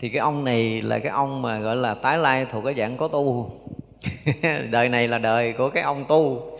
Thì 0.00 0.08
cái 0.08 0.18
ông 0.18 0.44
này 0.44 0.82
là 0.82 0.98
cái 0.98 1.12
ông 1.12 1.42
mà 1.42 1.58
gọi 1.58 1.76
là 1.76 1.94
tái 1.94 2.18
lai 2.18 2.46
thuộc 2.50 2.64
cái 2.64 2.74
dạng 2.74 2.96
có 2.96 3.08
tu. 3.08 3.50
Đời 4.70 4.88
này 4.88 5.08
là 5.08 5.18
đời 5.18 5.52
của 5.52 5.70
cái 5.70 5.82
ông 5.82 6.04
tu. 6.08 6.50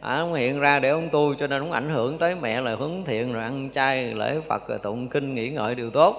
À, 0.00 0.16
ông 0.16 0.34
hiện 0.34 0.60
ra 0.60 0.78
để 0.78 0.88
ông 0.88 1.08
tu 1.12 1.34
cho 1.34 1.46
nên 1.46 1.62
cũng 1.62 1.72
ảnh 1.72 1.88
hưởng 1.88 2.18
tới 2.18 2.34
mẹ 2.42 2.60
là 2.60 2.76
hướng 2.76 3.04
thiện 3.04 3.32
rồi 3.32 3.42
ăn 3.42 3.70
chay 3.72 4.04
lễ 4.14 4.40
phật 4.48 4.68
rồi 4.68 4.78
tụng 4.78 5.08
kinh 5.08 5.34
nghĩ 5.34 5.48
ngợi 5.48 5.74
điều 5.74 5.90
tốt. 5.90 6.16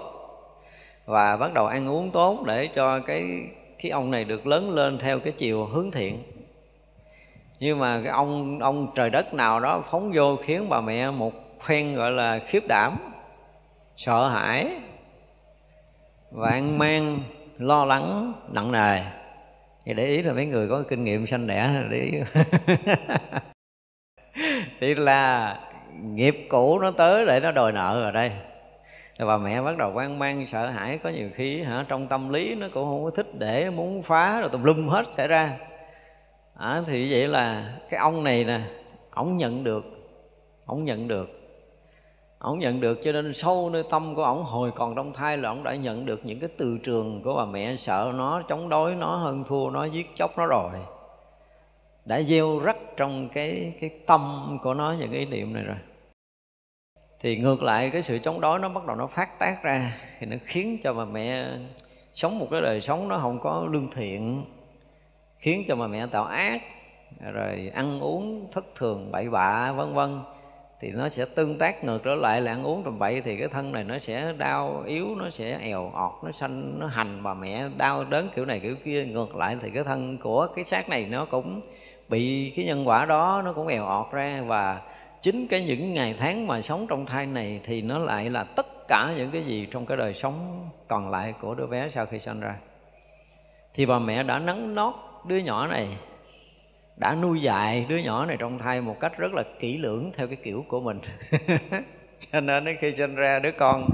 Và 1.06 1.38
bắt 1.38 1.54
đầu 1.54 1.68
ăn 1.68 1.90
uống 1.90 2.12
tốt 2.12 2.44
để 2.46 2.68
cho 2.68 3.00
cái 3.00 3.24
cái 3.86 3.92
ông 3.92 4.12
này 4.12 4.24
được 4.24 4.48
lớn 4.48 4.70
lên 4.70 4.98
theo 4.98 5.20
cái 5.20 5.34
chiều 5.38 5.66
hướng 5.66 5.92
thiện. 5.92 6.24
Nhưng 7.60 7.80
mà 7.80 8.02
cái 8.04 8.12
ông 8.12 8.60
ông 8.60 8.92
trời 8.96 9.10
đất 9.10 9.34
nào 9.34 9.60
đó 9.60 9.84
phóng 9.92 10.12
vô 10.16 10.36
khiến 10.36 10.70
bà 10.70 10.82
mẹ 10.82 11.12
một 11.12 11.34
phen 11.62 11.96
gọi 11.96 12.12
là 12.12 12.40
khiếp 12.40 12.68
đảm, 12.68 12.98
sợ 13.96 14.28
hãi 14.28 14.68
và 16.32 16.62
mang, 16.64 17.20
lo 17.58 17.86
lắng, 17.86 18.34
nặng 18.52 18.72
nề. 18.72 19.02
Thì 19.86 19.94
để 19.94 20.06
ý 20.06 20.22
là 20.22 20.34
mấy 20.34 20.46
người 20.46 20.70
có 20.70 20.84
kinh 20.90 21.04
nghiệm 21.04 21.28
sanh 21.28 21.48
đẻ, 21.48 21.84
để 21.90 21.98
ý. 21.98 22.12
Thì 24.80 24.96
là 24.96 25.60
nghiệp 26.02 26.48
cũ 26.50 26.80
nó 26.80 26.92
tới 26.92 27.26
để 27.26 27.40
nó 27.40 27.52
đòi 27.52 27.72
nợ 27.72 28.02
ở 28.04 28.12
đây 28.12 28.32
và 29.18 29.38
mẹ 29.38 29.62
bắt 29.62 29.78
đầu 29.78 29.92
quan 29.96 30.20
mang 30.20 30.48
sợ 30.48 30.70
hãi 30.70 30.98
có 30.98 31.10
nhiều 31.10 31.30
khi 31.34 31.62
hả 31.62 31.86
trong 31.88 32.08
tâm 32.08 32.30
lý 32.30 32.56
nó 32.56 32.68
cũng 32.74 32.86
không 32.86 33.04
có 33.04 33.10
thích 33.10 33.28
để 33.40 33.70
muốn 33.70 34.04
phá 34.04 34.40
rồi 34.40 34.50
tùm 34.50 34.64
lum 34.64 34.88
hết 34.88 35.06
xảy 35.12 35.28
ra. 35.28 35.58
À, 36.56 36.82
thì 36.86 37.12
vậy 37.12 37.28
là 37.28 37.74
cái 37.90 38.00
ông 38.00 38.24
này 38.24 38.44
nè 38.44 38.60
ổng 39.12 39.38
nhận 39.38 39.64
được 39.64 39.86
ổng 40.66 40.86
nhận 40.86 41.08
được 41.08 41.30
ổng 42.40 42.60
nhận 42.60 42.82
được 42.82 43.00
cho 43.04 43.12
nên 43.12 43.34
sâu 43.34 43.70
nơi 43.70 43.84
tâm 43.90 44.16
của 44.16 44.24
ổng 44.24 44.44
hồi 44.44 44.72
còn 44.76 44.96
trong 44.96 45.14
thai 45.14 45.38
là 45.38 45.50
ổng 45.50 45.64
đã 45.64 45.76
nhận 45.76 46.06
được 46.06 46.26
những 46.26 46.40
cái 46.40 46.50
từ 46.58 46.78
trường 46.84 47.22
của 47.24 47.36
bà 47.36 47.46
mẹ 47.46 47.76
sợ 47.76 48.12
nó 48.16 48.42
chống 48.42 48.70
đối 48.70 48.96
nó 48.96 49.16
hơn 49.16 49.44
thua 49.44 49.70
nó 49.70 49.84
giết 49.86 50.16
chóc 50.16 50.38
nó 50.38 50.46
rồi. 50.46 50.72
Đã 52.06 52.22
gieo 52.22 52.60
rắc 52.60 52.78
trong 52.98 53.30
cái 53.30 53.74
cái 53.80 53.90
tâm 54.06 54.58
của 54.62 54.74
nó 54.74 54.96
những 55.00 55.12
cái 55.12 55.20
ý 55.20 55.26
niệm 55.26 55.54
này 55.54 55.64
rồi 55.64 55.78
thì 57.26 57.38
ngược 57.38 57.64
lại, 57.64 57.90
cái 57.90 58.02
sự 58.02 58.20
chống 58.20 58.42
đối 58.42 58.60
nó 58.60 58.70
bắt 58.70 58.86
đầu 58.86 58.96
nó 58.96 59.08
phát 59.08 59.40
tác 59.40 59.64
ra, 59.64 59.98
thì 60.20 60.28
nó 60.28 60.38
khiến 60.46 60.78
cho 60.84 60.94
bà 60.94 61.06
mẹ 61.06 61.48
sống 62.14 62.40
một 62.40 62.48
cái 62.52 62.62
đời 62.62 62.82
sống 62.82 63.08
nó 63.08 63.18
không 63.18 63.40
có 63.40 63.68
lương 63.72 63.92
thiện, 63.92 64.46
khiến 65.40 65.64
cho 65.68 65.76
bà 65.76 65.88
mẹ 65.88 66.08
tạo 66.08 66.24
ác, 66.24 66.62
rồi 67.34 67.72
ăn 67.76 68.00
uống 68.00 68.48
thất 68.52 68.66
thường, 68.76 69.12
bậy 69.12 69.30
bạ, 69.30 69.72
vân 69.72 69.94
vân. 69.94 70.20
Thì 70.82 70.92
nó 70.92 71.10
sẽ 71.10 71.26
tương 71.36 71.58
tác 71.58 71.84
ngược 71.84 72.04
trở 72.04 72.16
lại 72.16 72.42
là 72.42 72.52
ăn 72.52 72.64
uống 72.64 72.84
tầm 72.84 73.00
bậy, 73.00 73.22
thì 73.22 73.38
cái 73.38 73.48
thân 73.48 73.72
này 73.72 73.84
nó 73.84 74.00
sẽ 74.00 74.34
đau 74.38 74.84
yếu, 74.88 75.16
nó 75.16 75.30
sẽ 75.30 75.58
èo 75.62 75.92
ọt, 75.94 76.12
nó 76.24 76.32
xanh, 76.32 76.80
nó 76.80 76.88
hành. 76.88 77.24
Bà 77.24 77.34
mẹ 77.34 77.70
đau 77.78 78.04
đớn 78.10 78.30
kiểu 78.36 78.46
này 78.46 78.60
kiểu 78.60 78.76
kia, 78.86 79.06
ngược 79.06 79.36
lại 79.36 79.58
thì 79.62 79.70
cái 79.70 79.84
thân 79.84 80.18
của 80.18 80.48
cái 80.56 80.64
xác 80.64 80.90
này 80.90 81.08
nó 81.12 81.26
cũng 81.26 81.62
bị 82.10 82.54
cái 82.56 82.66
nhân 82.66 82.88
quả 82.88 83.06
đó 83.06 83.42
nó 83.46 83.54
cũng 83.54 83.68
èo 83.68 83.86
ọt 83.86 84.12
ra. 84.12 84.44
Và 84.48 84.82
chính 85.26 85.48
cái 85.48 85.62
những 85.62 85.94
ngày 85.94 86.16
tháng 86.20 86.48
mà 86.48 86.62
sống 86.62 86.86
trong 86.90 87.06
thai 87.06 87.26
này 87.26 87.62
thì 87.64 87.82
nó 87.82 88.00
lại 88.00 88.30
là 88.30 88.44
tất 88.44 88.88
cả 88.88 89.14
những 89.18 89.32
cái 89.32 89.44
gì 89.44 89.68
trong 89.72 89.86
cái 89.86 89.98
đời 89.98 90.14
sống 90.14 90.70
còn 90.88 91.10
lại 91.10 91.34
của 91.42 91.56
đứa 91.56 91.68
bé 91.68 91.90
sau 91.90 92.06
khi 92.06 92.20
sinh 92.20 92.40
ra. 92.40 92.56
Thì 93.74 93.86
bà 93.86 94.00
mẹ 94.00 94.24
đã 94.24 94.40
nắng 94.40 94.76
nót 94.76 94.94
đứa 95.28 95.38
nhỏ 95.38 95.68
này, 95.68 95.88
đã 96.98 97.16
nuôi 97.22 97.42
dạy 97.42 97.86
đứa 97.90 97.98
nhỏ 97.98 98.26
này 98.26 98.38
trong 98.40 98.60
thai 98.60 98.82
một 98.82 99.00
cách 99.00 99.18
rất 99.18 99.34
là 99.34 99.44
kỹ 99.60 99.78
lưỡng 99.78 100.12
theo 100.14 100.28
cái 100.28 100.38
kiểu 100.44 100.66
của 100.68 100.80
mình. 100.80 101.00
Cho 102.32 102.40
nên 102.40 102.78
khi 102.80 102.92
sinh 102.92 103.16
ra 103.16 103.40
đứa 103.40 103.52
con, 103.52 103.90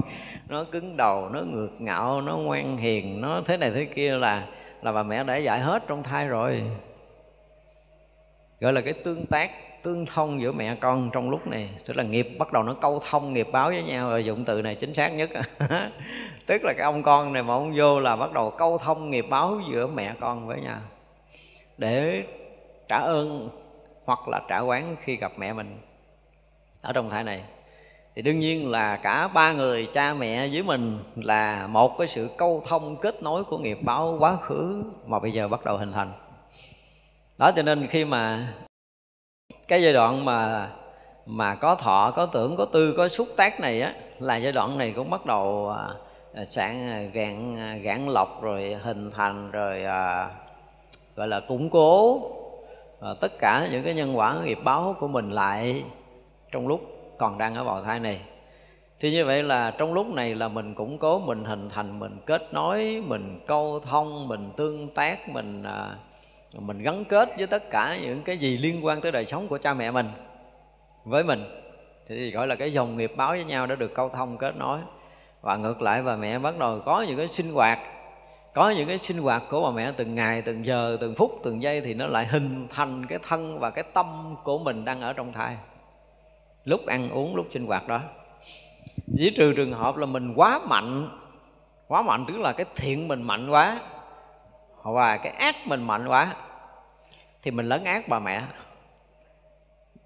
nó 0.48 0.64
cứng 0.64 0.96
đầu, 0.96 1.28
nó 1.28 1.40
ngược 1.40 1.80
ngạo, 1.80 2.20
nó 2.20 2.36
ngoan 2.36 2.76
hiền, 2.76 3.20
nó 3.20 3.42
thế 3.46 3.56
này 3.56 3.70
thế 3.70 3.84
kia 3.84 4.12
là 4.16 4.46
là 4.82 4.92
bà 4.92 5.02
mẹ 5.02 5.24
đã 5.24 5.36
dạy 5.36 5.60
hết 5.60 5.82
trong 5.88 6.02
thai 6.02 6.28
rồi. 6.28 6.62
Gọi 8.60 8.72
là 8.72 8.80
cái 8.80 8.92
tương 8.92 9.26
tác 9.26 9.50
tương 9.82 10.06
thông 10.06 10.40
giữa 10.40 10.52
mẹ 10.52 10.74
con 10.74 11.10
trong 11.12 11.30
lúc 11.30 11.46
này. 11.46 11.70
Tức 11.86 11.96
là 11.96 12.02
nghiệp 12.02 12.28
bắt 12.38 12.52
đầu 12.52 12.62
nó 12.62 12.74
câu 12.74 13.00
thông, 13.10 13.32
nghiệp 13.32 13.48
báo 13.52 13.68
với 13.68 13.82
nhau 13.82 14.10
rồi 14.10 14.24
dụng 14.24 14.44
từ 14.44 14.62
này 14.62 14.74
chính 14.74 14.94
xác 14.94 15.08
nhất. 15.08 15.30
Tức 16.46 16.64
là 16.64 16.72
cái 16.76 16.84
ông 16.84 17.02
con 17.02 17.32
này 17.32 17.42
mà 17.42 17.54
ông 17.54 17.74
vô 17.76 18.00
là 18.00 18.16
bắt 18.16 18.32
đầu 18.32 18.50
câu 18.50 18.78
thông, 18.78 19.10
nghiệp 19.10 19.26
báo 19.30 19.60
giữa 19.70 19.86
mẹ 19.86 20.14
con 20.20 20.46
với 20.46 20.60
nhau. 20.60 20.78
Để 21.78 22.24
trả 22.88 22.98
ơn 22.98 23.48
hoặc 24.04 24.28
là 24.28 24.40
trả 24.48 24.60
quán 24.60 24.96
khi 25.00 25.16
gặp 25.16 25.32
mẹ 25.36 25.52
mình. 25.52 25.78
Ở 26.80 26.92
trong 26.92 27.10
thai 27.10 27.24
này, 27.24 27.42
thì 28.14 28.22
đương 28.22 28.38
nhiên 28.38 28.70
là 28.70 28.96
cả 28.96 29.28
ba 29.28 29.52
người, 29.52 29.88
cha 29.92 30.14
mẹ 30.14 30.48
với 30.48 30.62
mình 30.62 30.98
là 31.16 31.66
một 31.66 31.98
cái 31.98 32.08
sự 32.08 32.30
câu 32.38 32.62
thông 32.68 32.96
kết 32.96 33.22
nối 33.22 33.44
của 33.44 33.58
nghiệp 33.58 33.78
báo 33.82 34.16
quá 34.18 34.36
khứ 34.36 34.82
mà 35.06 35.18
bây 35.18 35.32
giờ 35.32 35.48
bắt 35.48 35.64
đầu 35.64 35.76
hình 35.76 35.92
thành. 35.92 36.12
Đó, 37.38 37.52
cho 37.56 37.62
nên 37.62 37.86
khi 37.86 38.04
mà 38.04 38.52
cái 39.72 39.82
giai 39.82 39.92
đoạn 39.92 40.24
mà 40.24 40.68
mà 41.26 41.54
có 41.54 41.74
thọ 41.74 42.12
có 42.16 42.26
tưởng 42.26 42.56
có 42.56 42.64
tư 42.64 42.94
có 42.96 43.08
xúc 43.08 43.28
tác 43.36 43.60
này 43.60 43.80
á 43.80 43.92
là 44.18 44.36
giai 44.36 44.52
đoạn 44.52 44.78
này 44.78 44.92
cũng 44.96 45.10
bắt 45.10 45.26
đầu 45.26 45.70
à, 45.70 45.88
à 46.34 46.44
sạn 46.44 46.90
à, 46.90 47.00
gạn 47.12 47.56
à, 47.56 47.76
gạn 47.76 48.08
lọc 48.08 48.42
rồi 48.42 48.76
hình 48.82 49.10
thành 49.10 49.50
rồi 49.50 49.84
à, 49.84 50.30
gọi 51.16 51.28
là 51.28 51.40
củng 51.40 51.70
cố 51.70 52.20
à, 53.00 53.08
tất 53.20 53.38
cả 53.38 53.68
những 53.70 53.82
cái 53.84 53.94
nhân 53.94 54.18
quả 54.18 54.34
nghiệp 54.44 54.58
báo 54.64 54.96
của 55.00 55.08
mình 55.08 55.30
lại 55.30 55.84
trong 56.50 56.68
lúc 56.68 56.80
còn 57.18 57.38
đang 57.38 57.54
ở 57.54 57.64
bào 57.64 57.82
thai 57.82 58.00
này. 58.00 58.20
Thì 59.00 59.10
như 59.10 59.24
vậy 59.24 59.42
là 59.42 59.70
trong 59.70 59.94
lúc 59.94 60.06
này 60.06 60.34
là 60.34 60.48
mình 60.48 60.74
củng 60.74 60.98
cố 60.98 61.18
mình 61.18 61.44
hình 61.44 61.68
thành 61.68 61.98
mình 61.98 62.18
kết 62.26 62.54
nối 62.54 63.02
mình 63.06 63.40
câu 63.46 63.80
thông 63.80 64.28
mình 64.28 64.50
tương 64.56 64.94
tác 64.94 65.28
mình 65.28 65.62
à, 65.62 65.96
mình 66.60 66.82
gắn 66.82 67.04
kết 67.04 67.28
với 67.38 67.46
tất 67.46 67.70
cả 67.70 67.96
những 68.02 68.22
cái 68.22 68.38
gì 68.38 68.58
liên 68.58 68.84
quan 68.84 69.00
tới 69.00 69.12
đời 69.12 69.26
sống 69.26 69.48
của 69.48 69.58
cha 69.58 69.74
mẹ 69.74 69.90
mình 69.90 70.10
với 71.04 71.24
mình. 71.24 71.44
Thì 72.08 72.30
gọi 72.30 72.46
là 72.46 72.54
cái 72.54 72.72
dòng 72.72 72.96
nghiệp 72.96 73.12
báo 73.16 73.30
với 73.30 73.44
nhau 73.44 73.66
đã 73.66 73.74
được 73.74 73.94
câu 73.94 74.08
thông 74.08 74.38
kết 74.38 74.56
nối. 74.56 74.78
Và 75.40 75.56
ngược 75.56 75.82
lại, 75.82 76.02
bà 76.02 76.16
mẹ 76.16 76.38
bắt 76.38 76.58
đầu 76.58 76.80
có 76.84 77.04
những 77.08 77.16
cái 77.16 77.28
sinh 77.28 77.52
hoạt, 77.52 77.78
có 78.54 78.70
những 78.70 78.88
cái 78.88 78.98
sinh 78.98 79.18
hoạt 79.18 79.42
của 79.50 79.62
bà 79.62 79.70
mẹ 79.70 79.92
từng 79.96 80.14
ngày, 80.14 80.42
từng 80.42 80.66
giờ, 80.66 80.96
từng 81.00 81.14
phút, 81.14 81.40
từng 81.42 81.62
giây 81.62 81.80
thì 81.80 81.94
nó 81.94 82.06
lại 82.06 82.26
hình 82.26 82.66
thành 82.70 83.06
cái 83.06 83.18
thân 83.28 83.58
và 83.58 83.70
cái 83.70 83.84
tâm 83.94 84.36
của 84.44 84.58
mình 84.58 84.84
đang 84.84 85.00
ở 85.00 85.12
trong 85.12 85.32
thai. 85.32 85.56
Lúc 86.64 86.86
ăn 86.86 87.10
uống, 87.10 87.36
lúc 87.36 87.46
sinh 87.52 87.66
hoạt 87.66 87.88
đó. 87.88 88.00
Chỉ 89.16 89.32
trừ 89.36 89.52
trường 89.56 89.72
hợp 89.72 89.96
là 89.96 90.06
mình 90.06 90.34
quá 90.34 90.60
mạnh 90.68 91.08
quá 91.92 92.02
mạnh 92.02 92.24
tức 92.28 92.38
là 92.38 92.52
cái 92.52 92.66
thiện 92.76 93.08
mình 93.08 93.22
mạnh 93.22 93.50
quá 93.50 93.80
và 94.82 95.16
cái 95.16 95.32
ác 95.32 95.56
mình 95.66 95.82
mạnh 95.86 96.08
quá. 96.08 96.34
Thì 97.42 97.50
mình 97.50 97.66
lấn 97.66 97.84
ác 97.84 98.08
bà 98.08 98.18
mẹ. 98.18 98.42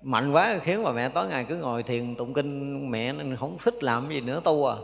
Mạnh 0.02 0.32
quá 0.32 0.54
khiến 0.62 0.84
bà 0.84 0.90
mẹ 0.90 1.08
tối 1.08 1.28
ngày 1.28 1.44
cứ 1.48 1.56
ngồi 1.56 1.82
thiền 1.82 2.14
tụng 2.14 2.34
kinh 2.34 2.90
mẹ 2.90 3.12
nên 3.12 3.36
không 3.36 3.56
thích 3.64 3.82
làm 3.82 4.08
gì 4.08 4.20
nữa, 4.20 4.40
tu 4.44 4.66
à. 4.66 4.76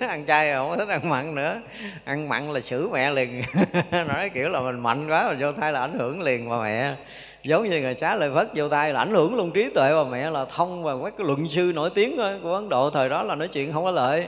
Ăn 0.08 0.26
chay 0.26 0.52
không 0.52 0.78
thích 0.78 0.88
ăn 0.88 1.08
mặn 1.08 1.34
nữa. 1.34 1.60
Ăn 2.04 2.28
mặn 2.28 2.52
là 2.52 2.60
xử 2.60 2.88
mẹ 2.92 3.10
liền. 3.10 3.42
Nói 4.08 4.28
kiểu 4.28 4.48
là 4.48 4.60
mình 4.60 4.80
mạnh 4.80 5.08
quá 5.08 5.26
mà 5.28 5.36
vô 5.40 5.52
thai 5.52 5.72
là 5.72 5.80
ảnh 5.80 5.98
hưởng 5.98 6.22
liền 6.22 6.50
bà 6.50 6.62
mẹ. 6.62 6.94
Giống 7.42 7.70
như 7.70 7.80
người 7.80 7.94
xá 7.94 8.14
lợi 8.14 8.30
phất 8.34 8.48
vô 8.54 8.68
tay 8.68 8.92
là 8.92 9.00
ảnh 9.00 9.14
hưởng 9.14 9.36
luôn 9.36 9.50
trí 9.54 9.70
tuệ 9.74 9.94
bà 9.94 10.04
mẹ 10.04 10.30
là 10.30 10.44
thông 10.44 10.82
và 10.82 10.94
mấy 10.94 11.10
cái 11.10 11.26
luận 11.26 11.48
sư 11.48 11.72
nổi 11.74 11.90
tiếng 11.94 12.16
của 12.42 12.54
ấn 12.54 12.68
độ 12.68 12.90
thời 12.90 13.08
đó 13.08 13.22
là 13.22 13.34
nói 13.34 13.48
chuyện 13.48 13.72
không 13.72 13.84
có 13.84 13.90
lợi 13.90 14.26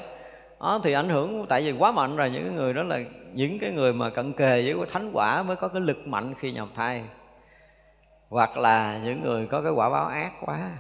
đó, 0.61 0.81
thì 0.85 0.93
ảnh 0.93 1.09
hưởng 1.09 1.47
tại 1.49 1.63
vì 1.63 1.73
quá 1.73 1.93
mạnh 1.93 2.17
rồi 2.17 2.31
những 2.31 2.57
người 2.57 2.75
đó 2.75 2.83
là 2.83 3.01
những 3.33 3.59
cái 3.59 3.73
người 3.73 3.93
mà 3.93 4.11
cận 4.11 4.33
kề 4.33 4.63
với 4.63 4.75
cái 4.77 4.87
thánh 4.93 5.11
quả 5.13 5.43
mới 5.43 5.57
có 5.57 5.69
cái 5.69 5.81
lực 5.81 6.07
mạnh 6.07 6.35
khi 6.39 6.53
nhập 6.53 6.69
thai. 6.75 7.05
Hoặc 8.29 8.57
là 8.57 9.01
những 9.05 9.23
người 9.23 9.47
có 9.47 9.63
cái 9.63 9.73
quả 9.73 9.91
báo 9.91 10.07
ác 10.07 10.33
quá 10.41 10.71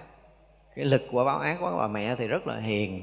cái 0.76 0.84
lực 0.84 1.02
quả 1.12 1.24
báo 1.24 1.38
ác 1.38 1.56
quá 1.60 1.72
bà 1.78 1.86
mẹ 1.86 2.16
thì 2.16 2.26
rất 2.26 2.46
là 2.46 2.56
hiền. 2.56 3.02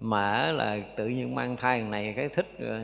Mà 0.00 0.52
là 0.52 0.78
tự 0.96 1.06
nhiên 1.06 1.34
mang 1.34 1.56
thai 1.56 1.82
này 1.82 2.12
cái 2.16 2.28
thích 2.28 2.48
ờ, 2.60 2.80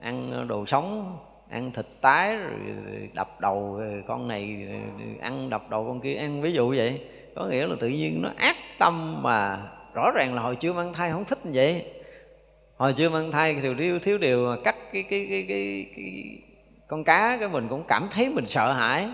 ăn 0.00 0.46
đồ 0.48 0.66
sống 0.66 1.18
ăn 1.50 1.72
thịt 1.72 1.86
tái 2.00 2.36
rồi 2.36 2.58
ờ, 2.66 2.92
đập 3.12 3.40
đầu 3.40 3.76
ờ, 3.80 4.02
con 4.06 4.28
này 4.28 4.68
ăn 5.20 5.50
đập 5.50 5.70
đầu 5.70 5.84
con 5.84 6.00
kia. 6.00 6.14
Ăn 6.14 6.42
ví 6.42 6.52
dụ 6.52 6.74
vậy 6.76 7.00
có 7.34 7.46
nghĩa 7.46 7.66
là 7.66 7.76
tự 7.80 7.88
nhiên 7.88 8.22
nó 8.22 8.28
ác 8.36 8.56
tâm 8.78 9.22
mà 9.22 9.68
rõ 9.94 10.10
ràng 10.10 10.34
là 10.34 10.42
hồi 10.42 10.56
chưa 10.56 10.72
mang 10.72 10.92
thai 10.92 11.10
không 11.10 11.24
thích 11.24 11.46
như 11.46 11.50
vậy. 11.54 11.92
Hồi 12.76 12.94
chưa 12.96 13.10
mang 13.10 13.32
thai 13.32 13.54
thì 13.54 13.74
thiếu 13.78 13.98
thiếu 13.98 14.18
điều 14.18 14.56
cắt 14.64 14.76
cái 14.92 15.02
cái 15.02 15.26
cái 15.30 15.44
cái, 15.48 15.86
cái 15.96 16.38
con 16.88 17.04
cá 17.04 17.36
cái 17.40 17.48
mình 17.48 17.68
cũng 17.68 17.84
cảm 17.88 18.08
thấy 18.10 18.28
mình 18.28 18.46
sợ 18.46 18.72
hãi. 18.72 19.08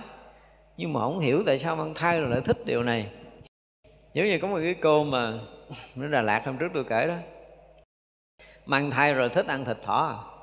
Nhưng 0.77 0.93
mà 0.93 1.01
không 1.01 1.21
hiểu 1.21 1.43
tại 1.47 1.59
sao 1.59 1.77
mang 1.77 1.95
thai 1.95 2.21
rồi 2.21 2.31
lại 2.31 2.41
thích 2.45 2.67
điều 2.67 2.83
này. 2.83 3.11
Giống 4.15 4.27
như 4.27 4.39
có 4.43 4.49
một 4.49 4.59
cái 4.63 4.75
cô 4.75 5.05
mà 5.05 5.33
nó 5.97 6.09
Đà 6.09 6.23
Lạt 6.23 6.47
hôm 6.47 6.57
trước 6.59 6.69
tôi 6.75 6.85
kể 6.85 7.07
đó. 7.07 7.15
Mang 8.67 8.91
thai 8.91 9.15
rồi 9.15 9.29
thích 9.29 9.47
ăn 9.47 9.65
thịt 9.65 9.77
thỏ 9.83 10.07
à? 10.07 10.38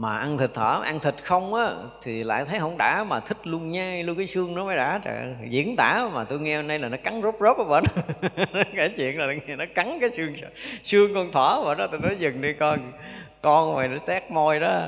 Mà 0.00 0.18
ăn 0.18 0.38
thịt 0.38 0.54
thỏ 0.54 0.80
ăn 0.84 1.00
thịt 1.00 1.14
không 1.22 1.54
á, 1.54 1.74
thì 2.02 2.24
lại 2.24 2.44
thấy 2.44 2.58
không 2.58 2.78
đã 2.78 3.04
mà 3.04 3.20
thích 3.20 3.46
luôn 3.46 3.72
nhai 3.72 4.02
luôn 4.02 4.16
cái 4.16 4.26
xương 4.26 4.54
nó 4.54 4.64
mới 4.64 4.76
đã. 4.76 5.00
Trời 5.04 5.34
diễn 5.48 5.76
tả 5.76 6.08
mà 6.14 6.24
tôi 6.24 6.40
nghe 6.40 6.56
hôm 6.56 6.66
nay 6.66 6.78
là 6.78 6.88
nó 6.88 6.96
cắn 6.96 7.22
rốt 7.22 7.34
rốt 7.40 7.56
ở 7.56 7.64
bển 7.64 7.84
cái 8.76 8.92
chuyện 8.96 9.18
là 9.18 9.26
nó 9.58 9.64
cắn 9.74 9.86
cái 10.00 10.10
xương 10.10 10.34
xương 10.84 11.14
con 11.14 11.32
thỏ 11.32 11.62
mà 11.66 11.74
đó. 11.74 11.86
Tôi 11.86 12.00
nói, 12.00 12.16
dừng 12.18 12.40
đi 12.40 12.52
con 12.52 12.78
con 13.42 13.74
mày 13.74 13.88
nó 13.88 13.98
tét 14.06 14.30
môi 14.30 14.60
đó. 14.60 14.86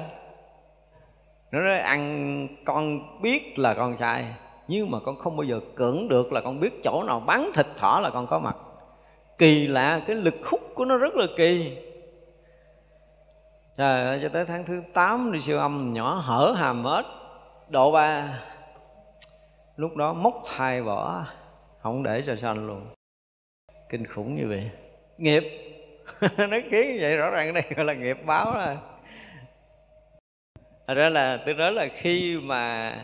Nó 1.53 1.61
nói, 1.61 1.79
ăn, 1.79 2.49
con 2.65 3.01
biết 3.23 3.59
là 3.59 3.75
con 3.75 3.97
sai, 3.97 4.27
nhưng 4.69 4.91
mà 4.91 4.99
con 5.05 5.19
không 5.19 5.37
bao 5.37 5.45
giờ 5.45 5.61
cưỡng 5.75 6.09
được 6.09 6.33
là 6.33 6.41
con 6.41 6.61
biết 6.61 6.83
chỗ 6.85 7.03
nào 7.03 7.21
bắn 7.21 7.51
thịt 7.55 7.67
thỏ 7.77 8.01
là 8.03 8.11
con 8.11 8.27
có 8.27 8.39
mặt. 8.39 8.57
Kỳ 9.39 9.67
lạ, 9.67 10.01
cái 10.07 10.17
lực 10.17 10.35
hút 10.45 10.61
của 10.75 10.85
nó 10.85 10.97
rất 10.97 11.17
là 11.17 11.27
kỳ 11.37 11.77
trời 13.77 14.05
ơi, 14.05 14.19
cho 14.23 14.29
tới 14.29 14.45
tháng 14.45 14.65
thứ 14.65 14.83
8 14.93 15.33
đi 15.33 15.41
siêu 15.41 15.59
âm 15.59 15.93
nhỏ 15.93 16.15
hở 16.15 16.55
hàm 16.57 16.85
hết 16.85 17.05
độ 17.69 17.93
ba. 17.93 18.39
Lúc 19.77 19.97
đó 19.97 20.13
móc 20.13 20.43
thai 20.47 20.83
bỏ 20.83 21.25
không 21.83 22.03
để 22.03 22.23
cho 22.27 22.37
sanh 22.37 22.67
luôn. 22.67 22.87
Kinh 23.89 24.07
khủng 24.07 24.37
như 24.37 24.49
vậy. 24.49 24.71
Nghiệp. 25.19 25.45
Nó 26.39 26.57
kiến 26.71 26.97
vậy, 27.01 27.17
rõ 27.17 27.31
ràng 27.31 27.55
đây 27.55 27.65
gọi 27.77 27.85
là 27.85 27.93
nghiệp 27.93 28.17
báo 28.27 28.53
rồi 28.55 28.77
Thật 30.87 30.95
ra 30.95 31.09
là, 31.09 31.37
tôi 31.47 31.55
nói 31.55 31.73
là 31.73 31.89
khi 31.97 32.39
mà 32.43 32.95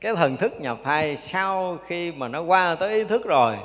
cái 0.00 0.14
thần 0.14 0.36
thức 0.36 0.60
nhập 0.60 0.78
thai, 0.82 1.16
sau 1.16 1.78
khi 1.86 2.12
mà 2.12 2.28
nó 2.28 2.42
qua 2.42 2.74
tới 2.74 2.94
ý 2.94 3.04
thức 3.04 3.24
rồi, 3.24 3.56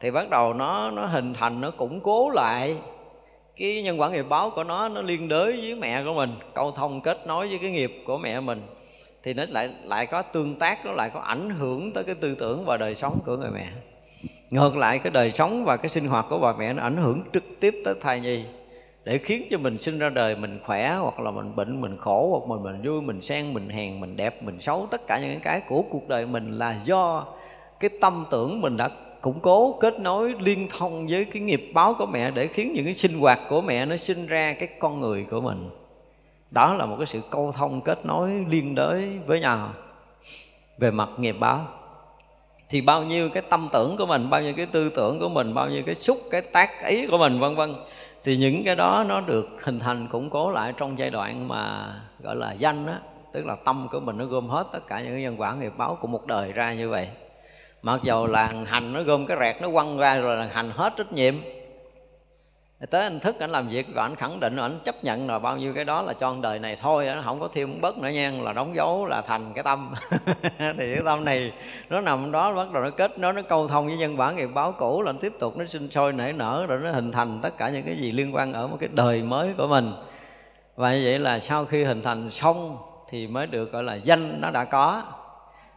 thì 0.00 0.10
bắt 0.10 0.30
đầu 0.30 0.54
nó 0.54 0.90
nó 0.90 1.06
hình 1.06 1.34
thành, 1.34 1.60
nó 1.60 1.70
củng 1.70 2.00
cố 2.00 2.30
lại 2.30 2.76
cái 3.56 3.82
nhân 3.82 4.00
quả 4.00 4.10
nghiệp 4.10 4.26
báo 4.28 4.50
của 4.50 4.64
nó 4.64 4.88
nó 4.88 5.02
liên 5.02 5.28
đới 5.28 5.52
với 5.52 5.74
mẹ 5.74 6.04
của 6.04 6.14
mình, 6.14 6.30
câu 6.54 6.72
thông 6.72 7.00
kết 7.00 7.26
nối 7.26 7.48
với 7.48 7.58
cái 7.58 7.70
nghiệp 7.70 8.02
của 8.06 8.18
mẹ 8.18 8.40
mình. 8.40 8.62
Thì 9.22 9.34
nó 9.34 9.44
lại 9.48 9.70
lại 9.84 10.06
có 10.06 10.22
tương 10.22 10.58
tác, 10.58 10.86
nó 10.86 10.92
lại 10.92 11.10
có 11.14 11.20
ảnh 11.20 11.50
hưởng 11.50 11.92
tới 11.92 12.04
cái 12.04 12.14
tư 12.14 12.34
tưởng 12.34 12.64
và 12.64 12.76
đời 12.76 12.94
sống 12.94 13.18
của 13.26 13.36
người 13.36 13.50
mẹ. 13.50 13.66
Ngược 14.50 14.76
lại, 14.76 14.98
cái 14.98 15.10
đời 15.10 15.32
sống 15.32 15.64
và 15.64 15.76
cái 15.76 15.88
sinh 15.88 16.08
hoạt 16.08 16.26
của 16.28 16.38
bà 16.38 16.52
mẹ 16.58 16.72
nó 16.72 16.82
ảnh 16.82 16.96
hưởng 16.96 17.22
trực 17.32 17.44
tiếp 17.60 17.74
tới 17.84 17.94
thai 18.00 18.20
nhi, 18.20 18.44
để 19.04 19.18
khiến 19.18 19.42
cho 19.50 19.58
mình 19.58 19.78
sinh 19.78 19.98
ra 19.98 20.08
đời 20.08 20.36
mình 20.36 20.60
khỏe, 20.66 20.96
hoặc 21.00 21.20
là 21.20 21.30
mình 21.30 21.56
bệnh, 21.56 21.80
mình 21.80 21.96
khổ, 22.00 22.28
hoặc 22.30 22.54
mình 22.54 22.62
mình 22.62 22.90
vui, 22.90 23.02
mình 23.02 23.22
sang, 23.22 23.54
mình 23.54 23.68
hèn, 23.68 24.00
mình 24.00 24.16
đẹp, 24.16 24.42
mình 24.42 24.60
xấu. 24.60 24.86
Tất 24.90 25.06
cả 25.06 25.18
những 25.18 25.40
cái 25.40 25.60
của 25.60 25.82
cuộc 25.90 26.08
đời 26.08 26.26
mình 26.26 26.52
là 26.52 26.80
do 26.84 27.26
cái 27.80 27.90
tâm 28.00 28.24
tưởng 28.30 28.60
mình 28.60 28.76
đã 28.76 28.90
củng 29.24 29.40
cố, 29.40 29.72
kết 29.80 30.00
nối, 30.00 30.34
liên 30.38 30.68
thông 30.78 31.06
với 31.06 31.24
cái 31.24 31.42
nghiệp 31.42 31.70
báo 31.74 31.94
của 31.98 32.06
mẹ 32.06 32.30
để 32.30 32.46
khiến 32.46 32.72
những 32.72 32.84
cái 32.84 32.94
sinh 32.94 33.18
hoạt 33.18 33.40
của 33.48 33.60
mẹ 33.60 33.86
nó 33.86 33.96
sinh 33.96 34.26
ra 34.26 34.52
cái 34.52 34.68
con 34.78 35.00
người 35.00 35.26
của 35.30 35.40
mình. 35.40 35.70
Đó 36.50 36.74
là 36.74 36.86
một 36.86 36.96
cái 36.98 37.06
sự 37.06 37.20
câu 37.30 37.52
thông 37.52 37.80
kết 37.80 38.06
nối 38.06 38.30
liên 38.48 38.74
đới 38.74 39.18
với 39.26 39.40
nhau 39.40 39.70
về 40.78 40.90
mặt 40.90 41.08
nghiệp 41.18 41.36
báo. 41.40 41.66
Thì 42.68 42.80
bao 42.80 43.02
nhiêu 43.02 43.28
cái 43.28 43.42
tâm 43.50 43.68
tưởng 43.72 43.96
của 43.96 44.06
mình, 44.06 44.30
bao 44.30 44.42
nhiêu 44.42 44.52
cái 44.56 44.66
tư 44.66 44.90
tưởng 44.94 45.20
của 45.20 45.28
mình, 45.28 45.54
bao 45.54 45.68
nhiêu 45.68 45.82
cái 45.86 45.94
xúc, 45.94 46.18
cái 46.30 46.40
tác 46.40 46.84
ý 46.86 47.06
của 47.06 47.18
mình, 47.18 47.40
vân 47.40 47.54
vân, 47.54 47.74
thì 48.24 48.36
những 48.36 48.62
cái 48.64 48.76
đó 48.76 49.04
nó 49.08 49.20
được 49.20 49.48
hình 49.62 49.78
thành, 49.78 50.08
củng 50.08 50.30
cố 50.30 50.50
lại 50.50 50.72
trong 50.76 50.98
giai 50.98 51.10
đoạn 51.10 51.48
mà, 51.48 51.94
gọi 52.22 52.36
là, 52.36 52.52
danh 52.52 52.86
á, 52.86 52.98
tức 53.32 53.46
là 53.46 53.56
tâm 53.64 53.88
của 53.90 54.00
mình 54.00 54.18
nó 54.18 54.24
gom 54.24 54.48
hết 54.48 54.66
tất 54.72 54.86
cả 54.86 55.00
những 55.00 55.12
cái 55.12 55.22
nhân 55.22 55.40
quả 55.40 55.54
nghiệp 55.54 55.72
báo 55.76 55.98
của 56.00 56.08
một 56.08 56.26
đời 56.26 56.52
ra 56.52 56.74
như 56.74 56.88
vậy 56.88 57.08
mặc 57.84 58.00
dầu 58.02 58.26
là 58.26 58.52
hành 58.66 58.92
nó 58.92 59.02
gom 59.02 59.26
cái 59.26 59.36
rẹt 59.40 59.62
nó 59.62 59.68
quăng 59.70 59.98
ra 59.98 60.16
rồi 60.16 60.36
là 60.36 60.48
hành 60.52 60.70
hết 60.70 60.92
trách 60.96 61.12
nhiệm. 61.12 61.34
Tới 62.90 63.02
anh 63.02 63.20
thức 63.20 63.40
anh 63.40 63.50
làm 63.50 63.68
việc 63.68 63.86
và 63.94 64.02
anh 64.02 64.16
khẳng 64.16 64.40
định 64.40 64.56
anh 64.56 64.78
chấp 64.84 65.04
nhận 65.04 65.26
là 65.26 65.38
bao 65.38 65.56
nhiêu 65.56 65.72
cái 65.74 65.84
đó 65.84 66.02
là 66.02 66.12
cho 66.12 66.36
đời 66.42 66.58
này 66.58 66.76
thôi 66.80 67.06
nó 67.06 67.22
không 67.24 67.40
có 67.40 67.48
thêm 67.54 67.80
bớt 67.80 67.98
nữa 67.98 68.08
nha, 68.08 68.32
là 68.42 68.52
đóng 68.52 68.74
dấu 68.74 69.06
là 69.06 69.22
thành 69.22 69.52
cái 69.54 69.64
tâm. 69.64 69.94
Thì 70.58 70.94
cái 70.94 71.02
tâm 71.04 71.24
này 71.24 71.52
nó 71.90 72.00
nằm 72.00 72.32
đó, 72.32 72.54
bắt 72.54 72.72
đầu 72.72 72.82
nó 72.82 72.90
kết 72.90 73.18
nó 73.18 73.32
nó 73.32 73.42
câu 73.42 73.68
thông 73.68 73.86
với 73.86 73.96
nhân 73.96 74.16
bản 74.16 74.36
nghiệp 74.36 74.50
báo 74.54 74.72
cũ, 74.72 75.02
là 75.02 75.12
nó 75.12 75.18
tiếp 75.20 75.32
tục 75.38 75.56
nó 75.56 75.66
sinh 75.66 75.90
sôi 75.90 76.12
nảy 76.12 76.32
nở, 76.32 76.66
rồi 76.68 76.80
nó 76.82 76.92
hình 76.92 77.12
thành 77.12 77.40
tất 77.42 77.58
cả 77.58 77.68
những 77.68 77.82
cái 77.86 77.96
gì 77.96 78.12
liên 78.12 78.34
quan 78.34 78.52
ở 78.52 78.66
một 78.66 78.76
cái 78.80 78.88
đời 78.92 79.22
mới 79.22 79.54
của 79.58 79.66
mình. 79.66 79.92
Và 80.76 80.92
như 80.92 81.02
vậy 81.04 81.18
là 81.18 81.38
sau 81.38 81.64
khi 81.64 81.84
hình 81.84 82.02
thành 82.02 82.30
xong 82.30 82.78
thì 83.08 83.26
mới 83.26 83.46
được 83.46 83.72
gọi 83.72 83.82
là 83.82 83.94
danh 83.94 84.40
nó 84.40 84.50
đã 84.50 84.64
có 84.64 85.02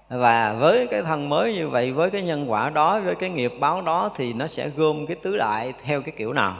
và 0.09 0.53
với 0.59 0.88
cái 0.88 1.01
thân 1.01 1.29
mới 1.29 1.53
như 1.53 1.69
vậy 1.69 1.91
với 1.91 2.09
cái 2.09 2.21
nhân 2.21 2.51
quả 2.51 2.69
đó 2.69 2.99
với 2.99 3.15
cái 3.15 3.29
nghiệp 3.29 3.53
báo 3.59 3.81
đó 3.81 4.11
thì 4.15 4.34
nó 4.34 4.47
sẽ 4.47 4.69
gom 4.69 5.05
cái 5.07 5.17
tứ 5.23 5.38
đại 5.38 5.73
theo 5.84 6.01
cái 6.01 6.13
kiểu 6.17 6.34
nào. 6.34 6.57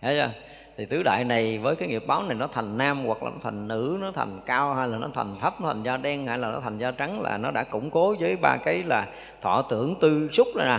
Thấy 0.00 0.16
chưa? 0.16 0.30
Thì 0.76 0.86
tứ 0.86 1.02
đại 1.02 1.24
này 1.24 1.58
với 1.58 1.76
cái 1.76 1.88
nghiệp 1.88 2.04
báo 2.06 2.22
này 2.22 2.34
nó 2.34 2.46
thành 2.46 2.78
nam 2.78 3.04
hoặc 3.06 3.22
là 3.22 3.30
nó 3.30 3.36
thành 3.42 3.68
nữ 3.68 3.98
nó 4.00 4.12
thành 4.12 4.40
cao 4.46 4.74
hay 4.74 4.88
là 4.88 4.98
nó 4.98 5.08
thành 5.14 5.36
thấp 5.40 5.60
nó 5.60 5.68
thành 5.68 5.82
da 5.82 5.96
đen 5.96 6.26
hay 6.26 6.38
là 6.38 6.50
nó 6.50 6.60
thành 6.60 6.78
da 6.78 6.90
trắng 6.90 7.22
là 7.22 7.38
nó 7.38 7.50
đã 7.50 7.64
củng 7.64 7.90
cố 7.90 8.14
với 8.20 8.36
ba 8.36 8.56
cái 8.56 8.82
là 8.82 9.06
thọ 9.40 9.62
tưởng 9.62 9.94
tư 10.00 10.28
xúc 10.32 10.46
rồi 10.54 10.66
nè. 10.66 10.78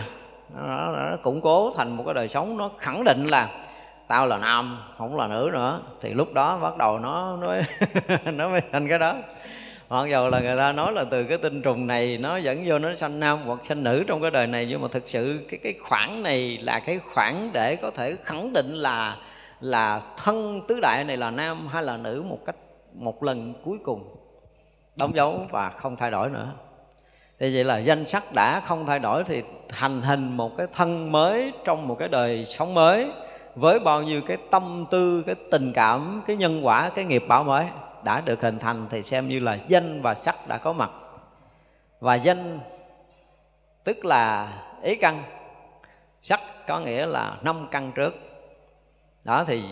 Nó, 0.56 0.68
nó, 0.68 1.10
nó 1.10 1.18
củng 1.24 1.42
cố 1.42 1.72
thành 1.78 1.98
một 1.98 2.04
cái 2.06 2.14
đời 2.14 2.30
sống 2.30 2.58
nó 2.58 2.70
khẳng 2.78 3.04
định 3.04 3.28
là 3.28 3.50
tao 4.08 4.28
là 4.28 4.38
nam 4.38 4.80
không 4.98 5.18
là 5.18 5.28
nữ 5.28 5.50
nữa. 5.54 5.80
Thì 6.02 6.14
lúc 6.14 6.34
đó 6.34 6.58
bắt 6.58 6.78
đầu 6.78 7.00
nó 7.00 7.38
nó 7.38 7.56
nó 8.32 8.50
mới 8.50 8.62
thành 8.72 8.88
cái 8.88 9.00
đó 9.00 9.16
hoặc 9.94 10.10
dầu 10.10 10.30
là 10.30 10.40
người 10.40 10.58
ta 10.58 10.72
nói 10.72 10.94
là 10.94 11.04
từ 11.12 11.24
cái 11.24 11.38
tinh 11.38 11.62
trùng 11.62 11.88
này 11.88 12.18
nó 12.18 12.38
dẫn 12.38 12.64
vô 12.68 12.80
nó 12.80 12.96
sanh 12.96 13.20
nam 13.20 13.40
hoặc 13.46 13.60
sanh 13.64 13.84
nữ 13.84 14.04
trong 14.08 14.22
cái 14.22 14.32
đời 14.32 14.48
này, 14.48 14.66
nhưng 14.70 14.82
mà 14.82 14.88
thực 14.92 15.04
sự 15.10 15.40
cái 15.50 15.60
cái 15.64 15.74
khoảng 15.82 16.24
này 16.24 16.58
là 16.62 16.80
cái 16.80 17.00
khoảng 17.14 17.50
để 17.54 17.76
có 17.76 17.92
thể 17.92 18.16
khẳng 18.24 18.54
định 18.54 18.74
là 18.74 19.18
là 19.60 20.02
thân 20.18 20.62
tứ 20.68 20.80
đại 20.82 21.04
này 21.04 21.18
là 21.18 21.32
nam 21.32 21.68
hay 21.68 21.84
là 21.84 21.98
nữ 21.98 22.24
một 22.30 22.40
cách, 22.46 22.56
một 22.94 23.24
lần 23.24 23.54
cuối 23.64 23.78
cùng. 23.84 24.16
Đóng 24.96 25.16
dấu 25.16 25.48
và 25.52 25.70
không 25.70 25.96
thay 25.96 26.12
đổi 26.12 26.30
nữa. 26.30 26.48
Thì 27.40 27.56
vậy 27.56 27.64
là 27.64 27.78
danh 27.78 28.08
sắc 28.08 28.34
đã 28.34 28.60
không 28.60 28.86
thay 28.86 29.00
đổi 29.00 29.24
thì 29.24 29.44
thành 29.70 30.02
hình 30.02 30.38
một 30.38 30.58
cái 30.58 30.68
thân 30.74 31.12
mới 31.12 31.52
trong 31.66 31.88
một 31.88 31.96
cái 32.00 32.08
đời 32.08 32.46
sống 32.46 32.74
mới 32.74 33.08
với 33.56 33.80
bao 33.80 34.04
nhiêu 34.04 34.22
cái 34.28 34.38
tâm 34.52 34.86
tư, 34.92 35.24
cái 35.26 35.36
tình 35.52 35.74
cảm, 35.74 36.22
cái 36.28 36.36
nhân 36.36 36.66
quả, 36.66 36.90
cái 36.96 37.06
nghiệp 37.06 37.24
bảo 37.28 37.44
mới 37.44 37.66
đã 38.04 38.22
được 38.22 38.42
hình 38.42 38.60
thành 38.60 38.88
thì 38.90 39.04
xem 39.04 39.28
như 39.28 39.40
là 39.40 39.58
danh 39.68 40.02
và 40.02 40.16
sắc 40.16 40.48
đã 40.48 40.58
có 40.58 40.74
mặt. 40.74 40.92
Và 42.00 42.16
danh 42.16 42.60
tức 43.84 44.06
là 44.06 44.54
ý 44.82 44.96
căn, 44.96 45.24
sắc 46.22 46.40
có 46.68 46.80
nghĩa 46.80 47.06
là 47.06 47.38
năm 47.42 47.68
căn 47.72 47.92
trước. 47.92 48.16
Đó 49.24 49.44
thì 49.44 49.64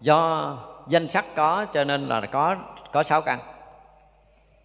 do 0.00 0.56
danh 0.88 1.08
sắc 1.08 1.24
có 1.34 1.66
cho 1.72 1.84
nên 1.84 2.08
là 2.08 2.20
có 2.20 2.56
có 2.92 3.02
sáu 3.02 3.22
căn. 3.22 3.38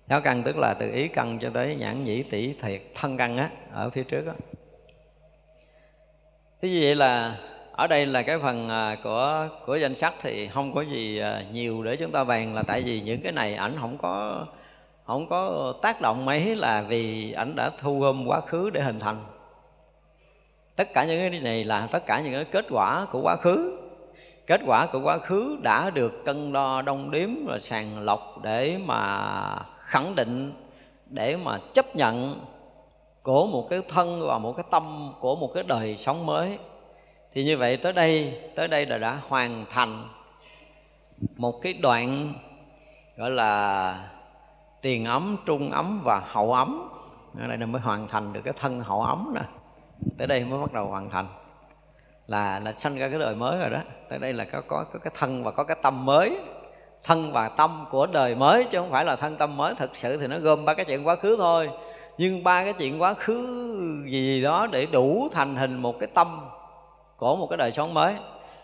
Sáu 0.09 0.21
căn 0.21 0.43
tức 0.43 0.57
là 0.57 0.73
từ 0.73 0.91
ý 0.91 1.07
căn 1.07 1.39
cho 1.39 1.49
tới 1.53 1.75
nhãn 1.75 2.03
nhĩ 2.03 2.23
tỷ 2.23 2.53
thiệt 2.53 2.81
thân 2.95 3.17
căn 3.17 3.37
á, 3.37 3.49
ở 3.73 3.89
phía 3.89 4.03
trước 4.03 4.27
á. 4.27 4.33
Thế 6.61 6.69
như 6.69 6.79
vậy 6.81 6.95
là 6.95 7.37
ở 7.75 7.87
đây 7.87 8.05
là 8.05 8.21
cái 8.21 8.39
phần 8.39 8.69
à, 8.69 8.97
của 9.03 9.49
của 9.65 9.75
danh 9.75 9.95
sách 9.95 10.13
thì 10.21 10.47
không 10.47 10.73
có 10.73 10.81
gì 10.81 11.19
à, 11.19 11.43
nhiều 11.51 11.83
để 11.83 11.95
chúng 11.95 12.11
ta 12.11 12.23
bàn 12.23 12.55
là 12.55 12.63
tại 12.67 12.81
vì 12.81 13.01
những 13.01 13.21
cái 13.21 13.31
này 13.31 13.55
ảnh 13.55 13.75
không 13.79 13.97
có 13.97 14.45
không 15.05 15.29
có 15.29 15.73
tác 15.81 16.01
động 16.01 16.25
mấy 16.25 16.55
là 16.55 16.81
vì 16.81 17.31
ảnh 17.31 17.55
đã 17.55 17.71
thu 17.81 17.99
gom 17.99 18.27
quá 18.27 18.41
khứ 18.41 18.69
để 18.69 18.81
hình 18.81 18.99
thành. 18.99 19.25
Tất 20.75 20.93
cả 20.93 21.05
những 21.05 21.19
cái 21.19 21.39
này 21.39 21.63
là 21.63 21.87
tất 21.91 22.05
cả 22.05 22.21
những 22.21 22.33
cái 22.33 22.45
kết 22.45 22.65
quả 22.69 23.07
của 23.11 23.21
quá 23.21 23.35
khứ. 23.35 23.79
Kết 24.47 24.61
quả 24.65 24.85
của 24.85 24.99
quá 25.03 25.17
khứ 25.17 25.57
đã 25.61 25.89
được 25.89 26.25
cân 26.25 26.53
đo, 26.53 26.81
đong 26.81 27.11
đếm 27.11 27.29
và 27.45 27.59
sàng 27.59 27.99
lọc 27.99 28.41
để 28.43 28.77
mà 28.85 29.55
khẳng 29.79 30.15
định, 30.15 30.53
để 31.05 31.35
mà 31.35 31.59
chấp 31.73 31.95
nhận 31.95 32.39
của 33.23 33.47
một 33.47 33.67
cái 33.69 33.81
thân 33.87 34.27
và 34.27 34.37
một 34.37 34.53
cái 34.57 34.65
tâm 34.71 35.13
của 35.19 35.35
một 35.35 35.51
cái 35.53 35.63
đời 35.63 35.97
sống 35.97 36.25
mới 36.25 36.57
thì 37.33 37.43
như 37.43 37.57
vậy 37.57 37.77
tới 37.77 37.93
đây 37.93 38.39
tới 38.55 38.67
đây 38.67 38.85
là 38.85 38.97
đã 38.97 39.19
hoàn 39.27 39.65
thành 39.69 40.03
một 41.35 41.61
cái 41.61 41.73
đoạn 41.73 42.33
gọi 43.17 43.31
là 43.31 44.09
tiền 44.81 45.05
ấm 45.05 45.37
trung 45.45 45.71
ấm 45.71 46.01
và 46.03 46.21
hậu 46.25 46.53
ấm. 46.53 46.89
Ở 47.39 47.47
đây 47.47 47.57
mới 47.57 47.81
hoàn 47.81 48.07
thành 48.07 48.33
được 48.33 48.41
cái 48.43 48.53
thân 48.57 48.79
hậu 48.79 49.01
ấm 49.01 49.31
nè. 49.35 49.41
Tới 50.17 50.27
đây 50.27 50.45
mới 50.45 50.59
bắt 50.59 50.73
đầu 50.73 50.85
hoàn 50.85 51.09
thành. 51.09 51.27
Là 52.27 52.59
là 52.59 52.73
sanh 52.73 52.97
ra 52.97 53.09
cái 53.09 53.19
đời 53.19 53.35
mới 53.35 53.59
rồi 53.59 53.69
đó. 53.69 53.79
Tới 54.09 54.19
đây 54.19 54.33
là 54.33 54.45
có 54.45 54.61
có 54.67 54.85
có 54.93 54.99
cái 54.99 55.13
thân 55.17 55.43
và 55.43 55.51
có 55.51 55.63
cái 55.63 55.77
tâm 55.81 56.05
mới. 56.05 56.37
Thân 57.03 57.31
và 57.31 57.49
tâm 57.49 57.85
của 57.91 58.07
đời 58.07 58.35
mới 58.35 58.63
chứ 58.63 58.77
không 58.79 58.91
phải 58.91 59.05
là 59.05 59.15
thân 59.15 59.37
tâm 59.37 59.57
mới. 59.57 59.75
Thực 59.75 59.95
sự 59.95 60.17
thì 60.17 60.27
nó 60.27 60.39
gom 60.39 60.65
ba 60.65 60.73
cái 60.73 60.85
chuyện 60.85 61.07
quá 61.07 61.15
khứ 61.15 61.35
thôi. 61.39 61.69
Nhưng 62.17 62.43
ba 62.43 62.63
cái 62.63 62.73
chuyện 62.73 63.01
quá 63.01 63.13
khứ 63.13 63.47
gì, 64.05 64.25
gì 64.25 64.41
đó 64.41 64.67
để 64.71 64.85
đủ 64.85 65.27
thành 65.31 65.55
hình 65.55 65.81
một 65.81 65.99
cái 65.99 66.09
tâm 66.13 66.39
của 67.17 67.35
một 67.35 67.47
cái 67.49 67.57
đời 67.57 67.71
sống 67.71 67.93
mới. 67.93 68.13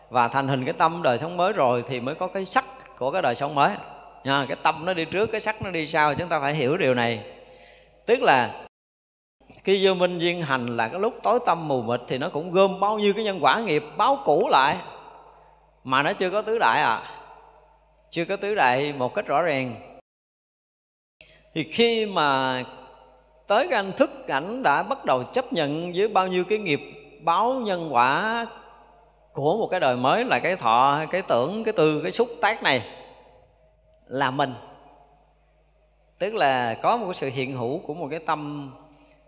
Và 0.09 0.27
thành 0.27 0.47
hình 0.47 0.65
cái 0.65 0.73
tâm 0.73 1.01
đời 1.03 1.19
sống 1.19 1.37
mới 1.37 1.53
rồi 1.53 1.83
thì 1.87 1.99
mới 1.99 2.15
có 2.15 2.27
cái 2.27 2.45
sắc 2.45 2.65
của 2.97 3.11
cái 3.11 3.21
đời 3.21 3.35
sống 3.35 3.55
mới. 3.55 3.71
Nha, 4.23 4.45
cái 4.47 4.57
tâm 4.63 4.85
nó 4.85 4.93
đi 4.93 5.05
trước, 5.05 5.25
cái 5.31 5.41
sắc 5.41 5.61
nó 5.61 5.71
đi 5.71 5.87
sau, 5.87 6.15
chúng 6.15 6.29
ta 6.29 6.39
phải 6.39 6.53
hiểu 6.53 6.77
điều 6.77 6.93
này. 6.93 7.23
Tức 8.05 8.21
là 8.21 8.65
khi 9.63 9.87
vô 9.87 9.93
minh 9.93 10.19
duyên 10.19 10.41
hành 10.41 10.77
là 10.77 10.87
cái 10.87 10.99
lúc 10.99 11.13
tối 11.23 11.39
tâm 11.45 11.67
mù 11.67 11.81
mịt 11.81 12.01
thì 12.07 12.17
nó 12.17 12.29
cũng 12.29 12.51
gom 12.51 12.79
bao 12.79 12.99
nhiêu 12.99 13.13
cái 13.13 13.23
nhân 13.23 13.39
quả 13.41 13.59
nghiệp 13.59 13.83
báo 13.97 14.17
cũ 14.25 14.47
lại. 14.51 14.77
Mà 15.83 16.03
nó 16.03 16.13
chưa 16.13 16.29
có 16.29 16.41
tứ 16.41 16.57
đại 16.57 16.81
à 16.81 17.15
chưa 18.11 18.25
có 18.25 18.35
tứ 18.35 18.55
đại 18.55 18.93
một 18.93 19.15
cách 19.15 19.27
rõ 19.27 19.41
ràng. 19.41 19.75
Thì 21.53 21.63
khi 21.71 22.05
mà 22.05 22.63
tới 23.47 23.67
cái 23.67 23.79
anh 23.79 23.91
thức 23.91 24.11
cảnh 24.27 24.63
đã 24.63 24.83
bắt 24.83 25.05
đầu 25.05 25.23
chấp 25.23 25.53
nhận 25.53 25.93
với 25.95 26.07
bao 26.07 26.27
nhiêu 26.27 26.43
cái 26.43 26.57
nghiệp 26.57 26.79
báo 27.19 27.53
nhân 27.53 27.89
quả 27.91 28.45
của 29.33 29.57
một 29.57 29.67
cái 29.71 29.79
đời 29.79 29.95
mới 29.95 30.25
là 30.25 30.39
cái 30.39 30.55
thọ, 30.55 30.99
cái 31.11 31.21
tưởng, 31.21 31.63
cái 31.63 31.73
tư, 31.73 31.99
cái 32.03 32.11
xúc 32.11 32.27
tác 32.41 32.63
này 32.63 32.81
là 34.07 34.31
mình. 34.31 34.53
Tức 36.19 36.33
là 36.33 36.73
có 36.73 36.97
một 36.97 37.13
sự 37.13 37.29
hiện 37.29 37.57
hữu 37.57 37.79
của 37.79 37.93
một 37.93 38.07
cái 38.11 38.19
tâm 38.19 38.71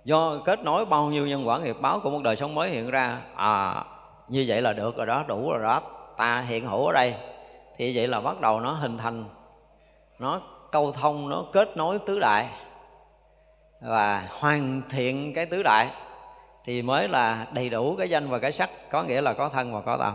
do 0.03 0.37
kết 0.45 0.63
nối 0.63 0.85
bao 0.85 1.05
nhiêu 1.05 1.27
nhân 1.27 1.47
quả 1.47 1.59
nghiệp 1.59 1.75
báo 1.81 1.99
của 1.99 2.09
một 2.09 2.21
đời 2.23 2.35
sống 2.35 2.55
mới 2.55 2.69
hiện 2.69 2.89
ra. 2.89 3.17
À 3.35 3.83
như 4.27 4.45
vậy 4.47 4.61
là 4.61 4.73
được 4.73 4.97
rồi 4.97 5.05
đó, 5.05 5.23
đủ 5.27 5.51
rồi 5.51 5.63
đó. 5.63 5.81
Ta 6.17 6.41
hiện 6.41 6.65
hữu 6.65 6.85
ở 6.85 6.93
đây. 6.93 7.15
Thì 7.77 7.95
vậy 7.95 8.07
là 8.07 8.21
bắt 8.21 8.41
đầu 8.41 8.59
nó 8.59 8.71
hình 8.71 8.97
thành, 8.97 9.25
nó 10.19 10.41
câu 10.71 10.91
thông, 10.91 11.29
nó 11.29 11.45
kết 11.51 11.77
nối 11.77 11.99
tứ 11.99 12.19
đại 12.19 12.49
và 13.81 14.27
hoàn 14.39 14.81
thiện 14.89 15.33
cái 15.33 15.45
tứ 15.45 15.63
đại 15.63 15.89
thì 16.65 16.81
mới 16.81 17.07
là 17.07 17.47
đầy 17.53 17.69
đủ 17.69 17.95
cái 17.95 18.09
danh 18.09 18.29
và 18.29 18.39
cái 18.39 18.51
sắc 18.51 18.69
có 18.91 19.03
nghĩa 19.03 19.21
là 19.21 19.33
có 19.33 19.49
thân 19.49 19.73
và 19.73 19.81
có 19.81 19.97
tâm. 19.97 20.13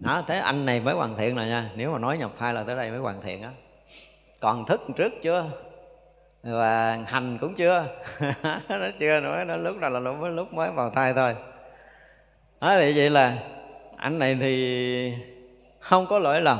Đó 0.00 0.22
thế 0.26 0.38
anh 0.38 0.66
này 0.66 0.80
mới 0.80 0.94
hoàn 0.94 1.16
thiện 1.16 1.36
rồi 1.36 1.46
nha. 1.46 1.70
Nếu 1.74 1.92
mà 1.92 1.98
nói 1.98 2.18
nhập 2.18 2.30
thai 2.38 2.54
là 2.54 2.62
tới 2.62 2.76
đây 2.76 2.90
mới 2.90 2.98
hoàn 2.98 3.22
thiện 3.22 3.42
á. 3.42 3.50
Còn 4.40 4.66
thức 4.66 4.80
trước 4.96 5.12
chưa? 5.22 5.44
Và 6.42 6.98
hành 7.06 7.38
cũng 7.40 7.54
chưa. 7.54 7.86
Nó 8.68 8.88
chưa 8.98 9.20
nữa 9.20 9.44
nó 9.44 9.56
lúc 9.56 9.76
nào 9.76 9.90
là 9.90 10.00
lúc 10.00 10.16
mới 10.16 10.30
lúc 10.30 10.52
mới 10.52 10.70
vào 10.70 10.90
thai 10.90 11.14
thôi. 11.14 11.34
Đó 12.60 12.76
thì 12.78 12.92
vậy 12.96 13.10
là 13.10 13.38
anh 13.96 14.18
này 14.18 14.36
thì 14.40 15.14
không 15.80 16.06
có 16.06 16.18
lỗi 16.18 16.40
lầm. 16.40 16.58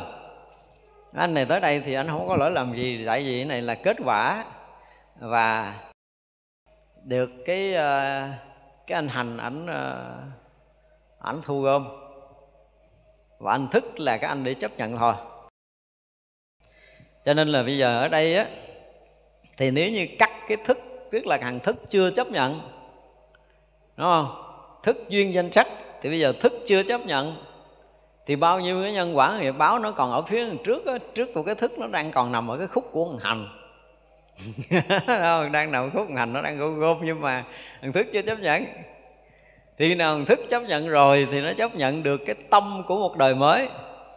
Anh 1.12 1.34
này 1.34 1.44
tới 1.44 1.60
đây 1.60 1.80
thì 1.80 1.94
anh 1.94 2.08
không 2.08 2.28
có 2.28 2.36
lỗi 2.36 2.50
lầm 2.50 2.74
gì 2.74 3.04
tại 3.06 3.24
vì 3.24 3.38
cái 3.38 3.44
này 3.44 3.62
là 3.62 3.74
kết 3.74 3.96
quả 4.04 4.44
và 5.20 5.74
được 7.04 7.30
cái 7.46 7.74
uh, 7.74 8.45
cái 8.86 8.96
anh 8.96 9.08
hành 9.08 9.36
ảnh 9.36 9.66
ờ, 9.66 10.14
ảnh 11.18 11.40
thu 11.42 11.60
gom. 11.60 11.88
Và 13.38 13.52
anh 13.52 13.68
thức 13.68 14.00
là 14.00 14.16
cái 14.16 14.28
anh 14.28 14.44
để 14.44 14.54
chấp 14.54 14.78
nhận 14.78 14.98
thôi. 14.98 15.14
Cho 17.24 17.34
nên 17.34 17.48
là 17.48 17.62
bây 17.62 17.78
giờ 17.78 18.00
ở 18.00 18.08
đây 18.08 18.36
á 18.36 18.46
thì 19.56 19.70
nếu 19.70 19.90
như 19.90 20.06
cắt 20.18 20.30
cái 20.48 20.56
thức 20.64 20.78
tức 21.10 21.26
là 21.26 21.38
hàng 21.42 21.60
thức 21.60 21.76
chưa 21.88 22.10
chấp 22.10 22.26
nhận 22.26 22.60
đúng 23.96 24.06
không? 24.06 24.42
Thức 24.82 24.96
duyên 25.08 25.34
danh 25.34 25.52
sách 25.52 25.68
thì 26.02 26.08
bây 26.08 26.18
giờ 26.18 26.32
thức 26.40 26.52
chưa 26.66 26.82
chấp 26.82 27.06
nhận 27.06 27.36
thì 28.26 28.36
bao 28.36 28.60
nhiêu 28.60 28.82
cái 28.82 28.92
nhân 28.92 29.16
quả 29.16 29.38
nghiệp 29.40 29.52
báo 29.52 29.78
nó 29.78 29.92
còn 29.92 30.12
ở 30.12 30.22
phía 30.22 30.46
trước 30.64 30.86
á, 30.86 30.98
trước 31.14 31.28
của 31.34 31.42
cái 31.42 31.54
thức 31.54 31.78
nó 31.78 31.86
đang 31.86 32.12
còn 32.12 32.32
nằm 32.32 32.50
ở 32.50 32.58
cái 32.58 32.66
khúc 32.66 32.88
của 32.92 33.18
hành 33.20 33.48
không, 35.06 35.52
đang 35.52 35.72
nằm 35.72 35.90
khúc 35.90 36.06
hành, 36.16 36.32
nó 36.32 36.42
đang 36.42 36.58
gom 36.58 36.78
gom 36.78 36.98
nhưng 37.02 37.20
mà 37.20 37.44
thằng 37.82 37.92
thức 37.92 38.06
chưa 38.12 38.22
chấp 38.22 38.40
nhận. 38.40 38.64
Thì 39.78 39.94
nào 39.94 40.16
thằng 40.16 40.24
thức 40.24 40.40
chấp 40.50 40.62
nhận 40.62 40.88
rồi 40.88 41.28
thì 41.30 41.40
nó 41.40 41.52
chấp 41.52 41.74
nhận 41.74 42.02
được 42.02 42.20
cái 42.26 42.34
tâm 42.50 42.82
của 42.86 42.96
một 42.98 43.16
đời 43.16 43.34
mới. 43.34 43.68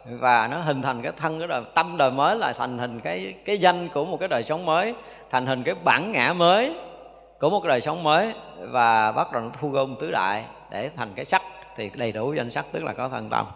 Và 0.04 0.48
nó 0.50 0.56
hình 0.56 0.82
thành 0.82 1.02
cái 1.02 1.12
thân 1.16 1.38
cái 1.38 1.48
đời, 1.48 1.62
tâm 1.74 1.96
đời 1.98 2.10
mới 2.10 2.36
là 2.36 2.52
thành 2.52 2.78
hình 2.78 3.00
cái 3.00 3.34
cái 3.44 3.58
danh 3.58 3.88
của 3.88 4.04
một 4.04 4.16
cái 4.20 4.28
đời 4.28 4.44
sống 4.44 4.66
mới, 4.66 4.94
thành 5.30 5.46
hình 5.46 5.62
cái 5.62 5.74
bản 5.84 6.12
ngã 6.12 6.32
mới 6.32 6.74
của 7.40 7.50
một 7.50 7.60
cái 7.60 7.68
đời 7.68 7.80
sống 7.80 8.02
mới. 8.02 8.32
Và 8.58 9.12
bắt 9.12 9.32
đầu 9.32 9.42
nó 9.42 9.50
thu 9.60 9.68
gom 9.68 9.96
tứ 10.00 10.10
đại 10.10 10.44
để 10.70 10.90
thành 10.96 11.12
cái 11.16 11.24
sắc, 11.24 11.42
thì 11.76 11.90
đầy 11.94 12.12
đủ 12.12 12.32
danh 12.32 12.50
sắc, 12.50 12.66
tức 12.72 12.84
là 12.84 12.92
có 12.92 13.08
thân 13.08 13.30
tâm. 13.30 13.46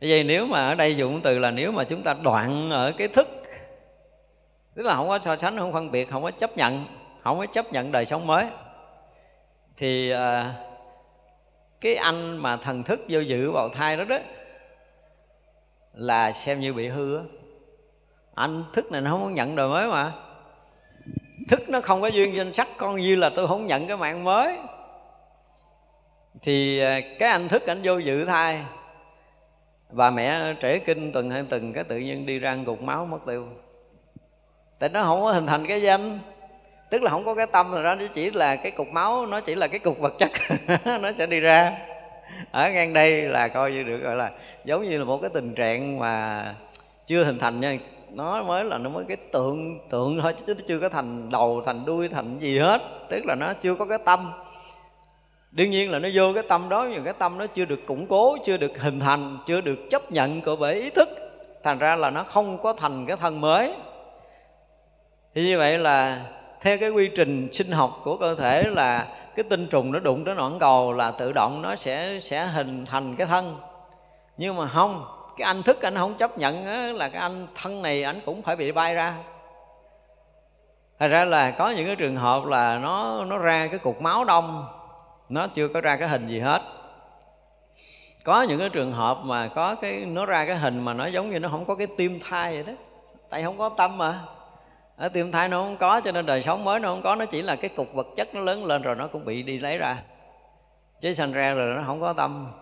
Vậy 0.00 0.24
nếu 0.24 0.46
mà 0.46 0.68
ở 0.68 0.74
đây 0.74 0.96
dùng 0.96 1.20
từ 1.20 1.38
là 1.38 1.50
nếu 1.50 1.72
mà 1.72 1.84
chúng 1.84 2.02
ta 2.02 2.14
đoạn 2.22 2.70
ở 2.70 2.92
cái 2.98 3.08
thức 3.08 3.39
tức 4.74 4.82
là 4.82 4.94
không 4.94 5.08
có 5.08 5.18
so 5.18 5.36
sánh 5.36 5.58
không 5.58 5.72
phân 5.72 5.90
biệt 5.90 6.10
không 6.10 6.22
có 6.22 6.30
chấp 6.30 6.56
nhận 6.56 6.84
không 7.22 7.38
có 7.38 7.46
chấp 7.46 7.72
nhận 7.72 7.92
đời 7.92 8.06
sống 8.06 8.26
mới. 8.26 8.46
Thì 9.76 10.10
à, 10.10 10.54
cái 11.80 11.94
anh 11.94 12.36
mà 12.36 12.56
thần 12.56 12.82
thức 12.82 13.00
vô 13.08 13.20
dự 13.20 13.50
vào 13.50 13.68
thai 13.68 13.96
đó 13.96 14.04
đó 14.04 14.18
là 15.94 16.32
xem 16.32 16.60
như 16.60 16.72
bị 16.72 16.88
hư 16.88 17.16
á. 17.16 17.22
Anh 18.34 18.64
thức 18.72 18.92
này 18.92 19.00
nó 19.00 19.10
không 19.10 19.34
nhận 19.34 19.56
đời 19.56 19.68
mới 19.68 19.88
mà. 19.88 20.12
Thức 21.48 21.68
nó 21.68 21.80
không 21.80 22.00
có 22.00 22.08
duyên 22.08 22.36
danh 22.36 22.54
sắc 22.54 22.68
con 22.76 23.00
như 23.00 23.16
là 23.16 23.30
tôi 23.36 23.48
không 23.48 23.66
nhận 23.66 23.86
cái 23.86 23.96
mạng 23.96 24.24
mới. 24.24 24.58
Thì 26.42 26.80
ờ, 26.80 27.00
cái 27.18 27.30
anh 27.30 27.48
thức 27.48 27.66
anh 27.66 27.80
vô 27.84 27.98
dự 27.98 28.24
thai 28.24 28.64
bà 29.90 30.10
mẹ 30.10 30.54
trễ 30.62 30.78
kinh 30.78 31.12
tuần 31.12 31.30
hai 31.30 31.42
tuần 31.42 31.72
cái 31.72 31.84
tự 31.84 31.98
nhiên 31.98 32.26
đi 32.26 32.38
ra 32.38 32.54
gục 32.54 32.82
máu 32.82 33.06
mất 33.06 33.18
tiêu 33.26 33.48
tại 34.80 34.88
nó 34.88 35.02
không 35.02 35.22
có 35.22 35.32
hình 35.32 35.46
thành 35.46 35.66
cái 35.66 35.82
danh. 35.82 36.18
Tức 36.90 37.02
là 37.02 37.10
không 37.10 37.24
có 37.24 37.34
cái 37.34 37.46
tâm 37.46 37.72
rồi 37.72 37.84
đó, 37.84 37.94
nó 37.94 38.04
chỉ 38.14 38.30
là 38.30 38.56
cái 38.56 38.72
cục 38.72 38.88
máu, 38.88 39.26
nó 39.26 39.40
chỉ 39.40 39.54
là 39.54 39.68
cái 39.68 39.78
cục 39.78 39.98
vật 39.98 40.14
chất. 40.18 40.30
Nó 41.00 41.12
sẽ 41.18 41.26
đi 41.26 41.40
ra. 41.40 41.78
Ở 42.50 42.70
ngang 42.70 42.92
đây 42.92 43.22
là 43.22 43.48
coi 43.48 43.72
như 43.72 43.82
được 43.82 43.98
gọi 43.98 44.16
là, 44.16 44.30
giống 44.64 44.88
như 44.88 44.98
là 44.98 45.04
một 45.04 45.18
cái 45.22 45.30
tình 45.34 45.54
trạng 45.54 45.98
mà 45.98 46.44
chưa 47.06 47.24
hình 47.24 47.38
thành 47.38 47.60
nha. 47.60 47.78
Nó 48.10 48.42
mới 48.42 48.64
là 48.64 48.78
nó 48.78 48.90
mới 48.90 49.04
cái 49.08 49.16
tượng 49.16 49.88
tượng 49.88 50.20
thôi, 50.22 50.34
chứ 50.46 50.54
nó 50.54 50.60
chưa 50.66 50.78
có 50.78 50.88
thành 50.88 51.30
đầu, 51.30 51.62
thành 51.66 51.84
đuôi, 51.84 52.08
thành 52.08 52.38
gì 52.38 52.58
hết. 52.58 52.82
Tức 53.08 53.26
là 53.26 53.34
nó 53.34 53.52
chưa 53.52 53.74
có 53.74 53.84
cái 53.84 53.98
tâm. 54.04 54.32
Đương 55.50 55.70
nhiên 55.70 55.90
là 55.90 55.98
nó 55.98 56.08
vô 56.14 56.32
cái 56.34 56.42
tâm 56.48 56.68
đó, 56.68 56.88
nhưng 56.92 57.04
cái 57.04 57.14
tâm 57.18 57.38
nó 57.38 57.46
chưa 57.46 57.64
được 57.64 57.86
củng 57.86 58.06
cố, 58.06 58.36
chưa 58.44 58.56
được 58.56 58.78
hình 58.78 59.00
thành, 59.00 59.38
chưa 59.46 59.60
được 59.60 59.90
chấp 59.90 60.12
nhận 60.12 60.40
của 60.40 60.56
bởi 60.56 60.74
ý 60.74 60.90
thức. 60.90 61.08
Thành 61.62 61.78
ra 61.78 61.96
là 61.96 62.10
nó 62.10 62.22
không 62.22 62.58
có 62.58 62.72
thành 62.72 63.06
cái 63.06 63.16
thân 63.16 63.40
mới 63.40 63.74
thì 65.34 65.46
như 65.46 65.58
vậy 65.58 65.78
là 65.78 66.20
theo 66.60 66.78
cái 66.78 66.90
quy 66.90 67.10
trình 67.16 67.48
sinh 67.52 67.70
học 67.70 68.00
của 68.04 68.16
cơ 68.16 68.34
thể 68.34 68.62
là 68.62 69.06
cái 69.36 69.44
tinh 69.50 69.66
trùng 69.66 69.92
nó 69.92 69.98
đụng 69.98 70.24
tới 70.24 70.34
ngọn 70.34 70.58
cầu 70.58 70.92
là 70.92 71.10
tự 71.10 71.32
động 71.32 71.62
nó 71.62 71.76
sẽ 71.76 72.18
sẽ 72.20 72.46
hình 72.46 72.86
thành 72.86 73.16
cái 73.16 73.26
thân. 73.26 73.56
Nhưng 74.36 74.56
mà 74.56 74.68
không, 74.68 75.04
cái 75.36 75.46
anh 75.46 75.62
thức 75.62 75.82
anh 75.82 75.94
không 75.94 76.14
chấp 76.14 76.38
nhận 76.38 76.64
là 76.96 77.08
cái 77.08 77.20
anh 77.20 77.46
thân 77.54 77.82
này 77.82 78.02
anh 78.02 78.20
cũng 78.26 78.42
phải 78.42 78.56
bị 78.56 78.72
bay 78.72 78.94
ra. 78.94 79.14
Thật 80.98 81.08
ra 81.08 81.24
là 81.24 81.50
có 81.50 81.70
những 81.70 81.86
cái 81.86 81.96
trường 81.96 82.16
hợp 82.16 82.44
là 82.46 82.78
nó 82.78 83.24
nó 83.24 83.38
ra 83.38 83.66
cái 83.66 83.78
cục 83.78 84.02
máu 84.02 84.24
đông, 84.24 84.66
nó 85.28 85.46
chưa 85.46 85.68
có 85.68 85.80
ra 85.80 85.96
cái 85.96 86.08
hình 86.08 86.28
gì 86.28 86.40
hết. 86.40 86.62
Có 88.24 88.42
những 88.42 88.58
cái 88.58 88.68
trường 88.68 88.92
hợp 88.92 89.18
mà 89.24 89.48
có 89.48 89.74
cái, 89.74 89.92
nó 89.92 90.26
ra 90.26 90.44
cái 90.44 90.56
hình 90.56 90.80
mà 90.80 90.94
nó 90.94 91.06
giống 91.06 91.30
như 91.30 91.38
nó 91.38 91.48
không 91.48 91.64
có 91.64 91.74
cái 91.74 91.86
tim 91.86 92.20
thai 92.20 92.54
vậy 92.54 92.62
đó. 92.62 92.72
Tại 93.30 93.42
không 93.42 93.58
có 93.58 93.68
tâm 93.68 93.98
mà 93.98 94.20
ở 95.00 95.08
tim 95.08 95.32
thai 95.32 95.48
nó 95.48 95.62
không 95.62 95.76
có, 95.76 96.00
cho 96.00 96.12
nên 96.12 96.26
đời 96.26 96.42
sống 96.42 96.64
mới 96.64 96.80
nó 96.80 96.88
không 96.88 97.02
có. 97.02 97.14
Nó 97.14 97.24
chỉ 97.24 97.42
là 97.42 97.56
cái 97.56 97.68
cục 97.68 97.94
vật 97.94 98.06
chất 98.16 98.34
nó 98.34 98.40
lớn 98.40 98.64
lên 98.64 98.82
rồi 98.82 98.96
nó 98.96 99.06
cũng 99.06 99.24
bị 99.24 99.42
đi 99.42 99.58
lấy 99.58 99.78
ra. 99.78 99.96
Chứ 101.00 101.14
sanh 101.14 101.32
ra 101.32 101.54
rồi 101.54 101.76
nó 101.76 101.82
không 101.86 102.00
có 102.00 102.12
tâm. 102.12 102.52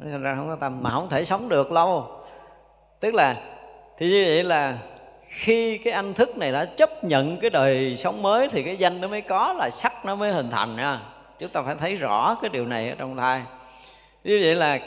Nó 0.00 0.10
sanh 0.10 0.22
ra 0.22 0.34
không 0.34 0.48
có 0.48 0.56
tâm 0.60 0.82
mà 0.82 0.90
không 0.90 1.08
thể 1.08 1.24
sống 1.24 1.48
được 1.48 1.72
lâu. 1.72 2.06
Tức 3.00 3.14
là, 3.14 3.36
thì 3.98 4.10
như 4.10 4.24
vậy 4.26 4.44
là 4.44 4.78
khi 5.28 5.78
cái 5.78 5.92
anh 5.92 6.14
thức 6.14 6.38
này 6.38 6.52
đã 6.52 6.64
chấp 6.64 7.04
nhận 7.04 7.36
cái 7.36 7.50
đời 7.50 7.96
sống 7.96 8.22
mới 8.22 8.48
thì 8.48 8.62
cái 8.62 8.76
danh 8.76 9.00
nó 9.00 9.08
mới 9.08 9.20
có, 9.20 9.54
là 9.58 9.70
sắc 9.70 10.04
nó 10.04 10.14
mới 10.16 10.32
hình 10.32 10.50
thành 10.50 10.76
nha 10.76 11.00
chúng 11.38 11.48
ta 11.48 11.62
phải 11.62 11.74
thấy 11.74 11.96
rõ 11.96 12.36
cái 12.42 12.48
điều 12.48 12.66
này 12.66 12.88
ở 12.88 12.94
trong 12.98 13.16
thai. 13.16 13.42
Như 14.24 14.40
vậy 14.42 14.54
là 14.54 14.78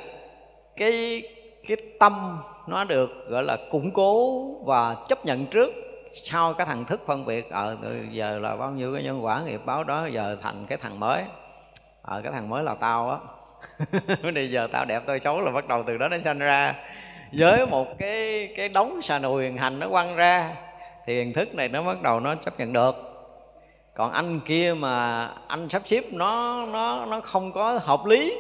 cái 0.76 1.24
cái 1.68 1.78
tâm 2.00 2.38
nó 2.68 2.84
được 2.84 3.30
gọi 3.30 3.44
là 3.44 3.58
củng 3.72 3.92
cố 3.92 4.44
và 4.66 4.96
chấp 5.08 5.26
nhận 5.26 5.46
trước 5.46 5.70
sau 6.14 6.54
cái 6.54 6.66
thằng 6.66 6.86
thức 6.86 7.02
phân 7.08 7.26
biệt 7.26 7.50
ờ 7.50 7.78
à, 7.84 7.90
giờ 8.12 8.40
là 8.40 8.56
bao 8.56 8.72
nhiêu 8.72 8.94
cái 8.94 9.04
nhân 9.04 9.26
quả 9.26 9.42
nghiệp 9.42 9.62
báo 9.66 9.84
đó 9.84 10.06
giờ 10.06 10.38
thành 10.42 10.66
cái 10.70 10.78
thằng 10.78 11.00
mới. 11.00 11.24
Ờ 12.02 12.18
à, 12.18 12.22
cái 12.24 12.32
thằng 12.32 12.50
mới 12.50 12.64
là 12.64 12.76
tao 12.76 13.10
á. 13.10 13.18
Bây 14.34 14.52
giờ 14.52 14.68
tao 14.72 14.86
đẹp 14.86 15.04
tôi 15.06 15.20
xấu 15.20 15.42
là 15.42 15.52
bắt 15.52 15.68
đầu 15.68 15.84
từ 15.88 15.98
đó 15.98 16.08
nó 16.08 16.18
sanh 16.24 16.40
ra. 16.40 16.76
Với 17.32 17.66
một 17.66 17.88
cái 17.98 18.50
cái 18.58 18.70
đống 18.70 19.02
xà 19.02 19.20
nùi 19.20 19.52
hành 19.52 19.80
nó 19.80 19.90
quăng 19.90 20.16
ra 20.16 20.56
thì 21.06 21.16
hiền 21.16 21.34
thức 21.34 21.56
này 21.56 21.68
nó 21.68 21.84
bắt 21.84 22.02
đầu 22.02 22.20
nó 22.20 22.36
chấp 22.36 22.60
nhận 22.60 22.74
được. 22.74 22.96
Còn 23.96 24.12
anh 24.12 24.40
kia 24.40 24.74
mà 24.78 25.26
anh 25.48 25.70
sắp 25.70 25.82
xếp 25.86 26.04
nó 26.12 26.66
nó 26.66 27.06
nó 27.06 27.22
không 27.22 27.52
có 27.52 27.80
hợp 27.84 28.06
lý 28.06 28.34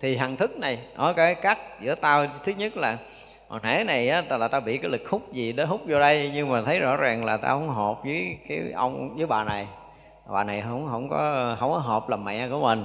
thì 0.00 0.16
hằng 0.16 0.36
thức 0.36 0.58
này 0.58 0.78
ok 0.96 1.16
cắt 1.42 1.58
giữa 1.80 1.94
tao 1.94 2.26
thứ 2.44 2.52
nhất 2.52 2.76
là 2.76 2.98
hồi 3.48 3.60
nãy 3.62 3.84
này 3.84 4.08
á 4.08 4.22
là 4.30 4.48
tao 4.48 4.60
bị 4.60 4.78
cái 4.78 4.90
lực 4.90 5.08
hút 5.08 5.32
gì 5.32 5.52
đó 5.52 5.64
hút 5.64 5.80
vô 5.86 6.00
đây 6.00 6.30
nhưng 6.34 6.48
mà 6.48 6.62
thấy 6.62 6.80
rõ 6.80 6.96
ràng 6.96 7.24
là 7.24 7.36
tao 7.36 7.58
không 7.58 7.68
hợp 7.68 8.04
với 8.04 8.38
cái 8.48 8.72
ông 8.74 9.16
với 9.16 9.26
bà 9.26 9.44
này. 9.44 9.68
Bà 10.28 10.44
này 10.44 10.62
không 10.62 10.88
không 10.90 11.08
có 11.08 11.56
không 11.60 11.70
có 11.72 11.78
hợp 11.78 12.08
là 12.08 12.16
mẹ 12.16 12.48
của 12.48 12.60
mình. 12.60 12.84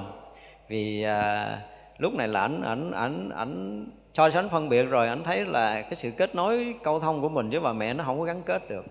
Vì 0.68 1.04
à, 1.04 1.60
lúc 1.98 2.14
này 2.14 2.28
là 2.28 2.42
ảnh 2.42 2.62
ảnh 2.62 2.92
ảnh 2.92 3.30
ảnh 3.30 3.86
so 4.14 4.30
sánh 4.30 4.50
phân 4.50 4.70
biệt 4.70 4.84
rồi 4.84 5.08
ảnh 5.08 5.24
thấy 5.24 5.46
là 5.46 5.82
cái 5.82 5.96
sự 5.96 6.12
kết 6.18 6.36
nối 6.36 6.76
câu 6.84 7.00
thông 7.00 7.22
của 7.22 7.30
mình 7.30 7.50
với 7.50 7.60
bà 7.60 7.74
mẹ 7.74 7.94
nó 7.94 8.04
không 8.04 8.20
có 8.20 8.26
gắn 8.26 8.42
kết 8.46 8.70
được. 8.70 8.86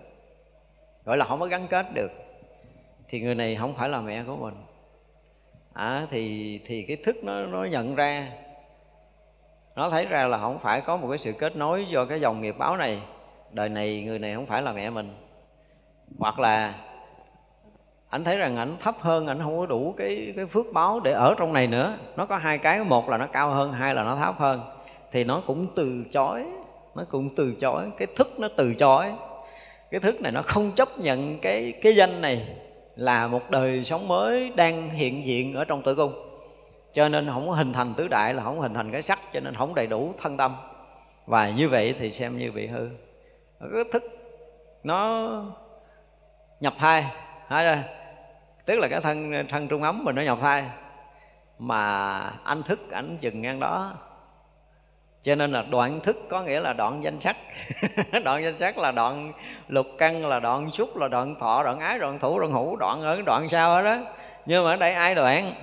Gọi 1.05 1.17
là 1.17 1.25
không 1.25 1.39
có 1.39 1.45
gắn 1.45 1.67
kết 1.67 1.93
được. 1.93 2.11
Thì 3.09 3.21
người 3.21 3.35
này 3.35 3.55
không 3.55 3.73
phải 3.73 3.89
là 3.89 4.01
mẹ 4.01 4.23
của 4.27 4.35
mình. 4.35 4.53
À, 5.73 6.05
thì 6.09 6.59
thì 6.65 6.83
cái 6.83 6.97
thức 6.97 7.23
nó 7.23 7.45
nó 7.45 7.65
nhận 7.65 7.95
ra 7.95 8.27
nó 9.75 9.89
thấy 9.89 10.05
ra 10.05 10.25
là 10.27 10.37
không 10.37 10.59
phải 10.59 10.81
có 10.81 10.97
một 10.97 11.07
cái 11.09 11.17
sự 11.17 11.31
kết 11.31 11.55
nối 11.55 11.85
do 11.85 12.05
cái 12.05 12.21
dòng 12.21 12.41
nghiệp 12.41 12.55
báo 12.57 12.77
này. 12.77 13.01
Đời 13.51 13.69
này, 13.69 14.03
người 14.03 14.19
này 14.19 14.35
không 14.35 14.45
phải 14.45 14.61
là 14.61 14.71
mẹ 14.71 14.89
mình. 14.89 15.15
Hoặc 16.19 16.39
là 16.39 16.75
anh 18.09 18.23
thấy 18.23 18.37
rằng 18.37 18.57
ảnh 18.57 18.75
thấp 18.79 18.95
hơn, 18.99 19.27
ảnh 19.27 19.39
không 19.39 19.59
có 19.59 19.65
đủ 19.65 19.93
cái 19.97 20.33
cái 20.35 20.45
phước 20.45 20.65
báo 20.73 20.99
để 20.99 21.11
ở 21.11 21.35
trong 21.37 21.53
này 21.53 21.67
nữa. 21.67 21.97
Nó 22.15 22.25
có 22.25 22.37
hai 22.37 22.57
cái, 22.57 22.83
một 22.83 23.09
là 23.09 23.17
nó 23.17 23.27
cao 23.27 23.49
hơn, 23.49 23.71
hai 23.71 23.95
là 23.95 24.03
nó 24.03 24.15
thấp 24.15 24.35
hơn. 24.39 24.61
Thì 25.11 25.23
nó 25.23 25.41
cũng 25.47 25.67
từ 25.75 26.03
chối, 26.11 26.45
nó 26.95 27.03
cũng 27.09 27.35
từ 27.35 27.53
chối. 27.59 27.83
Cái 27.97 28.07
thức 28.15 28.39
nó 28.39 28.47
từ 28.57 28.73
chối. 28.73 29.05
Cái 29.91 29.99
thức 29.99 30.21
này 30.21 30.31
nó 30.31 30.41
không 30.41 30.71
chấp 30.71 30.99
nhận 30.99 31.39
cái 31.39 31.73
cái 31.81 31.95
danh 31.95 32.21
này 32.21 32.47
là 32.95 33.27
một 33.27 33.49
đời 33.49 33.83
sống 33.83 34.07
mới 34.07 34.51
đang 34.55 34.89
hiện 34.89 35.25
diện 35.25 35.53
ở 35.53 35.65
trong 35.65 35.81
tử 35.81 35.95
cung 35.95 36.30
cho 36.93 37.09
nên 37.09 37.27
không 37.27 37.47
có 37.47 37.53
hình 37.53 37.73
thành 37.73 37.93
tứ 37.93 38.07
đại 38.07 38.33
là 38.33 38.43
không 38.43 38.59
hình 38.59 38.73
thành 38.73 38.91
cái 38.91 39.01
sắc, 39.01 39.19
cho 39.31 39.39
nên 39.39 39.55
không 39.55 39.75
đầy 39.75 39.87
đủ 39.87 40.13
thân 40.17 40.37
tâm. 40.37 40.55
Và 41.25 41.49
như 41.49 41.69
vậy 41.69 41.95
thì 41.99 42.11
xem 42.11 42.37
như 42.37 42.51
bị 42.51 42.67
hư. 42.67 42.89
Cái 43.59 43.83
thức 43.91 44.03
nó 44.83 45.29
nhập 46.59 46.73
thai 46.77 47.05
hay 47.47 47.65
là 47.65 47.83
tức 48.65 48.79
là 48.79 48.87
cái 48.87 49.01
thân 49.01 49.45
thân 49.49 49.67
trung 49.67 49.83
ấm 49.83 50.03
mình 50.03 50.15
nó 50.15 50.21
nhập 50.21 50.37
thai. 50.41 50.69
Mà 51.59 52.19
anh 52.43 52.63
thức 52.63 52.91
ảnh 52.91 53.17
dừng 53.21 53.41
ngang 53.41 53.59
đó. 53.59 53.93
Cho 55.23 55.35
nên 55.35 55.51
là 55.51 55.61
đoạn 55.61 55.99
thức 55.99 56.17
có 56.29 56.41
nghĩa 56.41 56.59
là 56.59 56.73
đoạn 56.73 57.03
danh 57.03 57.21
sắc. 57.21 57.37
Đoạn 58.23 58.43
danh 58.43 58.57
sắc 58.57 58.77
là 58.77 58.91
đoạn 58.91 59.33
lục 59.67 59.87
căn, 59.97 60.25
là 60.25 60.39
đoạn 60.39 60.71
xúc, 60.71 60.97
là 60.97 61.07
đoạn 61.07 61.35
thọ, 61.39 61.63
đoạn 61.63 61.79
ái, 61.79 61.99
đoạn 61.99 62.19
thủ, 62.19 62.39
đoạn 62.39 62.51
hữu, 62.51 62.75
đoạn 62.75 63.01
ở 63.01 63.21
đoạn 63.21 63.49
sau 63.49 63.83
đó 63.83 63.97
nhưng 64.45 64.65
mà 64.65 64.71
ở 64.71 64.75
đây 64.75 64.93
ai 64.93 65.15
đoạn? 65.15 65.53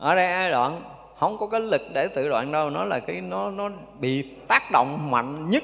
Ở 0.00 0.14
đây 0.14 0.26
ai 0.26 0.50
đoạn? 0.50 0.82
Không 1.18 1.38
có 1.38 1.46
cái 1.46 1.60
lực 1.60 1.82
để 1.92 2.08
tự 2.08 2.28
đoạn 2.28 2.52
đâu. 2.52 2.70
Nó 2.70 2.84
là 2.84 3.00
cái, 3.00 3.20
nó 3.20 3.50
nó 3.50 3.70
bị 3.98 4.24
tác 4.48 4.62
động 4.72 5.10
mạnh 5.10 5.50
nhất 5.50 5.62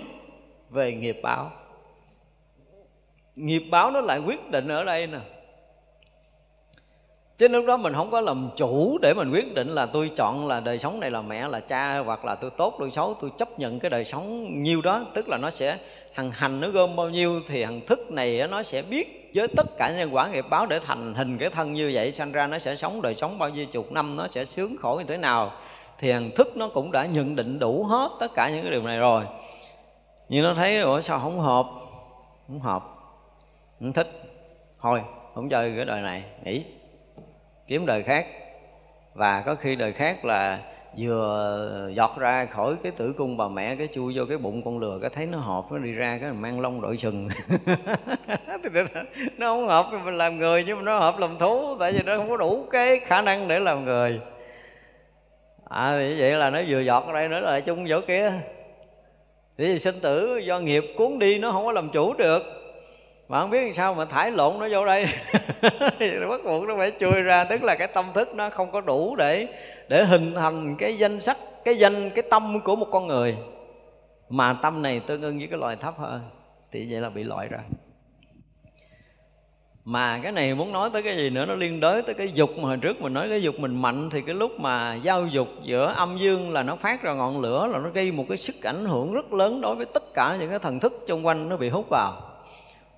về 0.70 0.92
nghiệp 0.92 1.20
báo. 1.22 1.50
Nghiệp 3.36 3.62
báo 3.70 3.90
nó 3.90 4.00
lại 4.00 4.18
quyết 4.18 4.50
định 4.50 4.68
ở 4.68 4.84
đây 4.84 5.06
nè. 5.06 5.18
Chứ 7.38 7.48
lúc 7.48 7.64
đó 7.66 7.76
mình 7.76 7.94
không 7.94 8.10
có 8.10 8.20
làm 8.20 8.50
chủ 8.56 8.98
để 9.02 9.14
mình 9.14 9.32
quyết 9.32 9.54
định 9.54 9.68
là 9.68 9.86
tôi 9.86 10.10
chọn 10.16 10.48
là 10.48 10.60
đời 10.60 10.78
sống 10.78 11.00
này 11.00 11.10
là 11.10 11.22
mẹ, 11.22 11.48
là 11.48 11.60
cha, 11.60 11.98
hoặc 11.98 12.24
là 12.24 12.34
tôi 12.34 12.50
tốt, 12.50 12.74
tôi 12.78 12.90
xấu, 12.90 13.14
tôi 13.20 13.30
chấp 13.38 13.58
nhận 13.58 13.80
cái 13.80 13.90
đời 13.90 14.04
sống 14.04 14.58
nhiêu 14.60 14.82
đó. 14.82 15.04
Tức 15.14 15.28
là 15.28 15.36
nó 15.36 15.50
sẽ 15.50 15.78
thằng 16.14 16.30
hành 16.30 16.60
nó 16.60 16.68
gom 16.68 16.96
bao 16.96 17.10
nhiêu 17.10 17.40
thì 17.46 17.64
thằng 17.64 17.80
thức 17.86 18.10
này 18.10 18.48
nó 18.50 18.62
sẽ 18.62 18.82
biết 18.82 19.25
với 19.36 19.48
tất 19.56 19.66
cả 19.78 19.92
nhân 19.96 20.14
quả 20.14 20.28
nghiệp 20.28 20.44
báo 20.50 20.66
để 20.66 20.80
thành 20.80 21.14
hình 21.14 21.38
cái 21.38 21.50
thân 21.50 21.72
như 21.72 21.90
vậy, 21.94 22.12
sanh 22.12 22.32
ra 22.32 22.46
nó 22.46 22.58
sẽ 22.58 22.76
sống 22.76 23.02
đời 23.02 23.14
sống 23.14 23.38
bao 23.38 23.48
nhiêu 23.48 23.66
chục 23.66 23.92
năm, 23.92 24.16
nó 24.16 24.28
sẽ 24.30 24.44
sướng 24.44 24.76
khổ 24.76 24.96
như 24.98 25.04
thế 25.08 25.16
nào, 25.16 25.52
thì 25.98 26.12
hằng 26.12 26.30
thức 26.30 26.56
nó 26.56 26.68
cũng 26.68 26.92
đã 26.92 27.06
nhận 27.06 27.36
định 27.36 27.58
đủ 27.58 27.84
hết 27.84 28.10
tất 28.20 28.34
cả 28.34 28.50
những 28.50 28.62
cái 28.62 28.70
điều 28.70 28.82
này 28.82 28.98
rồi. 28.98 29.24
Nhưng 30.28 30.44
nó 30.44 30.54
thấy, 30.54 30.80
ủa, 30.80 31.00
sao 31.00 31.18
không 31.18 31.40
hợp? 31.40 31.66
Không 32.46 32.60
hợp. 32.60 32.84
Không 33.80 33.92
thích. 33.92 34.10
Thôi, 34.80 35.02
không 35.34 35.48
chơi 35.48 35.72
cái 35.76 35.84
đời 35.84 36.00
này, 36.00 36.24
nghỉ. 36.44 36.64
Kiếm 37.66 37.86
đời 37.86 38.02
khác. 38.02 38.26
Và 39.14 39.42
có 39.46 39.54
khi 39.54 39.76
đời 39.76 39.92
khác 39.92 40.24
là 40.24 40.58
vừa 40.98 41.90
giọt 41.94 42.18
ra 42.18 42.44
khỏi 42.44 42.74
cái 42.82 42.92
tử 42.92 43.14
cung 43.16 43.36
bà 43.36 43.48
mẹ, 43.48 43.76
cái 43.76 43.88
chui 43.94 44.12
vô 44.16 44.24
cái 44.28 44.38
bụng 44.38 44.62
con 44.64 44.78
lừa, 44.78 44.98
cái 45.00 45.10
thấy 45.10 45.26
nó 45.26 45.38
hợp, 45.38 45.64
nó 45.70 45.78
đi 45.78 45.92
ra 45.92 46.18
cái 46.20 46.32
mang 46.32 46.60
lông 46.60 46.80
đội 46.80 46.96
sừng. 46.96 47.28
Nó 49.38 49.46
không 49.46 49.68
hợp 49.68 49.86
mình 50.04 50.14
làm 50.14 50.38
người 50.38 50.64
nhưng 50.66 50.76
mà 50.76 50.82
nó 50.82 50.98
hợp 50.98 51.18
làm 51.18 51.38
thú, 51.38 51.76
tại 51.78 51.92
vì 51.92 52.02
nó 52.06 52.16
không 52.16 52.30
có 52.30 52.36
đủ 52.36 52.66
cái 52.70 52.98
khả 52.98 53.22
năng 53.22 53.48
để 53.48 53.58
làm 53.58 53.84
người. 53.84 54.20
À 55.68 55.98
thì 55.98 56.20
vậy 56.20 56.30
là 56.30 56.50
nó 56.50 56.60
vừa 56.68 56.80
giọt 56.80 57.04
ở 57.06 57.12
đây 57.12 57.28
nữa 57.28 57.40
là 57.40 57.60
chung 57.60 57.86
chỗ 57.88 58.00
kia. 58.00 58.32
Thì 59.58 59.78
sinh 59.78 60.00
tử 60.00 60.38
do 60.38 60.60
nghiệp 60.60 60.84
cuốn 60.96 61.18
đi, 61.18 61.38
nó 61.38 61.52
không 61.52 61.64
có 61.64 61.72
làm 61.72 61.88
chủ 61.90 62.14
được 62.14 62.55
mà 63.28 63.40
không 63.40 63.50
biết 63.50 63.62
làm 63.62 63.72
sao 63.72 63.94
mà 63.94 64.04
thải 64.04 64.30
lộn 64.30 64.58
nó 64.58 64.68
vô 64.70 64.86
đây. 64.86 65.06
Bắt 66.30 66.40
buộc 66.44 66.64
nó 66.64 66.76
phải 66.76 66.92
chui 67.00 67.22
ra, 67.22 67.44
tức 67.44 67.62
là 67.62 67.74
cái 67.74 67.88
tâm 67.88 68.04
thức 68.14 68.34
nó 68.34 68.50
không 68.50 68.72
có 68.72 68.80
đủ 68.80 69.16
để 69.16 69.48
để 69.88 70.04
hình 70.04 70.34
thành 70.34 70.76
cái 70.76 70.98
danh 70.98 71.20
sắc, 71.20 71.36
cái 71.64 71.76
danh, 71.78 72.10
cái 72.10 72.24
tâm 72.30 72.60
của 72.64 72.76
một 72.76 72.88
con 72.92 73.06
người. 73.06 73.36
Mà 74.28 74.52
tâm 74.52 74.82
này 74.82 75.00
tương 75.00 75.22
ưng 75.22 75.38
với 75.38 75.46
cái 75.46 75.58
loài 75.58 75.76
thấp 75.76 75.94
hơn, 75.98 76.20
thì 76.72 76.86
vậy 76.90 77.00
là 77.00 77.08
bị 77.10 77.24
loại 77.24 77.48
ra. 77.48 77.58
Mà 79.84 80.18
cái 80.22 80.32
này 80.32 80.54
muốn 80.54 80.72
nói 80.72 80.90
tới 80.92 81.02
cái 81.02 81.16
gì 81.16 81.30
nữa, 81.30 81.46
nó 81.46 81.54
liên 81.54 81.80
đới 81.80 82.02
tới 82.02 82.14
cái 82.14 82.28
dục. 82.34 82.50
Mà 82.56 82.62
hồi 82.62 82.76
trước 82.76 83.00
mình 83.00 83.14
nói 83.14 83.28
cái 83.28 83.42
dục 83.42 83.54
mình 83.58 83.82
mạnh, 83.82 84.10
thì 84.10 84.22
cái 84.22 84.34
lúc 84.34 84.60
mà 84.60 84.94
giao 84.94 85.26
dục 85.26 85.48
giữa 85.62 85.94
âm 85.96 86.18
dương 86.18 86.52
là 86.52 86.62
nó 86.62 86.76
phát 86.76 87.02
ra 87.02 87.14
ngọn 87.14 87.40
lửa, 87.40 87.68
là 87.72 87.78
nó 87.78 87.90
gây 87.90 88.10
một 88.12 88.24
cái 88.28 88.36
sức 88.36 88.62
ảnh 88.62 88.84
hưởng 88.84 89.12
rất 89.12 89.32
lớn 89.32 89.60
đối 89.60 89.74
với 89.74 89.86
tất 89.86 90.14
cả 90.14 90.36
những 90.40 90.50
cái 90.50 90.58
thần 90.58 90.80
thức 90.80 91.04
xung 91.08 91.26
quanh 91.26 91.48
nó 91.48 91.56
bị 91.56 91.68
hút 91.68 91.86
vào 91.90 92.35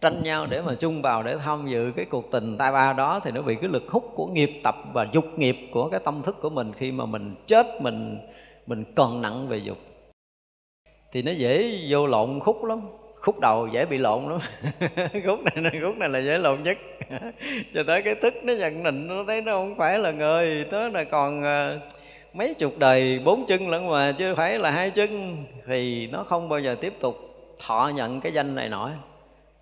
tranh 0.01 0.23
nhau 0.23 0.47
để 0.47 0.63
mà 0.63 0.75
chung 0.75 1.03
vào 1.03 1.23
để 1.23 1.37
tham 1.45 1.67
dự 1.69 1.93
cái 1.97 2.05
cuộc 2.05 2.31
tình 2.31 2.57
tai 2.59 2.73
ba 2.73 2.93
đó 2.93 3.21
thì 3.25 3.31
nó 3.31 3.43
bị 3.43 3.55
cái 3.55 3.71
lực 3.71 3.85
hút 3.89 4.13
của 4.15 4.27
nghiệp 4.27 4.61
tập 4.65 4.77
và 4.93 5.07
dục 5.13 5.39
nghiệp 5.39 5.57
của 5.71 5.89
cái 5.89 6.01
tâm 6.05 6.23
thức 6.23 6.37
của 6.41 6.51
mình 6.51 6.73
khi 6.77 6.93
mà 6.93 7.07
mình 7.07 7.35
chết, 7.47 7.67
mình 7.81 8.19
mình 8.67 8.85
còn 8.97 9.23
nặng 9.23 9.49
về 9.49 9.59
dục. 9.59 9.79
Thì 11.13 11.23
nó 11.23 11.33
dễ 11.33 11.79
vô 11.89 12.07
lộn 12.07 12.41
khúc 12.41 12.65
lắm, 12.65 12.81
khúc 13.15 13.41
đầu 13.41 13.69
dễ 13.73 13.87
bị 13.87 13.99
lộn 13.99 14.23
lắm. 14.25 14.39
Khúc 15.27 15.41
này 15.45 15.57
là, 15.57 15.71
khúc 15.83 15.97
này 15.97 16.09
là 16.09 16.19
dễ 16.19 16.39
lộn 16.39 16.63
nhất. 16.63 16.79
Cho 17.75 17.83
tới 17.87 18.03
cái 18.03 18.15
thức 18.15 18.35
nó 18.43 18.53
nhận 18.53 18.83
định 18.83 19.07
nó 19.07 19.25
thấy 19.27 19.43
nó 19.43 19.53
không 19.53 19.75
phải 19.79 19.99
là 19.99 20.11
người 20.11 20.67
nó 20.71 20.89
là 20.89 21.05
còn 21.05 21.43
ờ, 21.43 21.79
mấy 22.33 22.55
chục 22.55 22.79
đời, 22.79 23.19
bốn 23.25 23.47
chân 23.47 23.69
lẫn 23.69 23.91
mà, 23.91 24.13
chứ 24.13 24.35
phải 24.35 24.59
là 24.59 24.71
hai 24.71 24.91
chân, 24.91 25.37
thì 25.67 26.09
nó 26.13 26.25
không 26.25 26.49
bao 26.49 26.59
giờ 26.59 26.77
tiếp 26.81 26.93
tục 27.01 27.17
thọ 27.67 27.91
nhận 27.95 28.21
cái 28.21 28.33
danh 28.33 28.55
này 28.55 28.69
nổi 28.69 28.91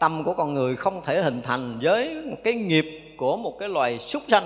tâm 0.06 0.24
của 0.24 0.34
con 0.34 0.54
người 0.54 0.76
không 0.76 1.02
thể 1.04 1.22
hình 1.22 1.42
thành 1.42 1.78
với 1.82 2.22
một 2.30 2.36
cái 2.44 2.54
nghiệp 2.54 2.86
của 3.16 3.36
một 3.36 3.56
cái 3.58 3.68
loài 3.68 3.98
súc 3.98 4.22
sanh. 4.28 4.44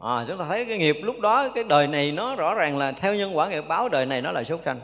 À, 0.00 0.24
chúng 0.28 0.38
ta 0.38 0.44
thấy 0.48 0.64
cái 0.64 0.78
nghiệp 0.78 0.96
lúc 1.02 1.20
đó 1.20 1.48
cái 1.54 1.64
đời 1.64 1.86
này 1.86 2.12
nó 2.12 2.36
rõ 2.36 2.54
ràng 2.54 2.78
là 2.78 2.92
theo 2.92 3.14
nhân 3.14 3.36
quả 3.36 3.48
nghiệp 3.48 3.64
báo 3.68 3.88
đời 3.88 4.06
này 4.06 4.22
nó 4.22 4.32
là 4.32 4.44
súc 4.44 4.60
sanh. 4.64 4.80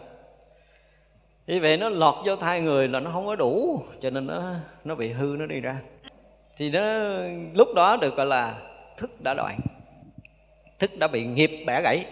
Vì 1.47 1.59
vậy 1.59 1.77
nó 1.77 1.89
lọt 1.89 2.15
vô 2.27 2.37
thai 2.37 2.61
người 2.61 2.89
là 2.89 3.01
nó 3.01 3.11
không 3.13 3.27
có 3.27 3.37
đủ 3.37 3.83
cho 4.01 4.11
nên 4.11 4.27
nó 4.27 4.43
nó 4.85 4.95
bị 4.95 5.13
hư 5.13 5.37
nó 5.39 5.47
đi 5.47 5.61
ra. 5.61 5.77
Thì 6.57 6.71
nó 6.71 6.81
lúc 7.55 7.69
đó 7.75 7.97
được 8.01 8.17
gọi 8.17 8.27
là 8.27 8.55
thức 8.97 9.11
đã 9.21 9.35
đoạn. 9.35 9.59
Thức 10.79 10.91
đã 10.99 11.09
bị 11.09 11.25
nghiệp 11.25 11.65
bẻ 11.67 11.81
gãy. 11.83 12.05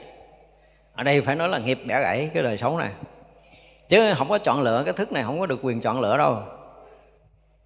Ở 0.94 1.02
đây 1.02 1.20
phải 1.20 1.36
nói 1.36 1.48
là 1.48 1.58
nghiệp 1.58 1.78
bẻ 1.86 2.00
gãy 2.00 2.30
cái 2.34 2.42
đời 2.42 2.58
sống 2.58 2.78
này. 2.78 2.90
Chứ 3.88 4.14
không 4.18 4.28
có 4.28 4.38
chọn 4.38 4.62
lựa 4.62 4.82
cái 4.84 4.94
thức 4.94 5.12
này 5.12 5.22
không 5.22 5.40
có 5.40 5.46
được 5.46 5.58
quyền 5.62 5.80
chọn 5.80 6.00
lựa 6.00 6.16
đâu 6.16 6.42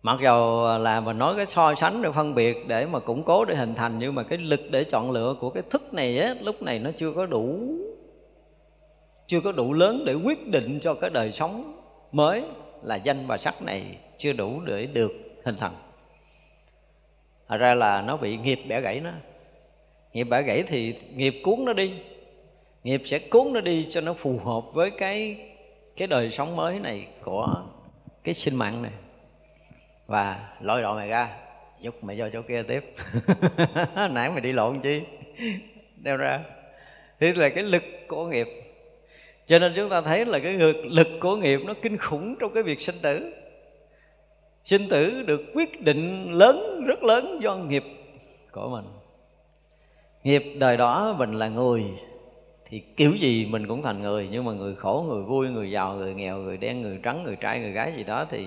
mặc 0.03 0.21
dầu 0.23 0.67
là 0.79 1.01
mình 1.01 1.19
nói 1.19 1.37
cái 1.37 1.47
so 1.47 1.75
sánh 1.75 2.03
để 2.03 2.11
phân 2.11 2.35
biệt 2.35 2.69
để 2.69 2.87
mà 2.87 2.99
củng 2.99 3.23
cố 3.23 3.45
để 3.45 3.55
hình 3.55 3.75
thành, 3.75 3.99
nhưng 3.99 4.15
mà 4.15 4.23
cái 4.23 4.39
lực 4.39 4.61
để 4.71 4.85
chọn 4.85 5.11
lựa 5.11 5.35
của 5.41 5.51
cái 5.51 5.63
thức 5.71 5.95
này 5.95 6.19
á, 6.19 6.35
lúc 6.43 6.63
này 6.63 6.79
nó 6.79 6.91
chưa 6.97 7.13
có 7.13 7.27
đủ, 7.27 7.59
chưa 9.27 9.41
có 9.41 9.53
đủ 9.53 9.73
lớn 9.73 10.05
để 10.05 10.15
quyết 10.15 10.47
định 10.47 10.79
cho 10.81 10.95
cái 10.95 11.11
đời 11.11 11.33
sống 11.33 11.81
mới 12.13 12.43
là 12.83 12.97
danh 12.97 13.27
và 13.27 13.39
sắc 13.39 13.63
này 13.63 13.99
chưa 14.19 14.33
đủ 14.33 14.61
để 14.61 14.87
được 14.87 15.13
hình 15.45 15.57
thành. 15.57 15.75
Thật 17.49 17.57
ra 17.57 17.75
là 17.75 18.03
nó 18.03 18.17
bị 18.17 18.37
nghiệp 18.37 18.59
bẻ 18.69 18.81
gãy 18.81 19.01
nó. 19.01 19.11
Nghiệp 20.13 20.25
bẻ 20.25 20.43
gãy 20.43 20.63
thì 20.63 20.95
nghiệp 21.15 21.35
cuốn 21.45 21.65
nó 21.65 21.73
đi. 21.73 21.93
Nghiệp 22.85 23.03
sẽ 23.05 23.19
cuốn 23.19 23.53
nó 23.53 23.61
đi 23.61 23.87
cho 23.91 24.01
nó 24.01 24.13
phù 24.13 24.39
hợp 24.45 24.75
với 24.75 24.91
cái 24.91 25.37
cái 25.97 26.09
đời 26.09 26.31
sống 26.31 26.57
mới 26.57 26.79
này 26.79 27.09
của 27.25 27.55
cái 28.25 28.35
sinh 28.35 28.57
mạng 28.57 28.83
này 28.83 28.93
và 30.09 30.49
lôi 30.61 30.83
đồ 30.83 30.95
mày 30.95 31.09
ra, 31.09 31.29
giúp 31.81 32.05
mày 32.05 32.19
cho 32.19 32.31
chỗ 32.33 32.43
kia 32.43 32.63
tiếp. 32.63 32.95
Nãy 34.11 34.31
mày 34.31 34.41
đi 34.41 34.53
lộn 34.53 34.81
chi? 34.81 35.03
Đeo 35.97 36.17
ra. 36.17 36.41
Thì 37.21 37.33
là 37.33 37.49
cái 37.49 37.65
lực 37.65 37.83
của 38.09 38.27
nghiệp. 38.27 38.49
Cho 39.47 39.59
nên 39.59 39.73
chúng 39.77 39.89
ta 39.89 40.01
thấy 40.01 40.25
là 40.25 40.39
cái 40.39 40.53
lực 40.85 41.09
của 41.21 41.37
nghiệp 41.37 41.61
nó 41.67 41.75
kinh 41.83 41.97
khủng 41.97 42.37
trong 42.41 42.55
cái 42.55 42.63
việc 42.63 42.81
sinh 42.81 42.95
tử. 43.03 43.33
Sinh 44.65 44.89
tử 44.91 45.23
được 45.23 45.41
quyết 45.55 45.81
định 45.81 46.33
lớn, 46.33 46.85
rất 46.87 47.03
lớn 47.03 47.41
do 47.43 47.57
nghiệp 47.57 47.85
của 48.53 48.69
mình. 48.69 48.85
Nghiệp 50.25 50.45
đời 50.59 50.77
đó 50.77 51.15
mình 51.19 51.33
là 51.33 51.49
người, 51.49 51.85
thì 52.69 52.83
kiểu 52.97 53.13
gì 53.13 53.47
mình 53.51 53.67
cũng 53.67 53.83
thành 53.83 54.03
người. 54.03 54.29
Nhưng 54.31 54.45
mà 54.45 54.53
người 54.53 54.75
khổ, 54.75 55.07
người 55.09 55.23
vui, 55.23 55.49
người 55.49 55.71
giàu, 55.71 55.95
người 55.95 56.15
nghèo, 56.15 56.37
người 56.37 56.57
đen, 56.57 56.83
người 56.83 56.99
trắng, 57.03 57.23
người 57.25 57.37
trai, 57.37 57.61
người 57.61 57.73
gái 57.73 57.93
gì 57.97 58.05
đó 58.05 58.27
thì 58.31 58.47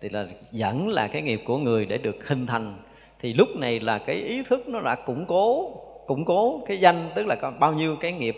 thì 0.00 0.08
là 0.08 0.26
vẫn 0.52 0.88
là 0.88 1.08
cái 1.08 1.22
nghiệp 1.22 1.42
của 1.46 1.58
người 1.58 1.86
để 1.86 1.98
được 1.98 2.28
hình 2.28 2.46
thành. 2.46 2.76
Thì 3.18 3.32
lúc 3.32 3.48
này 3.56 3.80
là 3.80 3.98
cái 3.98 4.16
ý 4.16 4.42
thức 4.42 4.68
nó 4.68 4.80
đã 4.80 4.94
củng 4.94 5.26
cố 5.26 5.70
củng 6.06 6.24
cố 6.24 6.62
cái 6.66 6.80
danh, 6.80 7.10
tức 7.14 7.26
là 7.26 7.34
có 7.34 7.50
bao 7.50 7.72
nhiêu 7.72 7.96
cái 7.96 8.12
nghiệp 8.12 8.36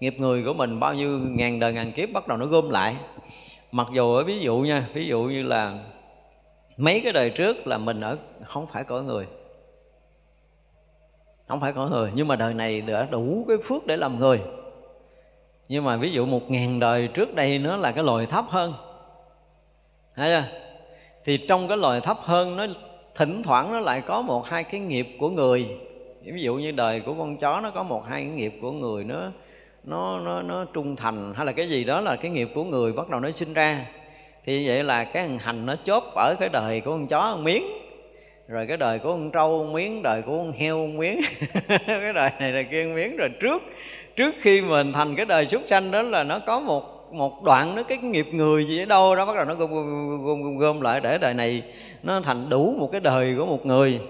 nghiệp 0.00 0.14
người 0.18 0.44
của 0.44 0.54
mình, 0.54 0.80
bao 0.80 0.94
nhiêu 0.94 1.18
ngàn 1.18 1.60
đời 1.60 1.72
ngàn 1.72 1.92
kiếp 1.92 2.12
bắt 2.12 2.28
đầu 2.28 2.38
nó 2.38 2.46
gom 2.46 2.70
lại. 2.70 2.96
Mặc 3.72 3.86
dù 3.92 4.14
ở 4.14 4.24
ví 4.24 4.38
dụ 4.38 4.58
nha, 4.58 4.88
ví 4.92 5.06
dụ 5.06 5.22
như 5.22 5.42
là 5.42 5.78
mấy 6.76 7.00
cái 7.04 7.12
đời 7.12 7.30
trước 7.30 7.66
là 7.66 7.78
mình 7.78 8.00
ở, 8.00 8.18
không 8.44 8.66
phải 8.66 8.84
có 8.84 9.02
người. 9.02 9.26
Không 11.48 11.60
phải 11.60 11.72
có 11.72 11.88
người, 11.88 12.10
nhưng 12.14 12.28
mà 12.28 12.36
đời 12.36 12.54
này 12.54 12.80
đã 12.80 13.08
đủ 13.10 13.44
cái 13.48 13.56
phước 13.62 13.86
để 13.86 13.96
làm 13.96 14.18
người. 14.18 14.40
Nhưng 15.68 15.84
mà 15.84 15.96
ví 15.96 16.10
dụ 16.10 16.26
một 16.26 16.50
ngàn 16.50 16.80
đời 16.80 17.08
trước 17.08 17.34
đây 17.34 17.58
nó 17.58 17.76
là 17.76 17.92
cái 17.92 18.04
loài 18.04 18.26
thấp 18.26 18.44
hơn. 18.48 18.72
Thấy 20.16 20.30
chưa? 20.30 20.63
Thì 21.24 21.36
trong 21.36 21.68
cái 21.68 21.76
loài 21.76 22.00
thấp 22.00 22.18
hơn, 22.20 22.56
nó 22.56 22.66
thỉnh 23.14 23.42
thoảng 23.42 23.72
nó 23.72 23.80
lại 23.80 24.00
có 24.00 24.22
một 24.22 24.46
hai 24.46 24.64
cái 24.64 24.80
nghiệp 24.80 25.08
của 25.18 25.28
người. 25.28 25.66
Ví 26.24 26.42
dụ 26.42 26.54
như 26.54 26.70
đời 26.70 27.00
của 27.00 27.14
con 27.14 27.36
chó, 27.36 27.60
nó 27.60 27.70
có 27.70 27.82
một 27.82 28.06
hai 28.06 28.20
cái 28.20 28.30
nghiệp 28.30 28.54
của 28.60 28.72
người, 28.72 29.04
nó 29.04 29.30
nó 29.84 30.20
nó 30.20 30.42
nó 30.42 30.64
trung 30.64 30.96
thành 30.96 31.34
hay 31.36 31.46
là 31.46 31.52
cái 31.52 31.68
gì 31.68 31.84
đó 31.84 32.00
là 32.00 32.16
cái 32.16 32.30
nghiệp 32.30 32.48
của 32.54 32.64
người 32.64 32.92
bắt 32.92 33.08
đầu 33.08 33.20
nó 33.20 33.30
sinh 33.30 33.54
ra. 33.54 33.86
Thì 34.46 34.68
vậy 34.68 34.84
là 34.84 35.04
cái 35.04 35.28
hành 35.28 35.66
nó 35.66 35.76
chốt 35.84 36.04
ở 36.16 36.34
cái 36.40 36.48
đời 36.48 36.80
của 36.80 36.90
con 36.90 37.06
chó 37.06 37.20
con 37.20 37.44
miếng. 37.44 37.64
Rồi 38.48 38.66
cái 38.66 38.76
đời 38.76 38.98
của 38.98 39.08
con 39.08 39.30
trâu 39.30 39.64
miếng, 39.72 40.02
đời 40.02 40.22
của 40.22 40.38
con 40.38 40.52
heo 40.52 40.86
miếng. 40.86 41.20
Cái 41.86 42.12
đời 42.12 42.30
này 42.40 42.52
là 42.52 42.62
kia 42.62 42.86
miếng. 42.94 43.16
Rồi 43.16 43.28
trước 43.40 43.62
trước 44.16 44.34
khi 44.40 44.62
mình 44.62 44.92
thành 44.92 45.16
cái 45.16 45.26
đời 45.26 45.46
súc 45.46 45.62
sanh 45.66 45.90
đó 45.90 46.02
là 46.02 46.24
nó 46.24 46.38
có 46.38 46.60
một 46.60 46.93
một 47.14 47.42
đoạn 47.44 47.74
nó 47.74 47.82
cái 47.82 47.98
nghiệp 47.98 48.26
người 48.32 48.64
gì 48.64 48.82
ở 48.82 48.84
đâu 48.84 49.16
đó 49.16 49.26
bắt 49.26 49.36
đầu 49.36 49.44
nó 49.44 49.54
gom 49.54 49.70
gom, 49.70 50.24
gom, 50.26 50.42
gom, 50.42 50.58
gom 50.58 50.80
lại 50.80 51.00
để 51.00 51.18
đời 51.18 51.34
này 51.34 51.62
nó 52.02 52.20
thành 52.20 52.48
đủ 52.48 52.74
một 52.78 52.88
cái 52.92 53.00
đời 53.00 53.34
của 53.38 53.46
một 53.46 53.66
người. 53.66 54.00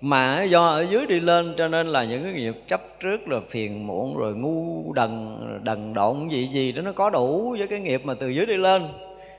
Mà 0.00 0.42
do 0.42 0.66
ở 0.66 0.86
dưới 0.90 1.06
đi 1.06 1.20
lên 1.20 1.54
cho 1.58 1.68
nên 1.68 1.86
là 1.86 2.04
những 2.04 2.24
cái 2.24 2.32
nghiệp 2.32 2.54
chấp 2.68 3.00
trước 3.00 3.28
là 3.28 3.40
phiền 3.48 3.86
muộn 3.86 4.16
rồi 4.16 4.34
ngu 4.34 4.92
đần 4.92 5.36
đần 5.62 5.94
độn 5.94 6.28
gì 6.28 6.46
gì 6.46 6.72
đó 6.72 6.82
nó 6.82 6.92
có 6.92 7.10
đủ 7.10 7.56
với 7.58 7.66
cái 7.68 7.80
nghiệp 7.80 8.00
mà 8.04 8.14
từ 8.14 8.28
dưới 8.28 8.46
đi 8.46 8.56
lên. 8.56 8.88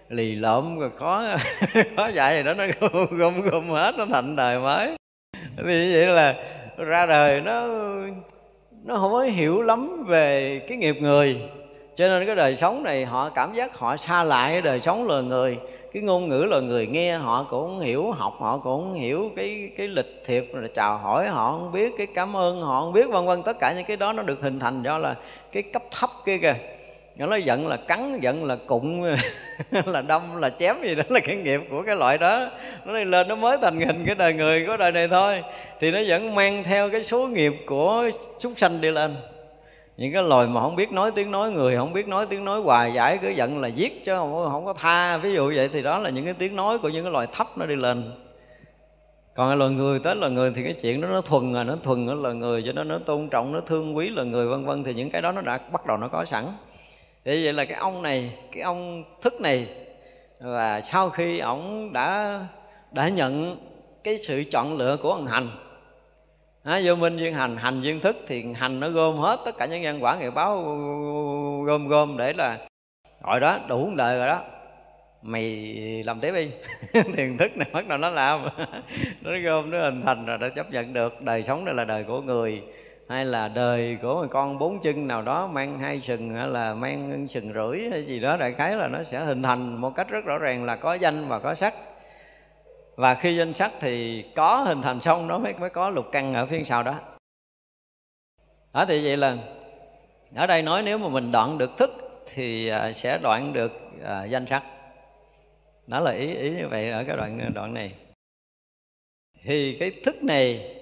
Lì 0.09 0.35
lợm 0.35 0.79
rồi 0.79 0.89
khó 0.97 1.23
khó 1.95 2.07
dạy 2.07 2.43
đó 2.43 2.53
nó 2.53 2.63
gom 3.09 3.41
gom 3.41 3.63
hết 3.63 3.95
nó 3.97 4.05
thành 4.05 4.35
đời 4.35 4.59
mới. 4.59 4.89
Vì 5.57 5.93
vậy 5.93 6.07
là 6.07 6.35
ra 6.77 7.05
đời 7.05 7.41
nó 7.41 7.67
nó 8.85 8.97
không 8.97 9.11
có 9.11 9.21
hiểu 9.21 9.61
lắm 9.61 10.03
về 10.07 10.59
cái 10.69 10.77
nghiệp 10.77 10.95
người 10.99 11.41
cho 11.95 12.07
nên 12.07 12.25
cái 12.25 12.35
đời 12.35 12.55
sống 12.55 12.83
này 12.83 13.05
họ 13.05 13.29
cảm 13.29 13.53
giác 13.53 13.77
họ 13.77 13.97
xa 13.97 14.23
lại 14.23 14.51
cái 14.51 14.61
đời 14.61 14.81
sống 14.81 15.07
lời 15.07 15.23
người. 15.23 15.59
Cái 15.93 16.03
ngôn 16.03 16.29
ngữ 16.29 16.45
lời 16.49 16.61
người 16.61 16.87
nghe 16.87 17.17
họ 17.17 17.47
cũng 17.49 17.79
hiểu, 17.79 18.11
học 18.11 18.35
họ 18.39 18.57
cũng 18.57 18.93
hiểu 18.93 19.31
cái 19.35 19.69
cái 19.77 19.87
lịch 19.87 20.21
thiệp, 20.25 20.49
rồi 20.53 20.69
chào 20.75 20.97
hỏi 20.97 21.27
họ, 21.27 21.51
không 21.51 21.71
biết 21.71 21.93
cái 21.97 22.07
cảm 22.07 22.35
ơn 22.35 22.61
họ, 22.61 22.81
không 22.81 22.93
biết 22.93 23.09
vân 23.09 23.25
vân. 23.25 23.43
Tất 23.43 23.59
cả 23.59 23.73
những 23.73 23.85
cái 23.85 23.97
đó 23.97 24.13
nó 24.13 24.23
được 24.23 24.41
hình 24.41 24.59
thành 24.59 24.83
do 24.83 24.97
là 24.97 25.15
cái 25.51 25.63
cấp 25.63 25.83
thấp 25.91 26.09
kia 26.25 26.37
kìa. 26.37 26.55
Nó 27.17 27.35
giận 27.35 27.67
là 27.67 27.77
cắn, 27.77 28.19
giận 28.21 28.45
là 28.45 28.55
cụng, 28.55 29.03
là 29.85 30.01
đâm, 30.01 30.21
là 30.37 30.49
chém 30.49 30.75
gì 30.81 30.95
đó 30.95 31.03
là 31.09 31.19
cái 31.19 31.35
nghiệp 31.35 31.61
của 31.69 31.83
cái 31.85 31.95
loại 31.95 32.17
đó. 32.17 32.49
Nó 32.85 32.93
đi 32.93 33.05
lên, 33.05 33.27
nó 33.27 33.35
mới 33.35 33.57
thành 33.61 33.79
hình 33.79 34.03
cái 34.05 34.15
đời 34.15 34.33
người 34.33 34.65
của 34.67 34.77
đời 34.77 34.91
này 34.91 35.07
thôi. 35.07 35.43
Thì 35.79 35.91
nó 35.91 35.99
vẫn 36.07 36.35
mang 36.35 36.63
theo 36.63 36.89
cái 36.89 37.03
số 37.03 37.27
nghiệp 37.27 37.53
của 37.65 38.09
súc 38.39 38.53
sanh 38.55 38.81
đi 38.81 38.91
lên 38.91 39.15
những 39.97 40.13
cái 40.13 40.23
loài 40.23 40.47
mà 40.47 40.61
không 40.61 40.75
biết 40.75 40.91
nói 40.91 41.11
tiếng 41.15 41.31
nói 41.31 41.51
người 41.51 41.75
không 41.75 41.93
biết 41.93 42.07
nói 42.07 42.25
tiếng 42.29 42.45
nói 42.45 42.61
hòa 42.61 42.85
giải 42.85 43.17
cứ 43.17 43.29
giận 43.29 43.61
là 43.61 43.67
giết 43.67 44.05
chứ 44.05 44.15
không, 44.15 44.47
không 44.51 44.65
có 44.65 44.73
tha. 44.73 45.17
Ví 45.17 45.33
dụ 45.33 45.51
vậy 45.55 45.69
thì 45.73 45.81
đó 45.81 45.99
là 45.99 46.09
những 46.09 46.25
cái 46.25 46.33
tiếng 46.33 46.55
nói 46.55 46.77
của 46.77 46.89
những 46.89 47.03
cái 47.03 47.11
loài 47.11 47.27
thấp 47.31 47.47
nó 47.57 47.65
đi 47.65 47.75
lên. 47.75 48.11
Còn 49.35 49.59
loài 49.59 49.71
người 49.71 49.99
tới 49.99 50.15
loài 50.15 50.31
người 50.31 50.51
thì 50.55 50.63
cái 50.63 50.73
chuyện 50.73 51.01
đó 51.01 51.07
nó 51.07 51.21
thuần 51.21 51.53
rồi 51.53 51.63
nó 51.63 51.75
thuần 51.83 52.07
ở 52.07 52.13
loài 52.13 52.35
người 52.35 52.63
cho 52.65 52.71
nên 52.71 52.87
nó 52.87 52.99
tôn 53.05 53.29
trọng 53.29 53.53
nó 53.53 53.59
thương 53.59 53.97
quý 53.97 54.09
loài 54.09 54.27
người 54.27 54.47
vân 54.47 54.65
vân 54.65 54.83
thì 54.83 54.93
những 54.93 55.09
cái 55.09 55.21
đó 55.21 55.31
nó 55.31 55.41
đã 55.41 55.59
bắt 55.71 55.85
đầu 55.85 55.97
nó 55.97 56.07
có 56.07 56.25
sẵn. 56.25 56.43
Thì 57.25 57.43
vậy 57.43 57.53
là 57.53 57.65
cái 57.65 57.77
ông 57.77 58.01
này 58.01 58.31
cái 58.51 58.61
ông 58.61 59.03
thức 59.21 59.41
này 59.41 59.67
và 60.39 60.81
sau 60.81 61.09
khi 61.09 61.39
ổng 61.39 61.93
đã 61.93 62.39
đã 62.91 63.09
nhận 63.09 63.57
cái 64.03 64.17
sự 64.17 64.43
chọn 64.51 64.77
lựa 64.77 64.97
của 64.97 65.11
ông 65.11 65.25
hành 65.25 65.49
à, 66.65 66.81
vô 66.83 66.95
minh 66.95 67.17
duyên 67.17 67.33
hành. 67.33 67.57
Hành 67.57 67.81
duyên 67.81 67.99
thức 67.99 68.17
thì 68.27 68.45
hành 68.53 68.79
nó 68.79 68.89
gom 68.89 69.15
hết 69.15 69.39
tất 69.45 69.57
cả 69.57 69.65
những 69.65 69.81
nhân 69.81 70.03
quả 70.03 70.17
nghiệp 70.17 70.33
báo 70.35 70.63
gom 71.65 71.87
gom 71.87 72.17
để 72.17 72.33
là 72.33 72.57
gọi 73.23 73.39
đó 73.39 73.59
đủ 73.67 73.85
một 73.85 73.93
đời 73.95 74.17
rồi 74.17 74.27
đó. 74.27 74.41
Mày 75.21 75.43
làm 76.05 76.19
tiếp 76.19 76.31
đi. 76.35 76.51
Thiền 77.13 77.37
thức 77.37 77.57
này 77.57 77.69
bắt 77.73 77.87
đầu 77.87 77.97
nó 77.97 78.09
làm. 78.09 78.39
Nó 79.21 79.31
gom 79.43 79.71
nó 79.71 79.81
hình 79.81 80.01
thành 80.01 80.25
rồi 80.25 80.37
nó 80.37 80.49
chấp 80.49 80.71
nhận 80.71 80.93
được. 80.93 81.21
Đời 81.21 81.43
sống 81.47 81.65
đây 81.65 81.75
là 81.75 81.85
đời 81.85 82.03
của 82.03 82.21
người. 82.21 82.61
Hay 83.09 83.25
là 83.25 83.47
đời 83.47 83.97
của 84.01 84.21
một 84.21 84.27
con 84.31 84.57
bốn 84.57 84.81
chân 84.81 85.07
nào 85.07 85.21
đó 85.21 85.47
mang 85.47 85.79
hai 85.79 86.01
sừng 86.01 86.29
hay 86.29 86.47
là 86.47 86.73
mang 86.73 87.27
sừng 87.27 87.53
rưỡi 87.53 87.89
hay 87.91 88.05
gì 88.05 88.19
đó 88.19 88.37
đại 88.37 88.53
khái 88.53 88.75
là 88.75 88.87
nó 88.87 89.03
sẽ 89.03 89.19
hình 89.19 89.43
thành 89.43 89.81
một 89.81 89.95
cách 89.95 90.09
rất 90.09 90.25
rõ 90.25 90.37
ràng 90.37 90.65
là 90.65 90.75
có 90.75 90.93
danh 90.93 91.27
và 91.27 91.39
có 91.39 91.55
sắc 91.55 91.73
và 92.95 93.15
khi 93.15 93.35
danh 93.35 93.53
sắc 93.53 93.71
thì 93.79 94.23
có 94.35 94.63
hình 94.67 94.81
thành 94.81 95.01
xong 95.01 95.27
nó 95.27 95.39
mới 95.39 95.53
mới 95.53 95.69
có 95.69 95.89
lục 95.89 96.05
căn 96.11 96.33
ở 96.33 96.45
phía 96.45 96.63
sau 96.63 96.83
đó. 96.83 96.99
Đó 98.73 98.85
thì 98.85 99.03
vậy 99.03 99.17
là 99.17 99.37
ở 100.35 100.47
đây 100.47 100.61
nói 100.61 100.83
nếu 100.83 100.97
mà 100.97 101.09
mình 101.09 101.31
đoạn 101.31 101.57
được 101.57 101.77
thức 101.77 101.91
thì 102.33 102.67
à, 102.67 102.93
sẽ 102.93 103.19
đoạn 103.23 103.53
được 103.53 103.71
à, 104.03 104.25
danh 104.25 104.45
sắc 104.47 104.63
đó 105.87 105.99
là 105.99 106.11
ý 106.11 106.35
ý 106.35 106.49
như 106.49 106.67
vậy 106.67 106.91
ở 106.91 107.03
cái 107.07 107.17
đoạn 107.17 107.53
đoạn 107.53 107.73
này. 107.73 107.93
Thì 109.43 109.77
cái 109.79 109.91
thức 110.03 110.23
này 110.23 110.75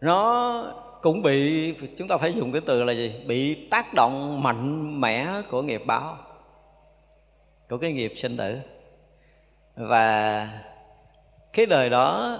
nó 0.00 0.98
cũng 1.02 1.22
bị 1.22 1.74
chúng 1.96 2.08
ta 2.08 2.16
phải 2.16 2.34
dùng 2.34 2.52
cái 2.52 2.60
từ 2.66 2.84
là 2.84 2.92
gì? 2.92 3.14
Bị 3.26 3.68
tác 3.70 3.94
động 3.94 4.42
mạnh 4.42 5.00
mẽ 5.00 5.26
của 5.50 5.62
nghiệp 5.62 5.82
báo 5.86 6.18
của 7.68 7.78
cái 7.78 7.92
nghiệp 7.92 8.12
sinh 8.16 8.36
tử 8.36 8.58
và 9.76 10.48
cái 11.52 11.66
đời 11.66 11.90
đó 11.90 12.38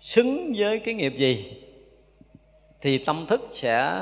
xứng 0.00 0.52
với 0.56 0.78
cái 0.78 0.94
nghiệp 0.94 1.14
gì 1.16 1.62
thì 2.80 2.98
tâm 2.98 3.26
thức 3.26 3.50
sẽ 3.52 4.00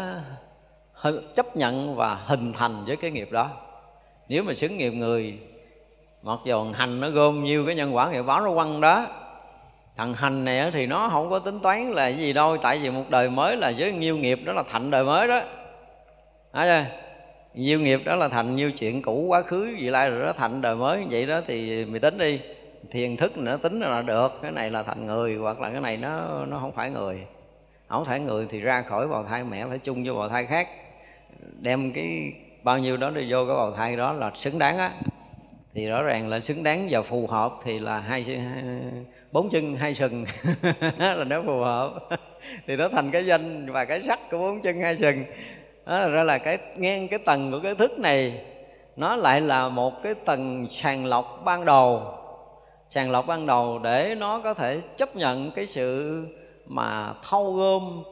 chấp 1.35 1.57
nhận 1.57 1.97
và 1.97 2.15
hình 2.15 2.53
thành 2.53 2.85
với 2.87 2.97
cái 2.97 3.11
nghiệp 3.11 3.33
đó 3.33 3.51
nếu 4.29 4.43
mà 4.43 4.55
xứng 4.55 4.77
nghiệp 4.77 4.91
người, 4.91 5.39
mặc 6.23 6.39
dù 6.45 6.65
hành 6.73 7.01
nó 7.01 7.09
gom 7.09 7.45
nhiêu 7.45 7.67
cái 7.67 7.75
nhân 7.75 7.97
quả 7.97 8.11
nghiệp 8.11 8.23
báo 8.23 8.41
nó 8.41 8.55
quăng 8.55 8.81
đó, 8.81 9.07
thằng 9.97 10.15
hành 10.15 10.45
này 10.45 10.71
thì 10.71 10.87
nó 10.87 11.09
không 11.13 11.31
có 11.31 11.39
tính 11.39 11.61
toán 11.61 11.91
là 11.91 12.09
gì 12.09 12.33
đâu, 12.33 12.57
tại 12.57 12.79
vì 12.79 12.91
một 12.91 13.05
đời 13.09 13.31
mới 13.31 13.57
là 13.57 13.73
với 13.79 13.93
nhiêu 13.93 14.17
nghiệp, 14.17 14.41
đó 14.45 14.53
là 14.53 14.63
thành 14.67 14.91
đời 14.91 15.05
mới 15.05 15.29
đó 15.29 15.41
Đấy 16.53 16.67
chưa? 16.67 16.97
Nhiêu 17.55 17.81
nghiệp 17.81 18.01
đó 18.05 18.15
là 18.15 18.29
thành 18.29 18.57
nhiêu 18.57 18.73
chuyện 18.73 19.03
cũ 19.03 19.25
quá 19.29 19.43
khứ 19.43 19.77
vị 19.81 19.91
lai 19.91 20.11
rồi 20.11 20.23
đó 20.27 20.33
thành 20.33 20.61
đời 20.61 20.77
mới. 20.77 21.05
Vậy 21.11 21.27
đó 21.27 21.41
thì 21.47 21.85
mày 21.85 22.01
tính 22.01 22.19
đi. 22.19 22.41
Thiền 22.91 23.17
thức 23.17 23.39
nữa 23.39 23.59
tính 23.63 23.81
là 23.81 24.03
được. 24.03 24.39
Cái 24.43 24.53
này 24.53 24.71
là 24.71 24.83
thành 24.83 25.07
người 25.07 25.37
hoặc 25.37 25.61
là 25.61 25.71
cái 25.71 25.81
này 25.81 25.97
nó 25.97 26.45
nó 26.47 26.59
không 26.59 26.73
phải 26.73 26.91
người. 26.91 27.27
Không 27.89 28.05
phải 28.05 28.21
người 28.21 28.47
thì 28.51 28.61
ra 28.61 28.83
khỏi 28.83 29.09
bào 29.09 29.25
thai 29.25 29.45
mẹ 29.45 29.67
phải 29.69 29.79
chung 29.79 30.05
với 30.05 30.15
bào 30.15 30.29
thai 30.29 30.47
khác. 30.47 30.69
Đem 31.61 31.93
cái 31.93 32.33
bao 32.63 32.79
nhiêu 32.79 32.97
đó 32.97 33.11
đi 33.11 33.33
vô 33.33 33.47
cái 33.47 33.57
bào 33.57 33.73
thai 33.73 33.97
đó 33.97 34.13
là 34.13 34.31
xứng 34.35 34.59
đáng 34.59 34.79
á. 34.79 34.93
Thì 35.75 35.89
rõ 35.89 36.03
ràng 36.03 36.29
là 36.29 36.41
xứng 36.41 36.63
đáng 36.63 36.87
và 36.91 37.03
phù 37.03 37.27
hợp 37.27 37.53
thì 37.65 37.79
là 37.79 37.99
hai, 37.99 38.23
hai 38.23 38.63
bốn 39.33 39.51
chân 39.51 39.77
hai 39.77 39.95
sừng. 39.95 40.25
Là 40.99 41.25
nó 41.25 41.43
phù 41.47 41.61
hợp 41.61 42.09
thì 42.67 42.77
nó 42.77 42.89
thành 42.89 43.11
cái 43.11 43.27
danh 43.27 43.73
và 43.73 43.85
cái 43.85 44.03
sắc 44.03 44.31
của 44.31 44.39
bốn 44.39 44.63
chân 44.63 44.81
hai 44.81 44.97
sừng 44.97 45.25
đó, 45.87 46.09
ra 46.09 46.23
là 46.25 46.39
cái 46.39 46.59
ngang 46.77 47.09
cái 47.09 47.19
tầng 47.19 47.53
của 47.53 47.61
cái 47.63 47.75
thức 47.75 47.99
này, 47.99 48.45
nó 48.97 49.17
lại 49.17 49.41
là 49.41 49.69
một 49.69 50.03
cái 50.03 50.15
tầng 50.15 50.67
sàng 50.71 51.07
lọc 51.07 51.41
ban 51.45 51.65
đầu. 51.65 52.03
Sàng 52.89 53.11
lọc 53.11 53.27
ban 53.27 53.47
đầu 53.47 53.79
để 53.79 54.15
nó 54.19 54.41
có 54.41 54.55
thể 54.55 54.81
chấp 54.97 55.17
nhận 55.17 55.51
cái 55.51 55.67
sự 55.67 56.23
mà 56.67 57.15
thâu 57.31 57.53
gom 57.53 58.03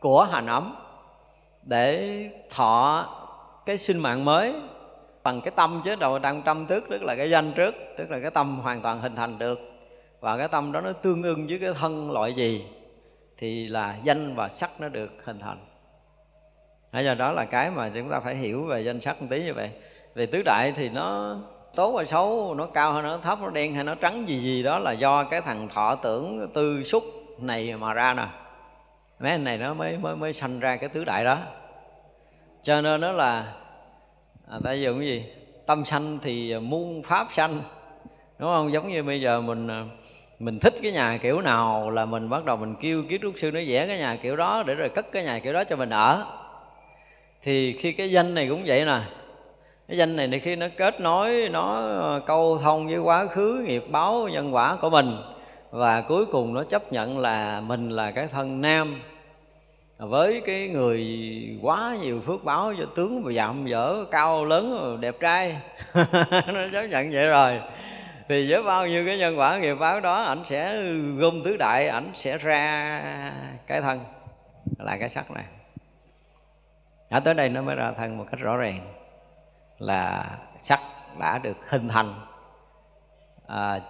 của 0.00 0.24
hành 0.24 0.46
ấm 0.46 0.76
để 1.62 2.20
thọ 2.50 3.06
cái 3.66 3.78
sinh 3.78 3.98
mạng 3.98 4.24
mới 4.24 4.54
bằng 5.22 5.40
cái 5.40 5.52
tâm 5.56 5.80
chứ 5.84 5.96
đầu 5.96 6.18
đang 6.18 6.42
tâm 6.42 6.66
trước 6.66 6.84
tức 6.90 7.02
là 7.02 7.16
cái 7.16 7.30
danh 7.30 7.52
trước, 7.52 7.74
tức 7.96 8.10
là 8.10 8.20
cái 8.20 8.30
tâm 8.30 8.60
hoàn 8.60 8.80
toàn 8.80 9.00
hình 9.00 9.16
thành 9.16 9.38
được. 9.38 9.58
Và 10.20 10.38
cái 10.38 10.48
tâm 10.48 10.72
đó 10.72 10.80
nó 10.80 10.92
tương 10.92 11.22
ưng 11.22 11.46
với 11.46 11.58
cái 11.58 11.72
thân 11.80 12.10
loại 12.10 12.34
gì 12.34 12.66
thì 13.38 13.68
là 13.68 13.96
danh 14.04 14.34
và 14.34 14.48
sắc 14.48 14.70
nó 14.80 14.88
được 14.88 15.10
hình 15.24 15.38
thành. 15.38 15.58
Bây 16.92 17.04
giờ 17.04 17.14
đó 17.14 17.32
là 17.32 17.44
cái 17.44 17.70
mà 17.70 17.88
chúng 17.94 18.10
ta 18.10 18.20
phải 18.20 18.34
hiểu 18.34 18.64
về 18.64 18.80
danh 18.80 19.00
sắc 19.00 19.22
một 19.22 19.26
tí 19.30 19.44
như 19.44 19.54
vậy. 19.54 19.70
Về 20.14 20.26
tứ 20.26 20.42
đại 20.42 20.72
thì 20.72 20.88
nó 20.88 21.36
tốt 21.74 21.96
hay 21.96 22.06
xấu, 22.06 22.54
nó 22.54 22.66
cao 22.66 22.92
hay 22.92 23.02
nó 23.02 23.18
thấp, 23.18 23.38
nó 23.42 23.50
đen 23.50 23.74
hay 23.74 23.84
nó 23.84 23.94
trắng 23.94 24.28
gì 24.28 24.38
gì 24.38 24.62
đó 24.62 24.78
là 24.78 24.92
do 24.92 25.24
cái 25.24 25.40
thằng 25.40 25.68
thọ 25.68 25.94
tưởng 25.94 26.50
tư 26.54 26.82
xúc 26.84 27.04
này 27.38 27.76
mà 27.76 27.94
ra 27.94 28.14
nè. 28.14 28.26
Mấy 29.20 29.30
anh 29.30 29.44
này 29.44 29.58
nó 29.58 29.74
mới 29.74 29.98
mới 29.98 30.16
mới 30.16 30.32
sanh 30.32 30.60
ra 30.60 30.76
cái 30.76 30.88
tứ 30.88 31.04
đại 31.04 31.24
đó. 31.24 31.38
Cho 32.62 32.80
nên 32.80 33.00
nó 33.00 33.12
là 33.12 33.52
à, 34.50 34.58
ta 34.64 34.72
dùng 34.72 34.98
cái 34.98 35.08
gì? 35.08 35.24
Tâm 35.66 35.84
sanh 35.84 36.18
thì 36.22 36.58
muôn 36.58 37.02
pháp 37.02 37.26
sanh. 37.30 37.62
Đúng 38.38 38.48
không? 38.48 38.72
Giống 38.72 38.88
như 38.88 39.02
bây 39.02 39.20
giờ 39.20 39.40
mình 39.40 39.68
à, 39.68 39.84
mình 40.38 40.58
thích 40.58 40.74
cái 40.82 40.92
nhà 40.92 41.18
kiểu 41.22 41.40
nào 41.40 41.90
là 41.90 42.04
mình 42.04 42.30
bắt 42.30 42.44
đầu 42.44 42.56
mình 42.56 42.74
kêu 42.80 43.02
kiến 43.08 43.20
trúc 43.22 43.32
sư 43.36 43.50
nó 43.50 43.60
vẽ 43.66 43.86
cái 43.86 43.98
nhà 43.98 44.16
kiểu 44.16 44.36
đó 44.36 44.62
để 44.66 44.74
rồi 44.74 44.88
cất 44.88 45.12
cái 45.12 45.24
nhà 45.24 45.38
kiểu 45.38 45.52
đó 45.52 45.64
cho 45.64 45.76
mình 45.76 45.90
ở 45.90 46.26
thì 47.42 47.72
khi 47.72 47.92
cái 47.92 48.10
danh 48.10 48.34
này 48.34 48.48
cũng 48.48 48.62
vậy 48.66 48.84
nè. 48.84 49.00
Cái 49.88 49.96
danh 49.96 50.16
này 50.16 50.28
thì 50.32 50.38
khi 50.38 50.56
nó 50.56 50.66
kết 50.76 51.00
nối, 51.00 51.48
nó 51.52 51.74
ờ, 52.00 52.20
câu 52.26 52.58
thông 52.58 52.86
với 52.86 52.98
quá 52.98 53.26
khứ, 53.26 53.64
nghiệp 53.66 53.84
báo, 53.90 54.28
nhân 54.28 54.54
quả 54.54 54.76
của 54.76 54.90
mình 54.90 55.16
và 55.70 56.00
cuối 56.00 56.26
cùng 56.26 56.54
nó 56.54 56.64
chấp 56.64 56.92
nhận 56.92 57.18
là 57.18 57.60
mình 57.60 57.90
là 57.90 58.10
cái 58.10 58.26
thân 58.26 58.60
nam. 58.60 59.00
Với 59.98 60.42
cái 60.46 60.68
người 60.68 61.06
quá 61.62 61.96
nhiều 62.02 62.20
phước 62.26 62.44
báo 62.44 62.74
cho 62.78 62.84
tướng 62.96 63.22
và 63.24 63.32
dạm 63.32 63.66
dở, 63.66 64.04
cao, 64.10 64.44
lớn, 64.44 64.98
đẹp 65.00 65.14
trai. 65.20 65.60
Nó 66.46 66.68
chấp 66.72 66.86
nhận 66.86 67.12
vậy 67.12 67.26
rồi. 67.26 67.60
Thì 68.28 68.50
với 68.50 68.62
bao 68.62 68.86
nhiêu 68.86 69.06
cái 69.06 69.18
nhân 69.18 69.38
quả, 69.38 69.58
nghiệp 69.58 69.74
báo 69.74 70.00
đó, 70.00 70.22
ảnh 70.22 70.42
sẽ 70.44 70.82
gom 71.16 71.42
tứ 71.44 71.56
đại, 71.56 71.88
ảnh 71.88 72.10
sẽ 72.14 72.38
ra 72.38 73.02
cái 73.66 73.80
thân. 73.80 74.00
Là 74.78 74.96
cái 74.96 75.08
sắc 75.08 75.30
này 75.30 75.44
ở 77.08 77.20
tới 77.20 77.34
đây 77.34 77.48
nó 77.48 77.62
mới 77.62 77.76
ra 77.76 77.92
thân 77.92 78.18
một 78.18 78.24
cách 78.30 78.40
rõ 78.40 78.56
ràng 78.56 78.80
là 79.78 80.30
sắc 80.58 80.80
đã 81.18 81.38
được 81.38 81.56
hình 81.68 81.88
thành 81.88 82.14
à, 83.46 83.80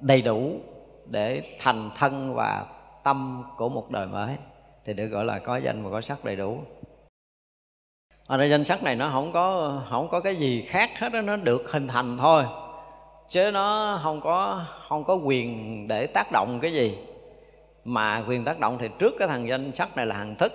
đầy 0.00 0.22
đủ 0.22 0.60
để 1.06 1.56
thành 1.58 1.90
thân 1.94 2.34
và 2.34 2.66
tâm 3.04 3.44
của 3.56 3.68
một 3.68 3.90
đời 3.90 4.06
mới. 4.06 4.36
Thì 4.84 4.94
được 4.94 5.06
gọi 5.06 5.24
là 5.24 5.38
có 5.38 5.56
danh 5.56 5.84
và 5.84 5.90
có 5.90 6.00
sắc 6.00 6.24
đầy 6.24 6.36
đủ. 6.36 6.60
Ở 8.26 8.36
đây 8.36 8.50
danh 8.50 8.64
sắc 8.64 8.82
này 8.82 8.96
nó 8.96 9.10
không 9.12 9.32
có 9.32 9.78
không 9.90 10.08
có 10.08 10.20
cái 10.20 10.36
gì 10.36 10.62
khác 10.62 10.90
hết 10.98 11.12
đó, 11.12 11.20
nó 11.20 11.36
được 11.36 11.70
hình 11.72 11.88
thành 11.88 12.18
thôi. 12.18 12.44
Chứ 13.28 13.50
nó 13.50 14.00
không 14.02 14.20
có 14.20 14.64
không 14.88 15.04
có 15.04 15.14
quyền 15.14 15.88
để 15.88 16.06
tác 16.06 16.32
động 16.32 16.60
cái 16.60 16.72
gì. 16.72 16.98
Mà 17.84 18.24
quyền 18.28 18.44
tác 18.44 18.58
động 18.58 18.78
thì 18.80 18.88
trước 18.98 19.12
cái 19.18 19.28
thằng 19.28 19.48
danh 19.48 19.72
sắc 19.74 19.96
này 19.96 20.06
là 20.06 20.16
hằng 20.16 20.36
thức 20.36 20.52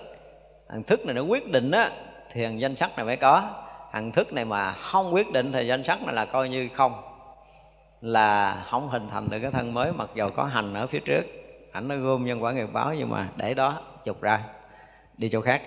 hằng 0.69 0.83
thức 0.83 1.05
này 1.05 1.15
nó 1.15 1.21
quyết 1.21 1.51
định 1.51 1.71
á 1.71 1.91
thì 2.31 2.43
thằng 2.43 2.59
danh 2.59 2.75
sắc 2.75 2.95
này 2.95 3.05
mới 3.05 3.17
có. 3.17 3.63
Hằng 3.91 4.11
thức 4.11 4.33
này 4.33 4.45
mà 4.45 4.71
không 4.71 5.13
quyết 5.13 5.31
định 5.31 5.51
thì 5.51 5.67
danh 5.67 5.83
sắc 5.83 6.03
này 6.03 6.15
là 6.15 6.25
coi 6.25 6.49
như 6.49 6.69
không 6.73 7.01
là 8.01 8.63
không 8.69 8.89
hình 8.89 9.09
thành 9.09 9.29
được 9.29 9.39
cái 9.41 9.51
thân 9.51 9.73
mới 9.73 9.91
mặc 9.91 10.09
dầu 10.15 10.29
có 10.29 10.43
hành 10.43 10.73
ở 10.73 10.87
phía 10.87 10.99
trước. 10.99 11.21
Ảnh 11.71 11.87
nó 11.87 11.95
gom 11.95 12.25
nhân 12.25 12.43
quả 12.43 12.53
nghiệp 12.53 12.67
báo 12.73 12.93
nhưng 12.93 13.09
mà 13.09 13.29
để 13.35 13.53
đó 13.53 13.81
chụp 14.05 14.21
ra 14.21 14.43
đi 15.17 15.29
chỗ 15.29 15.41
khác. 15.41 15.61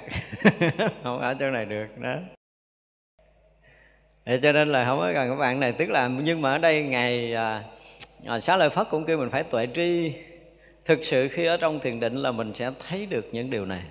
Không 1.02 1.18
ở 1.18 1.35
chỗ 1.40 1.51
này 1.51 1.64
được 1.64 1.86
đó. 1.98 2.14
Để 4.24 4.40
cho 4.43 4.52
nên 4.52 4.68
là 4.68 4.85
không 4.85 4.98
có 4.98 5.12
cần 5.14 5.31
các 5.31 5.36
bạn 5.36 5.60
này. 5.60 5.72
Tức 5.72 5.90
là 5.90 6.09
nhưng 6.09 6.43
mà 6.43 6.52
ở 6.52 6.59
đây 6.59 6.82
ngày 6.82 7.35
à, 7.35 7.62
à, 8.27 8.40
xá 8.40 8.56
lợi 8.56 8.70
phất 8.70 8.86
cũng 8.90 9.05
kêu 9.05 9.18
mình 9.18 9.31
phải 9.31 9.43
tuệ 9.43 9.66
tri. 9.74 10.12
Thực 10.85 11.05
sự 11.05 11.28
khi 11.28 11.47
ở 11.47 11.56
trong 11.56 11.81
thiền 11.81 12.01
định 12.01 12.16
là 12.16 12.31
mình 12.31 12.55
sẽ 12.55 12.70
thấy 12.89 13.06
được 13.06 13.28
những 13.32 13.51
điều 13.51 13.64
này 13.66 13.82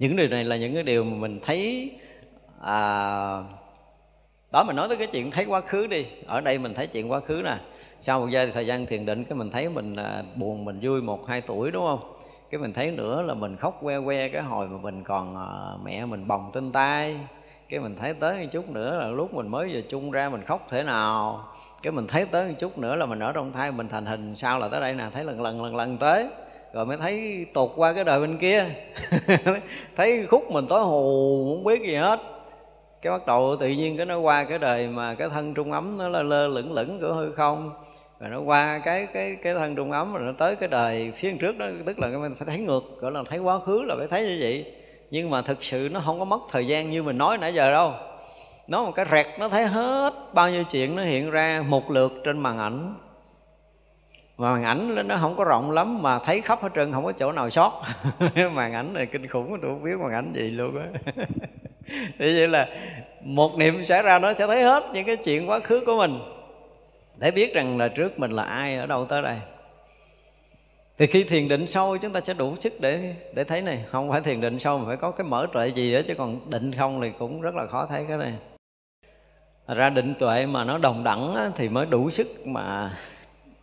những 0.00 0.16
điều 0.16 0.28
này 0.28 0.44
là 0.44 0.56
những 0.56 0.74
cái 0.74 0.82
điều 0.82 1.04
mà 1.04 1.16
mình 1.16 1.40
thấy 1.42 1.90
à, 2.60 2.76
đó 4.52 4.64
mình 4.66 4.76
nói 4.76 4.88
tới 4.88 4.96
cái 4.96 5.06
chuyện 5.06 5.30
thấy 5.30 5.44
quá 5.44 5.60
khứ 5.60 5.86
đi. 5.86 6.06
Ở 6.26 6.40
đây 6.40 6.58
mình 6.58 6.74
thấy 6.74 6.86
chuyện 6.86 7.10
quá 7.10 7.20
khứ 7.20 7.42
nè. 7.44 7.56
Sau 8.00 8.20
một 8.20 8.28
giai 8.30 8.50
thời 8.50 8.66
gian 8.66 8.86
thiền 8.86 9.06
định 9.06 9.24
cái 9.24 9.38
mình 9.38 9.50
thấy 9.50 9.68
mình 9.68 9.96
à, 9.96 10.22
buồn 10.34 10.64
mình 10.64 10.78
vui 10.82 11.02
một 11.02 11.28
hai 11.28 11.40
tuổi 11.40 11.70
đúng 11.70 11.86
không? 11.86 12.12
Cái 12.50 12.60
mình 12.60 12.72
thấy 12.72 12.90
nữa 12.90 13.22
là 13.22 13.34
mình 13.34 13.56
khóc 13.56 13.78
que 13.82 14.00
que 14.00 14.28
cái 14.28 14.42
hồi 14.42 14.68
mà 14.68 14.78
mình 14.82 15.04
còn 15.04 15.36
à, 15.36 15.48
mẹ 15.84 16.06
mình 16.06 16.28
bồng 16.28 16.50
trên 16.54 16.72
tay. 16.72 17.16
Cái 17.68 17.80
mình 17.80 17.96
thấy 18.00 18.14
tới 18.14 18.42
một 18.42 18.48
chút 18.52 18.68
nữa 18.70 18.98
là 18.98 19.06
lúc 19.06 19.34
mình 19.34 19.48
mới 19.48 19.72
vừa 19.72 19.80
chung 19.80 20.10
ra 20.10 20.28
mình 20.28 20.44
khóc 20.44 20.66
thế 20.70 20.82
nào. 20.82 21.44
Cái 21.82 21.92
mình 21.92 22.06
thấy 22.06 22.24
tới 22.24 22.48
một 22.48 22.54
chút 22.58 22.78
nữa 22.78 22.96
là 22.96 23.06
mình 23.06 23.18
ở 23.18 23.32
trong 23.32 23.52
thai 23.52 23.72
mình 23.72 23.88
thành 23.88 24.06
hình. 24.06 24.36
Sao 24.36 24.58
là 24.58 24.68
tới 24.68 24.80
đây 24.80 24.94
nè? 24.94 25.04
Thấy 25.12 25.24
lần 25.24 25.40
lần 25.40 25.62
lần 25.62 25.76
lần 25.76 25.98
tới 25.98 26.26
rồi 26.72 26.86
mới 26.86 26.96
thấy 26.96 27.46
tột 27.54 27.70
qua 27.76 27.92
cái 27.92 28.04
đời 28.04 28.20
bên 28.20 28.38
kia. 28.38 28.64
Thấy 29.96 30.26
khúc 30.26 30.50
mình 30.50 30.66
tối 30.68 30.84
hù, 30.84 31.54
không 31.54 31.64
biết 31.64 31.82
gì 31.82 31.94
hết. 31.94 32.20
Cái 33.02 33.10
bắt 33.10 33.26
đầu 33.26 33.56
tự 33.60 33.68
nhiên 33.68 33.96
cái 33.96 34.06
nó 34.06 34.18
qua 34.18 34.44
cái 34.44 34.58
đời 34.58 34.86
mà 34.86 35.14
cái 35.14 35.28
thân 35.28 35.54
trung 35.54 35.72
ấm 35.72 35.98
nó 35.98 36.08
lơ 36.08 36.22
lơ 36.22 36.46
lửng 36.46 36.72
lửng 36.72 37.00
của 37.00 37.14
hư 37.14 37.32
không. 37.32 37.72
Rồi 38.20 38.30
nó 38.30 38.40
qua 38.40 38.80
cái 38.84 39.06
cái 39.12 39.36
cái 39.42 39.54
thân 39.54 39.74
trung 39.74 39.92
ấm 39.92 40.14
rồi 40.14 40.22
nó 40.26 40.32
tới 40.38 40.56
cái 40.56 40.68
đời 40.68 41.12
phía 41.16 41.32
trước 41.40 41.58
đó, 41.58 41.66
tức 41.86 41.98
là 41.98 42.08
mình 42.08 42.34
phải 42.38 42.46
thấy 42.46 42.58
ngược, 42.58 42.82
gọi 43.00 43.12
là 43.12 43.22
thấy 43.30 43.38
quá 43.38 43.58
khứ 43.58 43.82
là 43.82 43.94
phải 43.98 44.06
thấy 44.06 44.22
như 44.22 44.38
vậy. 44.40 44.72
Nhưng 45.10 45.30
mà 45.30 45.42
thực 45.42 45.62
sự 45.62 45.88
nó 45.92 46.00
không 46.06 46.18
có 46.18 46.24
mất 46.24 46.40
thời 46.50 46.66
gian 46.66 46.90
như 46.90 47.02
mình 47.02 47.18
nói 47.18 47.38
nãy 47.38 47.54
giờ 47.54 47.72
đâu. 47.72 47.92
Nó 48.66 48.84
một 48.84 48.92
cái 48.94 49.06
rẹt 49.10 49.26
nó 49.38 49.48
thấy 49.48 49.66
hết 49.66 50.14
bao 50.32 50.50
nhiêu 50.50 50.64
chuyện 50.64 50.96
nó 50.96 51.02
hiện 51.02 51.30
ra 51.30 51.64
một 51.68 51.90
lượt 51.90 52.12
trên 52.24 52.38
màn 52.38 52.58
ảnh 52.58 52.94
mà 54.40 54.52
màn 54.52 54.64
ảnh 54.64 55.08
nó 55.08 55.16
không 55.20 55.36
có 55.36 55.44
rộng 55.44 55.70
lắm 55.70 56.02
mà 56.02 56.18
thấy 56.18 56.40
khắp 56.40 56.62
hết 56.62 56.68
trơn, 56.74 56.92
không 56.92 57.04
có 57.04 57.12
chỗ 57.12 57.32
nào 57.32 57.50
sót. 57.50 57.82
Màn 58.54 58.72
ảnh 58.72 58.94
này 58.94 59.06
kinh 59.06 59.26
khủng, 59.26 59.58
tôi 59.62 59.70
không 59.70 59.84
biết 59.84 59.98
màn 59.98 60.12
ảnh 60.12 60.32
gì 60.36 60.50
luôn 60.50 60.78
á. 60.78 61.14
Thì 62.18 62.38
vậy 62.38 62.48
là 62.48 62.68
một 63.20 63.58
niệm 63.58 63.84
xảy 63.84 64.02
ra 64.02 64.18
nó 64.18 64.34
sẽ 64.34 64.46
thấy 64.46 64.62
hết 64.62 64.82
những 64.92 65.06
cái 65.06 65.16
chuyện 65.16 65.50
quá 65.50 65.60
khứ 65.60 65.80
của 65.86 65.96
mình. 65.96 66.18
Để 67.16 67.30
biết 67.30 67.54
rằng 67.54 67.78
là 67.78 67.88
trước 67.88 68.18
mình 68.18 68.30
là 68.30 68.42
ai, 68.42 68.76
ở 68.76 68.86
đâu 68.86 69.04
tới 69.04 69.22
đây. 69.22 69.38
Thì 70.98 71.06
khi 71.06 71.24
thiền 71.24 71.48
định 71.48 71.66
sâu, 71.66 71.96
chúng 71.96 72.12
ta 72.12 72.20
sẽ 72.20 72.34
đủ 72.34 72.56
sức 72.60 72.72
để 72.80 73.14
để 73.34 73.44
thấy 73.44 73.62
này. 73.62 73.84
Không 73.90 74.10
phải 74.10 74.20
thiền 74.20 74.40
định 74.40 74.58
sâu 74.58 74.78
mà 74.78 74.84
phải 74.86 74.96
có 74.96 75.10
cái 75.10 75.26
mở 75.26 75.46
tuệ 75.52 75.68
gì 75.68 75.94
đó 75.94 76.00
chứ 76.08 76.14
còn 76.14 76.50
định 76.50 76.72
không 76.74 77.00
thì 77.00 77.10
cũng 77.18 77.40
rất 77.40 77.54
là 77.54 77.66
khó 77.66 77.86
thấy 77.86 78.04
cái 78.08 78.16
này. 78.16 78.34
Ra 79.66 79.90
định 79.90 80.14
tuệ 80.18 80.46
mà 80.46 80.64
nó 80.64 80.78
đồng 80.78 81.04
đẳng 81.04 81.52
thì 81.56 81.68
mới 81.68 81.86
đủ 81.86 82.10
sức 82.10 82.46
mà 82.46 82.90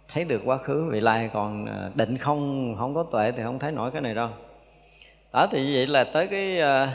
thấy 0.07 0.23
được 0.23 0.41
quá 0.45 0.57
khứ, 0.57 0.89
vị 0.91 0.99
lai 0.99 1.29
còn 1.34 1.65
ờ, 1.65 1.91
định 1.95 2.17
không 2.17 2.75
không 2.79 2.95
có 2.95 3.03
tuệ 3.03 3.31
thì 3.31 3.43
không 3.43 3.59
thấy 3.59 3.71
nổi 3.71 3.91
cái 3.91 4.01
này 4.01 4.15
đâu. 4.15 4.29
Đó, 5.34 5.47
thì 5.51 5.75
vậy 5.75 5.88
là 5.88 6.03
tới 6.03 6.27
cái 6.27 6.59
ờ, 6.59 6.89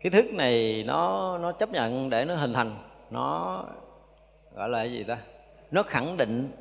cái 0.00 0.10
thức 0.10 0.26
này 0.34 0.84
nó 0.86 1.38
nó 1.38 1.52
chấp 1.52 1.70
nhận 1.72 2.10
để 2.10 2.24
nó 2.24 2.34
hình 2.34 2.52
thành. 2.52 2.76
Nó 3.10 3.64
gọi 4.54 4.68
là 4.68 4.78
cái 4.78 4.92
gì 4.92 5.04
ta? 5.04 5.18
Nó 5.70 5.82
khẳng 5.82 6.16
định 6.16 6.52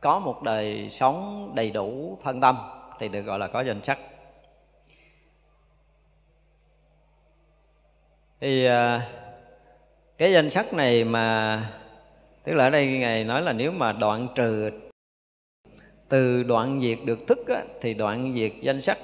có 0.00 0.18
một 0.18 0.42
đời 0.42 0.88
sống 0.90 1.50
đầy 1.54 1.70
đủ 1.70 2.18
thân 2.22 2.40
tâm, 2.40 2.56
thì 2.98 3.08
được 3.08 3.22
gọi 3.22 3.38
là 3.38 3.46
có 3.46 3.60
danh 3.60 3.84
sắc 3.84 3.98
thì 8.40 8.64
ờ, 8.64 9.00
cái 10.18 10.32
danh 10.32 10.50
sắc 10.50 10.74
này 10.74 11.04
mà 11.04 11.58
tức 12.48 12.54
là 12.54 12.64
ở 12.64 12.70
đây 12.70 12.86
ngài 12.86 13.24
nói 13.24 13.42
là 13.42 13.52
nếu 13.52 13.72
mà 13.72 13.92
đoạn 13.92 14.28
trừ 14.34 14.70
từ 16.08 16.42
đoạn 16.42 16.80
diệt 16.82 16.98
được 17.04 17.26
thức 17.26 17.48
á, 17.48 17.62
thì 17.80 17.94
đoạn 17.94 18.34
diệt 18.36 18.52
danh 18.62 18.82
sắc 18.82 18.98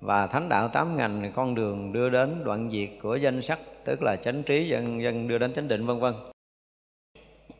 và 0.00 0.26
thánh 0.26 0.48
đạo 0.48 0.68
tám 0.68 0.96
ngành 0.96 1.32
con 1.34 1.54
đường 1.54 1.92
đưa 1.92 2.08
đến 2.08 2.44
đoạn 2.44 2.70
diệt 2.72 2.88
của 3.02 3.16
danh 3.16 3.42
sắc 3.42 3.58
tức 3.84 4.02
là 4.02 4.16
chánh 4.16 4.42
trí 4.42 4.68
dân 4.68 5.02
dân 5.02 5.28
đưa 5.28 5.38
đến 5.38 5.54
chánh 5.54 5.68
định 5.68 5.86
vân 5.86 5.98
vân. 5.98 6.14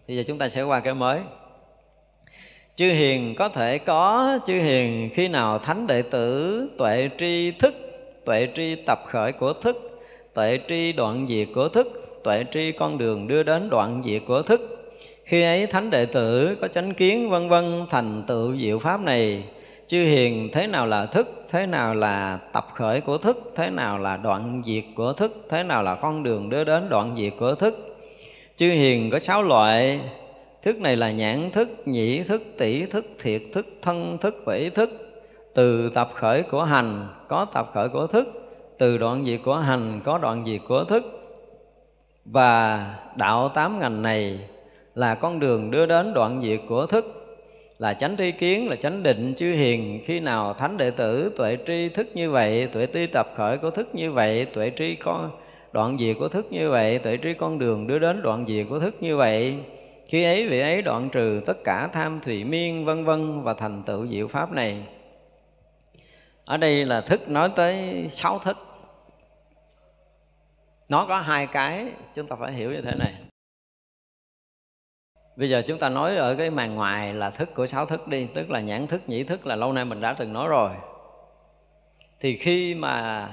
Thì 0.06 0.16
giờ 0.16 0.24
chúng 0.26 0.38
ta 0.38 0.48
sẽ 0.48 0.62
qua 0.62 0.80
cái 0.80 0.94
mới. 0.94 1.20
Chư 2.76 2.92
hiền 2.92 3.34
có 3.38 3.48
thể 3.48 3.78
có 3.78 4.38
chư 4.46 4.54
hiền 4.54 5.10
khi 5.12 5.28
nào 5.28 5.58
thánh 5.58 5.86
đệ 5.86 6.02
tử 6.02 6.68
tuệ 6.78 7.08
tri 7.18 7.50
thức 7.50 7.74
tuệ 8.24 8.48
tri 8.54 8.74
tập 8.86 8.98
khởi 9.06 9.32
của 9.32 9.52
thức 9.52 10.00
tuệ 10.34 10.58
tri 10.68 10.92
đoạn 10.92 11.26
diệt 11.28 11.48
của 11.54 11.68
thức 11.68 12.20
tuệ 12.24 12.44
tri 12.50 12.72
con 12.72 12.98
đường 12.98 13.28
đưa 13.28 13.42
đến 13.42 13.70
đoạn 13.70 14.02
diệt 14.06 14.22
của 14.26 14.42
thức 14.42 14.75
khi 15.26 15.42
ấy 15.42 15.66
thánh 15.66 15.90
đệ 15.90 16.06
tử 16.06 16.56
có 16.60 16.68
chánh 16.68 16.94
kiến 16.94 17.30
vân 17.30 17.48
vân 17.48 17.86
thành 17.90 18.22
tựu 18.26 18.56
diệu 18.56 18.78
pháp 18.78 19.00
này, 19.00 19.44
chư 19.86 20.04
hiền 20.04 20.48
thế 20.52 20.66
nào 20.66 20.86
là 20.86 21.06
thức, 21.06 21.44
thế 21.50 21.66
nào 21.66 21.94
là 21.94 22.38
tập 22.52 22.66
khởi 22.74 23.00
của 23.00 23.18
thức, 23.18 23.52
thế 23.56 23.70
nào 23.70 23.98
là 23.98 24.16
đoạn 24.16 24.62
diệt 24.66 24.84
của 24.94 25.12
thức, 25.12 25.46
thế 25.48 25.62
nào 25.62 25.82
là 25.82 25.94
con 25.94 26.22
đường 26.22 26.50
đưa 26.50 26.64
đến 26.64 26.88
đoạn 26.88 27.14
diệt 27.18 27.32
của 27.38 27.54
thức. 27.54 27.96
Chư 28.56 28.70
hiền 28.70 29.10
có 29.10 29.18
sáu 29.18 29.42
loại, 29.42 30.00
thức 30.62 30.80
này 30.80 30.96
là 30.96 31.10
nhãn 31.10 31.50
thức, 31.50 31.68
nhĩ 31.86 32.22
thức, 32.22 32.42
tỷ 32.58 32.86
thức, 32.86 33.06
thiệt 33.22 33.42
thức, 33.52 33.66
thân 33.82 34.18
thức 34.18 34.42
và 34.44 34.54
ý 34.54 34.70
thức. 34.70 34.90
Từ 35.54 35.90
tập 35.94 36.10
khởi 36.14 36.42
của 36.42 36.64
hành, 36.64 37.08
có 37.28 37.46
tập 37.54 37.70
khởi 37.74 37.88
của 37.88 38.06
thức, 38.06 38.28
từ 38.78 38.98
đoạn 38.98 39.26
diệt 39.26 39.40
của 39.44 39.56
hành, 39.56 40.00
có 40.04 40.18
đoạn 40.18 40.44
diệt 40.46 40.60
của 40.68 40.84
thức. 40.84 41.04
Và 42.24 42.86
đạo 43.16 43.48
tám 43.48 43.78
ngành 43.78 44.02
này 44.02 44.38
là 44.96 45.14
con 45.14 45.40
đường 45.40 45.70
đưa 45.70 45.86
đến 45.86 46.14
đoạn 46.14 46.42
diệt 46.42 46.60
của 46.68 46.86
thức, 46.86 47.36
là 47.78 47.94
chánh 47.94 48.16
tri 48.16 48.32
kiến, 48.32 48.68
là 48.70 48.76
chánh 48.76 49.02
định 49.02 49.34
chư 49.34 49.52
hiền. 49.52 50.00
Khi 50.04 50.20
nào 50.20 50.52
thánh 50.52 50.76
đệ 50.76 50.90
tử 50.90 51.32
tuệ 51.36 51.58
tri 51.66 51.88
thức 51.88 52.08
như 52.14 52.30
vậy, 52.30 52.68
tuệ 52.72 52.86
tri 52.92 53.06
tập 53.06 53.32
khởi 53.36 53.58
của 53.58 53.70
thức 53.70 53.88
như 53.94 54.12
vậy, 54.12 54.44
tuệ 54.44 54.72
tri 54.76 54.94
con, 54.94 55.30
đoạn 55.72 55.96
diệt 55.98 56.16
của 56.18 56.28
thức 56.28 56.46
như 56.50 56.70
vậy, 56.70 56.98
tuệ 56.98 57.18
tri 57.22 57.34
con 57.34 57.58
đường 57.58 57.86
đưa 57.86 57.98
đến 57.98 58.22
đoạn 58.22 58.44
diệt 58.48 58.66
của 58.68 58.78
thức 58.78 58.96
như 59.00 59.16
vậy, 59.16 59.56
khi 60.06 60.24
ấy 60.24 60.48
vị 60.48 60.60
ấy 60.60 60.82
đoạn 60.82 61.08
trừ 61.12 61.40
tất 61.46 61.64
cả 61.64 61.88
tham 61.92 62.20
thủy 62.20 62.44
miên, 62.44 62.84
vân 62.84 63.04
vân 63.04 63.42
và 63.42 63.54
thành 63.54 63.82
tựu 63.82 64.06
diệu 64.06 64.28
pháp 64.28 64.52
này. 64.52 64.76
Ở 66.44 66.56
đây 66.56 66.84
là 66.84 67.00
thức 67.00 67.28
nói 67.28 67.50
tới 67.56 68.06
sáu 68.10 68.38
thức. 68.38 68.56
Nó 70.88 71.06
có 71.08 71.16
hai 71.18 71.46
cái, 71.46 71.86
chúng 72.14 72.26
ta 72.26 72.36
phải 72.40 72.52
hiểu 72.52 72.70
như 72.70 72.80
thế 72.80 72.92
này 72.98 73.25
bây 75.36 75.50
giờ 75.50 75.62
chúng 75.66 75.78
ta 75.78 75.88
nói 75.88 76.16
ở 76.16 76.34
cái 76.34 76.50
màn 76.50 76.74
ngoài 76.74 77.14
là 77.14 77.30
thức 77.30 77.54
của 77.54 77.66
sáu 77.66 77.86
thức 77.86 78.08
đi, 78.08 78.28
tức 78.34 78.50
là 78.50 78.60
nhãn 78.60 78.86
thức, 78.86 79.08
nhĩ 79.08 79.24
thức 79.24 79.46
là 79.46 79.56
lâu 79.56 79.72
nay 79.72 79.84
mình 79.84 80.00
đã 80.00 80.12
từng 80.12 80.32
nói 80.32 80.48
rồi. 80.48 80.70
Thì 82.20 82.36
khi 82.36 82.74
mà 82.74 83.28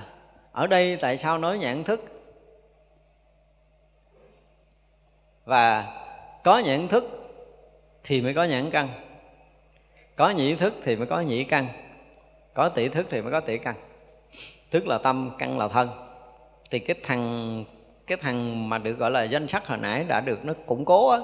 ở 0.52 0.68
đây 0.68 0.98
tại 0.98 1.18
sao 1.18 1.38
nói 1.38 1.58
nhãn 1.58 1.84
thức? 1.84 2.02
Và 5.46 5.94
có 6.44 6.60
nhãn 6.60 6.88
thức 6.88 7.10
thì 8.04 8.22
mới 8.22 8.34
có 8.34 8.44
nhãn 8.44 8.70
căn. 8.70 8.90
Có 10.16 10.30
nhĩ 10.30 10.56
thức 10.56 10.74
thì 10.84 10.96
mới 10.96 11.08
có 11.08 11.22
nhĩ 11.22 11.44
căn. 11.44 11.68
Có 12.54 12.70
tỷ 12.70 12.90
thức 12.90 13.08
thì 13.10 13.22
mới 13.22 13.32
có 13.32 13.40
tỷ 13.40 13.58
căn. 13.58 13.76
Thức 14.72 14.88
là 14.88 14.98
tâm, 14.98 15.32
căn 15.40 15.60
là 15.60 15.68
thân. 15.68 15.90
Thì 16.70 16.80
cái 16.80 16.96
thằng 17.04 17.66
cái 18.08 18.18
thằng 18.18 18.70
mà 18.70 18.78
được 18.78 18.94
gọi 18.94 19.12
là 19.12 19.24
danh 19.24 19.48
sắc 19.48 19.68
hồi 19.68 19.78
nãy 19.78 20.06
đã 20.08 20.22
được 20.22 20.46
nó 20.46 20.54
củng 20.66 20.86
cố 20.86 21.10
á 21.10 21.20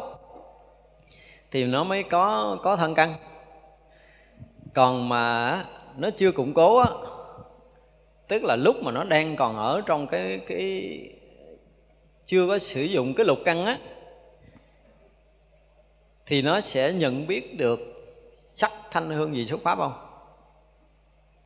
thì 1.52 1.66
nó 1.66 1.84
mới 1.84 2.04
có 2.04 2.58
có 2.64 2.76
thân 2.76 2.96
căn. 2.96 3.16
Còn 4.74 5.10
mà 5.10 5.66
nó 5.98 6.10
chưa 6.18 6.32
củng 6.32 6.54
cố 6.54 6.78
á, 6.78 6.90
tức 8.28 8.44
là 8.44 8.56
lúc 8.56 8.76
mà 8.84 8.92
nó 8.92 9.04
đang 9.04 9.36
còn 9.36 9.58
ở 9.58 9.82
trong 9.86 10.08
cái 10.08 10.40
cái, 10.48 11.00
chưa 12.26 12.48
có 12.48 12.60
sử 12.60 12.82
dụng 12.82 13.14
cái 13.14 13.26
lục 13.26 13.38
căn 13.46 13.66
á, 13.66 13.78
thì 16.26 16.42
nó 16.42 16.62
sẽ 16.62 16.94
nhận 16.94 17.28
biết 17.28 17.58
được 17.58 17.80
sắc 18.36 18.72
thanh 18.92 19.10
hương 19.10 19.36
gì 19.36 19.48
xuất 19.48 19.62
pháp 19.64 19.78
không? 19.78 19.94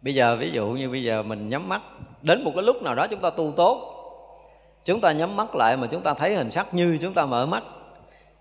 Bây 0.02 0.16
giờ, 0.16 0.36
ví 0.36 0.52
dụ 0.52 0.68
như 0.68 0.90
bây 0.90 1.04
giờ 1.04 1.24
mình 1.24 1.50
nhắm 1.50 1.70
mắt, 1.70 1.82
đến 2.22 2.44
một 2.44 2.52
cái 2.56 2.64
lúc 2.64 2.84
nào 2.84 2.96
đó 2.96 3.08
chúng 3.08 3.22
ta 3.22 3.30
tu 3.30 3.52
tốt, 3.56 3.90
chúng 4.86 5.02
ta 5.02 5.12
nhắm 5.12 5.36
mắt 5.36 5.56
lại 5.56 5.78
mà 5.78 5.88
chúng 5.92 6.02
ta 6.02 6.14
thấy 6.14 6.36
hình 6.36 6.52
sắc 6.52 6.74
như 6.74 6.98
chúng 7.02 7.14
ta 7.14 7.26
mở 7.26 7.46
mắt 7.46 7.64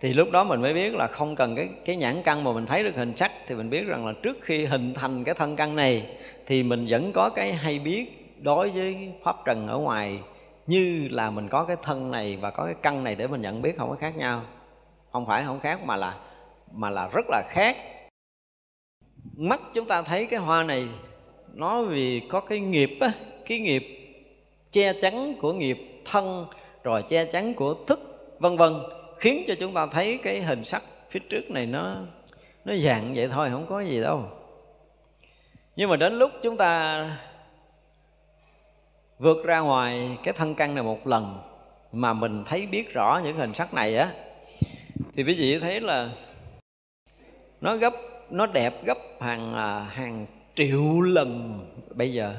thì 0.03 0.13
lúc 0.13 0.31
đó 0.31 0.45
mình 0.45 0.63
mới 0.63 0.75
biết 0.75 0.95
là 0.95 1.07
không 1.07 1.37
cần 1.37 1.57
cái 1.57 1.69
cái 1.85 1.97
nhãn 1.97 2.23
căn 2.23 2.45
mà 2.45 2.53
mình 2.53 2.67
thấy 2.67 2.83
được 2.83 2.97
hình 2.97 3.17
sắc, 3.17 3.33
thì 3.47 3.55
mình 3.55 3.71
biết 3.71 3.87
rằng 3.87 4.07
là 4.07 4.13
trước 4.23 4.39
khi 4.41 4.65
hình 4.65 4.95
thành 4.95 5.25
cái 5.25 5.35
thân 5.35 5.57
căn 5.57 5.77
này, 5.77 6.07
thì 6.47 6.63
mình 6.63 6.87
vẫn 6.89 7.13
có 7.13 7.31
cái 7.31 7.53
hay 7.53 7.79
biết 7.79 8.05
đối 8.41 8.71
với 8.71 9.13
pháp 9.25 9.37
trần 9.45 9.69
ở 9.69 9.79
ngoài, 9.79 10.21
như 10.67 11.09
là 11.11 11.31
mình 11.31 11.49
có 11.49 11.65
cái 11.65 11.77
thân 11.83 12.11
này 12.11 12.39
và 12.41 12.51
có 12.51 12.65
cái 12.67 12.75
căn 12.83 13.05
này 13.05 13.15
để 13.15 13.27
mình 13.27 13.43
nhận 13.43 13.63
biết 13.63 13.79
không 13.79 13.91
có 13.91 13.97
khác 14.01 14.17
nhau. 14.17 14.43
Không 15.13 15.27
phải 15.27 15.45
không 15.45 15.61
khác, 15.61 15.85
mà 15.85 15.97
là 15.97 16.15
mà 16.73 16.91
là 16.91 17.09
rất 17.13 17.27
là 17.29 17.43
khác. 17.49 17.77
Mắt 19.37 19.61
chúng 19.75 19.87
ta 19.87 20.03
thấy 20.03 20.27
cái 20.27 20.41
hoa 20.41 20.63
này, 20.63 20.89
nó 21.55 21.83
vì 21.83 22.23
có 22.29 22.41
cái 22.41 22.61
nghiệp 22.61 22.91
á, 23.01 23.13
cái 23.47 23.59
nghiệp 23.59 23.87
che 24.71 24.93
chắn 24.93 25.35
của 25.41 25.53
nghiệp 25.53 25.79
thân, 26.05 26.47
rồi 26.83 27.03
che 27.03 27.25
chắn 27.25 27.55
của 27.55 27.75
thức, 27.87 28.01
vân 28.39 28.57
vân 28.57 28.73
khiến 29.23 29.45
cho 29.47 29.55
chúng 29.55 29.75
ta 29.75 29.87
thấy 29.87 30.19
cái 30.23 30.43
hình 30.43 30.65
sắc 30.65 30.83
phía 31.11 31.21
trước 31.21 31.51
này 31.51 31.67
nó 31.67 31.97
nó 32.65 32.75
dạng 32.75 33.15
vậy 33.15 33.29
thôi, 33.29 33.51
không 33.51 33.67
có 33.67 33.81
gì 33.81 34.01
đâu. 34.01 34.29
Nhưng 35.77 35.91
mà 35.91 35.97
đến 35.97 36.19
lúc 36.19 36.31
chúng 36.43 36.57
ta 36.57 37.05
vượt 39.19 39.45
ra 39.45 39.61
ngoài 39.61 40.19
cái 40.23 40.35
thân 40.35 40.55
căn 40.55 40.75
này 40.75 40.85
một 40.85 41.07
lần 41.07 41.39
mà 41.93 42.13
mình 42.13 42.43
thấy 42.45 42.67
biết 42.67 42.93
rõ 42.93 43.21
những 43.25 43.37
hình 43.37 43.55
sắc 43.55 43.75
này 43.75 43.97
á, 43.97 44.13
thì 45.17 45.25
quý 45.25 45.35
vị 45.35 45.59
thấy 45.61 45.81
là 45.81 46.11
nó 47.61 47.77
gấp, 47.77 47.93
nó 48.31 48.47
đẹp 48.47 48.75
gấp 48.85 48.99
hàng 49.21 49.55
à, 49.55 49.79
hàng 49.79 50.27
triệu 50.55 51.01
lần 51.01 51.61
bây 51.95 52.13
giờ. 52.13 52.35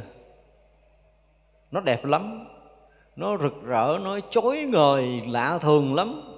Nó 1.71 1.79
đẹp 1.79 2.05
lắm, 2.05 2.47
nó 3.15 3.37
rực 3.37 3.63
rỡ, 3.63 3.97
nó 4.01 4.19
chói 4.29 4.57
ngời, 4.57 5.21
lạ 5.27 5.59
thường 5.61 5.95
lắm 5.95 6.32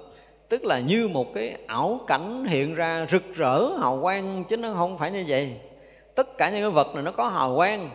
tức 0.48 0.64
là 0.64 0.78
như 0.78 1.08
một 1.08 1.34
cái 1.34 1.56
ảo 1.66 2.00
cảnh 2.06 2.44
hiện 2.44 2.74
ra 2.74 3.06
rực 3.10 3.34
rỡ, 3.34 3.68
hào 3.80 3.98
quang, 4.02 4.44
chứ 4.44 4.56
nó 4.56 4.72
không 4.74 4.98
phải 4.98 5.10
như 5.10 5.24
vậy. 5.28 5.60
Tất 6.14 6.38
cả 6.38 6.50
những 6.50 6.60
cái 6.60 6.70
vật 6.70 6.94
này 6.94 7.02
nó 7.02 7.12
có 7.12 7.28
hào 7.28 7.56
quang. 7.56 7.90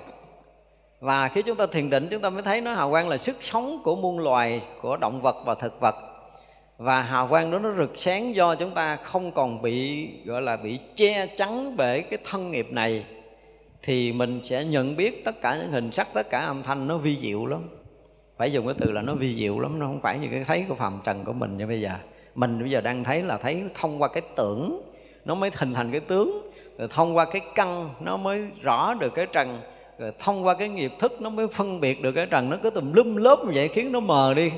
Và 1.00 1.28
khi 1.28 1.42
chúng 1.42 1.58
ta 1.58 1.68
thiền 1.68 1.90
định, 1.90 2.08
chúng 2.12 2.22
ta 2.22 2.30
mới 2.30 2.44
thấy 2.44 2.62
nó 2.62 2.74
hào 2.74 2.90
quang 2.90 3.10
là 3.10 3.18
sức 3.18 3.38
sống 3.40 3.82
của 3.84 3.96
muôn 3.96 4.20
loài, 4.20 4.62
của 4.82 4.98
động 4.98 5.22
vật 5.22 5.36
và 5.46 5.56
thực 5.56 5.80
vật. 5.80 5.96
Và 6.78 7.02
hào 7.02 7.28
quang 7.28 7.52
đó 7.52 7.60
nó 7.60 7.70
rực 7.78 7.92
sáng 7.96 8.36
do 8.36 8.56
chúng 8.56 8.72
ta 8.72 8.96
không 8.96 9.32
còn 9.32 9.62
bị, 9.62 10.10
gọi 10.26 10.42
là, 10.42 10.58
bị 10.58 10.80
che 10.96 11.28
chắn 11.28 11.78
bởi 11.78 12.02
cái 12.02 12.20
thân 12.24 12.52
nghiệp 12.52 12.68
này, 12.72 13.06
thì 13.82 14.14
mình 14.14 14.40
sẽ 14.44 14.64
nhận 14.64 14.96
biết 14.96 15.26
tất 15.26 15.42
cả 15.42 15.58
những 15.58 15.72
hình 15.72 15.92
sắc, 15.92 16.08
tất 16.14 16.30
cả 16.30 16.40
âm 16.40 16.64
thanh 16.64 16.88
nó 16.88 16.98
vi 16.98 17.18
diệu 17.18 17.46
lắm. 17.46 17.70
Phải 18.38 18.52
dùng 18.52 18.66
cái 18.66 18.76
từ 18.78 18.92
là 18.92 19.02
nó 19.02 19.16
vi 19.16 19.36
diệu 19.36 19.60
lắm, 19.60 19.80
nó 19.80 19.86
không 19.86 20.02
phải 20.02 20.20
như 20.20 20.28
cái 20.32 20.44
thấy 20.48 20.66
của 20.70 20.76
phàm 20.76 21.00
trần 21.04 21.26
của 21.26 21.34
mình 21.34 21.58
như 21.58 21.68
bây 21.68 21.82
giờ 21.82 21.92
mình 22.36 22.60
bây 22.60 22.70
giờ 22.70 22.82
đang 22.82 23.04
thấy 23.04 23.22
là 23.22 23.38
thấy 23.38 23.64
thông 23.74 24.02
qua 24.02 24.08
cái 24.08 24.24
tưởng, 24.36 24.82
nó 25.26 25.36
mới 25.36 25.50
hình 25.56 25.74
thành 25.74 25.92
cái 25.92 26.00
tướng. 26.00 26.52
Rồi 26.78 26.88
thông 26.92 27.18
qua 27.18 27.26
cái 27.26 27.42
căn, 27.56 27.90
nó 28.00 28.18
mới 28.18 28.48
rõ 28.62 28.94
được 28.94 29.16
cái 29.16 29.26
trần. 29.26 29.60
Rồi 30.00 30.12
thông 30.20 30.46
qua 30.46 30.54
cái 30.54 30.70
nghiệp 30.70 30.92
thức, 31.00 31.22
nó 31.22 31.30
mới 31.30 31.48
phân 31.48 31.80
biệt 31.80 32.02
được 32.02 32.12
cái 32.12 32.26
trần. 32.26 32.50
Nó 32.50 32.58
cứ 32.64 32.70
tùm 32.70 32.94
lum 32.94 33.16
lớp 33.16 33.40
như 33.46 33.52
vậy 33.56 33.68
khiến 33.68 33.92
nó 33.92 34.00
mờ 34.00 34.34
đi. 34.34 34.52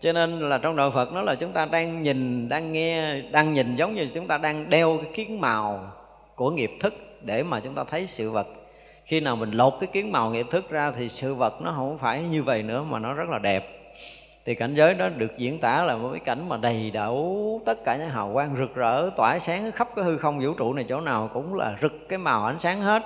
Cho 0.00 0.12
nên 0.12 0.48
là 0.48 0.58
trong 0.58 0.76
đạo 0.76 0.90
Phật 0.90 1.12
nó 1.12 1.22
là 1.22 1.34
chúng 1.34 1.52
ta 1.52 1.64
đang 1.64 2.02
nhìn, 2.02 2.48
đang 2.48 2.72
nghe, 2.72 3.20
đang 3.20 3.52
nhìn 3.52 3.76
giống 3.76 3.94
như 3.94 4.08
chúng 4.14 4.26
ta 4.26 4.38
đang 4.38 4.70
đeo 4.70 4.98
cái 5.02 5.12
kiến 5.14 5.40
màu 5.40 5.92
của 6.34 6.50
nghiệp 6.50 6.70
thức 6.80 6.94
để 7.20 7.42
mà 7.42 7.60
chúng 7.60 7.74
ta 7.74 7.84
thấy 7.84 8.06
sự 8.06 8.30
vật. 8.30 8.46
Khi 9.04 9.20
nào 9.20 9.36
mình 9.36 9.50
lột 9.50 9.74
cái 9.80 9.88
kiến 9.92 10.12
màu 10.12 10.30
nghiệp 10.30 10.46
thức 10.50 10.70
ra 10.70 10.92
thì 10.96 11.08
sự 11.08 11.34
vật 11.34 11.62
nó 11.62 11.72
không 11.76 11.98
phải 11.98 12.22
như 12.22 12.42
vậy 12.42 12.62
nữa 12.62 12.82
mà 12.82 12.98
nó 12.98 13.14
rất 13.14 13.28
là 13.28 13.38
đẹp 13.38 13.64
thì 14.44 14.54
cảnh 14.54 14.74
giới 14.74 14.94
đó 14.94 15.08
được 15.08 15.36
diễn 15.36 15.60
tả 15.60 15.84
là 15.84 15.96
một 15.96 16.08
cái 16.10 16.20
cảnh 16.20 16.48
mà 16.48 16.56
đầy 16.56 16.90
đủ 16.90 17.60
tất 17.66 17.84
cả 17.84 17.96
những 17.96 18.08
hào 18.08 18.30
quang 18.32 18.56
rực 18.56 18.74
rỡ 18.74 19.10
tỏa 19.16 19.38
sáng 19.38 19.72
khắp 19.72 19.88
cái 19.96 20.04
hư 20.04 20.18
không 20.18 20.40
vũ 20.40 20.54
trụ 20.54 20.72
này 20.72 20.84
chỗ 20.88 21.00
nào 21.00 21.30
cũng 21.34 21.54
là 21.54 21.76
rực 21.82 21.92
cái 22.08 22.18
màu 22.18 22.44
ánh 22.44 22.60
sáng 22.60 22.80
hết. 22.80 23.02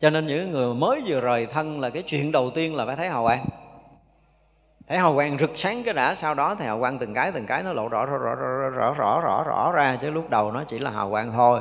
Cho 0.00 0.10
nên 0.10 0.26
những 0.26 0.50
người 0.50 0.74
mới 0.74 1.02
vừa 1.06 1.20
rời 1.20 1.46
thân 1.46 1.80
là 1.80 1.90
cái 1.90 2.02
chuyện 2.02 2.32
đầu 2.32 2.50
tiên 2.50 2.76
là 2.76 2.86
phải 2.86 2.96
thấy 2.96 3.08
hào 3.08 3.24
quang. 3.24 3.44
Thấy 4.88 4.98
hào 4.98 5.14
quang 5.14 5.38
rực 5.38 5.50
sáng 5.54 5.82
cái 5.82 5.94
đã 5.94 6.14
sau 6.14 6.34
đó 6.34 6.54
thì 6.54 6.64
hào 6.64 6.78
quang 6.80 6.98
từng 6.98 7.14
cái 7.14 7.32
từng 7.32 7.46
cái 7.46 7.62
nó 7.62 7.72
lộ 7.72 7.88
rõ 7.88 8.06
rõ 8.06 8.16
rõ 8.16 8.34
rõ 8.34 8.70
rõ 8.70 8.94
rõ 8.94 9.20
rõ, 9.20 9.44
rõ 9.46 9.72
ra 9.72 9.96
chứ 9.96 10.10
lúc 10.10 10.30
đầu 10.30 10.52
nó 10.52 10.64
chỉ 10.64 10.78
là 10.78 10.90
hào 10.90 11.10
quang 11.10 11.32
thôi. 11.32 11.60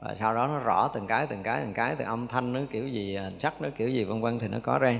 Và 0.00 0.14
sau 0.20 0.34
đó 0.34 0.46
nó 0.46 0.58
rõ 0.58 0.88
từng 0.94 1.06
cái 1.06 1.26
từng 1.26 1.42
cái 1.42 1.60
từng 1.60 1.74
cái 1.74 1.94
từ 1.98 2.04
âm 2.04 2.26
thanh 2.26 2.52
nó 2.52 2.60
kiểu 2.72 2.88
gì 2.88 3.16
hình 3.16 3.40
sắc 3.40 3.62
nó 3.62 3.68
kiểu 3.76 3.88
gì 3.88 4.04
vân 4.04 4.20
vân 4.22 4.38
thì 4.38 4.48
nó 4.48 4.58
có 4.62 4.78
ra. 4.78 4.94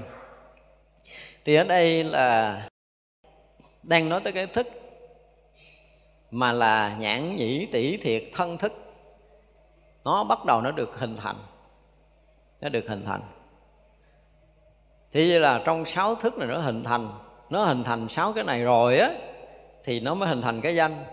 Thì 1.45 1.55
ở 1.55 1.65
đây 1.65 2.05
là 2.05 2.63
đang 3.83 4.09
nói 4.09 4.21
tới 4.25 4.33
cái 4.33 4.47
thức, 4.47 4.67
mà 6.31 6.53
là 6.53 6.97
nhãn 6.99 7.37
nhĩ 7.37 7.67
tỷ 7.67 7.97
thiệt 7.97 8.23
thân 8.33 8.59
thức. 8.59 8.73
Nó 10.05 10.25
bắt 10.25 10.45
đầu 10.45 10.61
nó 10.61 10.71
được 10.71 10.99
hình 10.99 11.17
thành, 11.17 11.37
nó 12.61 12.69
được 12.69 12.89
hình 12.89 13.05
thành. 13.07 13.21
Thì 15.13 15.39
là 15.39 15.63
trong 15.65 15.85
sáu 15.85 16.15
thức 16.15 16.39
này 16.39 16.49
nó 16.49 16.59
hình 16.59 16.85
thành, 16.85 17.11
nó 17.51 17.65
hình 17.65 17.85
thành 17.85 18.09
sáu 18.09 18.33
cái 18.33 18.45
này 18.45 18.63
rồi 18.65 18.99
á, 18.99 19.11
thì 19.85 20.01
nó 20.01 20.15
mới 20.15 20.29
hình 20.29 20.43
thành 20.43 20.61
cái 20.61 20.77
danh. 20.77 21.05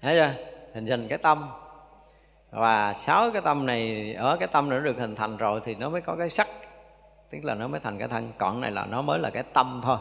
Thấy 0.00 0.16
chưa? 0.16 0.44
Hình 0.74 0.86
thành 0.86 1.08
cái 1.08 1.18
tâm. 1.18 1.50
Và 2.50 2.94
sáu 2.94 3.30
cái 3.32 3.42
tâm 3.42 3.66
này, 3.66 4.14
ở 4.14 4.36
cái 4.36 4.48
tâm 4.48 4.70
này 4.70 4.78
nó 4.78 4.84
được 4.84 4.98
hình 4.98 5.14
thành 5.14 5.36
rồi 5.36 5.60
thì 5.64 5.74
nó 5.74 5.88
mới 5.88 6.00
có 6.00 6.16
cái 6.16 6.30
sắc, 6.30 6.48
tức 7.30 7.44
là 7.44 7.54
nó 7.54 7.68
mới 7.68 7.80
thành 7.80 7.98
cái 7.98 8.08
thân. 8.08 8.32
Còn 8.38 8.60
này 8.60 8.70
là 8.70 8.86
nó 8.86 9.02
mới 9.02 9.18
là 9.18 9.30
cái 9.30 9.42
tâm 9.42 9.80
thôi 9.84 9.98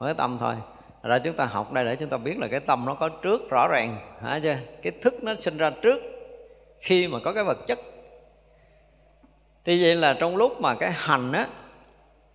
với 0.00 0.08
cái 0.08 0.18
tâm 0.18 0.36
thôi. 0.40 0.54
Ra 1.02 1.18
chúng 1.18 1.34
ta 1.34 1.44
học 1.44 1.72
đây 1.72 1.84
để 1.84 1.96
chúng 1.96 2.08
ta 2.08 2.16
biết 2.16 2.38
là 2.38 2.48
cái 2.48 2.60
tâm 2.60 2.84
nó 2.84 2.94
có 2.94 3.08
trước 3.08 3.50
rõ 3.50 3.68
ràng, 3.68 3.96
hả 4.22 4.40
chưa? 4.42 4.56
Cái 4.82 4.92
thức 5.02 5.14
nó 5.22 5.34
sinh 5.40 5.56
ra 5.56 5.70
trước 5.70 5.98
khi 6.78 7.08
mà 7.08 7.18
có 7.24 7.32
cái 7.32 7.44
vật 7.44 7.58
chất. 7.66 7.78
Thì 9.64 9.82
vậy 9.82 9.94
là 9.94 10.14
trong 10.14 10.36
lúc 10.36 10.60
mà 10.60 10.74
cái 10.74 10.92
hành 10.94 11.32
á, 11.32 11.46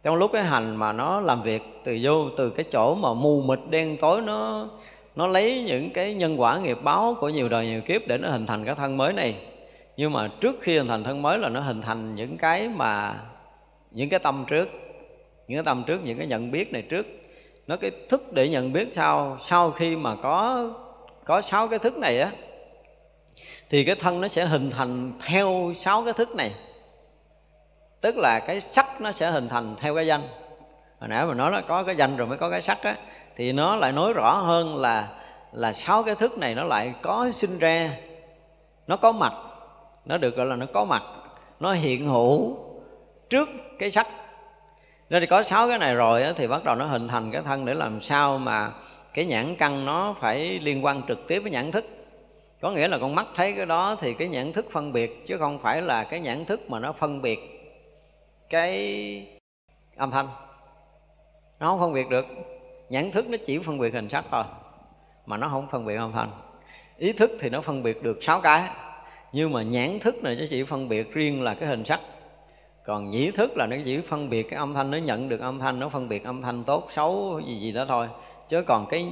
trong 0.03 0.15
lúc 0.15 0.31
cái 0.33 0.43
hành 0.43 0.75
mà 0.75 0.91
nó 0.93 1.19
làm 1.19 1.43
việc 1.43 1.61
từ 1.83 1.99
vô, 2.01 2.29
từ 2.37 2.49
cái 2.49 2.65
chỗ 2.71 2.95
mà 2.95 3.13
mù 3.13 3.41
mịt 3.41 3.59
đen 3.69 3.97
tối, 3.97 4.21
nó 4.21 4.69
nó 5.15 5.27
lấy 5.27 5.63
những 5.67 5.89
cái 5.89 6.13
nhân 6.13 6.41
quả 6.41 6.57
nghiệp 6.57 6.77
báo 6.83 7.15
của 7.19 7.29
nhiều 7.29 7.49
đời 7.49 7.65
nhiều 7.65 7.81
kiếp 7.81 8.07
để 8.07 8.17
nó 8.17 8.29
hình 8.29 8.45
thành 8.45 8.65
cái 8.65 8.75
thân 8.75 8.97
mới 8.97 9.13
này. 9.13 9.47
Nhưng 9.97 10.13
mà 10.13 10.29
trước 10.41 10.55
khi 10.61 10.77
hình 10.77 10.87
thành 10.87 11.03
thân 11.03 11.21
mới 11.21 11.37
là 11.37 11.49
nó 11.49 11.59
hình 11.59 11.81
thành 11.81 12.15
những 12.15 12.37
cái 12.37 12.69
mà, 12.75 13.15
những 13.91 14.09
cái 14.09 14.19
tâm 14.19 14.45
trước, 14.47 14.69
những 15.47 15.57
cái 15.57 15.63
tâm 15.63 15.83
trước, 15.87 16.03
những 16.03 16.17
cái 16.17 16.27
nhận 16.27 16.51
biết 16.51 16.73
này 16.73 16.81
trước 16.81 17.05
nó 17.67 17.77
cái 17.77 17.91
thức 18.09 18.33
để 18.33 18.49
nhận 18.49 18.73
biết 18.73 18.87
sau 18.93 19.37
sau 19.39 19.71
khi 19.71 19.95
mà 19.95 20.15
có 20.15 20.69
có 21.25 21.41
sáu 21.41 21.67
cái 21.67 21.79
thức 21.79 21.97
này 21.97 22.19
á, 22.19 22.31
thì 23.69 23.83
cái 23.85 23.95
thân 23.95 24.21
nó 24.21 24.27
sẽ 24.27 24.45
hình 24.45 24.69
thành 24.69 25.13
theo 25.25 25.71
sáu 25.75 26.03
cái 26.03 26.13
thức 26.13 26.35
này. 26.35 26.55
Tức 28.01 28.17
là 28.17 28.39
cái 28.39 28.61
sắc 28.61 29.01
nó 29.01 29.11
sẽ 29.11 29.31
hình 29.31 29.47
thành 29.47 29.75
theo 29.77 29.95
cái 29.95 30.07
danh. 30.07 30.21
Hồi 30.99 31.09
nãy 31.09 31.25
mình 31.25 31.37
nói 31.37 31.51
là 31.51 31.61
có 31.61 31.83
cái 31.83 31.95
danh 31.95 32.17
rồi 32.17 32.27
mới 32.27 32.37
có 32.37 32.49
cái 32.49 32.61
sắc 32.61 32.83
á, 32.83 32.97
thì 33.35 33.51
nó 33.51 33.75
lại 33.75 33.91
nói 33.91 34.13
rõ 34.13 34.31
hơn 34.31 34.77
là 34.77 35.07
là 35.51 35.73
sáu 35.73 36.03
cái 36.03 36.15
thức 36.15 36.37
này 36.37 36.55
nó 36.55 36.63
lại 36.63 36.93
có 37.01 37.31
sinh 37.31 37.59
ra. 37.59 37.97
Nó 38.87 38.97
có 38.97 39.11
mặt, 39.11 39.33
nó 40.05 40.17
được 40.17 40.35
gọi 40.35 40.45
là 40.45 40.55
nó 40.55 40.65
có 40.73 40.85
mặt. 40.85 41.03
Nó 41.59 41.73
hiện 41.73 42.07
hữu 42.07 42.57
trước 43.29 43.49
cái 43.79 43.91
sắc 43.91 44.07
nên 45.09 45.21
thì 45.21 45.27
có 45.27 45.43
sáu 45.43 45.67
cái 45.67 45.77
này 45.77 45.95
rồi 45.95 46.23
á, 46.23 46.33
thì 46.35 46.47
bắt 46.47 46.63
đầu 46.63 46.75
nó 46.75 46.85
hình 46.85 47.07
thành 47.07 47.31
cái 47.31 47.41
thân 47.41 47.65
để 47.65 47.73
làm 47.73 48.01
sao 48.01 48.37
mà 48.37 48.71
cái 49.13 49.25
nhãn 49.25 49.55
căn 49.55 49.85
nó 49.85 50.15
phải 50.19 50.59
liên 50.59 50.85
quan 50.85 51.01
trực 51.07 51.27
tiếp 51.27 51.39
với 51.39 51.51
nhãn 51.51 51.71
thức. 51.71 51.85
Có 52.61 52.71
nghĩa 52.71 52.87
là 52.87 52.97
con 52.97 53.15
mắt 53.15 53.27
thấy 53.35 53.53
cái 53.53 53.65
đó 53.65 53.95
thì 54.01 54.13
cái 54.13 54.27
nhãn 54.27 54.53
thức 54.53 54.65
phân 54.71 54.93
biệt 54.93 55.25
chứ 55.27 55.37
không 55.37 55.59
phải 55.59 55.81
là 55.81 56.03
cái 56.03 56.19
nhãn 56.19 56.45
thức 56.45 56.69
mà 56.69 56.79
nó 56.79 56.91
phân 56.91 57.21
biệt 57.21 57.39
cái 58.49 59.27
âm 59.95 60.11
thanh. 60.11 60.27
Nó 61.59 61.67
không 61.67 61.79
phân 61.79 61.93
biệt 61.93 62.09
được. 62.09 62.25
Nhãn 62.89 63.11
thức 63.11 63.29
nó 63.29 63.37
chỉ 63.45 63.59
phân 63.59 63.79
biệt 63.79 63.93
hình 63.93 64.09
sắc 64.09 64.25
thôi 64.31 64.43
mà 65.25 65.37
nó 65.37 65.47
không 65.47 65.67
phân 65.71 65.85
biệt 65.85 65.95
âm 65.95 66.11
thanh. 66.11 66.31
Ý 66.97 67.13
thức 67.13 67.31
thì 67.39 67.49
nó 67.49 67.61
phân 67.61 67.83
biệt 67.83 68.03
được 68.03 68.17
sáu 68.21 68.41
cái 68.41 68.69
nhưng 69.31 69.51
mà 69.51 69.63
nhãn 69.63 69.99
thức 69.99 70.23
này 70.23 70.35
nó 70.35 70.45
chỉ 70.49 70.63
phân 70.63 70.89
biệt 70.89 71.13
riêng 71.13 71.43
là 71.43 71.53
cái 71.53 71.69
hình 71.69 71.85
sắc 71.85 71.99
còn 72.85 73.11
nhĩ 73.11 73.31
thức 73.31 73.57
là 73.57 73.67
nó 73.67 73.75
chỉ 73.85 73.99
phân 73.99 74.29
biệt 74.29 74.43
cái 74.49 74.57
âm 74.57 74.73
thanh 74.73 74.91
nó 74.91 74.97
nhận 74.97 75.29
được 75.29 75.41
âm 75.41 75.59
thanh 75.59 75.79
nó 75.79 75.89
phân 75.89 76.09
biệt 76.09 76.23
âm 76.23 76.41
thanh 76.41 76.63
tốt 76.63 76.87
xấu 76.91 77.41
gì 77.45 77.55
gì 77.55 77.71
đó 77.71 77.85
thôi. 77.87 78.07
Chứ 78.49 78.63
còn 78.67 78.85
cái 78.89 79.05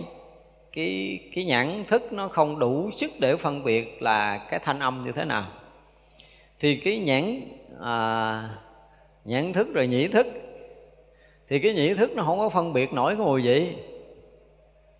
cái 0.74 1.20
cái 1.36 1.44
nhãn 1.44 1.84
thức 1.88 2.14
nó 2.14 2.28
không 2.28 2.60
đủ 2.60 2.92
sức 2.92 3.12
để 3.20 3.36
phân 3.36 3.64
biệt 3.64 4.02
là 4.02 4.38
cái 4.38 4.60
thanh 4.64 4.80
âm 4.80 5.04
như 5.06 5.12
thế 5.12 5.26
nào. 5.26 5.46
Thì 6.60 6.76
cái 6.76 6.98
nhãn 6.98 7.42
à, 7.82 8.50
nhãn 9.26 9.54
thức 9.54 9.68
rồi 9.74 9.88
nhĩ 9.88 10.08
thức 10.08 10.28
thì 11.50 11.60
cái 11.60 11.74
nhĩ 11.74 11.94
thức 11.94 12.12
nó 12.16 12.24
không 12.24 12.40
có 12.40 12.50
phân 12.50 12.74
biệt 12.74 12.94
nổi 12.94 13.16
cái 13.16 13.26
mùi 13.26 13.42
vị. 13.42 13.76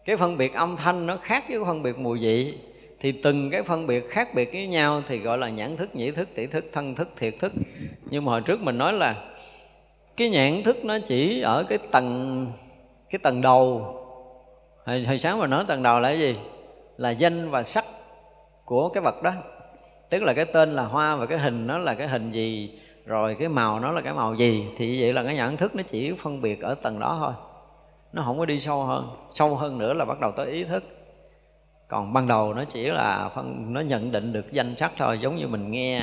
Cái 0.06 0.18
phân 0.18 0.38
biệt 0.38 0.54
âm 0.54 0.78
thanh 0.78 1.08
nó 1.08 1.18
khác 1.18 1.44
với 1.50 1.60
phân 1.66 1.84
biệt 1.84 1.98
mùi 1.98 2.20
vị 2.20 2.58
thì 3.04 3.12
từng 3.12 3.50
cái 3.50 3.64
phân 3.64 3.88
biệt 3.88 4.10
khác 4.10 4.34
biệt 4.36 4.50
với 4.54 4.68
nhau 4.68 5.02
thì 5.08 5.20
gọi 5.20 5.38
là 5.38 5.50
nhãn 5.50 5.78
thức 5.78 5.96
nhĩ 5.96 6.12
thức 6.12 6.30
tỷ 6.36 6.48
thức 6.48 6.66
thân 6.72 6.96
thức 6.96 7.10
thiệt 7.18 7.34
thức. 7.40 7.54
Nhưng 8.10 8.26
mà 8.26 8.32
hồi 8.32 8.42
trước 8.42 8.62
mình 8.62 8.78
nói 8.78 8.94
là 8.94 9.16
cái 10.18 10.30
nhãn 10.30 10.64
thức 10.64 10.86
nó 10.86 10.98
chỉ 11.06 11.42
ở 11.42 11.66
cái 11.70 11.78
tầng 11.78 12.48
cái 13.10 13.20
tầng 13.20 13.42
đầu. 13.42 13.96
Hồi, 14.86 15.04
hồi 15.04 15.20
sáng 15.20 15.40
mình 15.40 15.50
nói 15.50 15.66
tầng 15.68 15.84
đầu 15.84 16.00
là 16.00 16.10
cái 16.10 16.20
gì? 16.20 16.38
Là 16.98 17.10
danh 17.10 17.50
và 17.50 17.64
sắc 17.64 17.86
của 18.66 18.90
cái 18.90 19.02
vật 19.02 19.24
đó. 19.24 19.32
Tức 20.10 20.24
là 20.24 20.34
cái 20.34 20.46
tên 20.46 20.76
là 20.76 20.84
hoa 20.84 21.16
và 21.16 21.26
cái 21.26 21.38
hình 21.38 21.68
nó 21.68 21.78
là 21.78 21.94
cái 21.94 22.08
hình 22.08 22.32
gì 22.32 22.80
rồi 23.06 23.36
cái 23.40 23.50
màu 23.50 23.80
nó 23.80 23.92
là 23.92 24.02
cái 24.02 24.14
màu 24.14 24.36
gì. 24.36 24.68
Thì 24.78 25.02
vậy 25.02 25.14
là 25.14 25.24
cái 25.24 25.36
nhận 25.36 25.58
thức 25.58 25.76
nó 25.76 25.84
chỉ 25.84 26.12
phân 26.12 26.42
biệt 26.42 26.62
ở 26.62 26.76
tầng 26.76 27.00
đó 27.00 27.18
thôi. 27.20 27.34
Nó 28.14 28.24
không 28.26 28.40
có 28.40 28.46
đi 28.46 28.60
sâu 28.60 28.84
hơn 28.84 29.10
sâu 29.34 29.56
hơn 29.56 29.78
nữa 29.78 29.94
là 29.94 30.06
bắt 30.06 30.20
đầu 30.20 30.32
tới 30.32 30.48
ý 30.48 30.64
thức 30.64 30.84
còn 31.94 32.14
ban 32.14 32.28
đầu 32.28 32.54
nó 32.54 32.64
chỉ 32.64 32.84
là 32.84 33.30
phân 33.36 33.74
nó 33.74 33.82
nhận 33.82 34.12
định 34.12 34.34
được 34.34 34.52
danh 34.52 34.76
sắc 34.76 34.92
thôi 34.98 35.20
giống 35.22 35.38
như 35.38 35.48
mình 35.48 35.72
nghe. 35.72 36.02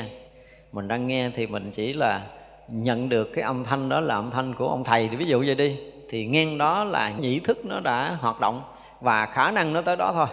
Mình 0.71 0.87
đang 0.87 1.07
nghe 1.07 1.29
thì 1.35 1.47
mình 1.47 1.71
chỉ 1.71 1.93
là 1.93 2.21
nhận 2.67 3.09
được 3.09 3.29
cái 3.33 3.43
âm 3.43 3.63
thanh 3.63 3.89
đó 3.89 3.99
là 3.99 4.15
âm 4.15 4.31
thanh 4.31 4.53
của 4.53 4.67
ông 4.67 4.83
thầy. 4.83 5.07
Thì 5.07 5.15
ví 5.15 5.25
dụ 5.25 5.43
vậy 5.45 5.55
đi 5.55 5.77
thì 6.09 6.25
ngang 6.25 6.57
đó 6.57 6.83
là 6.83 7.11
nhĩ 7.19 7.39
thức 7.39 7.65
nó 7.65 7.79
đã 7.79 8.17
hoạt 8.19 8.39
động 8.39 8.61
và 9.01 9.25
khả 9.25 9.51
năng 9.51 9.73
nó 9.73 9.81
tới 9.81 9.95
đó 9.95 10.11
thôi. 10.13 10.27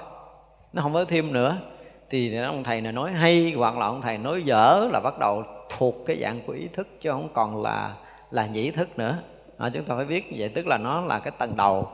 Nó 0.72 0.82
không 0.82 0.94
có 0.94 1.04
thêm 1.04 1.32
nữa. 1.32 1.56
Thì 2.10 2.36
ông 2.36 2.64
thầy 2.64 2.80
này 2.80 2.92
nói 2.92 3.12
hay 3.12 3.52
hoặc 3.56 3.78
là 3.78 3.86
ông 3.86 4.02
thầy 4.02 4.18
nói 4.18 4.42
dở 4.42 4.88
là 4.92 5.00
bắt 5.00 5.18
đầu 5.18 5.42
thuộc 5.78 5.94
cái 6.06 6.18
dạng 6.20 6.40
của 6.46 6.52
ý 6.52 6.68
thức 6.72 6.88
chứ 7.00 7.10
không 7.10 7.28
còn 7.34 7.62
là 7.62 7.94
là 8.30 8.46
nhĩ 8.46 8.70
thức 8.70 8.98
nữa. 8.98 9.18
À, 9.58 9.70
chúng 9.74 9.84
ta 9.84 9.94
phải 9.96 10.04
biết 10.04 10.32
vậy 10.36 10.48
tức 10.48 10.66
là 10.66 10.78
nó 10.78 11.00
là 11.00 11.18
cái 11.18 11.32
tầng 11.38 11.56
đầu 11.56 11.90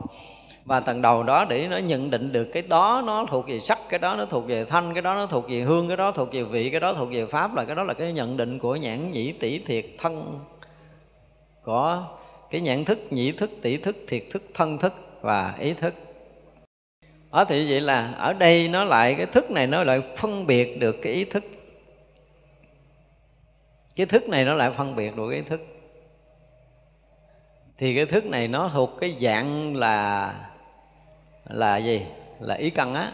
và 0.65 0.79
tầng 0.79 1.01
đầu 1.01 1.23
đó 1.23 1.45
để 1.45 1.67
nó 1.67 1.77
nhận 1.77 2.09
định 2.09 2.31
được 2.31 2.45
cái 2.45 2.63
đó 2.63 3.03
nó 3.05 3.25
thuộc 3.29 3.47
về 3.47 3.59
sắc, 3.59 3.79
cái 3.89 3.99
đó 3.99 4.15
nó 4.15 4.25
thuộc 4.25 4.47
về 4.47 4.65
thanh, 4.65 4.93
cái 4.93 5.01
đó 5.01 5.13
nó 5.15 5.25
thuộc 5.25 5.49
về 5.49 5.59
hương, 5.59 5.87
cái 5.87 5.97
đó 5.97 6.11
thuộc 6.11 6.33
về 6.33 6.43
vị, 6.43 6.69
cái 6.69 6.79
đó 6.79 6.93
thuộc 6.93 7.09
về 7.11 7.25
pháp, 7.25 7.55
là 7.55 7.65
cái 7.65 7.75
đó 7.75 7.83
là 7.83 7.93
cái 7.93 8.13
nhận 8.13 8.37
định 8.37 8.59
của 8.59 8.75
nhãn 8.75 9.11
nhĩ 9.11 9.31
tỷ 9.31 9.59
thiệt 9.59 9.85
thân. 9.97 10.39
Có 11.63 12.07
cái 12.49 12.61
nhãn 12.61 12.85
thức, 12.85 12.99
nhĩ 13.09 13.31
thức, 13.31 13.51
tỷ 13.61 13.77
thức, 13.77 13.97
thiệt 14.07 14.23
thức, 14.31 14.43
thân 14.53 14.77
thức 14.77 14.93
và 15.21 15.55
ý 15.59 15.73
thức. 15.73 15.93
Ở 17.29 17.45
thì 17.45 17.71
vậy 17.71 17.81
là 17.81 18.11
ở 18.11 18.33
đây 18.33 18.67
nó 18.67 18.83
lại, 18.83 19.15
cái 19.15 19.25
thức 19.25 19.51
này 19.51 19.67
nó 19.67 19.83
lại 19.83 20.01
phân 20.17 20.47
biệt 20.47 20.79
được 20.79 20.95
cái 21.01 21.13
ý 21.13 21.25
thức. 21.25 21.43
Cái 23.95 24.05
thức 24.05 24.29
này 24.29 24.45
nó 24.45 24.53
lại 24.53 24.71
phân 24.71 24.95
biệt 24.95 25.15
được 25.15 25.29
cái 25.29 25.39
ý 25.39 25.43
thức. 25.49 25.61
Thì 27.77 27.95
cái 27.95 28.05
thức 28.05 28.25
này 28.25 28.47
nó 28.47 28.69
thuộc 28.73 28.91
cái 28.99 29.15
dạng 29.21 29.75
là 29.75 30.33
là 31.49 31.77
gì? 31.77 32.05
Là 32.39 32.55
ý 32.55 32.69
căn 32.69 32.93
á. 32.93 33.11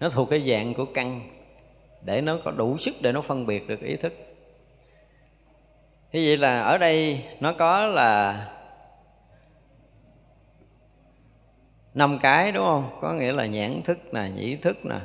Nó 0.00 0.10
thuộc 0.10 0.30
cái 0.30 0.50
dạng 0.50 0.74
của 0.74 0.84
căn 0.94 1.20
để 2.02 2.20
nó 2.20 2.38
có 2.44 2.50
đủ 2.50 2.78
sức 2.78 2.94
để 3.00 3.12
nó 3.12 3.22
phân 3.22 3.46
biệt 3.46 3.68
được 3.68 3.80
ý 3.80 3.96
thức. 3.96 4.12
Như 6.12 6.22
vậy 6.26 6.36
là 6.36 6.60
ở 6.60 6.78
đây 6.78 7.24
nó 7.40 7.52
có 7.52 7.86
là 7.86 8.40
năm 11.94 12.18
cái 12.22 12.52
đúng 12.52 12.64
không? 12.64 12.98
Có 13.00 13.12
nghĩa 13.12 13.32
là 13.32 13.46
nhãn 13.46 13.82
thức 13.82 13.98
nè 14.14 14.28
nhĩ 14.34 14.56
thức 14.56 14.84
nè. 14.84 14.98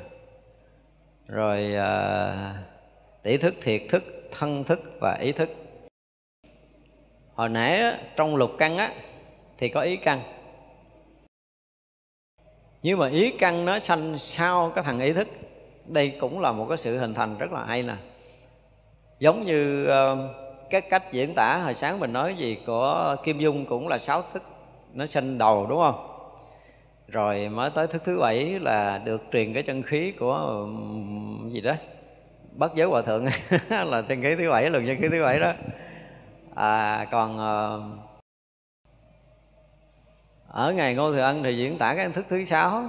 Rồi 1.27 1.73
ờ, 1.73 2.53
tỷ 3.23 3.37
thức 3.37 3.55
thiệt 3.61 3.81
thức 3.89 4.03
thân 4.31 4.63
thức 4.63 4.97
và 5.01 5.17
ý 5.21 5.31
thức. 5.31 5.49
Hồi 7.33 7.49
nãy 7.49 7.81
á, 7.81 7.97
trong 8.15 8.35
lục 8.35 8.51
căn 8.57 8.77
á 8.77 8.93
thì 9.57 9.69
có 9.69 9.81
ý 9.81 9.97
căn 9.97 10.21
nhưng 12.83 12.99
mà 12.99 13.09
ý 13.09 13.31
căn 13.31 13.65
nó 13.65 13.79
sanh 13.79 14.17
sau 14.17 14.69
cái 14.69 14.83
thằng 14.83 14.99
ý 14.99 15.13
thức 15.13 15.27
đây 15.85 16.17
cũng 16.19 16.39
là 16.39 16.51
một 16.51 16.65
cái 16.69 16.77
sự 16.77 16.97
hình 16.97 17.13
thành 17.13 17.37
rất 17.37 17.51
là 17.51 17.65
hay 17.65 17.83
nè. 17.83 17.93
Giống 19.19 19.45
như 19.45 19.87
uh, 19.87 20.19
cái 20.69 20.81
cách 20.81 21.03
diễn 21.11 21.33
tả 21.35 21.57
hồi 21.57 21.73
sáng 21.73 21.99
mình 21.99 22.13
nói 22.13 22.35
gì 22.35 22.57
của 22.65 23.15
kim 23.23 23.39
dung 23.39 23.65
cũng 23.65 23.87
là 23.87 23.97
sáu 23.97 24.23
thức 24.33 24.43
nó 24.93 25.05
sanh 25.05 25.37
đầu 25.37 25.65
đúng 25.69 25.79
không? 25.79 26.05
Rồi 27.07 27.49
mới 27.49 27.69
tới 27.69 27.87
thức 27.87 28.01
thứ 28.05 28.19
bảy 28.19 28.59
là 28.59 28.97
được 28.97 29.21
truyền 29.31 29.53
cái 29.53 29.63
chân 29.63 29.83
khí 29.83 30.11
của 30.11 30.67
gì 31.51 31.61
đó 31.61 31.73
bất 32.51 32.75
giới 32.75 32.87
hòa 32.87 33.01
thượng. 33.01 33.25
Là 33.69 34.01
chân 34.01 34.21
khí 34.21 34.35
thứ 34.37 34.49
bảy 34.49 34.69
lần 34.69 34.87
chân 34.87 34.97
khí 35.01 35.07
thứ 35.11 35.23
bảy 35.23 35.39
đó. 35.39 35.53
À, 36.55 37.07
còn 37.11 37.35
uh, 37.35 38.08
ở 40.51 40.73
ngày 40.73 40.95
ngô 40.95 41.11
thừa 41.11 41.21
ân 41.21 41.43
thì 41.43 41.57
diễn 41.57 41.77
tả 41.77 41.95
cái 41.95 42.09
thức 42.09 42.25
thứ 42.29 42.43
sáu 42.43 42.83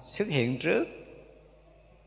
xuất 0.00 0.28
hiện 0.28 0.58
trước. 0.58 0.84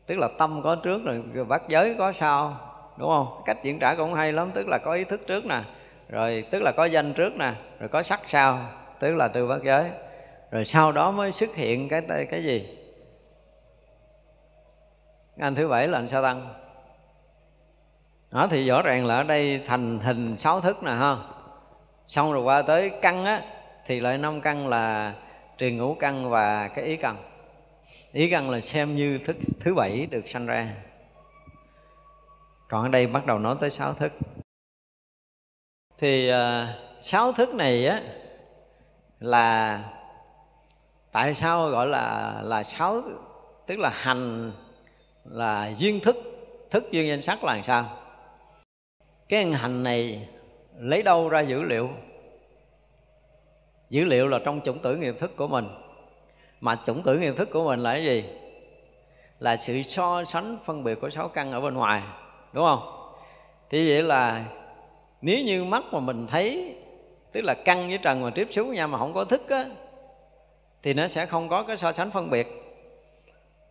Tức 0.06 0.18
là 0.18 0.28
tâm 0.38 0.60
có 0.64 0.76
trước 0.76 1.02
rồi 1.04 1.44
bát 1.44 1.62
giới 1.68 1.94
có 1.98 2.12
sau, 2.12 2.56
đúng 2.96 3.08
không? 3.08 3.42
Cách 3.44 3.58
diễn 3.62 3.78
tả 3.78 3.94
cũng 3.94 4.14
hay 4.14 4.32
lắm, 4.32 4.50
tức 4.54 4.68
là 4.68 4.78
có 4.78 4.92
ý 4.92 5.04
thức 5.04 5.20
trước 5.26 5.46
nè, 5.46 5.60
rồi 6.08 6.44
tức 6.50 6.62
là 6.62 6.72
có 6.76 6.84
danh 6.84 7.12
trước 7.12 7.32
nè, 7.38 7.52
rồi 7.80 7.88
có 7.88 8.02
sắc 8.02 8.20
sau, 8.26 8.58
tức 8.98 9.14
là 9.14 9.28
từ 9.28 9.46
bát 9.46 9.62
giới. 9.64 9.90
Rồi 10.50 10.64
sau 10.64 10.92
đó 10.92 11.10
mới 11.10 11.32
xuất 11.32 11.54
hiện 11.54 11.88
cái 11.88 12.26
cái 12.30 12.44
gì? 12.44 12.76
Anh 15.38 15.54
thứ 15.54 15.68
bảy 15.68 15.88
là 15.88 15.98
anh 15.98 16.08
sao 16.08 16.22
tăng? 16.22 16.54
Đó, 18.30 18.46
thì 18.50 18.68
rõ 18.68 18.82
ràng 18.82 19.06
là 19.06 19.16
ở 19.16 19.22
đây 19.22 19.62
thành 19.66 19.98
hình 19.98 20.38
sáu 20.38 20.60
thức 20.60 20.82
nè, 20.82 20.90
ha. 20.90 21.16
Xong 22.06 22.32
rồi 22.32 22.42
qua 22.42 22.62
tới 22.62 22.90
căn 23.02 23.24
á 23.24 23.42
thì 23.86 24.00
lại 24.00 24.18
năm 24.18 24.40
căn 24.40 24.68
là 24.68 25.14
truyền 25.58 25.76
ngũ 25.76 25.94
căn 25.94 26.30
và 26.30 26.68
cái 26.68 26.84
ý 26.84 26.96
căn. 26.96 27.16
Ý 28.12 28.30
căn 28.30 28.50
là 28.50 28.60
xem 28.60 28.96
như 28.96 29.18
thức 29.18 29.36
thứ 29.60 29.74
bảy 29.74 30.06
được 30.06 30.28
sanh 30.28 30.46
ra. 30.46 30.74
Còn 32.68 32.82
ở 32.82 32.88
đây 32.88 33.06
bắt 33.06 33.26
đầu 33.26 33.38
nói 33.38 33.56
tới 33.60 33.70
sáu 33.70 33.94
thức. 33.94 34.12
Thì 35.98 36.32
uh, 36.32 36.68
sáu 36.98 37.32
thức 37.32 37.54
này 37.54 37.86
á 37.86 38.00
là 39.20 39.84
tại 41.12 41.34
sao 41.34 41.68
gọi 41.68 41.86
là 41.86 42.34
là 42.42 42.62
sáu 42.62 43.02
tức 43.66 43.78
là 43.78 43.90
hành 43.94 44.52
là 45.24 45.72
duyên 45.78 46.00
thức 46.00 46.16
thức 46.70 46.90
duyên 46.90 47.08
danh 47.08 47.22
sắc 47.22 47.44
là 47.44 47.54
làm 47.54 47.64
sao? 47.64 47.96
Cái 49.28 49.44
hành 49.44 49.82
này 49.82 50.28
lấy 50.78 51.02
đâu 51.02 51.28
ra 51.28 51.40
dữ 51.40 51.62
liệu? 51.62 51.90
Dữ 53.90 54.04
liệu 54.04 54.28
là 54.28 54.38
trong 54.44 54.60
chủng 54.60 54.78
tử 54.78 54.96
nghiệp 54.96 55.14
thức 55.18 55.36
của 55.36 55.46
mình. 55.46 55.68
Mà 56.60 56.76
chủng 56.86 57.02
tử 57.02 57.18
nghiệp 57.18 57.32
thức 57.36 57.50
của 57.52 57.64
mình 57.64 57.80
là 57.80 57.92
cái 57.92 58.04
gì? 58.04 58.24
Là 59.38 59.56
sự 59.56 59.82
so 59.82 60.24
sánh, 60.24 60.58
phân 60.64 60.84
biệt 60.84 61.00
của 61.00 61.10
sáu 61.10 61.28
căn 61.28 61.52
ở 61.52 61.60
bên 61.60 61.74
ngoài, 61.74 62.02
đúng 62.52 62.64
không? 62.64 63.12
Thì 63.70 63.88
vậy 63.88 64.02
là 64.02 64.44
nếu 65.20 65.44
như 65.44 65.64
mắt 65.64 65.84
mà 65.92 66.00
mình 66.00 66.26
thấy, 66.26 66.76
tức 67.32 67.40
là 67.44 67.54
căn 67.64 67.88
với 67.88 67.98
trần 67.98 68.22
mà 68.22 68.30
tiếp 68.30 68.48
xúc 68.50 68.66
với 68.66 68.76
nhau 68.76 68.88
mà 68.88 68.98
không 68.98 69.14
có 69.14 69.24
thức 69.24 69.48
á, 69.48 69.64
thì 70.82 70.94
nó 70.94 71.08
sẽ 71.08 71.26
không 71.26 71.48
có 71.48 71.62
cái 71.62 71.76
so 71.76 71.92
sánh 71.92 72.10
phân 72.10 72.30
biệt. 72.30 72.48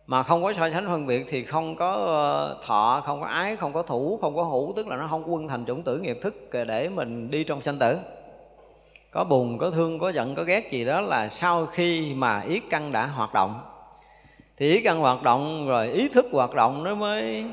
Mà 0.06 0.22
không 0.22 0.42
có 0.42 0.52
so 0.52 0.70
sánh 0.70 0.86
phân 0.86 1.06
biệt 1.06 1.26
thì 1.30 1.44
không 1.44 1.76
có 1.76 1.92
ờ, 1.92 2.58
thọ, 2.66 3.02
không 3.04 3.20
có 3.20 3.26
ái, 3.26 3.56
không 3.56 3.72
có 3.72 3.82
thủ, 3.82 4.18
không 4.22 4.36
có 4.36 4.42
hữu, 4.42 4.72
tức 4.76 4.88
là 4.88 4.96
nó 4.96 5.06
không 5.10 5.32
quân 5.32 5.48
thành 5.48 5.64
chủng 5.66 5.82
tử 5.82 5.98
nghiệp 5.98 6.18
thức 6.22 6.34
để 6.52 6.88
mình 6.88 7.30
đi 7.30 7.44
trong 7.44 7.60
sanh 7.60 7.78
tử 7.78 7.98
có 9.10 9.24
buồn, 9.24 9.58
có 9.58 9.70
thương, 9.70 9.98
có 9.98 10.12
giận, 10.12 10.34
có 10.34 10.42
ghét 10.42 10.72
gì 10.72 10.84
đó 10.84 11.00
là 11.00 11.28
sau 11.28 11.66
khi 11.66 12.14
mà 12.14 12.40
ý 12.40 12.60
căn 12.70 12.92
đã 12.92 13.06
hoạt 13.06 13.34
động. 13.34 13.60
Thì 14.56 14.72
ý 14.72 14.80
căn 14.80 14.98
hoạt 14.98 15.22
động 15.22 15.68
rồi, 15.68 15.88
ý 15.88 16.08
thức 16.08 16.26
hoạt 16.32 16.54
động 16.54 16.84
nó 16.84 16.94
mới, 16.94 17.44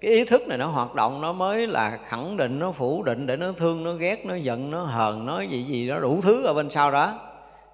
cái 0.00 0.10
ý 0.10 0.24
thức 0.24 0.48
này 0.48 0.58
nó 0.58 0.66
hoạt 0.66 0.94
động, 0.94 1.20
nó 1.20 1.32
mới 1.32 1.66
là 1.66 1.98
khẳng 2.08 2.36
định, 2.36 2.58
nó 2.58 2.72
phủ 2.72 3.02
định 3.02 3.26
để 3.26 3.36
nó 3.36 3.52
thương, 3.52 3.84
nó 3.84 3.92
ghét, 3.92 4.26
nó 4.26 4.34
giận, 4.34 4.70
nó 4.70 4.82
hờn, 4.82 5.26
nó 5.26 5.40
gì 5.40 5.62
gì 5.62 5.88
nó 5.88 6.00
đủ 6.00 6.20
thứ 6.22 6.44
ở 6.44 6.54
bên 6.54 6.70
sau 6.70 6.90
đó. 6.90 7.18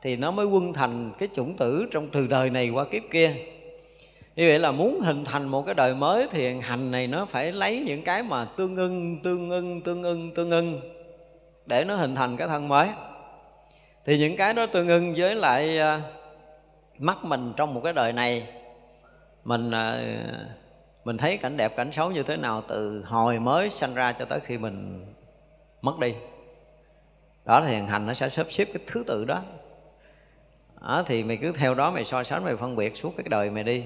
Thì 0.03 0.17
nó 0.17 0.31
mới 0.31 0.47
quân 0.47 0.73
thành 0.73 1.13
cái 1.19 1.29
chủng 1.35 1.57
tử 1.57 1.87
trong 1.91 2.09
từ 2.13 2.27
đời 2.27 2.51
này 2.51 2.71
qua 2.71 2.85
kiếp 2.85 3.03
kia. 3.11 3.35
Như 4.37 4.49
vậy 4.49 4.59
là 4.59 4.71
muốn 4.71 5.01
hình 5.01 5.25
thành 5.25 5.49
một 5.49 5.67
cái 5.67 5.75
đời 5.75 5.95
mới 5.95 6.27
thì 6.31 6.61
hành 6.61 6.91
này 6.91 7.07
nó 7.07 7.27
phải 7.27 7.53
lấy 7.53 7.83
những 7.87 8.03
cái 8.03 8.23
mà 8.23 8.45
tương 8.45 8.77
ưng 8.77 9.19
tương 9.23 9.51
ưng 9.51 9.81
tương 9.81 10.03
ưng 10.03 10.35
tương 10.35 10.51
ưng 10.51 10.81
để 11.67 11.85
nó 11.85 11.97
hình 11.97 12.15
thành 12.15 12.37
cái 12.37 12.49
thân 12.49 12.69
mới 12.69 12.89
thì 14.07 14.19
những 14.19 14.37
cái 14.37 14.55
đó 14.55 14.67
tương 14.67 14.89
ưng 14.89 15.15
với 15.17 15.35
lại 15.35 15.79
à, 15.79 16.01
mắt 16.99 17.19
mình 17.23 17.53
trong 17.57 17.75
một 17.75 17.81
cái 17.85 17.93
đời 17.93 18.13
này. 18.13 18.49
Mình 19.45 19.71
à, 19.71 20.03
mình 21.05 21.17
thấy 21.17 21.37
cảnh 21.37 21.57
đẹp 21.57 21.77
cảnh 21.77 21.93
xấu 21.93 22.11
như 22.11 22.23
thế 22.23 22.37
nào 22.37 22.61
từ 22.69 23.05
hồi 23.07 23.39
mới 23.39 23.71
sanh 23.71 23.95
ra 23.95 24.13
cho 24.13 24.25
tới 24.25 24.41
khi 24.41 24.59
mình 24.59 25.07
mất 25.83 25.99
đi. 25.99 26.15
Đó 27.45 27.63
thì 27.67 27.77
hành 27.77 28.07
nó 28.07 28.15
sẽ 28.15 28.29
sắp 28.29 28.47
xếp 28.51 28.65
cái 28.65 28.83
thứ 28.87 29.05
tự 29.07 29.25
đó. 29.25 29.43
Đó, 30.81 31.05
thì 31.07 31.25
mày 31.25 31.37
cứ 31.37 31.53
theo 31.53 31.75
đó 31.75 31.91
mày 31.91 32.05
so 32.05 32.25
sánh 32.25 32.45
mày 32.45 32.57
phân 32.57 32.77
biệt 32.77 32.97
suốt 32.97 33.15
cái 33.17 33.27
đời 33.31 33.51
mày 33.51 33.65
đi. 33.65 33.85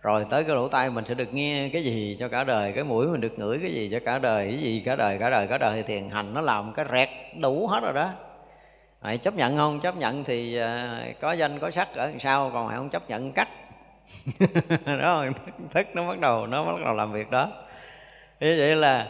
Rồi 0.00 0.26
tới 0.30 0.44
cái 0.44 0.56
lỗ 0.56 0.68
tai 0.68 0.90
mình 0.90 1.04
sẽ 1.04 1.14
được 1.14 1.34
nghe 1.34 1.70
cái 1.72 1.84
gì 1.84 2.16
cho 2.20 2.28
cả 2.28 2.44
đời 2.44 2.72
cái 2.72 2.84
mũi 2.84 3.06
mình 3.06 3.20
được 3.20 3.38
ngửi 3.38 3.58
cái 3.62 3.72
gì 3.72 3.88
cho 3.92 4.00
cả 4.04 4.18
đời 4.18 4.48
cái 4.50 4.58
gì 4.58 4.82
cả 4.84 4.96
đời 4.96 5.18
cả 5.18 5.30
đời 5.30 5.46
cả 5.46 5.58
đời. 5.58 5.76
Thì 5.76 5.82
thiền 5.82 6.08
hành 6.08 6.34
nó 6.34 6.40
làm 6.40 6.72
cái 6.72 6.86
rẹt 6.92 7.08
đủ 7.40 7.66
hết 7.66 7.80
rồi 7.80 7.92
đó 7.92 8.10
hãy 9.06 9.18
chấp 9.18 9.34
nhận 9.34 9.56
không? 9.56 9.80
Chấp 9.80 9.96
nhận 9.96 10.24
thì 10.24 10.56
ờ, 10.56 11.00
có 11.20 11.32
danh 11.32 11.58
có 11.58 11.70
sắc 11.70 11.94
ở 11.94 12.06
đằng 12.06 12.20
sau 12.20 12.50
còn 12.50 12.68
hãy 12.68 12.76
không 12.76 12.88
chấp 12.88 13.10
nhận 13.10 13.32
cắt. 13.32 13.48
Đó 15.00 15.24
thức, 15.46 15.54
thức 15.74 15.86
nó 15.94 16.08
bắt 16.08 16.18
đầu 16.18 16.46
nó 16.46 16.64
bắt 16.64 16.84
đầu 16.84 16.94
làm 16.94 17.12
việc 17.12 17.30
đó. 17.30 17.48
Như 18.40 18.56
vậy 18.58 18.76
là 18.76 19.06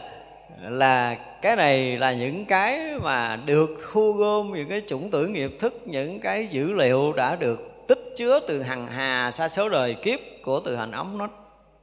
là 0.61 1.15
cái 1.41 1.55
này 1.55 1.97
là 1.97 2.13
những 2.13 2.45
cái 2.45 2.79
mà 3.01 3.35
được 3.45 3.69
thu 3.91 4.11
gom 4.11 4.53
những 4.53 4.69
cái 4.69 4.81
chủng 4.87 5.11
tử 5.11 5.27
nghiệp 5.27 5.51
thức 5.59 5.73
những 5.85 6.19
cái 6.19 6.47
dữ 6.47 6.73
liệu 6.73 7.13
đã 7.13 7.35
được 7.35 7.87
tích 7.87 8.13
chứa 8.15 8.39
từ 8.47 8.61
hằng 8.61 8.87
hà 8.87 9.31
sa 9.31 9.49
số 9.49 9.69
đời 9.69 9.93
kiếp 9.93 10.19
của 10.43 10.59
từ 10.59 10.75
hành 10.75 10.91
ấm 10.91 11.17
nó 11.17 11.27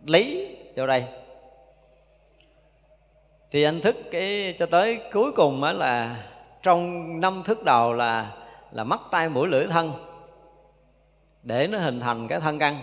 lấy 0.07 0.57
vào 0.77 0.87
đây. 0.87 1.05
Thì 3.51 3.63
anh 3.63 3.81
thức 3.81 3.97
cái 4.11 4.55
cho 4.59 4.67
tới 4.67 4.99
cuối 5.13 5.33
cùng 5.33 5.63
á 5.65 5.73
là 5.73 6.17
trong 6.65 7.21
năm 7.21 7.43
thức 7.45 7.65
đầu 7.65 7.93
là 7.93 8.33
là 8.73 8.85
mắt 8.85 9.01
tay 9.11 9.29
mũi 9.29 9.49
lưỡi 9.49 9.67
thân 9.67 9.93
để 11.43 11.67
nó 11.67 11.79
hình 11.79 12.01
thành 12.01 12.29
cái 12.29 12.41
thân 12.41 12.59
căn 12.59 12.79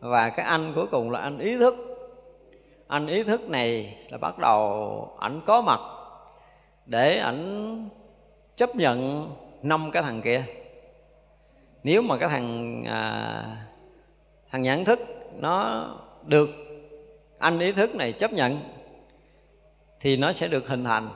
và 0.00 0.30
cái 0.30 0.46
anh 0.46 0.72
cuối 0.74 0.86
cùng 0.86 1.10
là 1.10 1.20
anh 1.20 1.38
ý 1.38 1.58
thức. 1.58 1.74
Anh 2.88 3.06
ý 3.06 3.22
thức 3.22 3.50
này 3.50 3.98
là 4.08 4.18
bắt 4.18 4.38
đầu 4.38 5.16
ảnh 5.20 5.40
có 5.46 5.62
mặt 5.62 5.80
để 6.86 7.18
ảnh 7.18 7.88
chấp 8.56 8.76
nhận 8.76 9.28
năm 9.62 9.90
cái 9.90 10.02
thằng 10.02 10.22
kia. 10.22 10.44
Nếu 11.82 12.02
mà 12.02 12.16
cái 12.16 12.28
thằng 12.28 12.84
à, 12.84 13.44
thằng 14.50 14.62
nhãn 14.62 14.84
thức 14.84 15.00
nó 15.36 15.86
được 16.26 16.50
anh 17.38 17.58
ý 17.58 17.72
thức 17.72 17.94
này 17.94 18.12
chấp 18.12 18.32
nhận 18.32 18.60
thì 20.00 20.16
nó 20.16 20.32
sẽ 20.32 20.48
được 20.48 20.68
hình 20.68 20.84
thành 20.84 21.08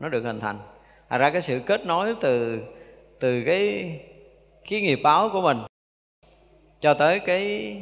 nó 0.00 0.08
được 0.08 0.22
hình 0.24 0.40
thành 0.40 0.58
à 1.12 1.18
ra 1.18 1.30
cái 1.30 1.42
sự 1.42 1.60
kết 1.66 1.86
nối 1.86 2.14
từ 2.20 2.62
từ 3.20 3.42
cái 3.46 3.94
cái 4.70 4.80
nghiệp 4.80 5.00
báo 5.02 5.28
của 5.28 5.40
mình 5.40 5.58
cho 6.80 6.94
tới 6.94 7.18
cái 7.18 7.76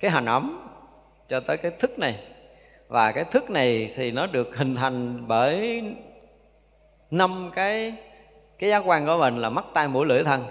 cái 0.00 0.10
hành 0.10 0.26
ấm, 0.26 0.68
cho 1.28 1.40
tới 1.40 1.56
cái 1.56 1.72
thức 1.78 1.98
này. 1.98 2.18
Và 2.88 3.12
cái 3.12 3.24
thức 3.24 3.50
này 3.50 3.90
thì 3.96 4.10
nó 4.10 4.26
được 4.26 4.56
hình 4.56 4.76
thành 4.76 5.28
bởi 5.28 5.82
năm 7.10 7.50
cái 7.54 7.94
cái 8.58 8.70
giác 8.70 8.82
quan 8.86 9.06
của 9.06 9.16
mình 9.18 9.38
là 9.38 9.50
mắt, 9.50 9.64
tai, 9.74 9.88
mũi, 9.88 10.06
lưỡi, 10.06 10.24
thân. 10.24 10.44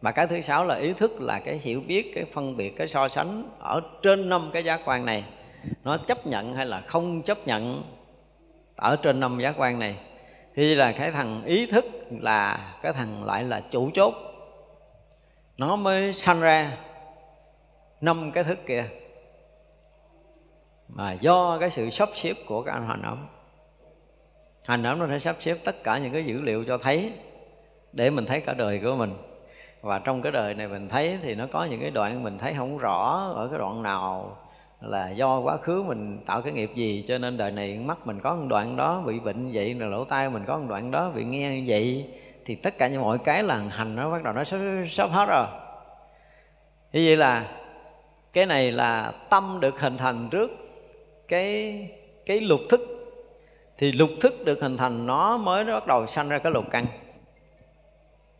Mà 0.00 0.12
cái 0.12 0.26
thứ 0.26 0.40
sáu 0.40 0.66
là 0.66 0.74
ý 0.74 0.92
thức, 0.92 1.20
là 1.20 1.38
cái 1.38 1.58
hiểu 1.58 1.82
biết, 1.86 2.12
cái 2.14 2.24
phân 2.32 2.56
biệt, 2.56 2.76
cái 2.76 2.88
so 2.88 3.08
sánh 3.08 3.42
ở 3.58 3.80
trên 4.02 4.28
năm 4.28 4.50
cái 4.52 4.64
giác 4.64 4.80
quan 4.84 5.06
này. 5.06 5.24
Nó 5.84 5.96
chấp 5.96 6.26
nhận 6.26 6.54
hay 6.54 6.66
là 6.66 6.80
không 6.80 7.22
chấp 7.22 7.46
nhận 7.46 7.82
ở 8.76 8.96
trên 8.96 9.20
năm 9.20 9.38
giác 9.40 9.54
quan 9.58 9.78
này? 9.78 9.96
Thì 10.58 10.74
là 10.74 10.92
cái 10.92 11.10
thằng 11.10 11.44
ý 11.44 11.66
thức 11.66 11.86
là, 12.10 12.74
cái 12.82 12.92
thằng 12.92 13.24
lại 13.24 13.44
là 13.44 13.60
chủ 13.70 13.90
chốt. 13.94 14.14
Nó 15.58 15.76
mới 15.76 16.12
sanh 16.12 16.40
ra, 16.40 16.76
năm 18.00 18.30
cái 18.32 18.44
thức 18.44 18.58
kia. 18.66 18.84
Mà 20.88 21.12
do 21.12 21.58
cái 21.58 21.70
sự 21.70 21.90
sắp 21.90 22.08
xếp 22.12 22.34
của 22.46 22.62
cái 22.62 22.74
anh 22.74 22.88
hành 22.88 23.02
ẩm 23.02 23.26
hành 24.64 24.82
ẩm 24.82 24.98
nó 24.98 25.06
sẽ 25.08 25.18
sắp 25.18 25.36
xếp 25.38 25.58
tất 25.64 25.84
cả 25.84 25.98
những 25.98 26.12
cái 26.12 26.24
dữ 26.24 26.40
liệu 26.40 26.64
cho 26.64 26.78
thấy, 26.78 27.12
để 27.92 28.10
mình 28.10 28.26
thấy 28.26 28.40
cả 28.40 28.52
đời 28.52 28.80
của 28.84 28.94
mình. 28.94 29.14
Và 29.80 29.98
trong 29.98 30.22
cái 30.22 30.32
đời 30.32 30.54
này 30.54 30.68
mình 30.68 30.88
thấy 30.88 31.18
thì 31.22 31.34
nó 31.34 31.46
có 31.52 31.64
những 31.64 31.80
cái 31.80 31.90
đoạn 31.90 32.22
mình 32.22 32.38
thấy 32.38 32.54
không 32.54 32.78
rõ 32.78 33.32
ở 33.34 33.48
cái 33.48 33.58
đoạn 33.58 33.82
nào 33.82 34.36
là 34.80 35.10
do 35.10 35.40
quá 35.40 35.56
khứ 35.56 35.82
mình 35.82 36.18
tạo 36.26 36.42
cái 36.42 36.52
nghiệp 36.52 36.70
gì 36.74 37.04
cho 37.08 37.18
nên 37.18 37.36
đời 37.36 37.50
này 37.50 37.78
mắt 37.78 38.06
mình 38.06 38.20
có 38.20 38.34
một 38.34 38.46
đoạn 38.48 38.76
đó 38.76 39.02
bị 39.06 39.20
bệnh 39.20 39.50
vậy 39.52 39.74
rồi 39.74 39.90
lỗ 39.90 40.04
tai 40.04 40.30
mình 40.30 40.44
có 40.46 40.58
một 40.58 40.66
đoạn 40.68 40.90
đó 40.90 41.10
bị 41.10 41.24
nghe 41.24 41.60
như 41.60 41.64
vậy 41.66 42.06
thì 42.48 42.54
tất 42.54 42.78
cả 42.78 42.88
những 42.88 43.02
mọi 43.02 43.18
cái 43.18 43.42
là 43.42 43.56
hành 43.56 43.96
nó 43.96 44.10
bắt 44.10 44.22
đầu 44.22 44.32
nó 44.32 44.44
sắp, 44.44 44.58
sắp 44.90 45.10
hết 45.10 45.26
rồi. 45.28 45.46
Như 46.92 47.02
vậy 47.06 47.16
là 47.16 47.48
cái 48.32 48.46
này 48.46 48.72
là 48.72 49.12
tâm 49.30 49.58
được 49.60 49.80
hình 49.80 49.96
thành 49.96 50.28
trước 50.30 50.50
cái 51.28 51.78
cái 52.26 52.40
lục 52.40 52.60
thức. 52.70 52.80
Thì 53.78 53.92
lục 53.92 54.10
thức 54.20 54.44
được 54.44 54.60
hình 54.60 54.76
thành 54.76 55.06
nó 55.06 55.36
mới 55.36 55.64
bắt 55.64 55.86
đầu 55.86 56.06
sanh 56.06 56.28
ra 56.28 56.38
cái 56.38 56.52
lục 56.52 56.64
căn. 56.70 56.86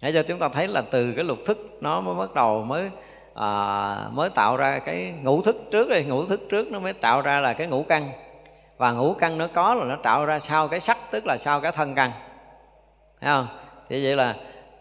Để 0.01 0.13
cho 0.13 0.23
chúng 0.23 0.39
ta 0.39 0.49
thấy 0.49 0.69
là 0.69 0.83
từ 0.91 1.13
cái 1.13 1.25
lục 1.25 1.39
thức 1.47 1.79
nó 1.81 2.01
mới 2.01 2.15
bắt 2.15 2.35
đầu 2.35 2.65
mới 2.65 2.91
à, 3.35 4.09
mới 4.13 4.31
tạo 4.31 4.57
ra 4.57 4.79
cái 4.79 5.15
ngũ 5.23 5.43
thức 5.43 5.57
trước 5.71 5.89
đây 5.89 6.05
ngũ 6.05 6.25
thức 6.25 6.41
trước 6.51 6.73
nó 6.73 6.79
mới 6.79 6.93
tạo 6.93 7.23
ra 7.23 7.41
là 7.41 7.53
cái 7.53 7.67
ngũ 7.67 7.83
căn. 7.83 8.11
Và 8.77 8.93
ngũ 8.93 9.15
căn 9.15 9.39
nó 9.39 9.47
có 9.47 9.75
là 9.75 9.85
nó 9.85 9.97
tạo 9.97 10.25
ra 10.25 10.39
sau 10.39 10.69
cái 10.69 10.81
sắc 10.81 10.99
tức 11.11 11.27
là 11.27 11.39
sau 11.39 11.61
cái 11.61 11.73
thân 11.73 11.95
căn. 11.95 12.11
Thấy 13.21 13.31
không? 13.31 13.47
Thì 13.89 14.05
vậy 14.05 14.17
là 14.17 14.35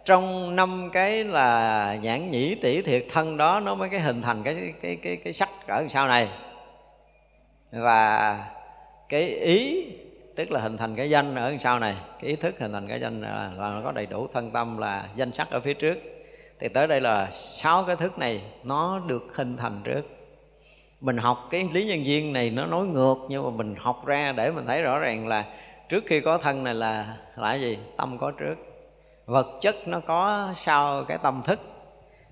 trong 0.06 0.56
năm 0.56 0.90
cái 0.94 1.24
là 1.24 1.96
nhãn 2.02 2.32
nhĩ 2.32 2.56
tỷ 2.56 2.82
thiệt 2.82 3.06
thân 3.14 3.38
đó 3.38 3.60
nó 3.60 3.76
mới 3.76 3.90
cái 3.90 4.00
hình 4.00 4.22
thành 4.22 4.44
cái 4.44 4.74
cái 4.82 4.96
cái 4.96 5.16
cái 5.16 5.34
sắc 5.34 5.50
ở 5.68 5.86
sau 5.90 6.08
này. 6.08 6.30
Và 7.72 8.40
cái 9.10 9.22
ý 9.30 9.86
tức 10.36 10.52
là 10.52 10.60
hình 10.60 10.78
thành 10.78 10.96
cái 10.96 11.10
danh 11.10 11.36
ở 11.36 11.56
sau 11.60 11.80
này. 11.80 11.96
Cái 12.22 12.30
ý 12.30 12.36
thức 12.36 12.60
hình 12.60 12.74
thành 12.74 12.88
cái 12.88 13.00
danh 13.00 13.22
là, 13.22 13.52
là 13.58 13.70
nó 13.70 13.82
có 13.84 13.92
đầy 13.92 14.06
đủ 14.06 14.28
thân 14.34 14.52
tâm 14.52 14.78
là 14.78 15.06
danh 15.16 15.32
sắc 15.32 15.50
ở 15.50 15.60
phía 15.60 15.74
trước 15.74 15.98
thì 16.60 16.68
tới 16.68 16.88
đây 16.88 17.02
là 17.02 17.30
sáu 17.34 17.84
cái 17.84 17.96
thức 17.96 18.20
này 18.20 18.42
nó 18.64 19.00
được 19.00 19.36
hình 19.36 19.58
thành 19.58 19.82
trước. 19.84 20.02
Mình 21.02 21.18
học 21.18 21.48
cái 21.50 21.70
lý 21.74 21.86
nhân 21.86 22.06
duyên 22.06 22.34
này 22.34 22.50
nó 22.50 22.66
nói 22.66 22.86
ngược 22.86 23.16
nhưng 23.30 23.44
mà 23.44 23.50
mình 23.50 23.76
học 23.80 24.06
ra 24.06 24.32
để 24.32 24.52
mình 24.52 24.66
thấy 24.66 24.82
rõ 24.82 25.00
ràng 25.00 25.28
là 25.28 25.46
trước 25.90 26.04
khi 26.08 26.22
có 26.22 26.38
thân 26.38 26.64
này 26.64 26.74
là 26.74 27.18
là 27.36 27.54
gì? 27.54 27.80
Tâm 27.98 28.18
có 28.18 28.32
trước. 28.32 28.56
Vật 29.26 29.48
chất 29.62 29.76
nó 29.88 30.00
có 30.00 30.54
sau 30.58 31.04
cái 31.04 31.18
tâm 31.18 31.42
thức. 31.46 31.60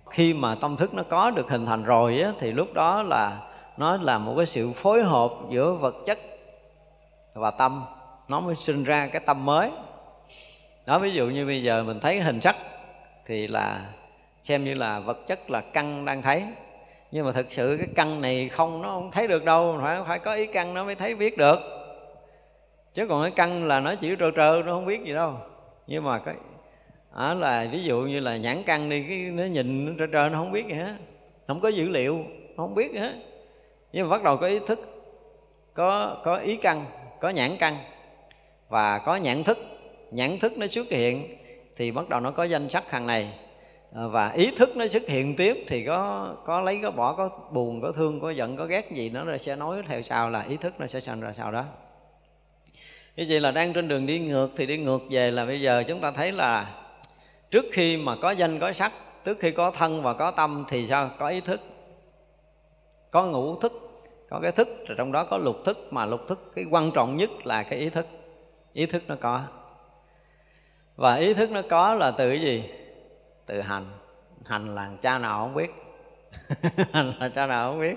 Khi 0.10 0.34
mà 0.34 0.56
tâm 0.56 0.78
thức 0.78 0.94
nó 0.94 1.04
có 1.04 1.32
được 1.32 1.50
hình 1.50 1.66
thành 1.66 1.84
rồi 1.84 2.20
á, 2.20 2.32
thì 2.40 2.52
lúc 2.52 2.74
đó 2.74 3.04
là 3.04 3.42
nó 3.78 3.98
là 3.98 4.18
một 4.18 4.34
cái 4.38 4.46
sự 4.46 4.72
phối 4.72 5.04
hợp 5.04 5.32
giữa 5.50 5.74
vật 5.74 5.96
chất 6.06 6.20
và 7.34 7.52
tâm. 7.52 7.86
Nó 8.28 8.40
mới 8.40 8.56
sinh 8.56 8.84
ra 8.84 9.08
cái 9.08 9.22
tâm 9.26 9.46
mới. 9.46 9.72
Đó 10.86 11.00
ví 11.00 11.12
dụ 11.12 11.26
như 11.26 11.46
bây 11.46 11.64
giờ 11.64 11.84
mình 11.84 12.00
thấy 12.00 12.20
hình 12.20 12.42
sắc 12.42 12.56
thì 13.26 13.48
là 13.48 13.86
xem 14.46 14.64
như 14.64 14.74
là 14.74 15.00
vật 15.00 15.28
chất 15.28 15.50
là 15.50 15.62
căn 15.62 16.06
đang 16.06 16.22
thấy. 16.22 16.44
Nhưng 17.12 17.26
mà 17.26 17.32
thực 17.32 17.52
sự 17.52 17.76
cái 17.78 17.88
căn 17.96 18.22
này 18.22 18.50
không, 18.50 18.82
nó 18.82 18.88
không 18.88 19.12
thấy 19.12 19.28
được 19.28 19.46
đâu. 19.46 19.80
Phải 19.82 20.00
phải 20.08 20.20
có 20.20 20.34
ý 20.34 20.46
căn 20.46 20.74
nó 20.74 20.84
mới 20.84 20.96
thấy 20.96 21.16
biết 21.16 21.38
được. 21.38 21.60
Chứ 22.94 23.08
còn 23.08 23.22
cái 23.22 23.32
căn 23.32 23.68
là 23.68 23.80
nó 23.80 23.96
chỉ 23.96 24.16
trơ 24.20 24.32
trơ 24.36 24.62
nó 24.66 24.74
không 24.74 24.86
biết 24.86 25.04
gì 25.06 25.14
đâu. 25.14 25.34
Nhưng 25.88 26.04
mà 26.04 26.20
cái 26.20 26.36
đó 27.16 27.34
là 27.34 27.68
ví 27.72 27.84
dụ 27.84 28.02
như 28.02 28.20
là 28.20 28.38
nhãn 28.38 28.64
căn 28.66 28.90
đi, 28.90 29.06
cái 29.08 29.18
nó 29.18 29.44
nhìn 29.44 29.86
nó 29.86 29.92
trơ 30.00 30.06
trơ 30.14 30.30
nó 30.30 30.40
không 30.40 30.52
biết 30.52 30.68
gì 30.68 30.74
hết. 30.74 30.96
Không 31.48 31.60
có 31.60 31.70
dữ 31.70 31.90
liệu, 31.90 32.18
nó 32.56 32.64
không 32.64 32.76
biết 32.76 32.92
gì 32.92 33.00
hết. 33.00 33.14
Nhưng 33.92 34.10
mà 34.10 34.18
bắt 34.18 34.24
đầu 34.24 34.38
có 34.38 34.48
ý 34.48 34.60
thức, 34.68 34.80
có 35.74 36.18
có 36.24 36.36
ý 36.36 36.56
căn, 36.56 36.86
có 37.20 37.30
nhãn 37.30 37.52
căn. 37.60 37.78
Và 38.70 39.00
có 39.00 39.16
nhãn 39.16 39.44
thức 39.44 39.58
nhãn 40.12 40.40
thức 40.40 40.58
nó 40.58 40.68
xuất 40.68 40.88
hiện, 40.90 41.38
thì 41.76 41.92
bắt 41.92 42.10
đầu 42.10 42.20
nó 42.20 42.32
có 42.32 42.44
danh 42.44 42.70
sắc 42.70 42.92
hàng 42.92 43.08
này. 43.08 43.34
Ờ, 43.96 44.10
và 44.10 44.32
ý 44.32 44.52
thức 44.52 44.78
nó 44.78 44.88
xuất 44.88 45.08
hiện 45.08 45.36
tiếp 45.36 45.64
thì 45.68 45.86
có 45.86 46.30
có 46.46 46.62
lấy, 46.62 46.80
có 46.84 46.92
bỏ, 46.92 47.14
có 47.14 47.30
buồn, 47.52 47.82
có 47.82 47.92
thương, 47.92 48.20
có 48.20 48.30
giận, 48.30 48.58
có 48.58 48.66
ghét 48.66 48.92
gì 48.92 49.10
nó 49.10 49.38
sẽ 49.38 49.56
nói 49.56 49.82
theo 49.88 50.02
sau 50.02 50.30
là 50.30 50.42
ý 50.42 50.58
thức 50.58 50.74
nó 50.80 50.88
sẽ 50.88 51.00
sanh 51.00 51.22
ra 51.22 51.34
sau 51.34 51.52
đó. 51.52 51.66
Như 53.16 53.26
vậy 53.30 53.40
là 53.40 53.52
đang 53.52 53.74
trên 53.74 53.88
đường 53.88 54.06
đi 54.06 54.20
ngược, 54.20 54.52
thì 54.56 54.66
đi 54.66 54.78
ngược 54.78 55.02
về 55.10 55.32
là 55.32 55.46
bây 55.46 55.62
giờ 55.62 55.84
chúng 55.88 56.02
ta 56.02 56.12
thấy 56.12 56.32
là 56.32 56.76
trước 57.52 57.66
khi 57.72 57.98
mà 57.98 58.16
có 58.16 58.32
danh, 58.32 58.60
có 58.60 58.74
sắc, 58.74 58.94
trước 59.24 59.40
khi 59.40 59.52
có 59.52 59.72
thân 59.72 60.02
và 60.02 60.14
có 60.14 60.32
tâm 60.32 60.66
thì 60.68 60.88
sao? 60.88 61.10
Có 61.20 61.28
ý 61.28 61.42
thức, 61.42 61.62
có 63.12 63.26
ngũ 63.26 63.56
thức, 63.56 64.04
có 64.30 64.40
cái 64.40 64.52
thức, 64.52 64.68
rồi 64.88 64.96
trong 64.98 65.12
đó 65.12 65.24
có 65.24 65.38
lục 65.38 65.56
thức, 65.66 65.88
mà 65.92 66.06
lục 66.06 66.22
thức 66.28 66.52
cái 66.56 66.66
quan 66.72 66.92
trọng 66.92 67.18
nhất 67.18 67.30
là 67.44 67.64
cái 67.64 67.80
ý 67.80 67.90
thức. 67.90 68.08
Ý 68.74 68.86
thức 68.86 69.04
nó 69.08 69.16
có. 69.22 69.44
Và 70.96 71.16
ý 71.16 71.34
thức 71.34 71.52
nó 71.52 71.62
có 71.70 71.94
là 71.94 72.12
từ 72.12 72.30
cái 72.30 72.42
gì? 72.42 72.64
Từ 73.46 73.62
hành. 73.62 73.86
Hành 74.46 74.76
là 74.76 74.92
cha 75.02 75.18
nào 75.18 75.40
không 75.40 75.56
biết. 75.56 75.72
Hành 76.94 77.14
là 77.20 77.30
cha 77.30 77.48
nào 77.48 77.72
không 77.72 77.82
biết. 77.82 77.96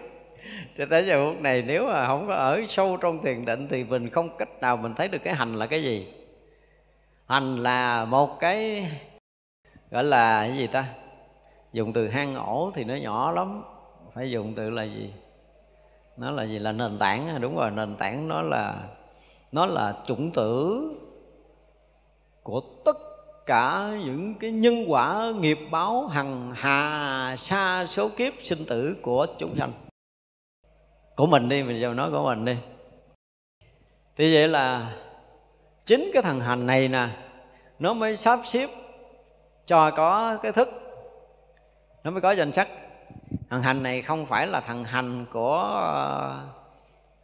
Cho 0.77 0.87
tới 0.91 1.07
giờ 1.07 1.25
phút 1.25 1.43
này, 1.43 1.62
nếu 1.62 1.87
mà 1.87 2.07
không 2.07 2.27
có 2.27 2.35
ở 2.35 2.62
sâu 2.69 2.97
trong 2.97 3.23
thiền 3.23 3.45
định 3.45 3.69
thì 3.70 3.85
mình 3.85 4.11
không 4.11 4.37
cách 4.39 4.49
nào 4.61 4.77
mình 4.77 4.95
thấy 4.95 5.09
được 5.09 5.19
cái 5.25 5.35
hành 5.35 5.57
là 5.57 5.66
cái 5.66 5.83
gì. 5.83 6.12
Hành 7.27 7.57
là 7.57 8.05
một 8.05 8.41
cái, 8.41 8.91
gọi 9.91 10.05
là 10.05 10.41
cái 10.49 10.57
gì 10.57 10.66
ta? 10.66 10.85
Dùng 11.73 11.93
từ 11.93 12.09
hang 12.09 12.35
ổ 12.35 12.70
thì 12.75 12.85
nó 12.85 12.95
nhỏ 12.95 13.33
lắm. 13.33 13.65
Phải 14.15 14.31
dùng 14.31 14.55
từ 14.55 14.70
là 14.70 14.83
gì? 14.83 15.15
Nó 16.16 16.31
là 16.31 16.43
gì? 16.43 16.59
Là 16.59 16.73
nền 16.73 16.99
tảng 16.99 17.29
à? 17.29 17.39
đúng 17.39 17.57
rồi, 17.57 17.70
nền 17.70 17.97
tảng 17.97 18.29
nó 18.29 18.43
là 18.43 18.75
nó 19.53 19.66
là 19.66 19.95
chủng 20.07 20.31
tử 20.31 20.83
của 22.43 22.61
tất 22.85 23.08
cả 23.49 23.91
những 24.05 24.35
cái 24.35 24.51
nhân 24.51 24.85
quả 24.89 25.33
nghiệp 25.41 25.59
báo 25.70 26.07
hằng 26.07 26.53
hà 26.57 27.37
sa 27.39 27.87
số 27.87 28.09
kiếp 28.16 28.33
sinh 28.43 28.65
tử 28.69 28.97
của 29.03 29.27
chúng 29.39 29.57
sanh. 29.59 29.73
Của 31.16 31.27
mình 31.27 31.49
đi, 31.49 31.62
mình 31.62 31.81
giờ 31.81 31.95
nói 31.95 32.11
của 32.11 32.23
mình 32.25 32.45
đi. 32.45 32.57
Thì 34.16 34.35
vậy 34.35 34.49
là 34.49 34.97
chính 35.87 36.11
cái 36.15 36.23
thằng 36.23 36.41
hành 36.41 36.66
này 36.66 36.89
nè, 36.89 37.09
nó 37.79 37.95
mới 37.95 38.16
sắp 38.16 38.41
xếp 38.45 38.70
cho 39.66 39.91
có 39.91 40.39
cái 40.43 40.53
thức. 40.53 40.69
Nó 42.05 42.11
mới 42.11 42.20
có 42.20 42.31
danh 42.31 42.53
sắc 42.53 42.69
thằng 43.51 43.62
hành 43.62 43.83
này 43.83 44.03
không 44.03 44.27
phải 44.27 44.47
là 44.47 44.61
thằng 44.61 44.85
hành 44.85 45.27
của 45.33 45.83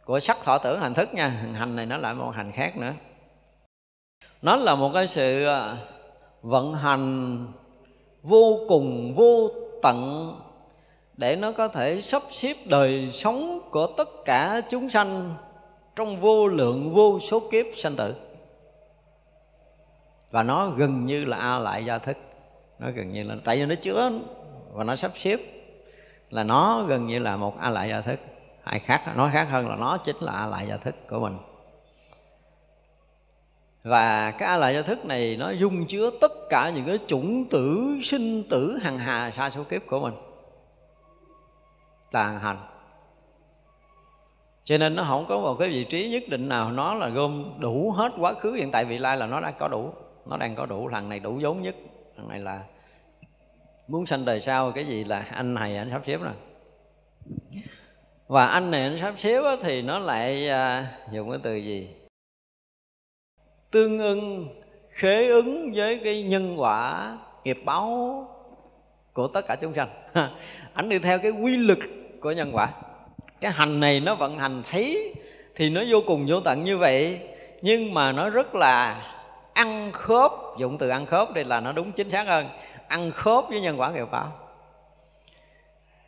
của 0.05 0.19
sắc 0.19 0.37
thọ 0.43 0.57
tưởng 0.57 0.79
hành 0.79 0.93
thức 0.93 1.13
nha. 1.13 1.31
Thằng 1.41 1.53
hành 1.53 1.75
này 1.75 1.85
nó 1.85 1.97
lại 1.97 2.13
một 2.13 2.31
hành 2.35 2.51
khác 2.51 2.77
nữa. 2.77 2.93
Nó 4.41 4.55
là 4.55 4.75
một 4.75 4.91
cái 4.93 5.07
sự 5.07 5.45
à, 5.45 5.77
vận 6.45 6.73
hành 6.73 7.37
vô 8.23 8.59
cùng 8.67 9.15
vô 9.15 9.49
tận 9.81 10.31
để 11.17 11.35
nó 11.35 11.51
có 11.51 11.67
thể 11.67 12.01
sắp 12.01 12.21
xếp 12.29 12.53
đời 12.65 13.11
sống 13.11 13.59
của 13.71 13.85
tất 13.85 14.09
cả 14.25 14.61
chúng 14.69 14.89
sanh 14.89 15.35
trong 15.95 16.19
vô 16.19 16.47
lượng 16.47 16.93
vô 16.93 17.19
số 17.19 17.39
kiếp 17.51 17.65
sanh 17.75 17.95
tử. 17.95 18.15
Và 20.31 20.43
nó 20.43 20.69
gần 20.69 21.05
như 21.05 21.25
là 21.25 21.37
a 21.37 21.59
lại 21.59 21.85
gia 21.85 21.97
thức. 21.97 22.17
Nó 22.79 22.87
gần 22.95 23.09
như 23.09 23.23
là, 23.23 23.35
tại 23.43 23.57
vì 23.57 23.65
nó 23.65 23.75
chứa 23.75 24.11
và 24.73 24.83
nó 24.83 24.95
sắp 24.95 25.11
xếp 25.15 25.39
là 26.29 26.43
nó 26.43 26.83
gần 26.87 27.07
như 27.07 27.19
là 27.19 27.37
một 27.37 27.59
a 27.59 27.69
lại 27.69 27.89
gia 27.89 28.01
thức. 28.01 28.19
Hay 28.63 28.79
khác, 28.79 29.17
nói 29.17 29.29
khác 29.33 29.47
hơn 29.49 29.69
là 29.69 29.75
nó 29.75 29.97
chính 29.97 30.17
là 30.19 30.31
a 30.31 30.45
lại 30.45 30.67
gia 30.67 30.77
thức 30.77 30.95
của 31.09 31.19
mình 31.19 31.37
và 33.85 34.31
cái 34.31 34.49
a 34.49 34.57
lại 34.57 34.73
gia 34.73 34.81
thức 34.81 35.05
này 35.05 35.37
nó 35.39 35.51
dung 35.51 35.87
chứa 35.87 36.09
tất 36.21 36.31
cả 36.49 36.69
những 36.69 36.85
cái 36.85 36.99
chủng 37.07 37.45
tử, 37.49 37.97
sinh 38.01 38.43
tử 38.49 38.77
hằng 38.81 38.97
hà 38.97 39.31
sa 39.31 39.49
số 39.49 39.63
kiếp 39.63 39.81
của 39.87 39.99
mình. 39.99 40.13
Tàn 42.11 42.39
hành. 42.39 42.57
Cho 44.63 44.77
nên 44.77 44.95
nó 44.95 45.03
không 45.03 45.25
có 45.27 45.39
một 45.39 45.55
cái 45.59 45.69
vị 45.69 45.83
trí 45.83 46.09
nhất 46.09 46.23
định 46.29 46.49
nào 46.49 46.71
nó 46.71 46.93
là 46.93 47.09
gom 47.09 47.53
đủ 47.59 47.91
hết 47.91 48.11
quá 48.19 48.33
khứ 48.33 48.53
hiện 48.53 48.71
tại 48.71 48.85
vị 48.85 48.97
lai 48.97 49.17
là 49.17 49.27
nó 49.27 49.41
đã 49.41 49.51
có 49.51 49.67
đủ. 49.67 49.93
Nó 50.29 50.37
đang 50.37 50.55
có 50.55 50.65
đủ. 50.65 50.89
Thằng 50.91 51.09
này 51.09 51.19
đủ 51.19 51.39
vốn 51.41 51.61
nhất. 51.61 51.75
Thằng 52.17 52.27
này 52.27 52.39
là 52.39 52.63
muốn 53.87 54.05
sanh 54.05 54.25
đời 54.25 54.41
sau 54.41 54.71
cái 54.71 54.85
gì 54.85 55.03
là 55.03 55.25
anh 55.31 55.53
này 55.53 55.77
anh 55.77 55.89
sắp 55.91 56.01
xếp 56.05 56.17
rồi. 56.21 56.33
Và 58.27 58.47
anh 58.47 58.71
này 58.71 58.81
anh 58.81 58.97
sắp 59.01 59.13
xếp 59.17 59.41
thì 59.61 59.81
nó 59.81 59.99
lại 59.99 60.49
à, 60.49 60.87
dùng 61.11 61.29
cái 61.29 61.39
từ 61.43 61.55
gì? 61.55 62.04
Tương 63.75 63.99
ưng, 63.99 64.47
khế 64.89 65.27
ứng 65.27 65.71
với 65.75 65.99
cái 66.03 66.23
nhân 66.23 66.55
quả 66.57 67.17
nghiệp 67.43 67.61
báo 67.65 68.27
của 69.13 69.27
tất 69.27 69.47
cả 69.47 69.55
chúng 69.55 69.73
sanh. 69.73 69.89
Ảnh 70.73 70.89
đi 70.89 70.99
theo 70.99 71.19
cái 71.19 71.31
quy 71.31 71.57
lực 71.57 71.79
của 72.21 72.31
nhân 72.31 72.51
quả. 72.53 72.69
Cái 73.41 73.51
hành 73.51 73.79
này 73.79 73.99
nó 73.99 74.15
vận 74.15 74.39
hành 74.39 74.63
thấy 74.71 75.13
thì 75.55 75.69
nó 75.69 75.81
vô 75.89 76.01
cùng 76.07 76.25
vô 76.29 76.39
tận 76.39 76.63
như 76.63 76.77
vậy, 76.77 77.19
nhưng 77.61 77.93
mà 77.93 78.11
nó 78.11 78.29
rất 78.29 78.55
là 78.55 79.01
ăn 79.53 79.91
khớp, 79.91 80.31
dụng 80.59 80.77
từ 80.77 80.89
ăn 80.89 81.05
khớp 81.05 81.33
đây 81.33 81.43
là 81.43 81.59
nó 81.59 81.71
đúng 81.71 81.91
chính 81.91 82.09
xác 82.09 82.27
hơn. 82.27 82.45
Ăn 82.87 83.11
khớp 83.11 83.45
với 83.49 83.61
nhân 83.61 83.79
quả 83.79 83.91
nghiệp 83.91 84.07
báo. 84.11 84.31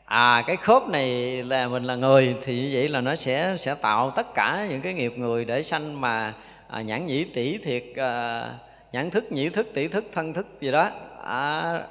À 0.06 0.44
cái 0.48 0.56
khớp 0.56 0.90
này 0.90 1.10
là 1.44 1.68
mình 1.68 1.84
là 1.84 1.96
người 1.96 2.36
thì 2.44 2.62
như 2.62 2.70
vậy 2.74 2.90
là 2.90 3.02
nó 3.02 3.16
sẽ 3.16 3.56
sẽ 3.58 3.76
tạo 3.76 4.12
tất 4.16 4.34
cả 4.34 4.68
những 4.70 4.82
cái 4.82 4.94
nghiệp 4.94 5.14
người 5.18 5.46
để 5.46 5.64
sanh 5.64 6.02
mà 6.02 6.34
à, 6.68 6.82
nhãn 6.82 7.06
nhĩ 7.06 7.24
tỷ 7.24 7.58
thiệt 7.58 7.84
à, 7.96 8.50
nhãn 8.92 9.10
thức 9.10 9.32
nhĩ 9.32 9.50
thức 9.50 9.68
tỷ 9.74 9.88
thức 9.88 10.06
thân 10.14 10.34
thức 10.34 10.48
gì 10.62 10.72
đó. 10.72 10.90
À, 11.24 11.84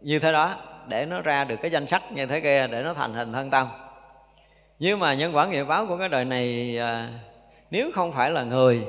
như 0.00 0.18
thế 0.18 0.32
đó 0.32 0.56
để 0.88 1.06
nó 1.06 1.20
ra 1.20 1.44
được 1.44 1.56
cái 1.62 1.70
danh 1.70 1.86
sách 1.86 2.12
như 2.12 2.26
thế 2.26 2.40
kia 2.40 2.66
để 2.66 2.82
nó 2.82 2.94
thành 2.94 3.14
hình 3.14 3.32
thân 3.32 3.50
tâm. 3.50 3.68
Nhưng 4.78 4.98
mà 4.98 5.14
nhân 5.14 5.36
quả 5.36 5.46
nghiệp 5.46 5.64
báo 5.64 5.86
của 5.86 5.96
cái 5.98 6.08
đời 6.08 6.24
này 6.24 6.78
à, 6.78 7.08
nếu 7.70 7.90
không 7.94 8.12
phải 8.12 8.30
là 8.30 8.42
người 8.42 8.86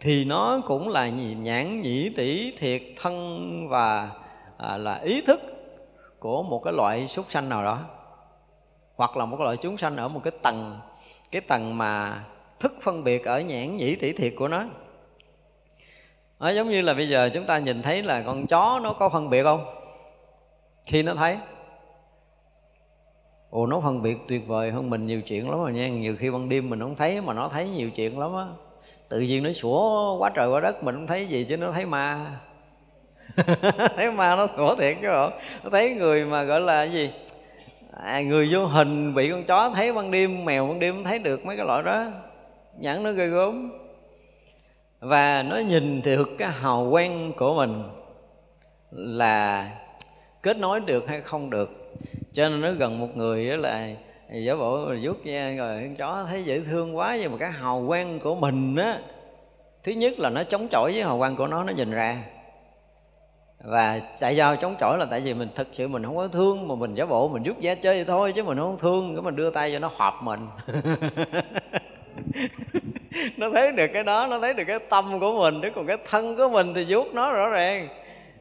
thì 0.00 0.24
nó 0.24 0.60
cũng 0.66 0.88
là 0.88 1.08
nhãn 1.08 1.80
nhĩ 1.80 2.10
tỷ 2.16 2.56
thiệt 2.58 2.82
thân 2.96 3.68
và 3.68 4.10
à, 4.58 4.76
là 4.76 4.94
ý 4.94 5.22
thức 5.26 5.40
của 6.18 6.42
một 6.42 6.62
cái 6.64 6.72
loại 6.72 7.08
súc 7.08 7.30
sanh 7.30 7.48
nào 7.48 7.64
đó. 7.64 7.80
Hoặc 8.96 9.16
là 9.16 9.24
một 9.24 9.36
cái 9.36 9.44
loại 9.44 9.56
chúng 9.56 9.76
sanh 9.76 9.96
ở 9.96 10.08
một 10.08 10.20
cái 10.24 10.32
tầng 10.42 10.80
cái 11.30 11.42
tầng 11.42 11.78
mà 11.78 12.24
thức 12.60 12.74
phân 12.82 13.04
biệt 13.04 13.24
ở 13.24 13.40
nhãn 13.40 13.76
nhĩ 13.76 13.96
tỷ 13.96 14.12
thiệt 14.12 14.32
của 14.36 14.48
nó. 14.48 14.64
Nó 16.38 16.50
giống 16.50 16.70
như 16.70 16.80
là 16.80 16.94
bây 16.94 17.08
giờ 17.08 17.30
chúng 17.34 17.46
ta 17.46 17.58
nhìn 17.58 17.82
thấy 17.82 18.02
là 18.02 18.22
con 18.22 18.46
chó 18.46 18.80
nó 18.82 18.92
có 18.92 19.08
phân 19.08 19.30
biệt 19.30 19.42
không? 19.42 19.64
Khi 20.84 21.02
nó 21.02 21.14
thấy. 21.14 21.36
Ồ 23.50 23.66
nó 23.66 23.80
phân 23.80 24.02
biệt 24.02 24.16
tuyệt 24.28 24.46
vời 24.46 24.70
hơn 24.70 24.90
mình 24.90 25.06
nhiều 25.06 25.20
chuyện 25.20 25.50
lắm 25.50 25.58
rồi 25.58 25.72
nha. 25.72 25.88
Nhiều 25.88 26.16
khi 26.18 26.30
ban 26.30 26.48
đêm 26.48 26.70
mình 26.70 26.80
không 26.80 26.96
thấy 26.96 27.20
mà 27.20 27.34
nó 27.34 27.48
thấy 27.48 27.68
nhiều 27.68 27.90
chuyện 27.90 28.18
lắm 28.18 28.34
á. 28.34 28.46
Tự 29.08 29.20
nhiên 29.20 29.42
nó 29.42 29.52
sủa 29.52 30.16
quá 30.18 30.30
trời 30.34 30.48
quá 30.48 30.60
đất 30.60 30.84
mình 30.84 30.94
không 30.94 31.06
thấy 31.06 31.26
gì 31.26 31.46
chứ 31.48 31.56
nó 31.56 31.72
thấy 31.72 31.86
ma. 31.86 32.40
Thấy 33.96 34.12
ma 34.12 34.36
nó 34.36 34.46
sủa 34.56 34.76
thiệt 34.76 34.96
chứ 35.02 35.08
không 35.08 35.32
nó 35.64 35.70
thấy 35.70 35.94
người 35.94 36.24
mà 36.24 36.42
gọi 36.42 36.60
là 36.60 36.86
cái 36.86 36.92
gì? 36.92 37.10
À, 38.04 38.20
người 38.20 38.48
vô 38.52 38.66
hình 38.66 39.14
bị 39.14 39.30
con 39.30 39.44
chó 39.44 39.70
thấy 39.70 39.92
ban 39.92 40.10
đêm 40.10 40.44
mèo 40.44 40.66
ban 40.66 40.80
đêm 40.80 41.04
thấy 41.04 41.18
được 41.18 41.46
mấy 41.46 41.56
cái 41.56 41.66
loại 41.66 41.82
đó 41.82 42.06
nhãn 42.80 43.02
nó 43.02 43.12
ghê 43.12 43.26
gớm. 43.26 43.72
Và 45.00 45.42
nó 45.42 45.56
nhìn 45.56 46.02
được 46.02 46.28
cái 46.38 46.50
hào 46.50 46.88
quang 46.90 47.32
của 47.36 47.54
mình 47.54 47.82
là 48.90 49.70
kết 50.42 50.56
nối 50.56 50.80
được 50.80 51.08
hay 51.08 51.20
không 51.20 51.50
được. 51.50 51.94
Cho 52.32 52.48
nên 52.48 52.60
nó 52.60 52.72
gần 52.72 52.98
một 52.98 53.16
người 53.16 53.50
đó 53.50 53.56
là 53.56 53.88
giả 54.32 54.54
bộ 54.54 54.86
vuốt 55.02 55.24
ra 55.24 55.54
rồi 55.58 55.80
con 55.82 55.96
chó 55.96 56.24
thấy 56.28 56.44
dễ 56.44 56.60
thương 56.60 56.96
quá, 56.96 57.16
nhưng 57.20 57.32
mà 57.32 57.38
cái 57.38 57.50
hào 57.50 57.84
quang 57.88 58.20
của 58.20 58.34
mình 58.34 58.76
á, 58.76 59.00
thứ 59.84 59.92
nhất 59.92 60.18
là 60.18 60.30
nó 60.30 60.44
chống 60.44 60.68
chọi 60.70 60.92
với 60.92 61.02
hào 61.02 61.18
quang 61.18 61.36
của 61.36 61.46
nó 61.46 61.64
nó 61.64 61.72
nhìn 61.72 61.90
ra. 61.90 62.24
Và 63.64 64.00
tại 64.20 64.36
sao 64.36 64.56
chống 64.56 64.76
chọi 64.80 64.98
là 64.98 65.06
tại 65.10 65.20
vì 65.20 65.34
mình 65.34 65.48
thực 65.54 65.68
sự 65.72 65.88
mình 65.88 66.04
không 66.04 66.16
có 66.16 66.28
thương, 66.28 66.68
mà 66.68 66.74
mình 66.74 66.94
giả 66.94 67.06
bộ 67.06 67.28
mình 67.28 67.42
rút 67.42 67.60
da 67.60 67.74
chơi 67.74 67.96
vậy 67.96 68.04
thôi, 68.04 68.32
chứ 68.36 68.42
mình 68.42 68.58
không 68.58 68.78
thương, 68.78 69.14
cái 69.14 69.22
mình 69.22 69.36
đưa 69.36 69.50
tay 69.50 69.72
cho 69.72 69.78
nó 69.78 69.90
họp 69.96 70.22
mình. 70.22 70.46
nó 73.36 73.50
thấy 73.54 73.72
được 73.72 73.86
cái 73.94 74.04
đó, 74.04 74.26
nó 74.30 74.38
thấy 74.38 74.54
được 74.54 74.64
cái 74.66 74.78
tâm 74.78 75.20
của 75.20 75.38
mình, 75.38 75.60
chứ 75.62 75.68
còn 75.74 75.86
cái 75.86 75.96
thân 76.10 76.36
của 76.36 76.48
mình 76.48 76.74
thì 76.74 76.86
vuốt 76.88 77.14
nó 77.14 77.32
rõ 77.32 77.48
ràng. 77.48 77.88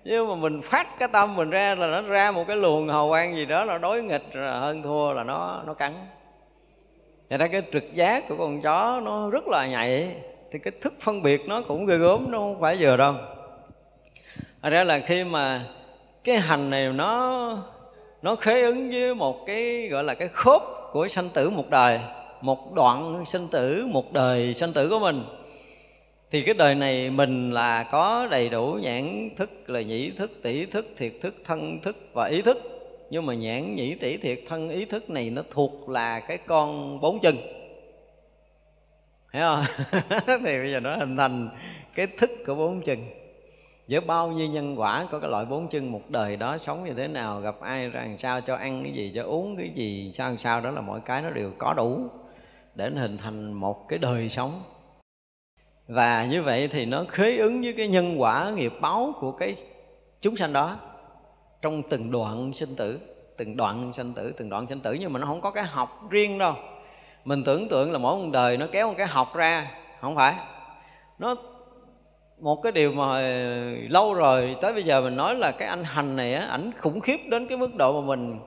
Nhưng 0.04 0.30
mà 0.30 0.36
mình 0.36 0.62
phát 0.62 1.00
cái 1.00 1.08
tâm 1.08 1.36
mình 1.36 1.50
ra 1.50 1.76
là 1.76 1.88
nó 1.88 2.02
ra 2.02 2.32
một 2.32 2.48
cái 2.48 2.58
luồng 2.58 2.88
hào 2.88 3.08
quang 3.10 3.36
gì 3.36 3.46
đó 3.46 3.66
là 3.66 3.78
đối 3.78 4.04
nghịch 4.04 4.26
là 4.34 4.60
hơn 4.60 4.84
thua 4.84 5.14
là 5.14 5.24
nó 5.24 5.62
nó 5.66 5.74
cắn. 5.74 5.94
Vậy 7.30 7.38
ra 7.38 7.48
cái 7.48 7.62
trực 7.74 7.94
giác 7.94 8.28
của 8.28 8.36
con 8.38 8.62
chó 8.62 9.02
nó 9.04 9.30
rất 9.30 9.48
là 9.48 9.68
nhạy. 9.68 10.16
Thì 10.52 10.60
cái 10.60 10.74
thức 10.82 10.94
phân 11.02 11.22
biệt 11.22 11.42
nó 11.48 11.62
cũng 11.62 11.86
ghê 11.86 11.98
gớm, 11.98 12.32
nó 12.32 12.38
không 12.38 12.62
phải 12.62 12.78
vừa 12.80 12.98
đâu. 12.98 13.14
Thật 14.62 14.70
ra 14.70 14.84
là 14.84 15.00
khi 15.00 15.24
mà 15.24 15.66
cái 16.24 16.38
hành 16.38 16.70
này 16.70 16.90
nó 16.94 17.58
nó 18.22 18.36
khế 18.36 18.62
ứng 18.62 18.92
với 18.92 19.16
một 19.16 19.46
cái, 19.46 19.88
gọi 19.92 20.04
là 20.04 20.14
cái 20.14 20.28
khớp 20.28 20.62
của 20.92 21.08
sanh 21.08 21.30
tử 21.30 21.50
một 21.50 21.70
đời 21.70 22.00
một 22.42 22.74
đoạn 22.74 23.26
sinh 23.26 23.48
tử, 23.52 23.88
một 23.92 24.14
đời 24.14 24.54
sinh 24.54 24.74
tử 24.74 24.90
của 24.90 25.00
mình. 25.00 25.24
Thì 26.32 26.42
cái 26.42 26.54
đời 26.54 26.76
này 26.76 27.10
mình 27.10 27.52
là 27.52 27.84
có 27.84 28.28
đầy 28.32 28.50
đủ 28.50 28.78
nhãn 28.82 29.30
thức, 29.36 29.70
là 29.70 29.82
nhĩ 29.82 30.12
thức 30.12 30.32
tỷ 30.44 30.66
thức, 30.66 30.88
thiệt 30.98 31.14
thức, 31.22 31.36
thân 31.46 31.80
thức 31.82 31.98
và 32.14 32.28
ý 32.28 32.42
thức. 32.42 32.58
Nhưng 33.10 33.26
mà 33.26 33.34
nhãn 33.34 33.76
nhĩ 33.76 33.96
tỷ 33.96 34.18
thiệt 34.18 34.40
thân 34.48 34.70
ý 34.70 34.86
thức 34.86 35.10
này 35.10 35.30
nó 35.30 35.42
thuộc 35.50 35.90
là 35.90 36.20
cái 36.20 36.38
con 36.38 37.00
bốn 37.02 37.20
chân. 37.20 37.38
Hiểu 39.34 39.44
không? 39.44 39.64
Thì 40.28 40.58
bây 40.58 40.72
giờ 40.72 40.80
nó 40.80 40.96
hình 40.96 41.18
thành 41.18 41.50
cái 41.96 42.08
thức 42.18 42.32
của 42.46 42.56
bốn 42.56 42.82
chân. 42.82 42.98
Với 43.90 44.02
bao 44.02 44.32
nhiêu 44.32 44.48
nhân 44.48 44.80
quả 44.80 45.08
có 45.12 45.20
cái 45.20 45.30
loại 45.30 45.46
bốn 45.46 45.68
chân 45.68 45.92
một 45.92 46.02
đời 46.10 46.36
đó, 46.36 46.58
sống 46.58 46.86
như 46.86 46.94
thế 46.94 47.08
nào, 47.08 47.40
gặp 47.40 47.56
ai 47.62 47.90
ra 47.90 48.02
làm 48.02 48.18
sao, 48.18 48.42
cho 48.42 48.56
ăn 48.56 48.84
cái 48.84 48.94
gì, 48.94 49.12
cho 49.16 49.24
uống 49.24 49.58
cái 49.58 49.70
gì, 49.70 50.12
sao 50.14 50.30
làm 50.30 50.38
sao 50.38 50.62
đó 50.62 50.72
là 50.72 50.82
mọi 50.82 51.00
cái 51.06 51.22
nó 51.22 51.30
đều 51.30 51.52
có 51.58 51.74
đủ 51.74 52.00
để 52.78 52.90
nó 52.90 53.02
hình 53.02 53.18
thành 53.18 53.54
một 53.54 53.88
cái 53.88 54.00
đời 54.00 54.30
sống. 54.30 54.64
Và 55.88 56.26
như 56.26 56.44
vậy 56.44 56.68
thì 56.68 56.86
nó 56.86 57.04
khế 57.10 57.38
ứng 57.38 57.62
với 57.62 57.74
cái 57.78 57.88
nhân 57.88 58.22
quả 58.22 58.52
nghiệp 58.56 58.74
báo 58.82 59.14
của 59.20 59.32
cái 59.32 59.56
chúng 60.22 60.36
sanh 60.36 60.54
đó 60.54 60.80
trong 61.62 61.84
từng 61.90 62.12
đoạn 62.12 62.54
sinh 62.54 62.76
tử, 62.76 63.00
từng 63.38 63.58
đoạn 63.58 63.94
sinh 63.94 64.14
tử, 64.14 64.34
từng 64.38 64.50
đoạn 64.50 64.68
sinh 64.68 64.80
tử. 64.80 64.94
Nhưng 64.94 65.14
mà 65.14 65.20
nó 65.20 65.28
không 65.28 65.42
có 65.42 65.52
cái 65.52 65.64
học 65.64 66.10
riêng 66.10 66.38
đâu. 66.38 66.54
Mình 67.26 67.44
tưởng 67.44 67.70
tượng 67.70 67.92
là 67.92 67.98
mỗi 67.98 68.24
một 68.24 68.30
đời 68.32 68.58
nó 68.58 68.68
kéo 68.72 68.88
một 68.88 68.96
cái 68.98 69.08
học 69.08 69.36
ra, 69.36 69.72
không 70.02 70.16
phải. 70.16 70.36
Nó, 71.20 71.36
một 72.40 72.62
cái 72.64 72.72
điều 72.72 72.92
mà 72.92 73.20
lâu 73.90 74.14
rồi, 74.14 74.56
tới 74.62 74.74
bây 74.74 74.84
giờ 74.84 75.02
mình 75.02 75.16
nói 75.16 75.36
là 75.36 75.52
cái 75.52 75.68
anh 75.68 75.84
hành 75.84 76.16
này 76.16 76.34
á, 76.34 76.46
ảnh 76.46 76.72
khủng 76.78 77.00
khiếp 77.00 77.18
đến 77.30 77.48
cái 77.48 77.58
mức 77.58 77.76
độ 77.76 78.02
mà 78.02 78.08
mình 78.08 78.40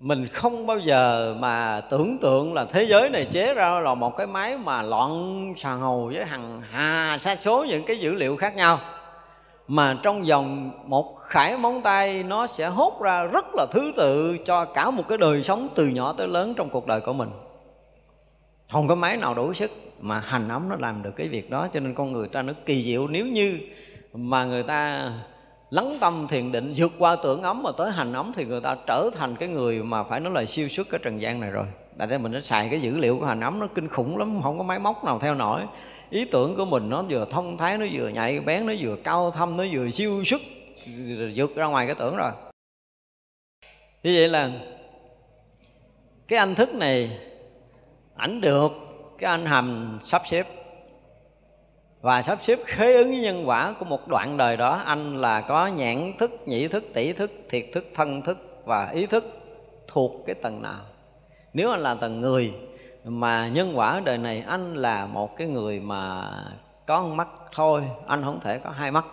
mình 0.00 0.28
không 0.28 0.66
bao 0.66 0.78
giờ 0.78 1.34
mà 1.38 1.80
tưởng 1.90 2.18
tượng 2.18 2.54
là 2.54 2.64
thế 2.64 2.84
giới 2.84 3.10
này 3.10 3.24
chế 3.24 3.54
ra 3.54 3.80
là 3.80 3.94
một 3.94 4.16
cái 4.16 4.26
máy 4.26 4.58
mà 4.58 4.82
loạn 4.82 5.54
xà 5.56 5.74
hầu 5.74 6.10
với 6.14 6.24
hàng 6.24 6.62
hà, 6.70 7.18
sa 7.20 7.36
số 7.36 7.64
những 7.64 7.84
cái 7.84 7.98
dữ 7.98 8.14
liệu 8.14 8.36
khác 8.36 8.56
nhau. 8.56 8.78
Mà 9.68 9.96
trong 10.02 10.22
vòng 10.22 10.70
một 10.86 11.16
khải 11.20 11.56
móng 11.56 11.82
tay, 11.82 12.22
nó 12.22 12.46
sẽ 12.46 12.68
hốt 12.68 13.00
ra 13.02 13.24
rất 13.24 13.46
là 13.54 13.66
thứ 13.72 13.92
tự 13.96 14.36
cho 14.46 14.64
cả 14.64 14.90
một 14.90 15.08
cái 15.08 15.18
đời 15.18 15.42
sống 15.42 15.68
từ 15.74 15.86
nhỏ 15.86 16.12
tới 16.12 16.28
lớn 16.28 16.54
trong 16.56 16.70
cuộc 16.70 16.86
đời 16.86 17.00
của 17.00 17.12
mình. 17.12 17.30
Không 18.72 18.88
có 18.88 18.94
máy 18.94 19.16
nào 19.16 19.34
đủ 19.34 19.54
sức 19.54 19.70
mà 20.00 20.18
hành 20.18 20.48
ấm 20.48 20.68
nó 20.68 20.76
làm 20.78 21.02
được 21.02 21.12
cái 21.16 21.28
việc 21.28 21.50
đó, 21.50 21.68
cho 21.72 21.80
nên 21.80 21.94
con 21.94 22.12
người 22.12 22.28
ta 22.28 22.42
nó 22.42 22.52
kỳ 22.66 22.82
diệu. 22.82 23.08
Nếu 23.08 23.26
như 23.26 23.58
mà 24.12 24.44
người 24.44 24.62
ta 24.62 25.10
lắng 25.70 25.98
tâm 26.00 26.26
thiền 26.28 26.52
định, 26.52 26.72
vượt 26.76 26.92
qua 26.98 27.16
tưởng 27.16 27.42
ấm 27.42 27.62
mà 27.62 27.70
tới 27.78 27.90
hành 27.90 28.12
ấm 28.12 28.32
thì 28.36 28.44
người 28.44 28.60
ta 28.60 28.76
trở 28.86 29.10
thành 29.14 29.36
cái 29.36 29.48
người 29.48 29.82
mà 29.82 30.02
phải 30.02 30.20
nói 30.20 30.32
là 30.32 30.46
siêu 30.46 30.68
xuất 30.68 30.86
cái 30.90 31.00
trần 31.02 31.22
gian 31.22 31.40
này 31.40 31.50
rồi. 31.50 31.66
Tại 31.98 32.08
thế 32.08 32.18
mình 32.18 32.32
nó 32.32 32.40
xài 32.40 32.68
cái 32.68 32.80
dữ 32.80 32.98
liệu 32.98 33.18
của 33.18 33.26
hành 33.26 33.40
ấm, 33.40 33.58
nó 33.58 33.66
kinh 33.74 33.88
khủng 33.88 34.18
lắm, 34.18 34.42
không 34.42 34.58
có 34.58 34.64
máy 34.64 34.78
móc 34.78 35.04
nào 35.04 35.18
theo 35.18 35.34
nổi. 35.34 35.62
Ý 36.10 36.24
tưởng 36.24 36.56
của 36.56 36.64
mình 36.64 36.90
nó 36.90 37.02
vừa 37.08 37.26
thông 37.30 37.56
thái, 37.56 37.78
nó 37.78 37.86
vừa 37.92 38.08
nhạy 38.08 38.40
bén, 38.40 38.66
nó 38.66 38.72
vừa 38.80 38.96
cao 39.04 39.30
thâm, 39.30 39.56
nó 39.56 39.64
vừa 39.72 39.90
siêu 39.90 40.24
xuất, 40.24 40.40
vượt 41.36 41.54
ra 41.54 41.66
ngoài 41.66 41.86
cái 41.86 41.94
tưởng 41.94 42.16
rồi. 42.16 42.30
Như 44.02 44.14
vậy 44.16 44.28
là 44.28 44.50
cái 46.28 46.38
anh 46.38 46.54
thức 46.54 46.74
này 46.74 47.18
ảnh 48.16 48.40
được, 48.40 48.72
cái 49.18 49.30
anh 49.30 49.46
hầm 49.46 49.98
sắp 50.04 50.22
xếp 50.24 50.46
và 52.00 52.22
sắp 52.22 52.38
xếp 52.42 52.58
khế 52.66 52.96
ứng 52.96 53.08
với 53.08 53.20
nhân 53.20 53.48
quả 53.48 53.74
của 53.78 53.84
một 53.84 54.08
đoạn 54.08 54.36
đời 54.36 54.56
đó, 54.56 54.82
anh 54.84 55.16
là 55.16 55.40
có 55.40 55.66
nhãn 55.66 56.12
thức, 56.18 56.30
nhĩ 56.46 56.68
thức, 56.68 56.84
tỷ 56.94 57.12
thức, 57.12 57.30
thiệt 57.48 57.64
thức, 57.72 57.86
thân 57.94 58.22
thức 58.22 58.62
và 58.64 58.90
ý 58.90 59.06
thức 59.06 59.24
thuộc 59.88 60.12
cái 60.26 60.34
tầng 60.34 60.62
nào. 60.62 60.80
Nếu 61.52 61.70
anh 61.70 61.80
là 61.80 61.94
tầng 61.94 62.20
người 62.20 62.54
mà 63.04 63.48
nhân 63.48 63.72
quả 63.74 64.00
đời 64.04 64.18
này, 64.18 64.44
anh 64.46 64.74
là 64.74 65.06
một 65.06 65.36
cái 65.36 65.48
người 65.48 65.80
mà 65.80 66.30
có 66.86 67.02
một 67.02 67.14
mắt 67.14 67.28
thôi, 67.54 67.84
anh 68.06 68.22
không 68.24 68.40
thể 68.40 68.58
có 68.58 68.70
hai 68.70 68.90
mắt. 68.90 69.04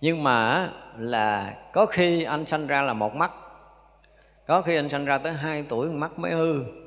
Nhưng 0.00 0.22
mà 0.22 0.68
là 0.98 1.54
có 1.72 1.86
khi 1.86 2.24
anh 2.24 2.46
sanh 2.46 2.66
ra 2.66 2.82
là 2.82 2.92
một 2.92 3.14
mắt, 3.14 3.32
có 4.46 4.62
khi 4.62 4.76
anh 4.76 4.88
sanh 4.88 5.04
ra 5.04 5.18
tới 5.18 5.32
hai 5.32 5.64
tuổi, 5.68 5.88
mắt 5.88 6.18
mới 6.18 6.32
hư 6.32 6.81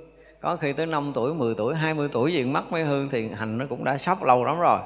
có 0.46 0.56
khi 0.56 0.74
tới 0.74 0.86
5 0.86 1.12
tuổi 1.16 1.34
10 1.34 1.56
tuổi 1.56 1.76
20 1.76 2.10
tuổi 2.12 2.34
gì 2.34 2.44
mắt 2.44 2.72
mới 2.72 2.84
hư 2.84 3.08
thì 3.08 3.30
hành 3.30 3.58
nó 3.58 3.66
cũng 3.70 3.84
đã 3.84 3.98
sắp 3.98 4.24
lâu 4.24 4.44
lắm 4.44 4.60
rồi. 4.60 4.80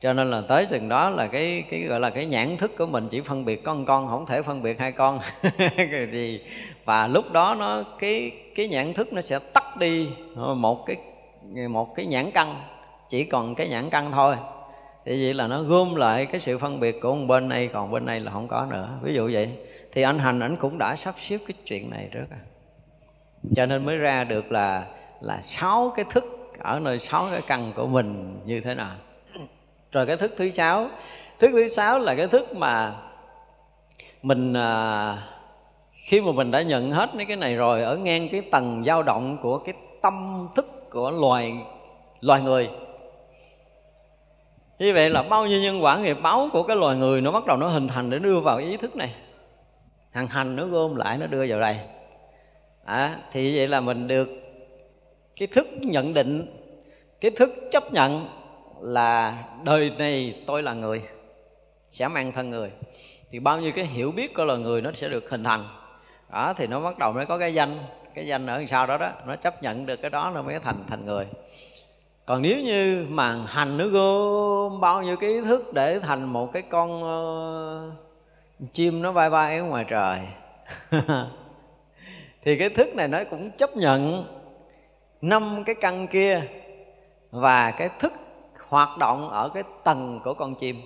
Cho 0.00 0.12
nên 0.12 0.30
là 0.30 0.42
tới 0.48 0.66
chừng 0.66 0.88
đó 0.88 1.10
là 1.10 1.26
cái 1.26 1.64
cái 1.70 1.80
gọi 1.80 2.00
là 2.00 2.10
cái 2.10 2.26
nhãn 2.26 2.56
thức 2.56 2.72
của 2.78 2.86
mình 2.86 3.08
chỉ 3.10 3.20
phân 3.20 3.44
biệt 3.44 3.64
con 3.64 3.84
con, 3.84 4.08
không 4.08 4.26
thể 4.26 4.42
phân 4.42 4.62
biệt 4.62 4.80
hai 4.80 4.92
con. 4.92 5.20
Gì? 6.12 6.40
Và 6.84 7.06
lúc 7.06 7.32
đó 7.32 7.56
nó, 7.58 7.82
cái 7.98 8.30
cái 8.54 8.68
nhãn 8.68 8.94
thức 8.94 9.12
nó 9.12 9.20
sẽ 9.20 9.38
tắt 9.38 9.76
đi 9.76 10.08
một 10.56 10.86
cái 10.86 10.96
một 11.68 11.94
cái 11.94 12.06
nhãn 12.06 12.30
căn, 12.30 12.54
chỉ 13.08 13.24
còn 13.24 13.54
cái 13.54 13.68
nhãn 13.68 13.90
căn 13.90 14.10
thôi. 14.12 14.36
Thì 15.04 15.24
vậy 15.24 15.34
là 15.34 15.46
nó 15.46 15.62
gom 15.62 15.94
lại 15.94 16.26
cái 16.26 16.40
sự 16.40 16.58
phân 16.58 16.80
biệt 16.80 17.00
của 17.00 17.14
một 17.14 17.26
bên 17.26 17.48
này, 17.48 17.68
còn 17.72 17.90
bên 17.90 18.06
này 18.06 18.20
là 18.20 18.32
không 18.32 18.48
có 18.48 18.66
nữa. 18.70 18.88
Ví 19.02 19.14
dụ 19.14 19.30
vậy, 19.32 19.50
thì 19.92 20.02
anh 20.02 20.18
hành 20.18 20.40
ảnh 20.40 20.56
cũng 20.56 20.78
đã 20.78 20.96
sắp 20.96 21.14
xếp 21.18 21.38
cái 21.46 21.54
chuyện 21.66 21.90
này 21.90 22.08
trước 22.12 22.24
rồi 22.30 22.53
cho 23.56 23.66
nên 23.66 23.84
mới 23.84 23.96
ra 23.96 24.24
được 24.24 24.52
là 24.52 24.86
là 25.20 25.40
sáu 25.42 25.92
cái 25.96 26.04
thức 26.10 26.24
ở 26.58 26.78
nơi 26.80 26.98
sáu 26.98 27.26
cái 27.30 27.42
căn 27.46 27.72
của 27.76 27.86
mình 27.86 28.40
như 28.44 28.60
thế 28.60 28.74
nào. 28.74 28.94
Rồi 29.92 30.06
cái 30.06 30.16
thức 30.16 30.34
thứ 30.36 30.50
sáu 30.50 30.88
thức 31.38 31.50
thứ 31.52 31.68
sáu 31.68 31.98
là 31.98 32.14
cái 32.14 32.26
thức 32.26 32.56
mà 32.56 32.92
mình 34.22 34.52
à, 34.54 35.16
khi 35.92 36.20
mà 36.20 36.32
mình 36.32 36.50
đã 36.50 36.62
nhận 36.62 36.90
hết 36.90 37.14
mấy 37.14 37.24
cái 37.24 37.36
này 37.36 37.56
rồi 37.56 37.82
ở 37.82 37.96
ngang 37.96 38.28
cái 38.32 38.40
tầng 38.40 38.84
dao 38.86 39.02
động 39.02 39.38
của 39.42 39.58
cái 39.58 39.74
tâm 40.02 40.48
thức 40.56 40.90
của 40.90 41.10
loài 41.10 41.56
loài 42.20 42.40
người. 42.40 42.70
Như 44.78 44.94
vậy 44.94 45.10
là 45.10 45.22
bao 45.22 45.46
nhiêu 45.46 45.60
nhân 45.60 45.84
quả 45.84 45.98
nghiệp 45.98 46.16
báo 46.22 46.48
của 46.52 46.62
cái 46.62 46.76
loài 46.76 46.96
người 46.96 47.20
nó 47.20 47.32
bắt 47.32 47.46
đầu 47.46 47.56
nó 47.56 47.68
hình 47.68 47.88
thành 47.88 48.10
để 48.10 48.18
đưa 48.18 48.40
vào 48.40 48.58
ý 48.58 48.76
thức 48.76 48.96
này. 48.96 49.14
Hàng 50.12 50.26
hành 50.26 50.56
nó 50.56 50.66
gom 50.66 50.96
lại 50.96 51.18
nó 51.18 51.26
đưa 51.26 51.46
vào 51.48 51.60
đây 51.60 51.78
à, 52.84 53.18
thì 53.32 53.56
vậy 53.56 53.68
là 53.68 53.80
mình 53.80 54.08
được 54.08 54.28
cái 55.36 55.48
thức 55.48 55.68
nhận 55.80 56.14
định 56.14 56.46
cái 57.20 57.30
thức 57.30 57.50
chấp 57.70 57.92
nhận 57.92 58.26
là 58.80 59.44
đời 59.64 59.90
này 59.98 60.42
tôi 60.46 60.62
là 60.62 60.74
người 60.74 61.02
sẽ 61.88 62.08
mang 62.08 62.32
thân 62.32 62.50
người. 62.50 62.70
Thì 63.30 63.38
bao 63.38 63.60
nhiêu 63.60 63.72
cái 63.74 63.84
hiểu 63.84 64.12
biết 64.12 64.34
của 64.34 64.44
loài 64.44 64.58
người 64.58 64.82
nó 64.82 64.90
sẽ 64.94 65.08
được 65.08 65.30
hình 65.30 65.44
thành. 65.44 65.68
Đó 66.32 66.54
thì 66.56 66.66
nó 66.66 66.80
bắt 66.80 66.98
đầu 66.98 67.12
mới 67.12 67.26
có 67.26 67.38
cái 67.38 67.54
danh 67.54 67.70
cái 68.14 68.26
danh 68.26 68.46
ở 68.46 68.64
sau 68.68 68.86
đó 68.86 68.98
đó 68.98 69.10
nó 69.26 69.36
chấp 69.36 69.62
nhận 69.62 69.86
được 69.86 69.96
cái 69.96 70.10
đó 70.10 70.32
nó 70.34 70.42
mới 70.42 70.58
thành 70.58 70.84
thành 70.88 71.04
người. 71.04 71.26
Còn 72.26 72.42
nếu 72.42 72.56
như 72.58 73.06
mà 73.08 73.44
hành 73.46 73.76
nó 73.76 73.86
gom 73.86 74.80
bao 74.80 75.02
nhiêu 75.02 75.16
cái 75.16 75.30
ý 75.30 75.40
thức 75.40 75.72
để 75.72 75.98
thành 75.98 76.24
một 76.24 76.52
cái 76.52 76.62
con 76.62 77.02
uh, 77.02 78.72
chim 78.72 79.02
nó 79.02 79.12
bay 79.12 79.30
bay 79.30 79.58
ở 79.58 79.64
ngoài 79.64 79.84
trời 79.88 80.20
thì 82.44 82.56
cái 82.58 82.68
thức 82.68 82.94
này 82.94 83.08
nó 83.08 83.18
cũng 83.30 83.50
chấp 83.50 83.76
nhận 83.76 84.24
năm 85.20 85.62
cái 85.66 85.74
căn 85.74 86.06
kia 86.06 86.42
và 87.30 87.70
cái 87.70 87.88
thức 87.98 88.12
hoạt 88.68 88.98
động 88.98 89.28
ở 89.28 89.48
cái 89.48 89.62
tầng 89.84 90.20
của 90.24 90.34
con 90.34 90.54
chim. 90.54 90.80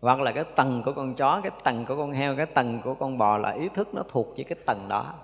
Hoặc 0.00 0.20
là 0.20 0.32
cái 0.32 0.44
tầng 0.56 0.82
của 0.84 0.92
con 0.92 1.14
chó 1.14 1.40
cái 1.42 1.52
tầng 1.64 1.84
của 1.84 1.96
con 1.96 2.12
heo 2.12 2.36
cái 2.36 2.46
tầng 2.46 2.80
của 2.84 2.94
con 2.94 3.18
bò 3.18 3.36
là 3.36 3.50
ý 3.50 3.68
thức 3.74 3.94
nó 3.94 4.02
thuộc 4.08 4.36
với 4.36 4.44
cái 4.44 4.58
tầng 4.66 4.88
đó. 4.88 5.14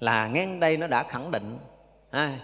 Là 0.00 0.26
ngang 0.26 0.60
đây 0.60 0.76
nó 0.76 0.86
đã 0.86 1.02
khẳng 1.02 1.30
định 1.30 1.58
à, 2.10 2.38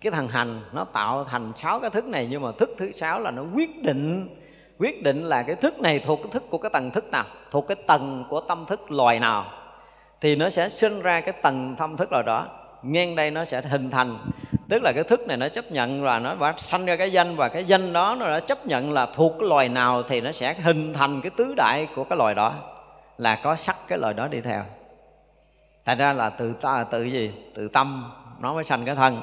cái 0.00 0.10
thằng 0.10 0.28
hành 0.28 0.60
nó 0.72 0.84
tạo 0.84 1.24
thành 1.24 1.52
sáu 1.56 1.80
cái 1.80 1.90
thức 1.90 2.06
này 2.06 2.28
nhưng 2.30 2.42
mà 2.42 2.52
thức 2.58 2.70
thứ 2.78 2.92
sáu 2.92 3.20
là 3.20 3.30
nó 3.30 3.44
quyết 3.54 3.82
định 3.82 4.28
quyết 4.78 5.02
định 5.02 5.24
là 5.24 5.42
cái 5.42 5.56
thức 5.56 5.80
này 5.80 5.98
thuộc 5.98 6.18
cái 6.22 6.32
thức 6.32 6.42
của 6.50 6.58
cái 6.58 6.70
tầng 6.72 6.90
thức 6.90 7.10
nào 7.10 7.24
thuộc 7.50 7.66
cái 7.68 7.76
tầng 7.86 8.24
của 8.30 8.40
tâm 8.40 8.64
thức 8.66 8.90
loài 8.90 9.20
nào 9.20 9.63
thì 10.24 10.36
nó 10.36 10.50
sẽ 10.50 10.68
sinh 10.68 11.02
ra 11.02 11.20
cái 11.20 11.32
tầng 11.42 11.74
tâm 11.78 11.96
thức 11.96 12.12
là 12.12 12.22
đó. 12.22 12.46
Ngang 12.82 13.16
đây 13.16 13.30
nó 13.30 13.44
sẽ 13.44 13.60
hình 13.60 13.90
thành 13.90 14.18
tức 14.68 14.82
là 14.82 14.92
cái 14.92 15.04
thức 15.04 15.20
này 15.26 15.36
nó 15.36 15.48
chấp 15.48 15.72
nhận 15.72 16.02
và 16.02 16.18
nó 16.18 16.34
đã 16.34 16.54
sanh 16.58 16.86
ra 16.86 16.96
cái 16.96 17.12
danh 17.12 17.36
và 17.36 17.48
cái 17.48 17.64
danh 17.64 17.92
đó 17.92 18.16
nó 18.20 18.30
đã 18.30 18.40
chấp 18.40 18.66
nhận 18.66 18.92
là 18.92 19.06
thuộc 19.06 19.32
cái 19.40 19.48
loài 19.48 19.68
nào 19.68 20.02
thì 20.02 20.20
nó 20.20 20.32
sẽ 20.32 20.54
hình 20.54 20.94
thành 20.94 21.20
cái 21.20 21.30
tứ 21.36 21.54
đại 21.56 21.88
của 21.96 22.04
cái 22.04 22.18
loài 22.18 22.34
đó 22.34 22.54
là 23.18 23.40
có 23.44 23.56
sắc 23.56 23.76
cái 23.88 23.98
loài 23.98 24.14
đó 24.14 24.28
đi 24.28 24.40
theo. 24.40 24.62
Thành 25.84 25.98
ra 25.98 26.12
là 26.12 26.30
từ 26.30 26.52
ta 26.60 26.84
từ 26.90 27.04
gì? 27.04 27.32
Từ 27.54 27.68
tâm 27.68 28.10
nó 28.40 28.54
mới 28.54 28.64
sanh 28.64 28.84
cái 28.84 28.94
thân. 28.94 29.20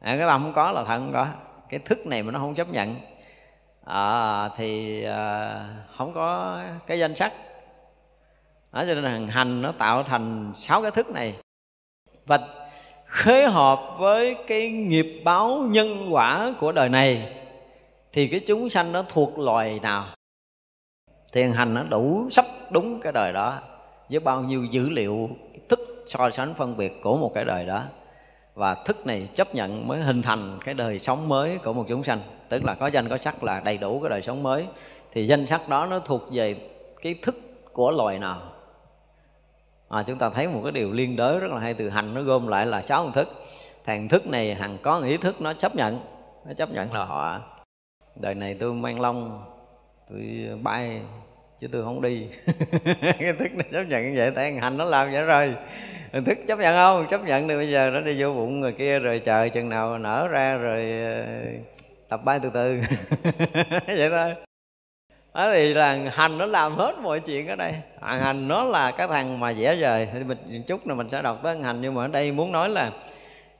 À, 0.00 0.16
cái 0.18 0.28
tâm 0.28 0.42
không 0.42 0.52
có 0.52 0.72
là 0.72 0.84
thân 0.84 1.02
không 1.04 1.12
có. 1.12 1.26
Cái 1.68 1.80
thức 1.80 2.06
này 2.06 2.22
mà 2.22 2.32
nó 2.32 2.38
không 2.38 2.54
chấp 2.54 2.68
nhận. 2.68 2.96
À, 3.84 4.48
thì 4.56 5.04
à, 5.04 5.60
không 5.96 6.12
có 6.14 6.58
cái 6.86 6.98
danh 6.98 7.14
sắc 7.14 7.32
đó, 8.72 8.84
cho 8.86 8.94
nên 8.94 9.04
hành 9.04 9.28
hành 9.28 9.62
nó 9.62 9.72
tạo 9.72 10.02
thành 10.02 10.52
sáu 10.56 10.82
cái 10.82 10.90
thức 10.90 11.10
này. 11.10 11.36
Và 12.26 12.38
khế 13.06 13.46
hợp 13.46 13.80
với 13.98 14.36
cái 14.46 14.68
nghiệp 14.68 15.22
báo 15.24 15.58
nhân 15.68 16.08
quả 16.10 16.52
của 16.60 16.72
đời 16.72 16.88
này 16.88 17.36
thì 18.12 18.28
cái 18.28 18.40
chúng 18.40 18.68
sanh 18.68 18.92
nó 18.92 19.02
thuộc 19.02 19.38
loài 19.38 19.80
nào? 19.82 20.06
Thiền 21.32 21.52
hành 21.52 21.74
nó 21.74 21.82
đủ 21.82 22.28
sắp 22.30 22.44
đúng 22.70 23.00
cái 23.00 23.12
đời 23.12 23.32
đó 23.32 23.60
với 24.10 24.20
bao 24.20 24.42
nhiêu 24.42 24.64
dữ 24.64 24.88
liệu 24.88 25.30
thức 25.68 26.04
so 26.06 26.30
sánh 26.30 26.54
phân 26.54 26.76
biệt 26.76 26.92
của 27.02 27.16
một 27.16 27.32
cái 27.34 27.44
đời 27.44 27.66
đó. 27.66 27.82
Và 28.54 28.74
thức 28.74 29.06
này 29.06 29.28
chấp 29.34 29.54
nhận 29.54 29.88
mới 29.88 30.00
hình 30.00 30.22
thành 30.22 30.58
cái 30.64 30.74
đời 30.74 30.98
sống 30.98 31.28
mới 31.28 31.58
của 31.58 31.72
một 31.72 31.84
chúng 31.88 32.02
sanh. 32.02 32.20
Tức 32.48 32.64
là 32.64 32.74
có 32.74 32.86
danh 32.86 33.08
có 33.08 33.16
sắc 33.16 33.44
là 33.44 33.60
đầy 33.60 33.78
đủ 33.78 34.00
cái 34.00 34.10
đời 34.10 34.22
sống 34.22 34.42
mới. 34.42 34.66
Thì 35.12 35.26
danh 35.26 35.46
sắc 35.46 35.68
đó 35.68 35.86
nó 35.86 35.98
thuộc 35.98 36.22
về 36.32 36.56
cái 37.02 37.14
thức 37.22 37.36
của 37.72 37.90
loài 37.90 38.18
nào? 38.18 38.42
À, 39.88 40.02
chúng 40.06 40.18
ta 40.18 40.30
thấy 40.30 40.48
một 40.48 40.60
cái 40.62 40.72
điều 40.72 40.92
liên 40.92 41.16
đới 41.16 41.38
rất 41.38 41.50
là 41.50 41.58
hay 41.58 41.74
từ 41.74 41.88
hành 41.88 42.14
nó 42.14 42.22
gom 42.22 42.46
lại 42.46 42.66
là 42.66 42.82
sáu 42.82 43.02
hình 43.02 43.12
thức. 43.12 43.28
Thằng 43.84 44.08
thức 44.08 44.26
này 44.26 44.54
hằng 44.54 44.78
có 44.82 44.98
ý 44.98 45.16
thức 45.16 45.40
nó 45.40 45.52
chấp 45.52 45.76
nhận 45.76 46.00
nó 46.46 46.52
chấp 46.54 46.70
nhận 46.70 46.92
là 46.92 47.04
họ. 47.04 47.40
Đời 48.16 48.34
này 48.34 48.56
tôi 48.60 48.72
mang 48.72 49.00
long 49.00 49.44
tôi 50.10 50.48
bay 50.62 51.00
chứ 51.60 51.68
tôi 51.72 51.84
không 51.84 52.02
đi. 52.02 52.26
Cái 53.00 53.32
thức 53.38 53.48
nó 53.54 53.62
chấp 53.72 53.82
nhận 53.82 54.08
như 54.08 54.12
vậy 54.16 54.30
tại 54.34 54.52
hành 54.52 54.76
nó 54.76 54.84
làm 54.84 55.10
vậy 55.12 55.22
rồi. 55.22 55.54
Hình 56.12 56.24
thức 56.24 56.38
chấp 56.46 56.58
nhận 56.58 56.74
không? 56.74 57.06
Chấp 57.10 57.24
nhận 57.24 57.48
thì 57.48 57.56
bây 57.56 57.70
giờ 57.70 57.90
nó 57.90 58.00
đi 58.00 58.22
vô 58.22 58.32
bụng 58.32 58.60
người 58.60 58.72
kia 58.72 58.98
rồi 58.98 59.18
chờ 59.18 59.48
chừng 59.48 59.68
nào 59.68 59.98
nở 59.98 60.28
ra 60.28 60.56
rồi 60.56 60.90
ờ, 61.04 61.24
tập 62.08 62.20
bay 62.24 62.40
từ 62.42 62.50
từ. 62.54 62.80
Vậy 63.86 64.10
thôi 64.10 64.34
đó 65.36 65.50
thì 65.52 65.74
là 65.74 65.98
hành 66.12 66.38
nó 66.38 66.46
làm 66.46 66.74
hết 66.76 66.92
mọi 67.02 67.20
chuyện 67.20 67.48
ở 67.48 67.56
đây. 67.56 67.74
À, 68.00 68.14
hành 68.14 68.48
nó 68.48 68.64
là 68.64 68.90
cái 68.90 69.08
thằng 69.08 69.40
mà 69.40 69.52
vẽ 69.52 69.76
vời 69.80 70.08
thì 70.12 70.24
mình 70.24 70.62
chút 70.66 70.86
là 70.86 70.94
mình 70.94 71.08
sẽ 71.08 71.22
đọc 71.22 71.40
tới 71.42 71.58
hành. 71.58 71.80
Nhưng 71.80 71.94
mà 71.94 72.04
ở 72.04 72.08
đây 72.08 72.32
muốn 72.32 72.52
nói 72.52 72.68
là 72.68 72.92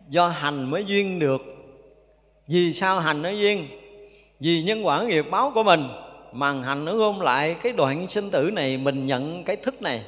do 0.09 0.29
hành 0.29 0.71
mới 0.71 0.85
duyên 0.85 1.19
được. 1.19 1.41
Vì 2.49 2.73
sao 2.73 3.01
hành 3.01 3.23
nó 3.23 3.31
duyên? 3.31 3.69
Vì 4.41 4.63
nhân 4.63 4.87
quả 4.87 5.03
nghiệp 5.03 5.25
báo 5.31 5.53
của 5.55 5.63
mình. 5.63 5.89
Mà 6.33 6.53
hành 6.53 6.85
nó 6.85 6.95
gom 6.95 7.21
lại 7.21 7.57
cái 7.63 7.73
đoạn 7.73 8.09
sinh 8.09 8.31
tử 8.31 8.51
này 8.53 8.77
mình 8.77 9.07
nhận 9.07 9.45
cái 9.45 9.57
thức 9.57 9.83
này. 9.83 10.03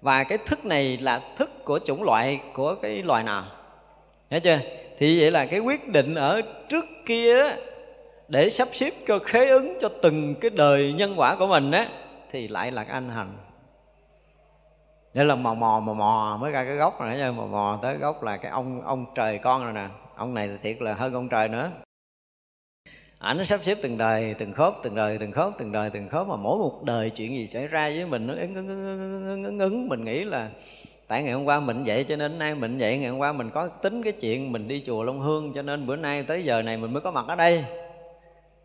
Và 0.00 0.24
cái 0.24 0.38
thức 0.46 0.66
này 0.66 0.98
là 1.00 1.20
thức 1.36 1.64
của 1.64 1.78
chủng 1.84 2.02
loại 2.02 2.40
của 2.54 2.74
cái 2.74 3.02
loài 3.02 3.22
nào? 3.22 3.44
Hiểu 4.30 4.40
chưa? 4.40 4.58
Thì 4.98 5.20
vậy 5.20 5.30
là 5.30 5.46
cái 5.46 5.60
quyết 5.60 5.88
định 5.88 6.14
ở 6.14 6.40
trước 6.68 6.84
kia 7.06 7.38
đó, 7.38 7.48
để 8.28 8.50
sắp 8.50 8.68
xếp 8.72 8.90
cho 9.06 9.18
khế 9.18 9.48
ứng 9.48 9.78
cho 9.80 9.88
từng 10.02 10.34
cái 10.40 10.50
đời 10.50 10.92
nhân 10.92 11.14
quả 11.16 11.36
của 11.36 11.46
mình 11.46 11.70
á, 11.70 11.88
thì 12.30 12.48
lại 12.48 12.72
là 12.72 12.84
cái 12.84 12.92
anh 12.92 13.08
hành. 13.08 13.36
Nên 15.14 15.28
là 15.28 15.34
mò 15.34 15.54
mò 15.54 15.80
mò 15.80 15.92
mò 15.92 16.38
mới 16.40 16.52
ra 16.52 16.64
cái 16.64 16.76
gốc 16.76 17.00
này 17.00 17.18
nha 17.18 17.30
mò 17.30 17.46
mò 17.46 17.78
tới 17.82 17.96
gốc 17.96 18.22
là 18.22 18.36
cái 18.36 18.50
ông 18.50 18.82
ông 18.82 19.06
trời 19.14 19.38
con 19.38 19.64
rồi 19.64 19.72
nè. 19.72 19.88
Ông 20.16 20.34
này 20.34 20.48
là 20.48 20.56
thiệt 20.62 20.82
là 20.82 20.94
hơn 20.94 21.14
ông 21.14 21.28
trời 21.28 21.48
nữa. 21.48 21.70
Ảnh 23.18 23.38
nó 23.38 23.44
sắp 23.44 23.60
xếp 23.62 23.78
từng 23.82 23.98
đời, 23.98 24.34
từng 24.38 24.52
khớp, 24.52 24.74
từng 24.82 24.94
đời, 24.94 25.18
từng 25.18 25.32
khớp, 25.32 25.52
từng 25.58 25.72
đời, 25.72 25.90
từng 25.90 26.08
khớp, 26.08 26.26
mà 26.26 26.36
mỗi 26.36 26.58
một 26.58 26.82
đời 26.84 27.10
chuyện 27.10 27.34
gì 27.34 27.46
xảy 27.46 27.66
ra 27.66 27.88
với 27.88 28.06
mình 28.06 28.26
nó 28.26 28.34
ứng 28.34 28.54
ứng 28.54 28.68
ứng 29.28 29.44
ứng 29.44 29.58
ứng 29.58 29.88
mình 29.88 30.04
nghĩ 30.04 30.24
là 30.24 30.50
tại 31.08 31.22
ngày 31.22 31.32
hôm 31.32 31.44
qua 31.44 31.60
mình 31.60 31.84
vậy 31.86 32.04
cho 32.04 32.16
nên 32.16 32.38
nay 32.38 32.54
mình 32.54 32.78
vậy, 32.78 32.98
ngày 32.98 33.10
hôm 33.10 33.18
qua 33.18 33.32
mình 33.32 33.50
có 33.50 33.68
tính 33.68 34.02
cái 34.02 34.12
chuyện 34.12 34.52
mình 34.52 34.68
đi 34.68 34.82
chùa 34.86 35.02
long 35.02 35.20
hương 35.20 35.52
cho 35.52 35.62
nên 35.62 35.86
bữa 35.86 35.96
nay 35.96 36.22
tới 36.22 36.44
giờ 36.44 36.62
này 36.62 36.76
mình 36.76 36.92
mới 36.92 37.00
có 37.00 37.10
mặt 37.10 37.24
ở 37.28 37.34
đây 37.34 37.64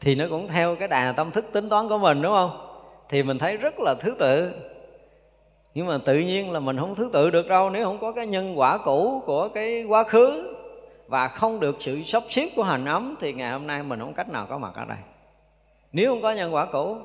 thì 0.02 0.16
nó 0.16 0.26
cũng 0.30 0.48
theo 0.48 0.76
cái 0.76 0.88
đà 0.88 1.12
tâm 1.12 1.32
thức 1.32 1.46
tính 1.52 1.70
toán 1.70 1.90
của 1.90 1.98
mình, 1.98 2.22
đúng 2.22 2.34
không? 2.34 2.68
Thì 3.10 3.24
mình 3.24 3.38
thấy 3.38 3.58
rất 3.58 3.80
là 3.80 3.96
thứ 4.00 4.16
tự. 4.20 4.52
Nhưng 5.74 5.88
mà 5.88 5.98
tự 6.06 6.20
nhiên 6.20 6.52
là 6.52 6.60
mình 6.60 6.78
không 6.78 6.96
thứ 6.96 7.10
tự 7.14 7.30
được 7.30 7.48
đâu, 7.48 7.70
nếu 7.70 7.86
không 7.86 8.00
có 8.00 8.12
cái 8.12 8.28
nhân 8.28 8.60
quả 8.60 8.78
cũ 8.78 9.24
của 9.26 9.48
cái 9.48 9.84
quá 9.84 10.04
khứ 10.04 10.56
và 11.08 11.28
không 11.28 11.60
được 11.60 11.78
sự 11.80 12.04
sắp 12.04 12.24
xếp 12.30 12.50
của 12.56 12.64
hành 12.64 12.86
ấm, 12.86 13.16
thì 13.22 13.34
ngày 13.34 13.52
hôm 13.52 13.68
nay 13.68 13.84
mình 13.84 14.00
không 14.00 14.14
cách 14.14 14.30
nào 14.30 14.46
có 14.50 14.58
mặt 14.58 14.72
ở 14.76 14.86
đây. 14.86 14.98
Nếu 15.92 16.12
không 16.12 16.22
có 16.22 16.32
nhân 16.32 16.54
quả 16.54 16.66
cũ, 16.66 16.98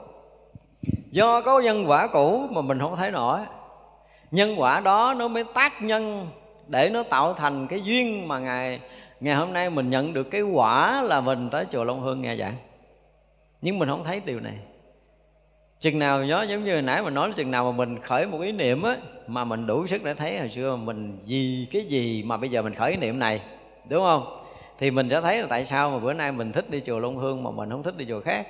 do 1.10 1.40
có 1.40 1.60
nhân 1.60 1.84
quả 1.86 2.06
cũ 2.06 2.42
mà 2.50 2.60
mình 2.60 2.78
không 2.78 2.96
thấy 2.96 3.10
nổi. 3.10 3.40
Nhân 4.30 4.54
quả 4.56 4.80
đó 4.80 5.14
nó 5.18 5.28
mới 5.28 5.44
tác 5.54 5.72
nhân 5.82 6.28
để 6.66 6.90
nó 6.92 7.02
tạo 7.02 7.34
thành 7.34 7.66
cái 7.66 7.80
duyên 7.80 8.28
mà 8.28 8.38
ngày 8.38 8.80
ngày 9.20 9.34
hôm 9.34 9.52
nay 9.52 9.70
mình 9.70 9.90
nhận 9.90 10.12
được 10.12 10.30
cái 10.30 10.42
quả 10.42 11.02
là 11.02 11.20
mình 11.20 11.50
tới 11.50 11.66
chùa 11.70 11.84
Long 11.84 12.00
Hương, 12.00 12.22
nghe 12.22 12.36
giảng 12.36 12.54
nhưng 13.62 13.78
mình 13.78 13.88
không 13.88 14.04
thấy 14.04 14.20
điều 14.24 14.40
này. 14.40 14.58
Chừng 15.80 15.98
nào 15.98 16.24
nhớ 16.24 16.46
giống 16.48 16.64
như 16.64 16.72
hồi 16.72 16.82
nãy 16.82 17.02
mình 17.02 17.14
nói 17.14 17.32
chừng 17.36 17.50
nào 17.50 17.72
mà 17.72 17.76
mình 17.76 18.00
khởi 18.00 18.26
một 18.26 18.40
ý 18.40 18.52
niệm 18.52 18.82
á 18.82 18.96
mà 19.26 19.44
mình 19.44 19.66
đủ 19.66 19.86
sức 19.86 20.04
để 20.04 20.14
thấy 20.14 20.38
hồi 20.38 20.48
xưa 20.48 20.76
mình 20.76 21.18
vì 21.26 21.66
cái 21.72 21.82
gì 21.82 22.22
mà 22.22 22.36
bây 22.36 22.50
giờ 22.50 22.62
mình 22.62 22.74
khởi 22.74 22.90
ý 22.90 22.96
niệm 22.96 23.18
này 23.18 23.40
đúng 23.88 24.04
không? 24.04 24.46
Thì 24.78 24.90
mình 24.90 25.10
sẽ 25.10 25.20
thấy 25.20 25.40
là 25.40 25.46
tại 25.50 25.66
sao 25.66 25.90
mà 25.90 25.98
bữa 25.98 26.12
nay 26.12 26.32
mình 26.32 26.52
thích 26.52 26.70
đi 26.70 26.80
chùa 26.86 26.98
Long 26.98 27.16
Hương 27.16 27.42
mà 27.42 27.50
mình 27.50 27.70
không 27.70 27.82
thích 27.82 27.96
đi 27.96 28.04
chùa 28.08 28.20
khác. 28.20 28.46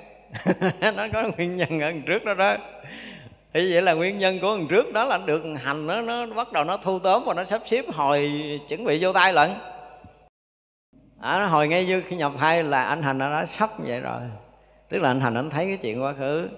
Nó 0.95 1.07
có 1.13 1.23
nguyên 1.37 1.57
nhân 1.57 1.79
ở 1.79 1.91
trước 2.05 2.25
đó 2.25 2.33
đó. 2.33 2.57
Thì 3.53 3.73
vậy 3.73 3.81
là 3.81 3.93
nguyên 3.93 4.19
nhân 4.19 4.39
của 4.39 4.47
lần 4.47 4.67
trước 4.67 4.93
đó 4.93 5.03
là 5.03 5.17
được 5.17 5.43
hành 5.63 5.87
nó 5.87 6.01
nó 6.01 6.25
bắt 6.25 6.51
đầu 6.51 6.63
nó 6.63 6.77
thu 6.77 6.99
tóm 6.99 7.23
và 7.25 7.33
nó 7.33 7.45
sắp 7.45 7.61
xếp 7.65 7.85
hồi 7.93 8.31
chuẩn 8.67 8.85
bị 8.85 8.97
vô 9.01 9.13
tay 9.13 9.33
lận. 9.33 9.49
À, 11.21 11.39
nó 11.39 11.45
hồi 11.45 11.67
ngay 11.67 11.85
như 11.85 12.01
khi 12.01 12.15
nhập 12.15 12.31
thai 12.37 12.63
là 12.63 12.83
anh 12.83 13.01
hành 13.01 13.17
nó 13.17 13.29
đã 13.29 13.45
sắp 13.45 13.79
như 13.79 13.85
vậy 13.87 13.99
rồi 13.99 14.21
tức 14.89 14.99
là 14.99 15.09
anh 15.09 15.19
hành 15.19 15.33
anh 15.33 15.49
thấy 15.49 15.65
cái 15.65 15.77
chuyện 15.77 16.03
quá 16.03 16.13
khứ 16.13 16.49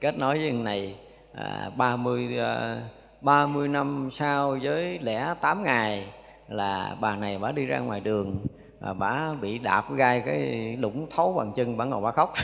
kết 0.00 0.18
nối 0.18 0.38
với 0.38 0.50
người 0.50 0.64
này 0.64 0.94
à, 1.34 1.70
30 1.76 2.38
à, 2.38 2.80
30 3.20 3.68
năm 3.68 4.08
sau 4.10 4.58
với 4.62 4.98
lẻ 5.02 5.34
8 5.40 5.62
ngày 5.62 6.04
là 6.48 6.96
bà 7.00 7.16
này 7.16 7.38
bà 7.38 7.52
đi 7.52 7.66
ra 7.66 7.78
ngoài 7.78 8.00
đường 8.00 8.36
à, 8.80 8.92
bà 8.92 9.34
bị 9.40 9.58
đạp 9.58 9.84
gai 9.94 10.22
cái 10.26 10.76
lũng 10.80 11.06
thấu 11.10 11.32
bằng 11.32 11.52
chân 11.56 11.76
bà 11.76 11.84
ngồi 11.84 12.00
bà 12.00 12.10
khóc. 12.10 12.34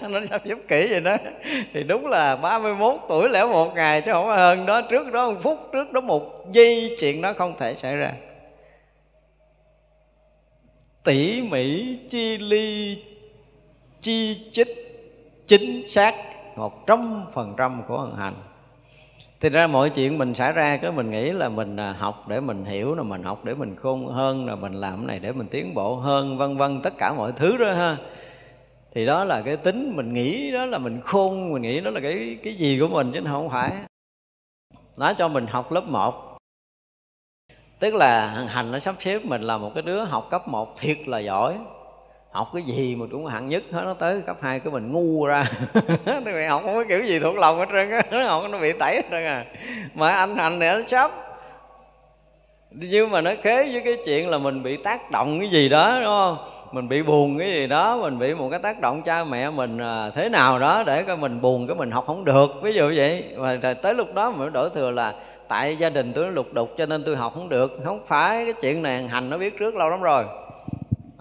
Nó 0.10 0.20
sắp 0.30 0.44
giúp 0.44 0.58
kỹ 0.68 0.86
vậy 0.90 1.00
đó. 1.00 1.16
Thì 1.72 1.82
đúng 1.82 2.06
là 2.06 2.36
31 2.36 3.00
tuổi 3.08 3.28
lẻ 3.28 3.44
một 3.44 3.74
ngày 3.74 4.00
chứ 4.00 4.12
không 4.12 4.26
hơn 4.26 4.66
đó. 4.66 4.82
Trước 4.90 5.12
đó 5.12 5.30
một 5.30 5.38
phút 5.42 5.58
trước 5.72 5.92
đó 5.92 6.00
một 6.00 6.52
giây 6.52 6.96
chuyện 6.98 7.22
đó 7.22 7.32
không 7.32 7.54
thể 7.58 7.74
xảy 7.74 7.96
ra. 7.96 8.12
Tỉ 11.04 11.42
mỉ 11.50 11.98
chi 12.08 12.38
ly 12.38 12.96
chi 14.02 14.50
chích, 14.52 14.68
chính 15.46 15.88
xác 15.88 16.14
một 16.56 16.86
trăm 16.86 17.24
phần 17.32 17.54
trăm 17.56 17.82
của 17.88 18.00
hành 18.00 18.16
hành. 18.16 18.34
Thì 19.40 19.48
ra 19.48 19.66
mọi 19.66 19.90
chuyện 19.90 20.18
mình 20.18 20.34
xảy 20.34 20.52
ra 20.52 20.76
cái 20.76 20.92
mình 20.92 21.10
nghĩ 21.10 21.30
là 21.30 21.48
mình 21.48 21.76
à, 21.76 21.92
học 21.98 22.28
để 22.28 22.40
mình 22.40 22.64
hiểu 22.64 22.94
là 22.94 23.02
mình 23.02 23.22
học 23.22 23.44
để 23.44 23.54
mình 23.54 23.76
khôn 23.76 24.06
hơn 24.06 24.46
là 24.46 24.54
mình 24.54 24.72
làm 24.72 24.96
cái 24.96 25.06
này 25.06 25.18
để 25.18 25.32
mình 25.32 25.46
tiến 25.50 25.74
bộ 25.74 25.94
hơn, 25.94 26.38
vân 26.38 26.56
vân, 26.56 26.80
tất 26.82 26.92
cả 26.98 27.12
mọi 27.12 27.32
thứ 27.32 27.56
đó 27.56 27.72
ha. 27.72 27.96
Thì 28.94 29.06
đó 29.06 29.24
là 29.24 29.42
cái 29.42 29.56
tính 29.56 29.92
mình 29.96 30.14
nghĩ, 30.14 30.52
đó 30.52 30.66
là 30.66 30.78
mình 30.78 31.00
khôn, 31.00 31.52
mình 31.52 31.62
nghĩ 31.62 31.80
đó 31.80 31.90
là 31.90 32.00
cái 32.00 32.38
cái 32.44 32.54
gì 32.54 32.78
của 32.80 32.88
mình 32.88 33.10
chứ 33.14 33.20
không 33.26 33.50
phải. 33.50 33.72
Nó 34.96 35.12
cho 35.12 35.28
mình 35.28 35.46
học 35.46 35.72
lớp 35.72 35.84
1 35.84 36.38
tức 37.78 37.94
là 37.94 38.26
hành 38.26 38.72
nó 38.72 38.78
sắp 38.78 38.94
xếp 38.98 39.24
mình 39.24 39.42
là 39.42 39.58
một 39.58 39.70
cái 39.74 39.82
đứa 39.82 40.04
học 40.04 40.28
cấp 40.30 40.48
1 40.48 40.76
thiệt 40.80 40.98
là 41.08 41.18
giỏi 41.18 41.58
học 42.32 42.50
cái 42.54 42.62
gì 42.62 42.96
mà 42.96 43.06
cũng 43.10 43.26
hạng 43.26 43.48
nhất 43.48 43.62
hết, 43.72 43.82
nó 43.84 43.94
tới 43.94 44.20
cấp 44.26 44.36
2 44.40 44.60
cái 44.60 44.72
mình 44.72 44.92
ngu 44.92 45.26
ra. 45.26 45.44
Thì 46.24 46.32
mày 46.32 46.46
học 46.46 46.62
không 46.64 46.74
có 46.74 46.84
kiểu 46.88 47.04
gì 47.04 47.18
thuộc 47.18 47.36
lòng 47.36 47.58
hết 47.58 47.68
trơn 47.72 47.90
á. 47.90 48.02
Nó 48.10 48.24
học 48.24 48.42
nó 48.50 48.58
bị 48.58 48.72
tẩy 48.72 48.96
hết 48.96 49.02
trơn 49.10 49.24
à. 49.24 49.44
Mà 49.94 50.12
anh 50.12 50.36
hành 50.36 50.58
này 50.58 50.74
nó 50.74 50.80
sắp 50.86 51.10
nhưng 52.74 53.10
mà 53.10 53.20
nó 53.20 53.30
khế 53.42 53.72
với 53.72 53.82
cái 53.84 53.96
chuyện 54.04 54.30
là 54.30 54.38
mình 54.38 54.62
bị 54.62 54.76
tác 54.76 55.10
động 55.10 55.38
cái 55.40 55.48
gì 55.48 55.68
đó, 55.68 55.92
đúng 55.94 56.04
không? 56.04 56.36
Mình 56.72 56.88
bị 56.88 57.02
buồn 57.02 57.38
cái 57.38 57.48
gì 57.52 57.66
đó, 57.66 57.96
mình 57.96 58.18
bị 58.18 58.34
một 58.34 58.48
cái 58.50 58.60
tác 58.60 58.80
động 58.80 59.02
cha 59.02 59.24
mẹ 59.24 59.50
mình 59.50 59.78
à, 59.78 60.10
thế 60.14 60.28
nào 60.28 60.58
đó 60.58 60.82
để 60.86 61.04
cho 61.06 61.16
mình 61.16 61.40
buồn, 61.40 61.66
cái 61.66 61.76
mình 61.76 61.90
học 61.90 62.04
không 62.06 62.24
được. 62.24 62.62
Ví 62.62 62.74
dụ 62.74 62.92
vậy. 62.96 63.24
Và 63.36 63.74
tới 63.82 63.94
lúc 63.94 64.14
đó 64.14 64.30
mình 64.30 64.52
đổi 64.52 64.70
thừa 64.70 64.90
là 64.90 65.14
tại 65.48 65.76
gia 65.76 65.90
đình 65.90 66.12
tôi 66.12 66.24
nó 66.24 66.30
lục 66.30 66.52
đục 66.52 66.70
cho 66.78 66.86
nên 66.86 67.04
tôi 67.04 67.16
học 67.16 67.32
không 67.34 67.48
được. 67.48 67.80
Không 67.84 68.00
phải 68.06 68.44
cái 68.44 68.54
chuyện 68.60 68.82
này 68.82 69.08
hành 69.08 69.30
nó 69.30 69.38
biết 69.38 69.58
trước 69.58 69.74
lâu 69.74 69.90
lắm 69.90 70.00
rồi 70.00 70.24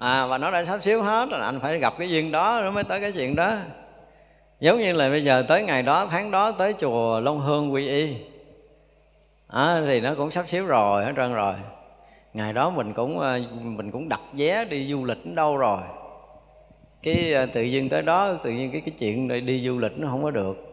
à 0.02 0.26
và 0.26 0.38
nó 0.38 0.52
đã 0.52 0.66
sắp 0.66 0.84
xíu 0.84 1.02
hết 1.02 1.30
rồi 1.32 1.40
anh 1.42 1.60
phải 1.60 1.80
gặp 1.80 1.94
cái 1.98 2.10
duyên 2.10 2.32
đó 2.32 2.62
nó 2.64 2.72
mới 2.72 2.84
tới 2.84 3.02
cái 3.02 3.12
chuyện 3.12 3.36
đó. 3.36 3.56
Giống 4.60 4.80
như 4.80 4.94
là 4.94 5.10
bây 5.10 5.24
giờ 5.24 5.46
tới 5.48 5.64
ngày 5.64 5.84
đó 5.84 6.08
tháng 6.12 6.32
đó 6.32 6.52
tới 6.52 6.74
chùa 6.80 7.20
long 7.20 7.40
hương 7.40 7.74
quy 7.74 7.88
y. 7.88 8.16
À, 9.48 9.82
thì 9.86 10.00
nó 10.00 10.16
cũng 10.16 10.32
sắp 10.32 10.48
xíu 10.48 10.66
rồi 10.66 11.06
hết 11.06 11.14
trơn 11.16 11.34
rồi. 11.34 11.54
Ngày 12.34 12.54
đó 12.54 12.70
mình 12.70 12.94
cũng 12.94 13.20
à, 13.20 13.40
mình 13.62 13.92
cũng 13.92 14.10
đặt 14.10 14.22
vé 14.34 14.66
đi 14.66 14.88
du 14.92 15.06
lịch 15.06 15.26
đến 15.26 15.36
đâu 15.36 15.58
rồi. 15.58 15.82
Cái 17.04 17.34
à, 17.34 17.46
tự 17.54 17.64
nhiên 17.64 17.90
tới 17.90 18.02
đó 18.02 18.34
tự 18.44 18.50
nhiên 18.50 18.72
cái 18.72 18.82
cái 18.82 18.94
chuyện 19.00 19.46
đi 19.46 19.68
du 19.68 19.78
lịch 19.78 19.98
nó 19.98 20.08
không 20.08 20.24
có 20.24 20.32
được 20.32 20.71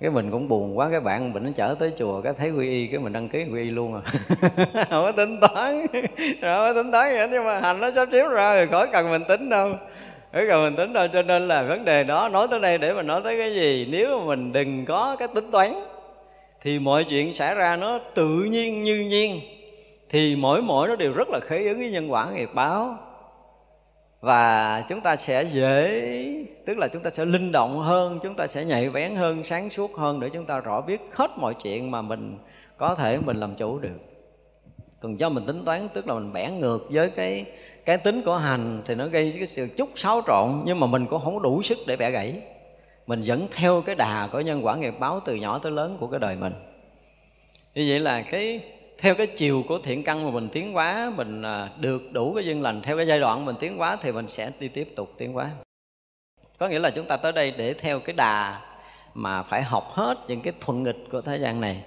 cái 0.00 0.10
mình 0.10 0.30
cũng 0.30 0.48
buồn 0.48 0.78
quá, 0.78 0.88
cái 0.90 1.00
bạn 1.00 1.32
mình 1.32 1.44
nó 1.44 1.50
chở 1.56 1.74
tới 1.78 1.92
chùa, 1.98 2.20
cái 2.20 2.32
thấy 2.38 2.50
quy 2.50 2.68
y, 2.68 2.86
cái 2.86 3.00
mình 3.00 3.12
đăng 3.12 3.28
ký 3.28 3.44
quy 3.52 3.62
y 3.62 3.70
luôn 3.70 3.94
à. 3.94 4.00
Không 4.90 5.04
có 5.04 5.12
tính 5.12 5.40
toán. 5.40 5.86
Không 6.40 6.40
có 6.40 6.72
tính 6.72 6.92
toán 6.92 7.16
vậy 7.16 7.28
nhưng 7.30 7.44
mà 7.44 7.60
hành 7.60 7.80
nó 7.80 7.90
sắp 7.90 8.08
xếp 8.12 8.28
ra 8.28 8.54
rồi 8.54 8.66
khỏi 8.66 8.88
cần 8.92 9.10
mình 9.10 9.22
tính 9.28 9.48
đâu. 9.48 9.72
Khỏi 10.32 10.46
cần 10.48 10.62
mình 10.62 10.76
tính 10.76 10.92
đâu, 10.92 11.06
cho 11.12 11.22
nên 11.22 11.48
là 11.48 11.62
vấn 11.62 11.84
đề 11.84 12.04
đó, 12.04 12.28
nói 12.28 12.48
tới 12.50 12.60
đây 12.60 12.78
để 12.78 12.92
mà 12.92 13.02
nói 13.02 13.20
tới 13.24 13.38
cái 13.38 13.54
gì? 13.54 13.88
Nếu 13.90 14.18
mà 14.18 14.24
mình 14.24 14.52
đừng 14.52 14.84
có 14.84 15.16
cái 15.18 15.28
tính 15.34 15.50
toán, 15.50 15.72
thì 16.62 16.78
mọi 16.78 17.04
chuyện 17.04 17.34
xảy 17.34 17.54
ra 17.54 17.76
nó 17.76 17.98
tự 18.14 18.46
nhiên 18.50 18.82
như 18.82 19.06
nhiên, 19.10 19.40
thì 20.10 20.36
mỗi 20.36 20.62
mỗi 20.62 20.88
nó 20.88 20.96
đều 20.96 21.12
rất 21.12 21.28
là 21.28 21.40
khế 21.42 21.68
ứng 21.68 21.78
với 21.78 21.90
nhân 21.90 22.12
quả 22.12 22.30
nghiệp 22.30 22.50
báo 22.54 22.98
và 24.20 24.80
chúng 24.88 25.00
ta 25.00 25.16
sẽ 25.16 25.42
dễ, 25.42 26.02
tức 26.66 26.78
là 26.78 26.88
chúng 26.88 27.02
ta 27.02 27.10
sẽ 27.10 27.24
linh 27.24 27.52
động 27.52 27.78
hơn, 27.78 28.18
chúng 28.22 28.34
ta 28.34 28.46
sẽ 28.46 28.64
nhạy 28.64 28.90
bén 28.90 29.16
hơn, 29.16 29.44
sáng 29.44 29.70
suốt 29.70 29.96
hơn 29.96 30.20
để 30.20 30.28
chúng 30.32 30.44
ta 30.44 30.60
rõ 30.60 30.80
biết 30.80 31.00
hết 31.12 31.30
mọi 31.36 31.54
chuyện 31.54 31.90
mà 31.90 32.02
mình 32.02 32.38
có 32.76 32.94
thể 32.94 33.18
mình 33.18 33.36
làm 33.36 33.54
chủ 33.54 33.78
được. 33.78 33.98
Còn 35.00 35.20
do 35.20 35.28
mình 35.28 35.46
tính 35.46 35.64
toán, 35.64 35.88
tức 35.94 36.06
là 36.06 36.14
mình 36.14 36.32
bẻ 36.32 36.50
ngược 36.50 36.86
với 36.90 37.10
cái 37.10 37.44
cái 37.84 37.98
tính 37.98 38.22
của 38.24 38.36
hành 38.36 38.82
thì 38.86 38.94
nó 38.94 39.06
gây 39.06 39.34
cái 39.38 39.46
sự 39.46 39.68
chút 39.76 39.88
xáo 39.94 40.22
trộn, 40.26 40.62
nhưng 40.64 40.80
mà 40.80 40.86
mình 40.86 41.06
cũng 41.06 41.22
không 41.24 41.34
có 41.34 41.40
đủ 41.40 41.62
sức 41.62 41.78
để 41.86 41.96
bẻ 41.96 42.10
gãy. 42.10 42.42
Mình 43.06 43.22
vẫn 43.26 43.46
theo 43.50 43.82
cái 43.82 43.94
đà 43.94 44.28
của 44.32 44.40
nhân 44.40 44.66
quả 44.66 44.76
nghiệp 44.76 44.94
báo 44.98 45.20
từ 45.24 45.34
nhỏ 45.34 45.58
tới 45.58 45.72
lớn 45.72 45.96
của 46.00 46.06
cái 46.06 46.20
đời 46.20 46.36
mình. 46.36 46.52
Như 47.74 47.86
vậy 47.88 48.00
là 48.00 48.22
cái 48.22 48.60
theo 48.98 49.14
cái 49.14 49.26
chiều 49.26 49.64
của 49.68 49.78
thiện 49.78 50.04
căn 50.04 50.24
mà 50.24 50.30
mình 50.30 50.48
tiến 50.48 50.72
hóa, 50.72 51.12
mình 51.16 51.42
à, 51.42 51.68
được 51.80 52.12
đủ 52.12 52.34
cái 52.34 52.44
duyên 52.44 52.62
lành, 52.62 52.82
theo 52.82 52.96
cái 52.96 53.06
giai 53.06 53.20
đoạn 53.20 53.44
mình 53.44 53.56
tiến 53.60 53.78
hóa 53.78 53.96
thì 54.00 54.12
mình 54.12 54.28
sẽ 54.28 54.50
đi 54.60 54.68
tiếp 54.68 54.92
tục 54.96 55.12
tiến 55.18 55.32
hóa. 55.32 55.50
Có 56.58 56.68
nghĩa 56.68 56.78
là 56.78 56.90
chúng 56.90 57.06
ta 57.06 57.16
tới 57.16 57.32
đây 57.32 57.54
để 57.56 57.74
theo 57.74 58.00
cái 58.00 58.14
đà 58.16 58.60
mà 59.14 59.42
phải 59.42 59.62
học 59.62 59.90
hết 59.92 60.18
những 60.28 60.40
cái 60.40 60.52
thuận 60.60 60.82
nghịch 60.82 60.96
của 61.10 61.20
thế 61.20 61.36
gian 61.36 61.60
này. 61.60 61.84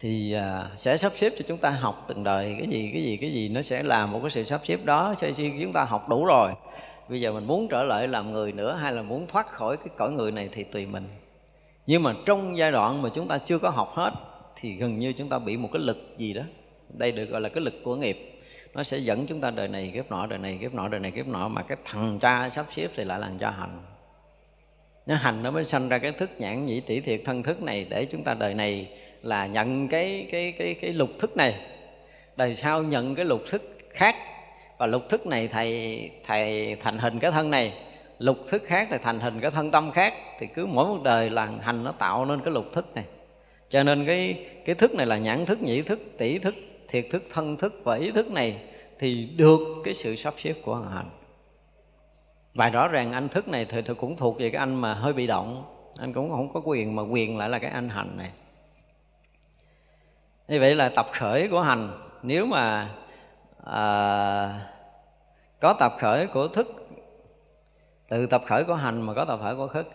Thì 0.00 0.32
à, 0.32 0.70
sẽ 0.76 0.96
sắp 0.96 1.12
xếp 1.16 1.32
cho 1.38 1.44
chúng 1.48 1.58
ta 1.58 1.70
học 1.70 2.04
từng 2.08 2.24
đời, 2.24 2.56
cái 2.58 2.68
gì 2.68 2.90
cái 2.92 3.02
gì 3.02 3.16
cái 3.16 3.32
gì, 3.32 3.48
nó 3.48 3.62
sẽ 3.62 3.82
là 3.82 4.06
một 4.06 4.18
cái 4.22 4.30
sự 4.30 4.44
sắp 4.44 4.60
xếp 4.64 4.84
đó. 4.84 5.14
Cho 5.20 5.28
khi 5.36 5.52
chúng 5.62 5.72
ta 5.72 5.84
học 5.84 6.08
đủ 6.08 6.24
rồi, 6.24 6.52
bây 7.08 7.20
giờ 7.20 7.32
mình 7.32 7.46
muốn 7.46 7.68
trở 7.68 7.82
lại 7.82 8.08
làm 8.08 8.32
người 8.32 8.52
nữa 8.52 8.78
hay 8.80 8.92
là 8.92 9.02
muốn 9.02 9.26
thoát 9.26 9.46
khỏi 9.46 9.76
cái 9.76 9.88
cõi 9.96 10.10
người 10.10 10.32
này 10.32 10.48
thì 10.52 10.64
tùy 10.64 10.86
mình. 10.86 11.08
Nhưng 11.86 12.02
mà 12.02 12.14
trong 12.26 12.58
giai 12.58 12.72
đoạn 12.72 13.02
mà 13.02 13.08
chúng 13.14 13.28
ta 13.28 13.38
chưa 13.38 13.58
có 13.58 13.70
học 13.70 13.92
hết 13.94 14.12
thì 14.60 14.72
gần 14.72 14.98
như 14.98 15.12
chúng 15.12 15.28
ta 15.28 15.38
bị 15.38 15.56
một 15.56 15.68
cái 15.72 15.82
lực 15.82 16.14
gì 16.18 16.34
đó. 16.34 16.42
Đây 16.88 17.12
được 17.12 17.24
gọi 17.24 17.40
là 17.40 17.48
cái 17.48 17.64
lực 17.64 17.74
của 17.84 17.96
nghiệp. 17.96 18.38
Nó 18.74 18.82
sẽ 18.82 18.98
dẫn 18.98 19.26
chúng 19.26 19.40
ta 19.40 19.50
đời 19.50 19.68
này 19.68 19.90
kiếp 19.94 20.10
nọ, 20.10 20.26
đời 20.26 20.38
này 20.38 20.58
kiếp 20.60 20.74
nọ, 20.74 20.88
đời 20.88 21.00
này 21.00 21.10
kiếp 21.10 21.26
nọ, 21.26 21.48
mà 21.48 21.62
cái 21.62 21.78
thằng 21.84 22.18
cha 22.18 22.50
sắp 22.50 22.66
xếp 22.70 22.88
thì 22.96 23.04
lại 23.04 23.18
là 23.18 23.26
thằng 23.26 23.38
cha 23.38 23.50
hành. 23.50 23.82
Nó 25.06 25.14
hành 25.14 25.42
nó 25.42 25.50
mới 25.50 25.64
sanh 25.64 25.88
ra 25.88 25.98
cái 25.98 26.12
thức 26.12 26.30
nhãn 26.38 26.66
nhĩ 26.66 26.80
tỷ 26.80 27.00
thiệt, 27.00 27.20
thân 27.24 27.42
thức 27.42 27.62
này 27.62 27.86
để 27.90 28.04
chúng 28.04 28.22
ta 28.22 28.34
đời 28.34 28.54
này 28.54 28.88
là 29.22 29.46
nhận 29.46 29.88
cái 29.88 30.28
cái 30.30 30.52
cái 30.58 30.74
cái 30.74 30.92
lục 30.92 31.10
thức 31.18 31.36
này. 31.36 31.54
Đời 32.36 32.56
sau 32.56 32.82
nhận 32.82 33.14
cái 33.14 33.24
lục 33.24 33.40
thức 33.50 33.78
khác. 33.90 34.16
Và 34.78 34.86
lục 34.86 35.02
thức 35.08 35.26
này 35.26 35.48
thầy 35.48 36.10
thầy 36.24 36.76
thành 36.80 36.98
hình 36.98 37.18
cái 37.18 37.30
thân 37.30 37.50
này. 37.50 37.72
Lục 38.18 38.36
thức 38.48 38.62
khác 38.66 38.88
thì 38.90 38.96
thành 39.02 39.20
hình 39.20 39.40
cái 39.40 39.50
thân 39.50 39.70
tâm 39.70 39.90
khác. 39.90 40.14
Thì 40.38 40.46
cứ 40.46 40.66
mỗi 40.66 40.86
một 40.86 41.02
đời 41.02 41.30
là 41.30 41.48
hành 41.60 41.84
nó 41.84 41.92
tạo 41.92 42.24
nên 42.24 42.40
cái 42.40 42.54
lục 42.54 42.64
thức 42.72 42.94
này 42.94 43.04
cho 43.68 43.82
nên 43.82 44.06
cái 44.06 44.46
cái 44.64 44.74
thức 44.74 44.94
này 44.94 45.06
là 45.06 45.18
nhãn 45.18 45.46
thức 45.46 45.62
nhĩ 45.62 45.82
thức 45.82 46.00
tỷ 46.18 46.38
thức 46.38 46.54
thiệt 46.88 47.06
thức 47.10 47.24
thân 47.30 47.56
thức 47.56 47.80
và 47.84 47.96
ý 47.96 48.10
thức 48.10 48.30
này 48.30 48.60
thì 48.98 49.26
được 49.36 49.58
cái 49.84 49.94
sự 49.94 50.16
sắp 50.16 50.34
xếp 50.36 50.54
của 50.64 50.74
hành 50.74 50.90
hành 50.90 51.10
và 52.56 52.68
rõ 52.68 52.88
ràng 52.88 53.12
anh 53.12 53.28
thức 53.28 53.48
này 53.48 53.64
thì, 53.64 53.82
thì 53.82 53.94
cũng 53.94 54.16
thuộc 54.16 54.38
về 54.38 54.50
cái 54.50 54.58
anh 54.58 54.74
mà 54.74 54.94
hơi 54.94 55.12
bị 55.12 55.26
động. 55.26 55.64
Anh 56.00 56.12
cũng 56.12 56.30
không 56.30 56.52
có 56.52 56.60
quyền 56.64 56.96
mà 56.96 57.02
quyền 57.02 57.38
lại 57.38 57.48
là 57.48 57.58
cái 57.58 57.70
anh 57.70 57.88
hành 57.88 58.16
này. 58.16 58.30
Như 60.48 60.60
vậy 60.60 60.74
là 60.74 60.88
tập 60.88 61.06
khởi 61.12 61.48
của 61.48 61.60
hành 61.60 61.90
nếu 62.22 62.46
mà 62.46 62.88
à, 63.64 64.60
có 65.60 65.72
tập 65.72 65.92
khởi 65.98 66.26
của 66.26 66.48
thức 66.48 66.88
từ 68.08 68.26
tập 68.26 68.42
khởi 68.46 68.64
của 68.64 68.74
hành 68.74 69.02
mà 69.02 69.14
có 69.14 69.24
tập 69.24 69.40
khởi 69.42 69.56
của 69.56 69.68
thức 69.68 69.90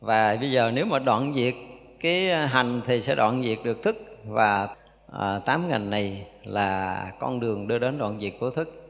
và 0.00 0.36
bây 0.40 0.50
giờ 0.50 0.70
nếu 0.74 0.86
mà 0.86 0.98
đoạn 0.98 1.32
diệt 1.36 1.54
cái 2.02 2.30
à, 2.30 2.46
hành 2.46 2.80
thì 2.86 3.02
sẽ 3.02 3.14
đoạn 3.14 3.42
diệt 3.42 3.58
được 3.64 3.82
thức 3.82 3.96
và 4.26 4.68
à, 5.12 5.38
tám 5.38 5.68
ngành 5.68 5.90
này 5.90 6.26
là 6.44 7.06
con 7.18 7.40
đường 7.40 7.68
đưa 7.68 7.78
đến 7.78 7.98
đoạn 7.98 8.20
diệt 8.20 8.32
của 8.40 8.50
thức. 8.50 8.82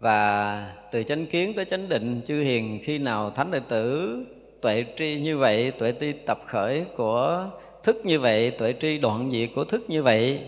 Và 0.00 0.74
từ 0.92 1.02
chánh 1.02 1.26
kiến 1.26 1.52
tới 1.56 1.64
chánh 1.64 1.88
định 1.88 2.20
chư 2.26 2.42
hiền 2.42 2.80
khi 2.82 2.98
nào 2.98 3.30
thánh 3.30 3.50
đệ 3.50 3.60
tử 3.68 4.16
tuệ 4.62 4.84
tri 4.96 5.20
như 5.20 5.38
vậy 5.38 5.70
tuệ 5.70 5.94
tri 6.00 6.12
tập 6.12 6.38
khởi 6.46 6.84
của 6.96 7.50
thức 7.82 7.96
như 8.04 8.20
vậy 8.20 8.50
tuệ 8.50 8.74
tri 8.80 8.98
đoạn 8.98 9.30
diệt 9.32 9.48
của 9.54 9.64
thức 9.64 9.84
như 9.88 10.02
vậy 10.02 10.40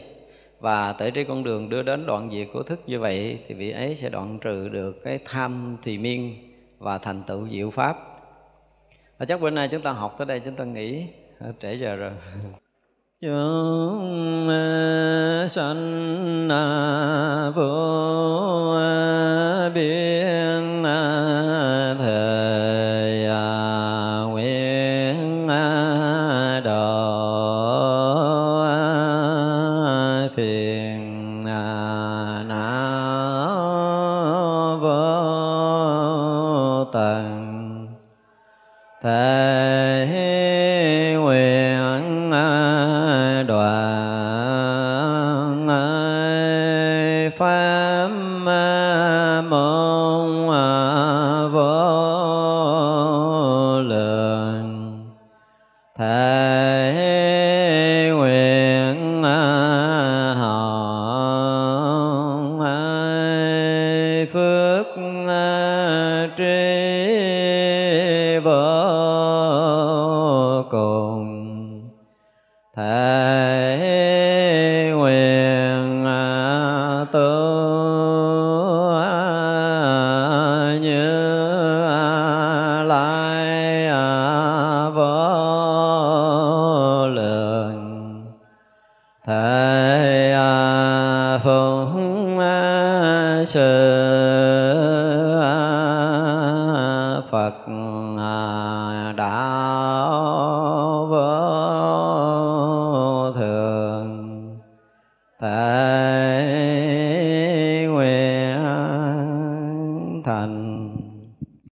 và 0.60 0.92
tuệ 0.92 1.10
tri 1.14 1.24
con 1.24 1.44
đường 1.44 1.68
đưa 1.68 1.82
đến 1.82 2.06
đoạn 2.06 2.30
diệt 2.32 2.48
của 2.52 2.62
thức 2.62 2.80
như 2.86 3.00
vậy 3.00 3.38
thì 3.48 3.54
vị 3.54 3.70
ấy 3.70 3.96
sẽ 3.96 4.08
đoạn 4.08 4.38
trừ 4.40 4.68
được 4.68 5.04
cái 5.04 5.18
tham 5.24 5.76
thùy 5.82 5.98
miên 5.98 6.34
và 6.78 6.98
thành 6.98 7.22
tựu 7.26 7.48
diệu 7.48 7.70
pháp 7.70 8.13
và 9.18 9.26
chắc 9.26 9.40
bữa 9.40 9.50
nay 9.50 9.68
chúng 9.68 9.82
ta 9.82 9.92
học 9.92 10.14
tới 10.18 10.26
đây, 10.26 10.40
chúng 10.40 10.56
ta 10.56 10.64
nghỉ. 10.64 11.06
Ờ, 11.40 11.52
trễ 11.60 11.74
giờ 11.74 11.96
rồi. 11.96 12.12
Chúng 13.20 14.48
sanh 15.48 16.48
vô 17.56 18.76
biên 19.74 20.13